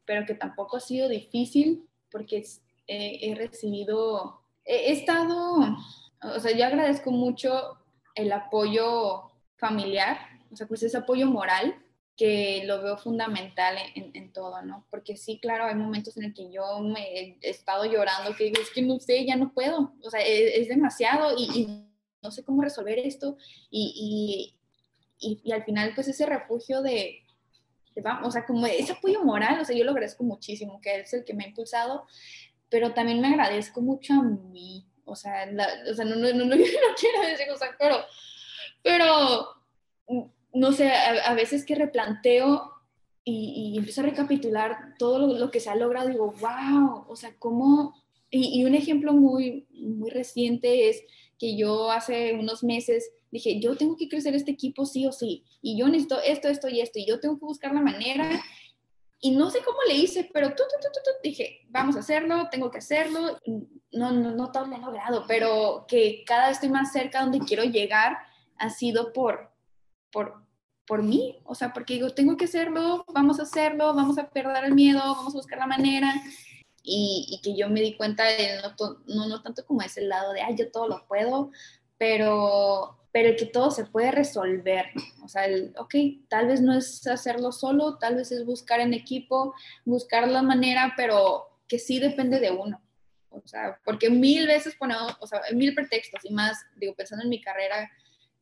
pero 0.06 0.24
que 0.24 0.34
tampoco 0.34 0.78
ha 0.78 0.80
sido 0.80 1.06
difícil, 1.06 1.86
porque 2.10 2.42
he 2.86 3.34
recibido, 3.34 4.40
he, 4.64 4.88
he 4.88 4.92
estado, 4.92 5.76
o 6.22 6.40
sea, 6.40 6.56
yo 6.56 6.64
agradezco 6.64 7.10
mucho 7.10 7.76
el 8.14 8.32
apoyo 8.32 9.31
familiar, 9.62 10.18
o 10.50 10.56
sea, 10.56 10.66
pues 10.66 10.82
ese 10.82 10.96
apoyo 10.96 11.26
moral 11.26 11.76
que 12.16 12.64
lo 12.66 12.82
veo 12.82 12.98
fundamental 12.98 13.76
en, 13.94 14.32
todo, 14.32 14.60
¿no? 14.62 14.86
Porque 14.90 15.16
sí, 15.16 15.38
claro, 15.40 15.66
hay 15.66 15.76
momentos 15.76 16.16
en 16.16 16.24
el 16.24 16.34
que 16.34 16.50
yo 16.50 16.80
me 16.80 17.00
he 17.14 17.38
estado 17.42 17.84
llorando, 17.84 18.34
que 18.36 18.48
es 18.48 18.70
que 18.74 18.82
no 18.82 18.98
sé, 18.98 19.24
ya 19.24 19.36
no 19.36 19.52
puedo, 19.54 19.94
o 20.02 20.10
sea, 20.10 20.20
e, 20.20 20.60
es, 20.60 20.68
demasiado 20.68 21.34
y, 21.38 21.86
no 22.22 22.30
sé 22.30 22.44
cómo 22.44 22.62
resolver 22.62 22.98
esto. 22.98 23.36
Y, 23.70 24.54
y, 25.18 25.38
y, 25.44 25.52
al 25.52 25.64
final, 25.64 25.92
pues 25.94 26.08
ese 26.08 26.26
refugio 26.26 26.82
de, 26.82 27.22
o 28.24 28.30
sea, 28.30 28.44
como 28.46 28.66
ese 28.66 28.92
apoyo 28.92 29.24
moral, 29.24 29.60
o 29.60 29.64
sea, 29.64 29.76
yo 29.76 29.84
lo 29.84 29.92
agradezco 29.92 30.24
muchísimo, 30.24 30.80
que 30.80 31.00
es 31.00 31.12
el 31.14 31.24
que 31.24 31.34
me 31.34 31.44
ha 31.44 31.48
impulsado, 31.48 32.06
pero 32.68 32.94
también 32.94 33.20
me 33.20 33.28
agradezco 33.28 33.80
mucho 33.80 34.14
a 34.14 34.22
mí, 34.22 34.86
o 35.04 35.16
sea, 35.16 35.48
o 35.90 35.94
sea 35.94 36.04
no, 36.04 36.16
no, 36.16 36.32
no, 36.32 36.44
no, 36.44 36.56
quiero 36.56 37.22
decir, 37.26 37.50
o 37.50 37.56
sea, 37.56 37.70
pero 37.78 37.96
pero, 38.82 39.46
no 40.52 40.72
sé, 40.72 40.90
a, 40.90 41.34
veces 41.34 41.64
que 41.64 41.74
replanteo 41.74 42.72
y, 43.24 43.72
y, 43.74 43.78
empiezo 43.78 44.00
a 44.00 44.04
recapitular 44.04 44.94
todo 44.98 45.18
lo, 45.38 45.50
que 45.50 45.60
se 45.60 45.70
ha 45.70 45.76
logrado, 45.76 46.08
digo, 46.08 46.34
wow, 46.40 47.04
o 47.08 47.16
sea, 47.16 47.34
cómo... 47.38 47.94
Y, 48.30 48.64
un 48.64 48.74
ejemplo 48.74 49.12
muy, 49.12 49.66
muy 49.70 50.10
reciente 50.10 50.88
es 50.88 51.02
que 51.38 51.56
yo 51.56 51.90
hace 51.90 52.32
unos 52.34 52.64
meses 52.64 53.10
dije, 53.30 53.60
yo 53.60 53.76
tengo 53.76 53.96
que 53.96 54.08
crecer 54.08 54.34
este 54.34 54.52
equipo 54.52 54.84
sí 54.84 55.06
o 55.06 55.12
sí, 55.12 55.44
y 55.60 55.78
yo 55.78 55.88
necesito 55.88 56.20
esto, 56.20 56.48
esto 56.48 56.68
y 56.68 56.80
esto, 56.80 56.98
y 56.98 57.06
yo 57.06 57.18
tengo 57.18 57.38
que 57.38 57.46
buscar 57.46 57.74
la 57.74 57.80
manera, 57.80 58.42
y 59.24 59.30
no 59.30 59.50
sé 59.50 59.60
cómo 59.64 59.78
le 59.88 59.94
hice, 59.94 60.28
pero 60.32 60.48
tú, 60.48 60.56
tú, 60.56 60.76
tú, 60.82 61.00
tú, 61.04 61.10
dije, 61.22 61.60
vamos 61.68 61.96
a 61.96 62.00
hacerlo, 62.00 62.48
tengo 62.50 62.70
que 62.70 62.78
hacerlo, 62.78 63.38
no, 63.92 64.10
no, 64.10 64.32
no 64.32 64.50
todo 64.50 64.66
lo 64.66 64.74
he 64.74 64.80
logrado, 64.80 65.24
pero 65.28 65.86
que 65.86 66.24
cada 66.26 66.48
vez 66.48 66.56
estoy 66.56 66.70
más 66.70 66.92
cerca 66.92 67.22
donde 67.22 67.38
quiero 67.38 67.62
llegar, 67.62 68.18
ha 68.62 68.70
sido 68.70 69.12
por, 69.12 69.50
por, 70.12 70.46
por 70.86 71.02
mí, 71.02 71.40
o 71.44 71.54
sea, 71.54 71.72
porque 71.72 71.94
digo, 71.94 72.10
tengo 72.10 72.36
que 72.36 72.44
hacerlo, 72.44 73.04
vamos 73.12 73.40
a 73.40 73.42
hacerlo, 73.42 73.92
vamos 73.92 74.18
a 74.18 74.30
perder 74.30 74.64
el 74.64 74.74
miedo, 74.74 75.00
vamos 75.00 75.34
a 75.34 75.38
buscar 75.38 75.58
la 75.58 75.66
manera. 75.66 76.14
y, 76.84 77.40
que 77.42 77.56
yo 77.56 77.68
me 77.68 77.80
di 77.80 77.96
cuenta 77.96 78.24
de 78.24 78.60
no, 79.06 79.26
no, 79.26 79.42
tanto 79.42 79.64
como 79.66 79.82
ese 79.82 80.02
lado 80.02 80.32
de, 80.32 80.42
ay, 80.42 80.54
yo 80.56 80.70
todo 80.70 80.88
lo 80.88 81.06
puedo, 81.08 81.50
pero, 81.98 82.98
pero 83.12 83.36
que 83.36 83.46
todo 83.46 83.70
se 83.72 83.84
puede 83.84 84.12
resolver. 84.12 84.86
O 85.24 85.28
sea, 85.28 85.46
el, 85.46 85.74
ok, 85.76 85.94
tal 86.28 86.46
vez 86.48 86.60
no 86.60 86.76
es 86.76 87.06
hacerlo 87.06 87.50
solo, 87.50 87.98
tal 87.98 88.16
vez 88.16 88.30
es 88.30 88.44
buscar 88.46 88.80
en 88.80 88.94
equipo, 88.94 89.54
buscar 89.84 90.28
la 90.28 90.42
manera, 90.42 90.94
pero 90.96 91.60
que 91.66 91.78
sí 91.80 91.98
depende 91.98 92.38
de 92.38 92.52
uno. 92.52 92.80
O 93.30 93.42
sea, 93.46 93.80
porque 93.84 94.10
mil 94.10 94.46
veces 94.46 94.76
ponemos, 94.76 95.16
o 95.20 95.26
sea, 95.26 95.40
mil 95.52 95.74
pretextos 95.74 96.24
y 96.24 96.32
más, 96.32 96.58
digo, 96.76 96.94
pensando 96.94 97.24
en 97.24 97.30
mi 97.30 97.40
carrera, 97.40 97.90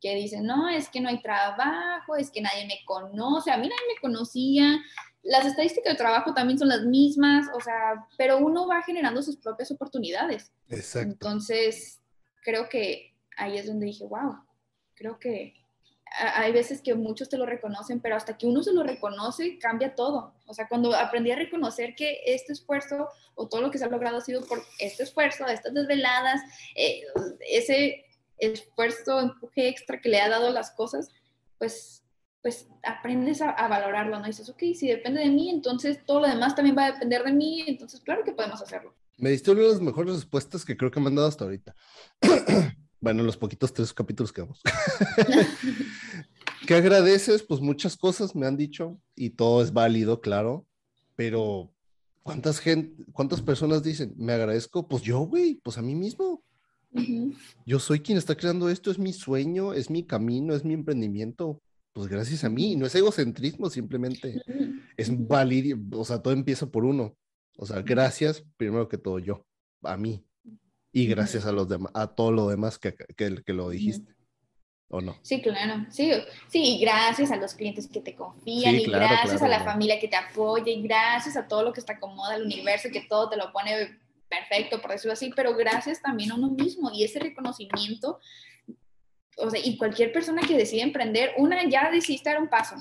que 0.00 0.14
dicen, 0.14 0.46
no, 0.46 0.68
es 0.68 0.88
que 0.88 1.00
no 1.00 1.08
hay 1.08 1.20
trabajo, 1.20 2.16
es 2.16 2.30
que 2.30 2.40
nadie 2.40 2.66
me 2.66 2.80
conoce, 2.84 3.50
a 3.50 3.56
mí 3.56 3.68
nadie 3.68 3.94
me 3.94 4.00
conocía, 4.00 4.80
las 5.22 5.44
estadísticas 5.44 5.92
de 5.92 5.98
trabajo 5.98 6.32
también 6.32 6.58
son 6.58 6.68
las 6.68 6.82
mismas, 6.82 7.48
o 7.54 7.60
sea, 7.60 8.06
pero 8.16 8.38
uno 8.38 8.66
va 8.66 8.82
generando 8.82 9.22
sus 9.22 9.36
propias 9.36 9.70
oportunidades. 9.70 10.50
Exacto. 10.68 11.10
Entonces, 11.10 12.00
creo 12.42 12.68
que 12.68 13.14
ahí 13.36 13.58
es 13.58 13.66
donde 13.66 13.86
dije, 13.86 14.04
wow, 14.06 14.36
creo 14.94 15.18
que 15.18 15.54
hay 16.34 16.52
veces 16.52 16.82
que 16.82 16.94
muchos 16.94 17.28
te 17.28 17.38
lo 17.38 17.46
reconocen, 17.46 18.00
pero 18.00 18.16
hasta 18.16 18.36
que 18.36 18.46
uno 18.46 18.62
se 18.62 18.72
lo 18.72 18.82
reconoce, 18.82 19.58
cambia 19.58 19.94
todo. 19.94 20.34
O 20.46 20.54
sea, 20.54 20.66
cuando 20.68 20.94
aprendí 20.94 21.30
a 21.30 21.36
reconocer 21.36 21.94
que 21.94 22.20
este 22.26 22.52
esfuerzo 22.52 23.08
o 23.36 23.48
todo 23.48 23.60
lo 23.60 23.70
que 23.70 23.78
se 23.78 23.84
ha 23.84 23.88
logrado 23.88 24.16
ha 24.16 24.20
sido 24.20 24.44
por 24.46 24.60
este 24.80 25.04
esfuerzo, 25.04 25.46
estas 25.46 25.72
desveladas, 25.72 26.40
eh, 26.74 27.02
ese 27.48 28.04
esfuerzo, 28.40 29.20
empuje 29.20 29.68
extra 29.68 30.00
que 30.00 30.08
le 30.08 30.20
ha 30.20 30.28
dado 30.28 30.50
las 30.50 30.70
cosas, 30.70 31.08
pues 31.58 32.00
pues 32.42 32.68
aprendes 32.82 33.42
a, 33.42 33.68
valorarlo, 33.68 34.18
¿no? 34.18 34.24
Y 34.24 34.28
dices, 34.28 34.48
ok, 34.48 34.62
si 34.74 34.88
depende 34.88 35.20
de 35.20 35.28
mí, 35.28 35.50
entonces 35.50 35.98
todo 36.06 36.20
lo 36.20 36.28
demás 36.28 36.54
también 36.54 36.76
va 36.76 36.86
a 36.86 36.92
depender 36.92 37.22
de 37.22 37.32
mí, 37.32 37.64
entonces 37.66 38.00
claro 38.00 38.24
que 38.24 38.32
podemos 38.32 38.62
hacerlo. 38.62 38.94
Me 39.18 39.30
diste 39.30 39.50
una 39.50 39.60
de 39.60 39.68
las 39.68 39.80
mejores 39.80 40.14
respuestas 40.14 40.64
que 40.64 40.76
creo 40.76 40.90
que 40.90 41.00
me 41.00 41.08
han 41.08 41.16
dado 41.16 41.28
hasta 41.28 41.44
ahorita. 41.44 41.74
bueno, 43.00 43.22
los 43.22 43.36
poquitos 43.36 43.72
tres 43.74 43.92
capítulos 43.92 44.32
que 44.32 44.40
vamos. 44.40 44.62
¿Qué 46.66 46.74
agradeces? 46.74 47.42
Pues 47.42 47.60
muchas 47.60 47.96
cosas 47.96 48.34
me 48.34 48.46
han 48.46 48.56
dicho 48.56 48.98
y 49.14 49.30
todo 49.30 49.62
es 49.62 49.72
válido, 49.72 50.22
claro, 50.22 50.66
pero 51.16 51.74
¿cuántas, 52.22 52.58
gente, 52.58 53.04
cuántas 53.12 53.42
personas 53.42 53.82
dicen, 53.82 54.14
me 54.16 54.32
agradezco? 54.32 54.88
Pues 54.88 55.02
yo, 55.02 55.20
güey, 55.20 55.56
pues 55.56 55.76
a 55.76 55.82
mí 55.82 55.94
mismo. 55.94 56.42
Yo 57.66 57.78
soy 57.78 58.00
quien 58.00 58.18
está 58.18 58.36
creando 58.36 58.68
esto, 58.68 58.90
es 58.90 58.98
mi 58.98 59.12
sueño, 59.12 59.74
es 59.74 59.90
mi 59.90 60.04
camino, 60.04 60.54
es 60.54 60.64
mi 60.64 60.74
emprendimiento 60.74 61.60
pues 61.92 62.08
gracias 62.08 62.44
a 62.44 62.48
mí, 62.48 62.76
no 62.76 62.86
es 62.86 62.94
egocentrismo, 62.94 63.68
simplemente 63.68 64.40
es 64.96 65.26
válido, 65.26 65.78
o 65.98 66.04
sea, 66.04 66.22
todo 66.22 66.32
empieza 66.32 66.66
por 66.66 66.84
uno. 66.84 67.16
O 67.56 67.66
sea, 67.66 67.82
gracias 67.82 68.44
primero 68.56 68.88
que 68.88 68.98
todo 68.98 69.18
yo, 69.18 69.44
a 69.82 69.96
mí. 69.96 70.24
Y 70.92 71.06
gracias 71.06 71.46
a 71.46 71.52
los 71.52 71.68
demás, 71.68 71.92
a 71.94 72.06
todo 72.08 72.32
lo 72.32 72.48
demás 72.48 72.78
que, 72.78 72.94
que, 73.16 73.42
que 73.44 73.52
lo 73.52 73.70
dijiste. 73.70 74.14
¿O 74.92 75.00
no? 75.00 75.16
Sí, 75.22 75.40
claro, 75.40 75.86
sí, 75.88 76.10
sí, 76.48 76.76
y 76.76 76.80
gracias 76.80 77.30
a 77.30 77.36
los 77.36 77.54
clientes 77.54 77.86
que 77.86 78.00
te 78.00 78.16
confían, 78.16 78.74
y 78.74 78.86
gracias 78.86 79.40
a 79.40 79.46
la 79.46 79.62
familia 79.62 80.00
que 80.00 80.08
te 80.08 80.16
apoya, 80.16 80.72
y 80.72 80.82
gracias 80.82 81.36
a 81.36 81.46
todo 81.46 81.62
lo 81.62 81.72
que 81.72 81.78
está 81.78 81.92
acomoda 81.92 82.34
el 82.34 82.42
universo, 82.42 82.88
que 82.92 83.02
todo 83.02 83.28
te 83.28 83.36
lo 83.36 83.52
pone 83.52 83.99
perfecto, 84.30 84.80
por 84.80 84.92
decirlo 84.92 85.12
así, 85.12 85.30
pero 85.36 85.54
gracias 85.54 86.00
también 86.00 86.30
a 86.30 86.36
uno 86.36 86.48
mismo, 86.48 86.90
y 86.90 87.04
ese 87.04 87.18
reconocimiento 87.18 88.18
o 89.42 89.50
sea, 89.50 89.60
y 89.62 89.76
cualquier 89.76 90.12
persona 90.12 90.42
que 90.42 90.56
decide 90.56 90.82
emprender, 90.82 91.32
una 91.36 91.68
ya 91.68 91.90
decidiste 91.90 92.30
dar 92.30 92.40
un 92.40 92.48
paso. 92.48 92.76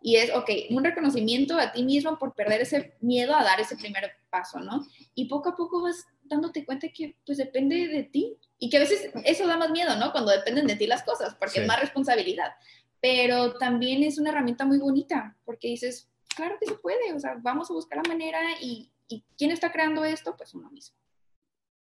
Y 0.00 0.16
es, 0.16 0.34
ok, 0.34 0.50
un 0.70 0.82
reconocimiento 0.82 1.56
a 1.56 1.72
ti 1.72 1.84
mismo 1.84 2.18
por 2.18 2.34
perder 2.34 2.62
ese 2.62 2.94
miedo 3.00 3.34
a 3.34 3.44
dar 3.44 3.60
ese 3.60 3.76
primer 3.76 4.10
paso, 4.30 4.58
¿no? 4.58 4.84
Y 5.14 5.26
poco 5.26 5.50
a 5.50 5.56
poco 5.56 5.82
vas 5.82 6.06
dándote 6.24 6.64
cuenta 6.64 6.88
que 6.88 7.16
pues 7.24 7.38
depende 7.38 7.88
de 7.88 8.02
ti. 8.04 8.36
Y 8.58 8.70
que 8.70 8.76
a 8.76 8.80
veces 8.80 9.10
eso 9.24 9.46
da 9.46 9.56
más 9.56 9.70
miedo, 9.70 9.96
¿no? 9.96 10.12
Cuando 10.12 10.30
dependen 10.30 10.66
de 10.66 10.76
ti 10.76 10.86
las 10.86 11.02
cosas, 11.02 11.34
porque 11.34 11.60
es 11.60 11.66
más 11.66 11.80
responsabilidad. 11.80 12.52
Pero 13.00 13.54
también 13.54 14.02
es 14.02 14.18
una 14.18 14.30
herramienta 14.30 14.64
muy 14.64 14.78
bonita, 14.78 15.36
porque 15.44 15.68
dices, 15.68 16.08
claro 16.34 16.56
que 16.60 16.66
se 16.66 16.74
puede, 16.74 17.12
o 17.12 17.18
sea, 17.18 17.36
vamos 17.40 17.70
a 17.70 17.74
buscar 17.74 17.98
la 17.98 18.08
manera 18.08 18.38
y, 18.60 18.90
y 19.12 19.24
¿quién 19.36 19.50
está 19.50 19.70
creando 19.70 20.04
esto? 20.04 20.34
Pues 20.36 20.54
uno 20.54 20.70
mismo. 20.70 20.96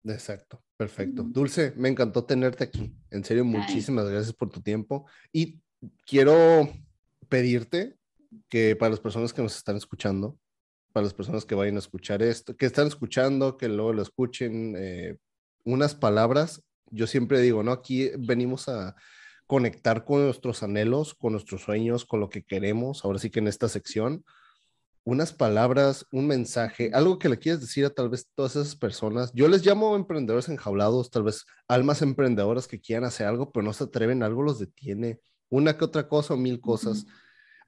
Exacto, 0.05 0.63
perfecto. 0.77 1.23
Dulce, 1.23 1.73
me 1.77 1.89
encantó 1.89 2.25
tenerte 2.25 2.65
aquí. 2.65 2.95
En 3.11 3.25
serio, 3.25 3.45
muchísimas 3.45 4.09
gracias 4.09 4.33
por 4.33 4.49
tu 4.49 4.63
tiempo. 4.63 5.07
Y 5.33 5.61
quiero 6.07 6.73
pedirte 7.29 7.97
que 8.49 8.77
para 8.77 8.91
las 8.91 9.01
personas 9.01 9.33
que 9.33 9.43
nos 9.43 9.57
están 9.57 9.77
escuchando, 9.77 10.39
para 10.93 11.05
las 11.05 11.15
personas 11.15 11.45
que 11.45 11.55
vayan 11.55 11.77
a 11.77 11.81
escuchar 11.81 12.23
esto, 12.23 12.57
que 12.57 12.67
están 12.67 12.87
escuchando, 12.87 13.57
que 13.57 13.69
luego 13.69 13.93
lo 13.93 14.03
escuchen, 14.03 14.75
eh, 14.79 15.19
unas 15.65 15.95
palabras. 15.95 16.63
Yo 16.91 17.07
siempre 17.07 17.41
digo, 17.41 17.63
¿no? 17.63 17.73
Aquí 17.73 18.11
venimos 18.19 18.69
a 18.69 18.97
conectar 19.47 20.05
con 20.05 20.25
nuestros 20.25 20.63
anhelos, 20.63 21.15
con 21.15 21.33
nuestros 21.33 21.63
sueños, 21.63 22.07
con 22.07 22.21
lo 22.21 22.31
que 22.31 22.43
queremos. 22.43 23.05
Ahora 23.05 23.19
sí 23.19 23.31
que 23.31 23.41
en 23.41 23.49
esta 23.49 23.69
sección 23.69 24.25
unas 25.09 25.33
palabras, 25.33 26.07
un 26.13 26.27
mensaje, 26.27 26.91
algo 26.93 27.19
que 27.19 27.31
le 27.31 27.39
quieras 27.39 27.63
decir 27.63 27.87
a 27.87 27.91
tal 27.91 28.11
vez 28.11 28.29
todas 28.35 28.57
esas 28.57 28.77
personas. 28.77 29.33
Yo 29.33 29.49
les 29.49 29.65
llamo 29.65 29.97
emprendedores 29.97 30.51
enjaulados, 30.51 31.11
tal 31.11 31.23
vez 31.23 31.47
almas 31.67 32.03
emprendedoras 32.03 32.69
que 32.69 32.79
quieran 32.79 33.05
hacer 33.07 33.27
algo, 33.27 33.51
pero 33.51 33.65
no 33.65 33.73
se 33.73 33.85
atreven, 33.85 34.23
algo 34.23 34.43
los 34.43 34.59
detiene. 34.59 35.19
Una 35.49 35.79
que 35.79 35.87
otra 35.87 36.09
cosa 36.09 36.35
o 36.35 36.37
mil 36.37 36.61
cosas, 36.61 37.07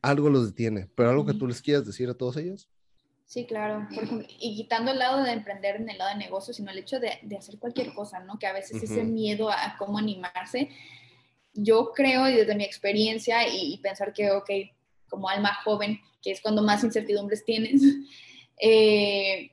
algo 0.03 0.29
los 0.29 0.49
detiene, 0.49 0.91
pero 0.95 1.09
algo 1.09 1.25
que 1.25 1.33
tú 1.33 1.47
les 1.47 1.63
quieras 1.63 1.87
decir 1.87 2.11
a 2.11 2.15
todos 2.15 2.37
ellos. 2.37 2.69
Sí, 3.25 3.47
claro. 3.47 3.89
y 4.39 4.57
quitando 4.57 4.91
el 4.91 4.99
lado 4.99 5.23
de 5.23 5.33
emprender 5.33 5.77
en 5.77 5.89
el 5.89 5.97
lado 5.97 6.11
de 6.11 6.19
negocio, 6.19 6.53
sino 6.53 6.71
el 6.71 6.79
hecho 6.79 7.01
de, 7.01 7.21
hacer 7.39 7.59
cualquier 7.59 7.95
cosa, 7.95 8.21
¿no? 8.21 8.39
Que 8.39 8.49
a 8.49 8.53
veces 8.53 8.83
ese 8.83 9.03
miedo 9.03 9.49
a, 9.49 9.77
cómo 9.79 9.97
animarse, 9.97 10.69
yo 11.55 11.93
creo, 11.95 12.29
y 12.29 12.35
desde 12.35 12.55
mi 12.55 12.65
experiencia, 12.65 13.49
y, 13.49 13.73
y 13.73 13.79
pensar 13.79 14.13
que, 14.13 14.31
ok, 14.31 14.51
como 15.11 15.29
alma 15.29 15.55
joven, 15.65 16.01
que 16.23 16.31
es 16.31 16.41
cuando 16.41 16.63
más 16.63 16.83
incertidumbres 16.85 17.45
tienes, 17.45 17.83
eh, 18.63 19.51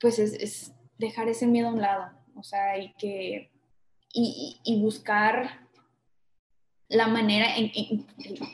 pues 0.00 0.18
es, 0.18 0.72
dejar 0.98 1.28
ese 1.28 1.46
miedo 1.46 1.68
a 1.68 1.72
un 1.72 1.80
lado, 1.80 2.10
o 2.34 2.42
sea, 2.42 2.78
y 2.78 2.92
que, 2.94 3.50
y, 4.12 4.80
buscar 4.80 5.60
la 6.88 7.08
manera 7.08 7.56
en, 7.56 7.72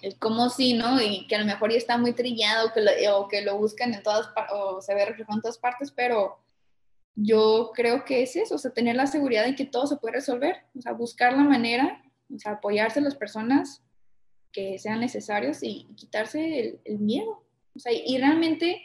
el, 0.02 0.18
cómo 0.18 0.48
sí, 0.48 0.72
¿no? 0.72 1.00
Y 1.00 1.26
que 1.26 1.36
a 1.36 1.40
lo 1.40 1.44
mejor 1.44 1.70
ya 1.70 1.76
está 1.76 1.98
muy 1.98 2.12
trillado 2.12 2.72
que 2.72 2.80
lo, 2.80 3.18
o 3.18 3.28
que 3.28 3.42
lo 3.42 3.58
buscan 3.58 3.92
en 3.92 4.02
todas 4.02 4.30
o 4.52 4.80
se 4.80 4.94
ve 4.94 5.04
reflejado 5.04 5.36
en 5.36 5.42
todas 5.42 5.58
partes, 5.58 5.90
pero 5.90 6.38
yo 7.14 7.72
creo 7.74 8.04
que 8.04 8.22
es 8.22 8.36
eso, 8.36 8.54
o 8.54 8.58
sea, 8.58 8.72
tener 8.72 8.96
la 8.96 9.06
seguridad 9.06 9.44
de 9.44 9.54
que 9.54 9.66
todo 9.66 9.86
se 9.86 9.96
puede 9.96 10.14
resolver, 10.14 10.56
o 10.76 10.80
sea, 10.80 10.92
buscar 10.92 11.32
la 11.32 11.42
manera, 11.42 12.02
o 12.34 12.38
sea, 12.38 12.52
apoyarse 12.52 13.00
a 13.00 13.02
las 13.02 13.14
personas 13.14 13.82
que 14.52 14.78
sean 14.78 15.00
necesarios 15.00 15.62
y, 15.62 15.86
quitarse 15.96 16.80
el, 16.84 16.98
miedo. 16.98 17.44
O 17.74 17.78
sea, 17.78 17.92
y 17.92 18.18
realmente 18.18 18.82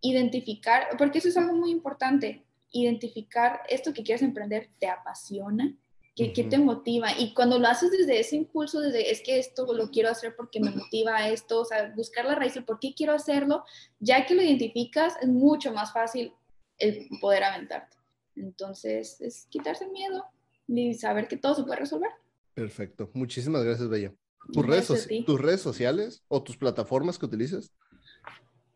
identificar, 0.00 0.88
porque 0.96 1.18
eso 1.18 1.28
es 1.28 1.36
algo 1.36 1.54
muy 1.54 1.70
importante, 1.70 2.44
identificar 2.72 3.60
esto 3.68 3.92
que 3.92 4.02
quieres 4.02 4.22
emprender, 4.22 4.68
¿te 4.78 4.88
apasiona? 4.88 5.76
¿Qué, 6.14 6.28
te 6.28 6.58
motiva? 6.58 7.16
Y 7.16 7.32
cuando 7.32 7.60
lo 7.60 7.68
haces 7.68 7.92
desde 7.92 8.18
ese 8.18 8.34
impulso, 8.34 8.80
desde 8.80 9.12
es 9.12 9.22
que 9.22 9.38
esto 9.38 9.72
lo 9.72 9.88
quiero 9.92 10.08
hacer 10.08 10.34
porque 10.34 10.58
me 10.58 10.72
motiva 10.72 11.16
a 11.16 11.28
esto, 11.28 11.60
o 11.60 11.64
sea, 11.64 11.92
buscar 11.94 12.24
la 12.24 12.34
raíz 12.34 12.54
de 12.54 12.62
por 12.62 12.80
qué 12.80 12.92
quiero 12.92 13.12
hacerlo, 13.12 13.64
ya 14.00 14.26
que 14.26 14.34
lo 14.34 14.42
identificas, 14.42 15.14
es 15.22 15.28
mucho 15.28 15.72
más 15.72 15.92
fácil 15.92 16.32
el 16.78 17.08
poder 17.20 17.44
aventarte. 17.44 17.96
Entonces, 18.34 19.20
es 19.20 19.46
quitarse 19.48 19.84
el 19.84 19.92
miedo 19.92 20.24
y 20.66 20.94
saber 20.94 21.28
que 21.28 21.36
todo 21.36 21.54
se 21.54 21.62
puede 21.62 21.80
resolver. 21.80 22.10
Perfecto. 22.54 23.08
Muchísimas 23.14 23.62
gracias, 23.62 23.88
Bella. 23.88 24.12
¿Tus 24.52 24.66
redes, 24.66 25.08
¿Tus 25.26 25.40
redes 25.40 25.60
sociales 25.60 26.22
o 26.28 26.42
tus 26.42 26.56
plataformas 26.56 27.18
que 27.18 27.26
utilizas? 27.26 27.72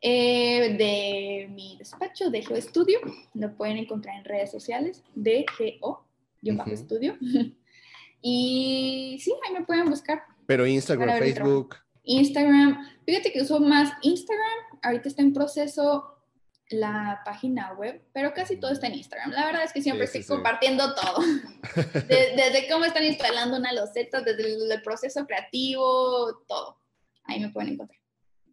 Eh, 0.04 0.76
de 0.76 1.48
mi 1.54 1.76
despacho 1.78 2.28
de 2.28 2.42
Geoestudio, 2.42 2.98
lo 3.34 3.56
pueden 3.56 3.76
encontrar 3.76 4.16
en 4.16 4.24
redes 4.24 4.50
sociales 4.50 5.04
de 5.14 5.46
Geo, 5.56 6.04
yo 6.40 6.56
bajo 6.56 6.70
estudio. 6.70 7.16
y 8.20 9.16
sí, 9.22 9.32
ahí 9.46 9.54
me 9.54 9.64
pueden 9.64 9.88
buscar. 9.88 10.24
Pero 10.46 10.66
Instagram, 10.66 11.18
Facebook. 11.20 11.76
Instagram, 12.02 12.84
fíjate 13.06 13.32
que 13.32 13.42
uso 13.42 13.60
más 13.60 13.92
Instagram, 14.02 14.80
ahorita 14.82 15.08
está 15.08 15.22
en 15.22 15.32
proceso 15.32 16.12
la 16.72 17.20
página 17.24 17.72
web, 17.74 18.02
pero 18.12 18.32
casi 18.32 18.56
todo 18.56 18.72
está 18.72 18.86
en 18.86 18.94
Instagram. 18.94 19.30
La 19.30 19.46
verdad 19.46 19.64
es 19.64 19.72
que 19.72 19.82
siempre 19.82 20.04
estoy 20.04 20.24
compartiendo 20.24 20.94
todo. 20.94 21.20
desde, 22.08 22.68
cómo 22.70 22.84
están 22.84 23.04
instalando 23.04 23.56
una 23.56 23.72
loseta, 23.72 24.20
desde 24.20 24.54
el, 24.54 24.82
proceso 24.82 25.26
creativo, 25.26 26.44
todo. 26.46 26.80
Ahí 27.24 27.40
me 27.40 27.50
pueden 27.50 27.74
encontrar. 27.74 27.98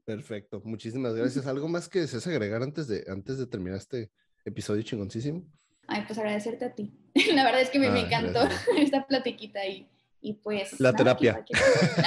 Perfecto, 0.06 0.62
muchísimas 0.64 1.14
gracias. 1.14 1.46
¿Algo 1.48 1.68
más 1.68 1.88
que 1.88 2.00
desees 2.00 2.26
agregar 2.28 2.64
antes 2.64 2.88
de, 2.88 3.04
antes 3.08 3.38
de 3.38 3.48
terminar 3.48 3.78
este 3.78 4.12
episodio 4.46 4.82
chingoncísimo? 4.82 5.44
Ay, 5.88 6.04
pues 6.06 6.18
agradecerte 6.18 6.66
a 6.66 6.74
ti. 6.74 6.94
La 7.34 7.44
verdad 7.44 7.62
es 7.62 7.70
que 7.70 7.80
me, 7.80 7.88
ah, 7.88 8.00
encantó 8.00 8.42
esta 8.78 9.06
platiquita 9.06 9.66
y, 9.66 9.88
y 10.22 10.34
pues... 10.34 10.80
La 10.80 10.94
terapia. 10.94 11.44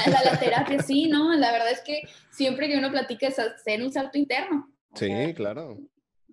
La, 0.07 0.33
la, 0.33 0.39
terapia, 0.39 0.83
sí, 0.83 1.09
¿no? 1.09 1.35
La 1.35 1.53
verdad 1.53 1.71
es 1.71 1.81
que 1.81 2.03
siempre 2.31 2.69
que 2.69 2.79
uno 2.79 2.91
platica 2.91 3.29
es 3.29 3.39
hacer 3.39 3.83
un 3.83 3.93
salto 3.93 4.19
interno. 4.19 4.69
Sí, 4.95 5.11
claro 5.35 5.79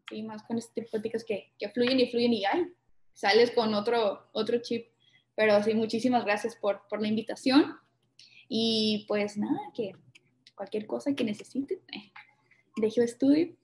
sí, 0.10 0.24
más 0.24 0.44
con 0.44 0.58
este 0.58 0.82
tipo 0.82 0.86
de 0.86 0.92
pláticas 0.92 1.24
que, 1.24 1.54
que 1.58 1.70
fluyen 1.70 2.00
y 2.00 2.10
fluyen 2.10 2.34
y 2.34 2.46
ay, 2.46 2.74
sales 3.14 3.52
con 3.52 3.74
otro, 3.74 4.30
otro 4.34 4.60
chip. 4.62 4.88
Pero 5.36 5.62
sí, 5.64 5.74
muchísimas 5.74 6.26
gracias 6.26 6.56
por, 6.56 6.82
por 6.90 7.02
la 7.02 7.08
invitación. 7.08 7.78
Y 8.48 9.06
pues 9.08 9.38
nada, 9.38 9.60
que 9.74 9.94
cualquier 10.56 10.88
cosa 10.88 11.14
que 11.14 11.24
necesiten, 11.24 11.80
eh, 11.94 12.12
dejo 12.78 13.02
estudio. 13.02 13.56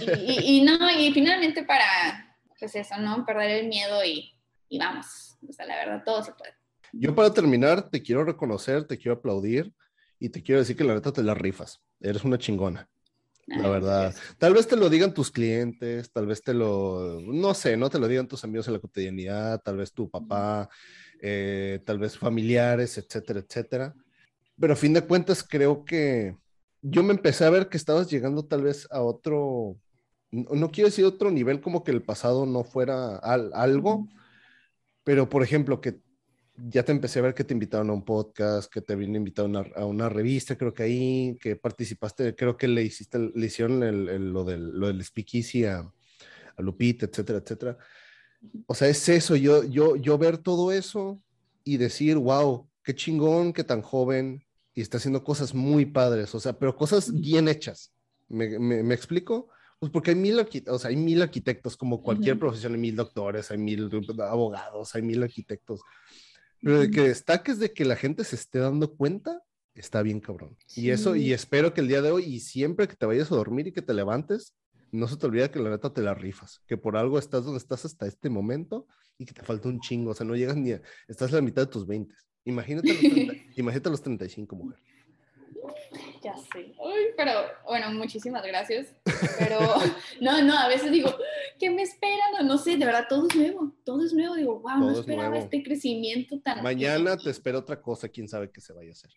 Y, 0.00 0.58
y, 0.58 0.60
no, 0.62 0.78
y 0.98 1.12
finalmente 1.12 1.64
para, 1.64 2.38
pues 2.58 2.74
eso, 2.74 2.96
¿no? 2.98 3.24
Perder 3.26 3.50
el 3.62 3.68
miedo 3.68 4.04
y, 4.04 4.32
y 4.68 4.78
vamos. 4.78 5.36
O 5.46 5.52
sea, 5.52 5.66
la 5.66 5.76
verdad, 5.76 6.02
todo 6.04 6.22
se 6.22 6.32
puede. 6.32 6.52
Yo 6.92 7.14
para 7.14 7.32
terminar, 7.32 7.90
te 7.90 8.02
quiero 8.02 8.24
reconocer, 8.24 8.86
te 8.86 8.96
quiero 8.96 9.16
aplaudir 9.16 9.72
y 10.18 10.30
te 10.30 10.42
quiero 10.42 10.60
decir 10.60 10.76
que 10.76 10.84
la 10.84 10.94
neta 10.94 11.12
te 11.12 11.22
la 11.22 11.34
rifas. 11.34 11.82
Eres 12.00 12.24
una 12.24 12.38
chingona. 12.38 12.88
La 13.46 13.68
verdad. 13.68 14.14
Tal 14.38 14.54
vez 14.54 14.66
te 14.66 14.76
lo 14.76 14.90
digan 14.90 15.14
tus 15.14 15.30
clientes, 15.30 16.10
tal 16.10 16.26
vez 16.26 16.42
te 16.42 16.52
lo, 16.52 17.20
no 17.20 17.54
sé, 17.54 17.76
no 17.76 17.88
te 17.88 17.98
lo 17.98 18.08
digan 18.08 18.26
tus 18.26 18.42
amigos 18.42 18.66
en 18.66 18.74
la 18.74 18.80
cotidianidad, 18.80 19.62
tal 19.62 19.76
vez 19.76 19.92
tu 19.92 20.10
papá, 20.10 20.68
eh, 21.20 21.80
tal 21.84 21.98
vez 21.98 22.18
familiares, 22.18 22.98
etcétera, 22.98 23.40
etcétera. 23.40 23.94
Pero 24.58 24.72
a 24.72 24.76
fin 24.76 24.92
de 24.92 25.02
cuentas 25.02 25.44
creo 25.48 25.84
que 25.84 26.36
yo 26.82 27.02
me 27.02 27.12
empecé 27.12 27.44
a 27.44 27.50
ver 27.50 27.68
que 27.68 27.76
estabas 27.76 28.10
llegando 28.10 28.44
tal 28.44 28.62
vez 28.62 28.88
a 28.90 29.02
otro, 29.02 29.76
no, 30.30 30.70
quiero 30.70 30.88
decir 30.88 31.04
otro 31.04 31.30
nivel 31.30 31.60
como 31.60 31.84
que 31.84 31.92
el 31.92 32.02
pasado 32.02 32.46
no 32.46 32.64
fuera 32.64 33.16
algo, 33.16 34.08
pero 35.04 35.28
por 35.28 35.44
ejemplo 35.44 35.80
que 35.80 36.00
ya 36.56 36.84
te 36.84 36.92
empecé 36.92 37.18
a 37.18 37.22
ver 37.22 37.34
que 37.34 37.44
te 37.44 37.54
invitaron 37.54 37.90
a 37.90 37.92
un 37.92 38.04
podcast, 38.04 38.72
que 38.72 38.80
te 38.80 38.92
habían 38.92 39.14
invitado 39.14 39.48
a 39.76 39.84
una, 39.84 40.08
revista, 40.08 40.56
creo 40.56 40.72
que 40.72 40.82
ahí, 40.82 41.38
que 41.40 41.56
participaste, 41.56 42.34
creo 42.34 42.56
que 42.56 42.68
le 42.68 42.82
hiciste, 42.82 43.18
le 43.34 43.46
hicieron 43.46 44.32
lo, 44.32 44.44
del, 44.44 44.70
lo 44.78 44.86
del 44.88 45.04
speakeasy 45.04 45.64
a, 45.64 45.80
a 45.80 46.62
Lupita, 46.62 47.06
etcétera, 47.06 47.38
etcétera. 47.38 47.78
O 48.66 48.74
sea, 48.74 48.88
es 48.88 49.08
eso, 49.08 49.36
yo, 49.36 49.64
yo, 49.64 49.96
yo 49.96 50.18
ver 50.18 50.38
todo 50.38 50.72
eso 50.72 51.20
y 51.64 51.76
decir, 51.76 52.16
wow, 52.16 52.68
qué 52.82 52.94
chingón, 52.94 53.52
qué 53.52 53.64
tan 53.64 53.82
joven, 53.82 54.44
y 54.74 54.82
está 54.82 54.98
haciendo 54.98 55.24
cosas 55.24 55.54
muy 55.54 55.86
padres, 55.86 56.34
o 56.34 56.40
sea, 56.40 56.58
pero 56.58 56.76
cosas 56.76 57.12
bien 57.12 57.48
hechas. 57.48 57.92
¿Me, 58.28 58.58
me, 58.58 58.94
explico? 58.94 59.48
Pues 59.78 59.90
porque 59.92 60.10
hay 60.10 60.16
mil, 60.16 60.38
o 60.38 60.78
sea, 60.78 60.90
hay 60.90 60.96
mil 60.96 61.22
arquitectos, 61.22 61.76
como 61.76 62.02
cualquier 62.02 62.38
profesión, 62.38 62.74
hay 62.74 62.80
mil 62.80 62.96
doctores, 62.96 63.50
hay 63.50 63.58
mil 63.58 63.88
abogados, 64.20 64.94
hay 64.94 65.02
mil 65.02 65.22
arquitectos. 65.22 65.80
Pero 66.60 66.80
de 66.80 66.90
que 66.90 67.02
destaques 67.02 67.58
de 67.58 67.72
que 67.72 67.84
la 67.84 67.96
gente 67.96 68.24
se 68.24 68.36
esté 68.36 68.58
dando 68.58 68.94
cuenta, 68.94 69.42
está 69.74 70.02
bien 70.02 70.20
cabrón. 70.20 70.56
Y 70.74 70.90
eso, 70.90 71.16
y 71.16 71.32
espero 71.32 71.74
que 71.74 71.80
el 71.80 71.88
día 71.88 72.02
de 72.02 72.10
hoy 72.10 72.24
y 72.24 72.40
siempre 72.40 72.88
que 72.88 72.96
te 72.96 73.06
vayas 73.06 73.30
a 73.30 73.36
dormir 73.36 73.66
y 73.66 73.72
que 73.72 73.82
te 73.82 73.94
levantes, 73.94 74.54
no 74.92 75.08
se 75.08 75.16
te 75.16 75.26
olvide 75.26 75.50
que 75.50 75.58
la 75.58 75.70
neta 75.70 75.92
te 75.92 76.02
la 76.02 76.14
rifas, 76.14 76.62
que 76.66 76.76
por 76.76 76.96
algo 76.96 77.18
estás 77.18 77.44
donde 77.44 77.58
estás 77.58 77.84
hasta 77.84 78.06
este 78.06 78.30
momento 78.30 78.86
y 79.18 79.26
que 79.26 79.34
te 79.34 79.42
falta 79.42 79.68
un 79.68 79.80
chingo, 79.80 80.10
o 80.10 80.14
sea, 80.14 80.26
no 80.26 80.36
llegas 80.36 80.56
ni 80.56 80.72
a, 80.72 80.82
estás 81.08 81.30
en 81.30 81.36
la 81.36 81.42
mitad 81.42 81.62
de 81.62 81.72
tus 81.72 81.86
20. 81.86 82.14
Imagínate 82.44 82.88
los, 82.88 83.00
30, 83.00 83.34
imagínate 83.56 83.90
los 83.90 84.02
35, 84.02 84.56
mujer. 84.56 84.82
Ya 86.22 86.36
sé. 86.36 86.74
Uy, 86.78 87.12
pero 87.16 87.32
bueno, 87.64 87.92
muchísimas 87.92 88.44
gracias. 88.44 88.92
Pero 89.38 89.60
no, 90.20 90.42
no, 90.42 90.58
a 90.58 90.66
veces 90.66 90.90
digo, 90.90 91.14
¿qué 91.58 91.70
me 91.70 91.82
esperan? 91.82 92.32
No, 92.38 92.42
no 92.42 92.58
sé, 92.58 92.76
de 92.76 92.84
verdad, 92.84 93.06
todo 93.08 93.28
es 93.28 93.36
nuevo. 93.36 93.72
Todo 93.84 94.04
es 94.04 94.12
nuevo. 94.12 94.34
Digo, 94.34 94.58
wow, 94.60 94.78
no 94.78 94.90
esperaba 94.90 95.38
este 95.38 95.62
crecimiento 95.62 96.40
tan. 96.40 96.62
Mañana 96.62 97.16
te 97.16 97.30
espera 97.30 97.58
otra 97.58 97.80
cosa, 97.80 98.08
quién 98.08 98.28
sabe 98.28 98.50
qué 98.50 98.60
se 98.60 98.72
vaya 98.72 98.90
a 98.90 98.92
hacer. 98.92 99.10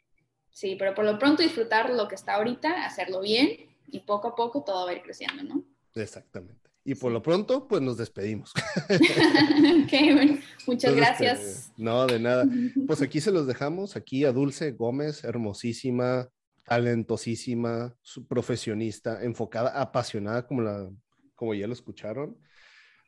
Sí, 0.52 0.76
pero 0.78 0.94
por 0.94 1.06
lo 1.06 1.18
pronto 1.18 1.42
disfrutar 1.42 1.90
lo 1.90 2.08
que 2.08 2.16
está 2.16 2.36
ahorita, 2.36 2.86
hacerlo 2.86 3.22
bien 3.22 3.70
y 3.88 4.02
poco 4.02 4.28
a 4.28 4.36
poco 4.36 4.64
todo 4.64 4.86
va 4.86 4.92
a 4.92 4.94
ir 4.96 5.02
creciendo, 5.02 5.44
¿no? 5.44 5.64
Exactamente. 5.96 6.70
Y 6.84 6.96
por 6.96 7.12
lo 7.12 7.22
pronto, 7.22 7.68
pues 7.68 7.82
nos 7.82 7.98
despedimos. 7.98 8.54
ok, 8.90 9.92
bueno, 10.14 10.40
muchas 10.66 10.96
gracias. 10.96 11.40
Este, 11.40 11.74
no, 11.78 12.08
de 12.08 12.20
nada. 12.20 12.46
Pues 12.88 13.02
aquí 13.02 13.22
se 13.22 13.32
los 13.32 13.48
dejamos, 13.48 13.96
aquí 13.96 14.26
a 14.26 14.32
Dulce 14.32 14.72
Gómez, 14.72 15.24
hermosísima, 15.24 16.30
talentosísima, 16.70 17.96
profesionista, 18.28 19.24
enfocada, 19.24 19.82
apasionada, 19.82 20.46
como, 20.46 20.62
la, 20.62 20.88
como 21.34 21.56
ya 21.56 21.66
lo 21.66 21.74
escucharon. 21.74 22.38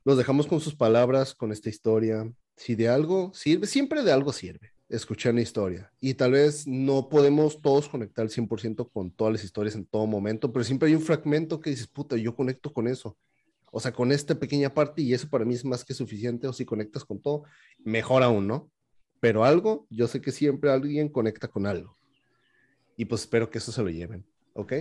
Los 0.03 0.17
dejamos 0.17 0.47
con 0.47 0.59
sus 0.59 0.73
palabras, 0.73 1.35
con 1.35 1.51
esta 1.51 1.69
historia. 1.69 2.29
Si 2.55 2.73
de 2.73 2.89
algo 2.89 3.31
sirve, 3.35 3.67
siempre 3.67 4.01
de 4.01 4.11
algo 4.11 4.33
sirve 4.33 4.73
escuchar 4.89 5.33
una 5.33 5.41
historia. 5.41 5.93
Y 6.01 6.15
tal 6.15 6.31
vez 6.31 6.65
no 6.67 7.07
podemos 7.07 7.61
todos 7.61 7.87
conectar 7.87 8.23
al 8.23 8.31
100% 8.31 8.89
con 8.91 9.11
todas 9.11 9.31
las 9.31 9.43
historias 9.43 9.75
en 9.75 9.85
todo 9.85 10.07
momento, 10.07 10.51
pero 10.51 10.65
siempre 10.65 10.89
hay 10.89 10.95
un 10.95 11.01
fragmento 11.01 11.61
que 11.61 11.69
dices, 11.69 11.87
puta, 11.87 12.17
yo 12.17 12.35
conecto 12.35 12.73
con 12.73 12.87
eso. 12.87 13.15
O 13.71 13.79
sea, 13.79 13.93
con 13.93 14.11
esta 14.11 14.35
pequeña 14.35 14.73
parte 14.73 15.03
y 15.03 15.13
eso 15.13 15.29
para 15.29 15.45
mí 15.45 15.53
es 15.53 15.63
más 15.63 15.85
que 15.85 15.93
suficiente. 15.93 16.47
O 16.47 16.53
si 16.53 16.65
conectas 16.65 17.05
con 17.05 17.21
todo, 17.21 17.43
mejor 17.77 18.23
aún, 18.23 18.47
¿no? 18.47 18.71
Pero 19.19 19.45
algo, 19.45 19.85
yo 19.91 20.07
sé 20.07 20.19
que 20.19 20.31
siempre 20.31 20.71
alguien 20.71 21.09
conecta 21.09 21.47
con 21.47 21.67
algo. 21.67 21.95
Y 22.97 23.05
pues 23.05 23.21
espero 23.21 23.49
que 23.49 23.57
eso 23.57 23.71
se 23.71 23.81
lo 23.81 23.89
lleven, 23.89 24.25
¿ok? 24.53 24.73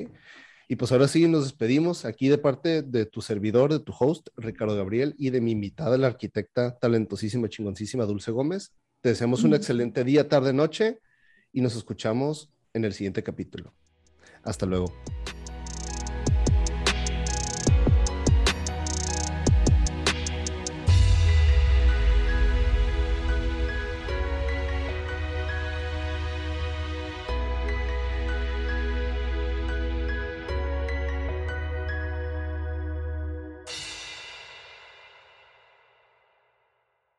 Y 0.69 0.77
pues 0.77 0.93
ahora 0.93 1.09
sí 1.09 1.27
nos 1.27 1.45
despedimos 1.45 2.05
aquí 2.05 2.29
de 2.29 2.39
parte 2.39 2.83
de 2.83 3.05
tu 3.05 3.23
servidor, 3.23 3.73
de 3.73 3.81
tu 3.81 3.93
host, 3.99 4.29
Ricardo 4.37 4.77
Gabriel, 4.77 5.17
y 5.19 5.31
de 5.31 5.41
mi 5.41 5.51
invitada, 5.51 5.99
la 5.99 6.07
arquitecta 6.07 6.79
talentosísima, 6.79 7.49
chingoncísima, 7.49 8.05
Dulce 8.05 8.31
Gómez. 8.31 8.73
Te 9.01 9.09
deseamos 9.09 9.43
un 9.43 9.55
excelente 9.55 10.05
día, 10.05 10.29
tarde, 10.29 10.53
noche 10.53 11.01
y 11.53 11.61
nos 11.61 11.75
escuchamos 11.75 12.53
en 12.73 12.85
el 12.85 12.93
siguiente 12.93 13.23
capítulo. 13.23 13.75
Hasta 14.45 14.67
luego. 14.67 14.93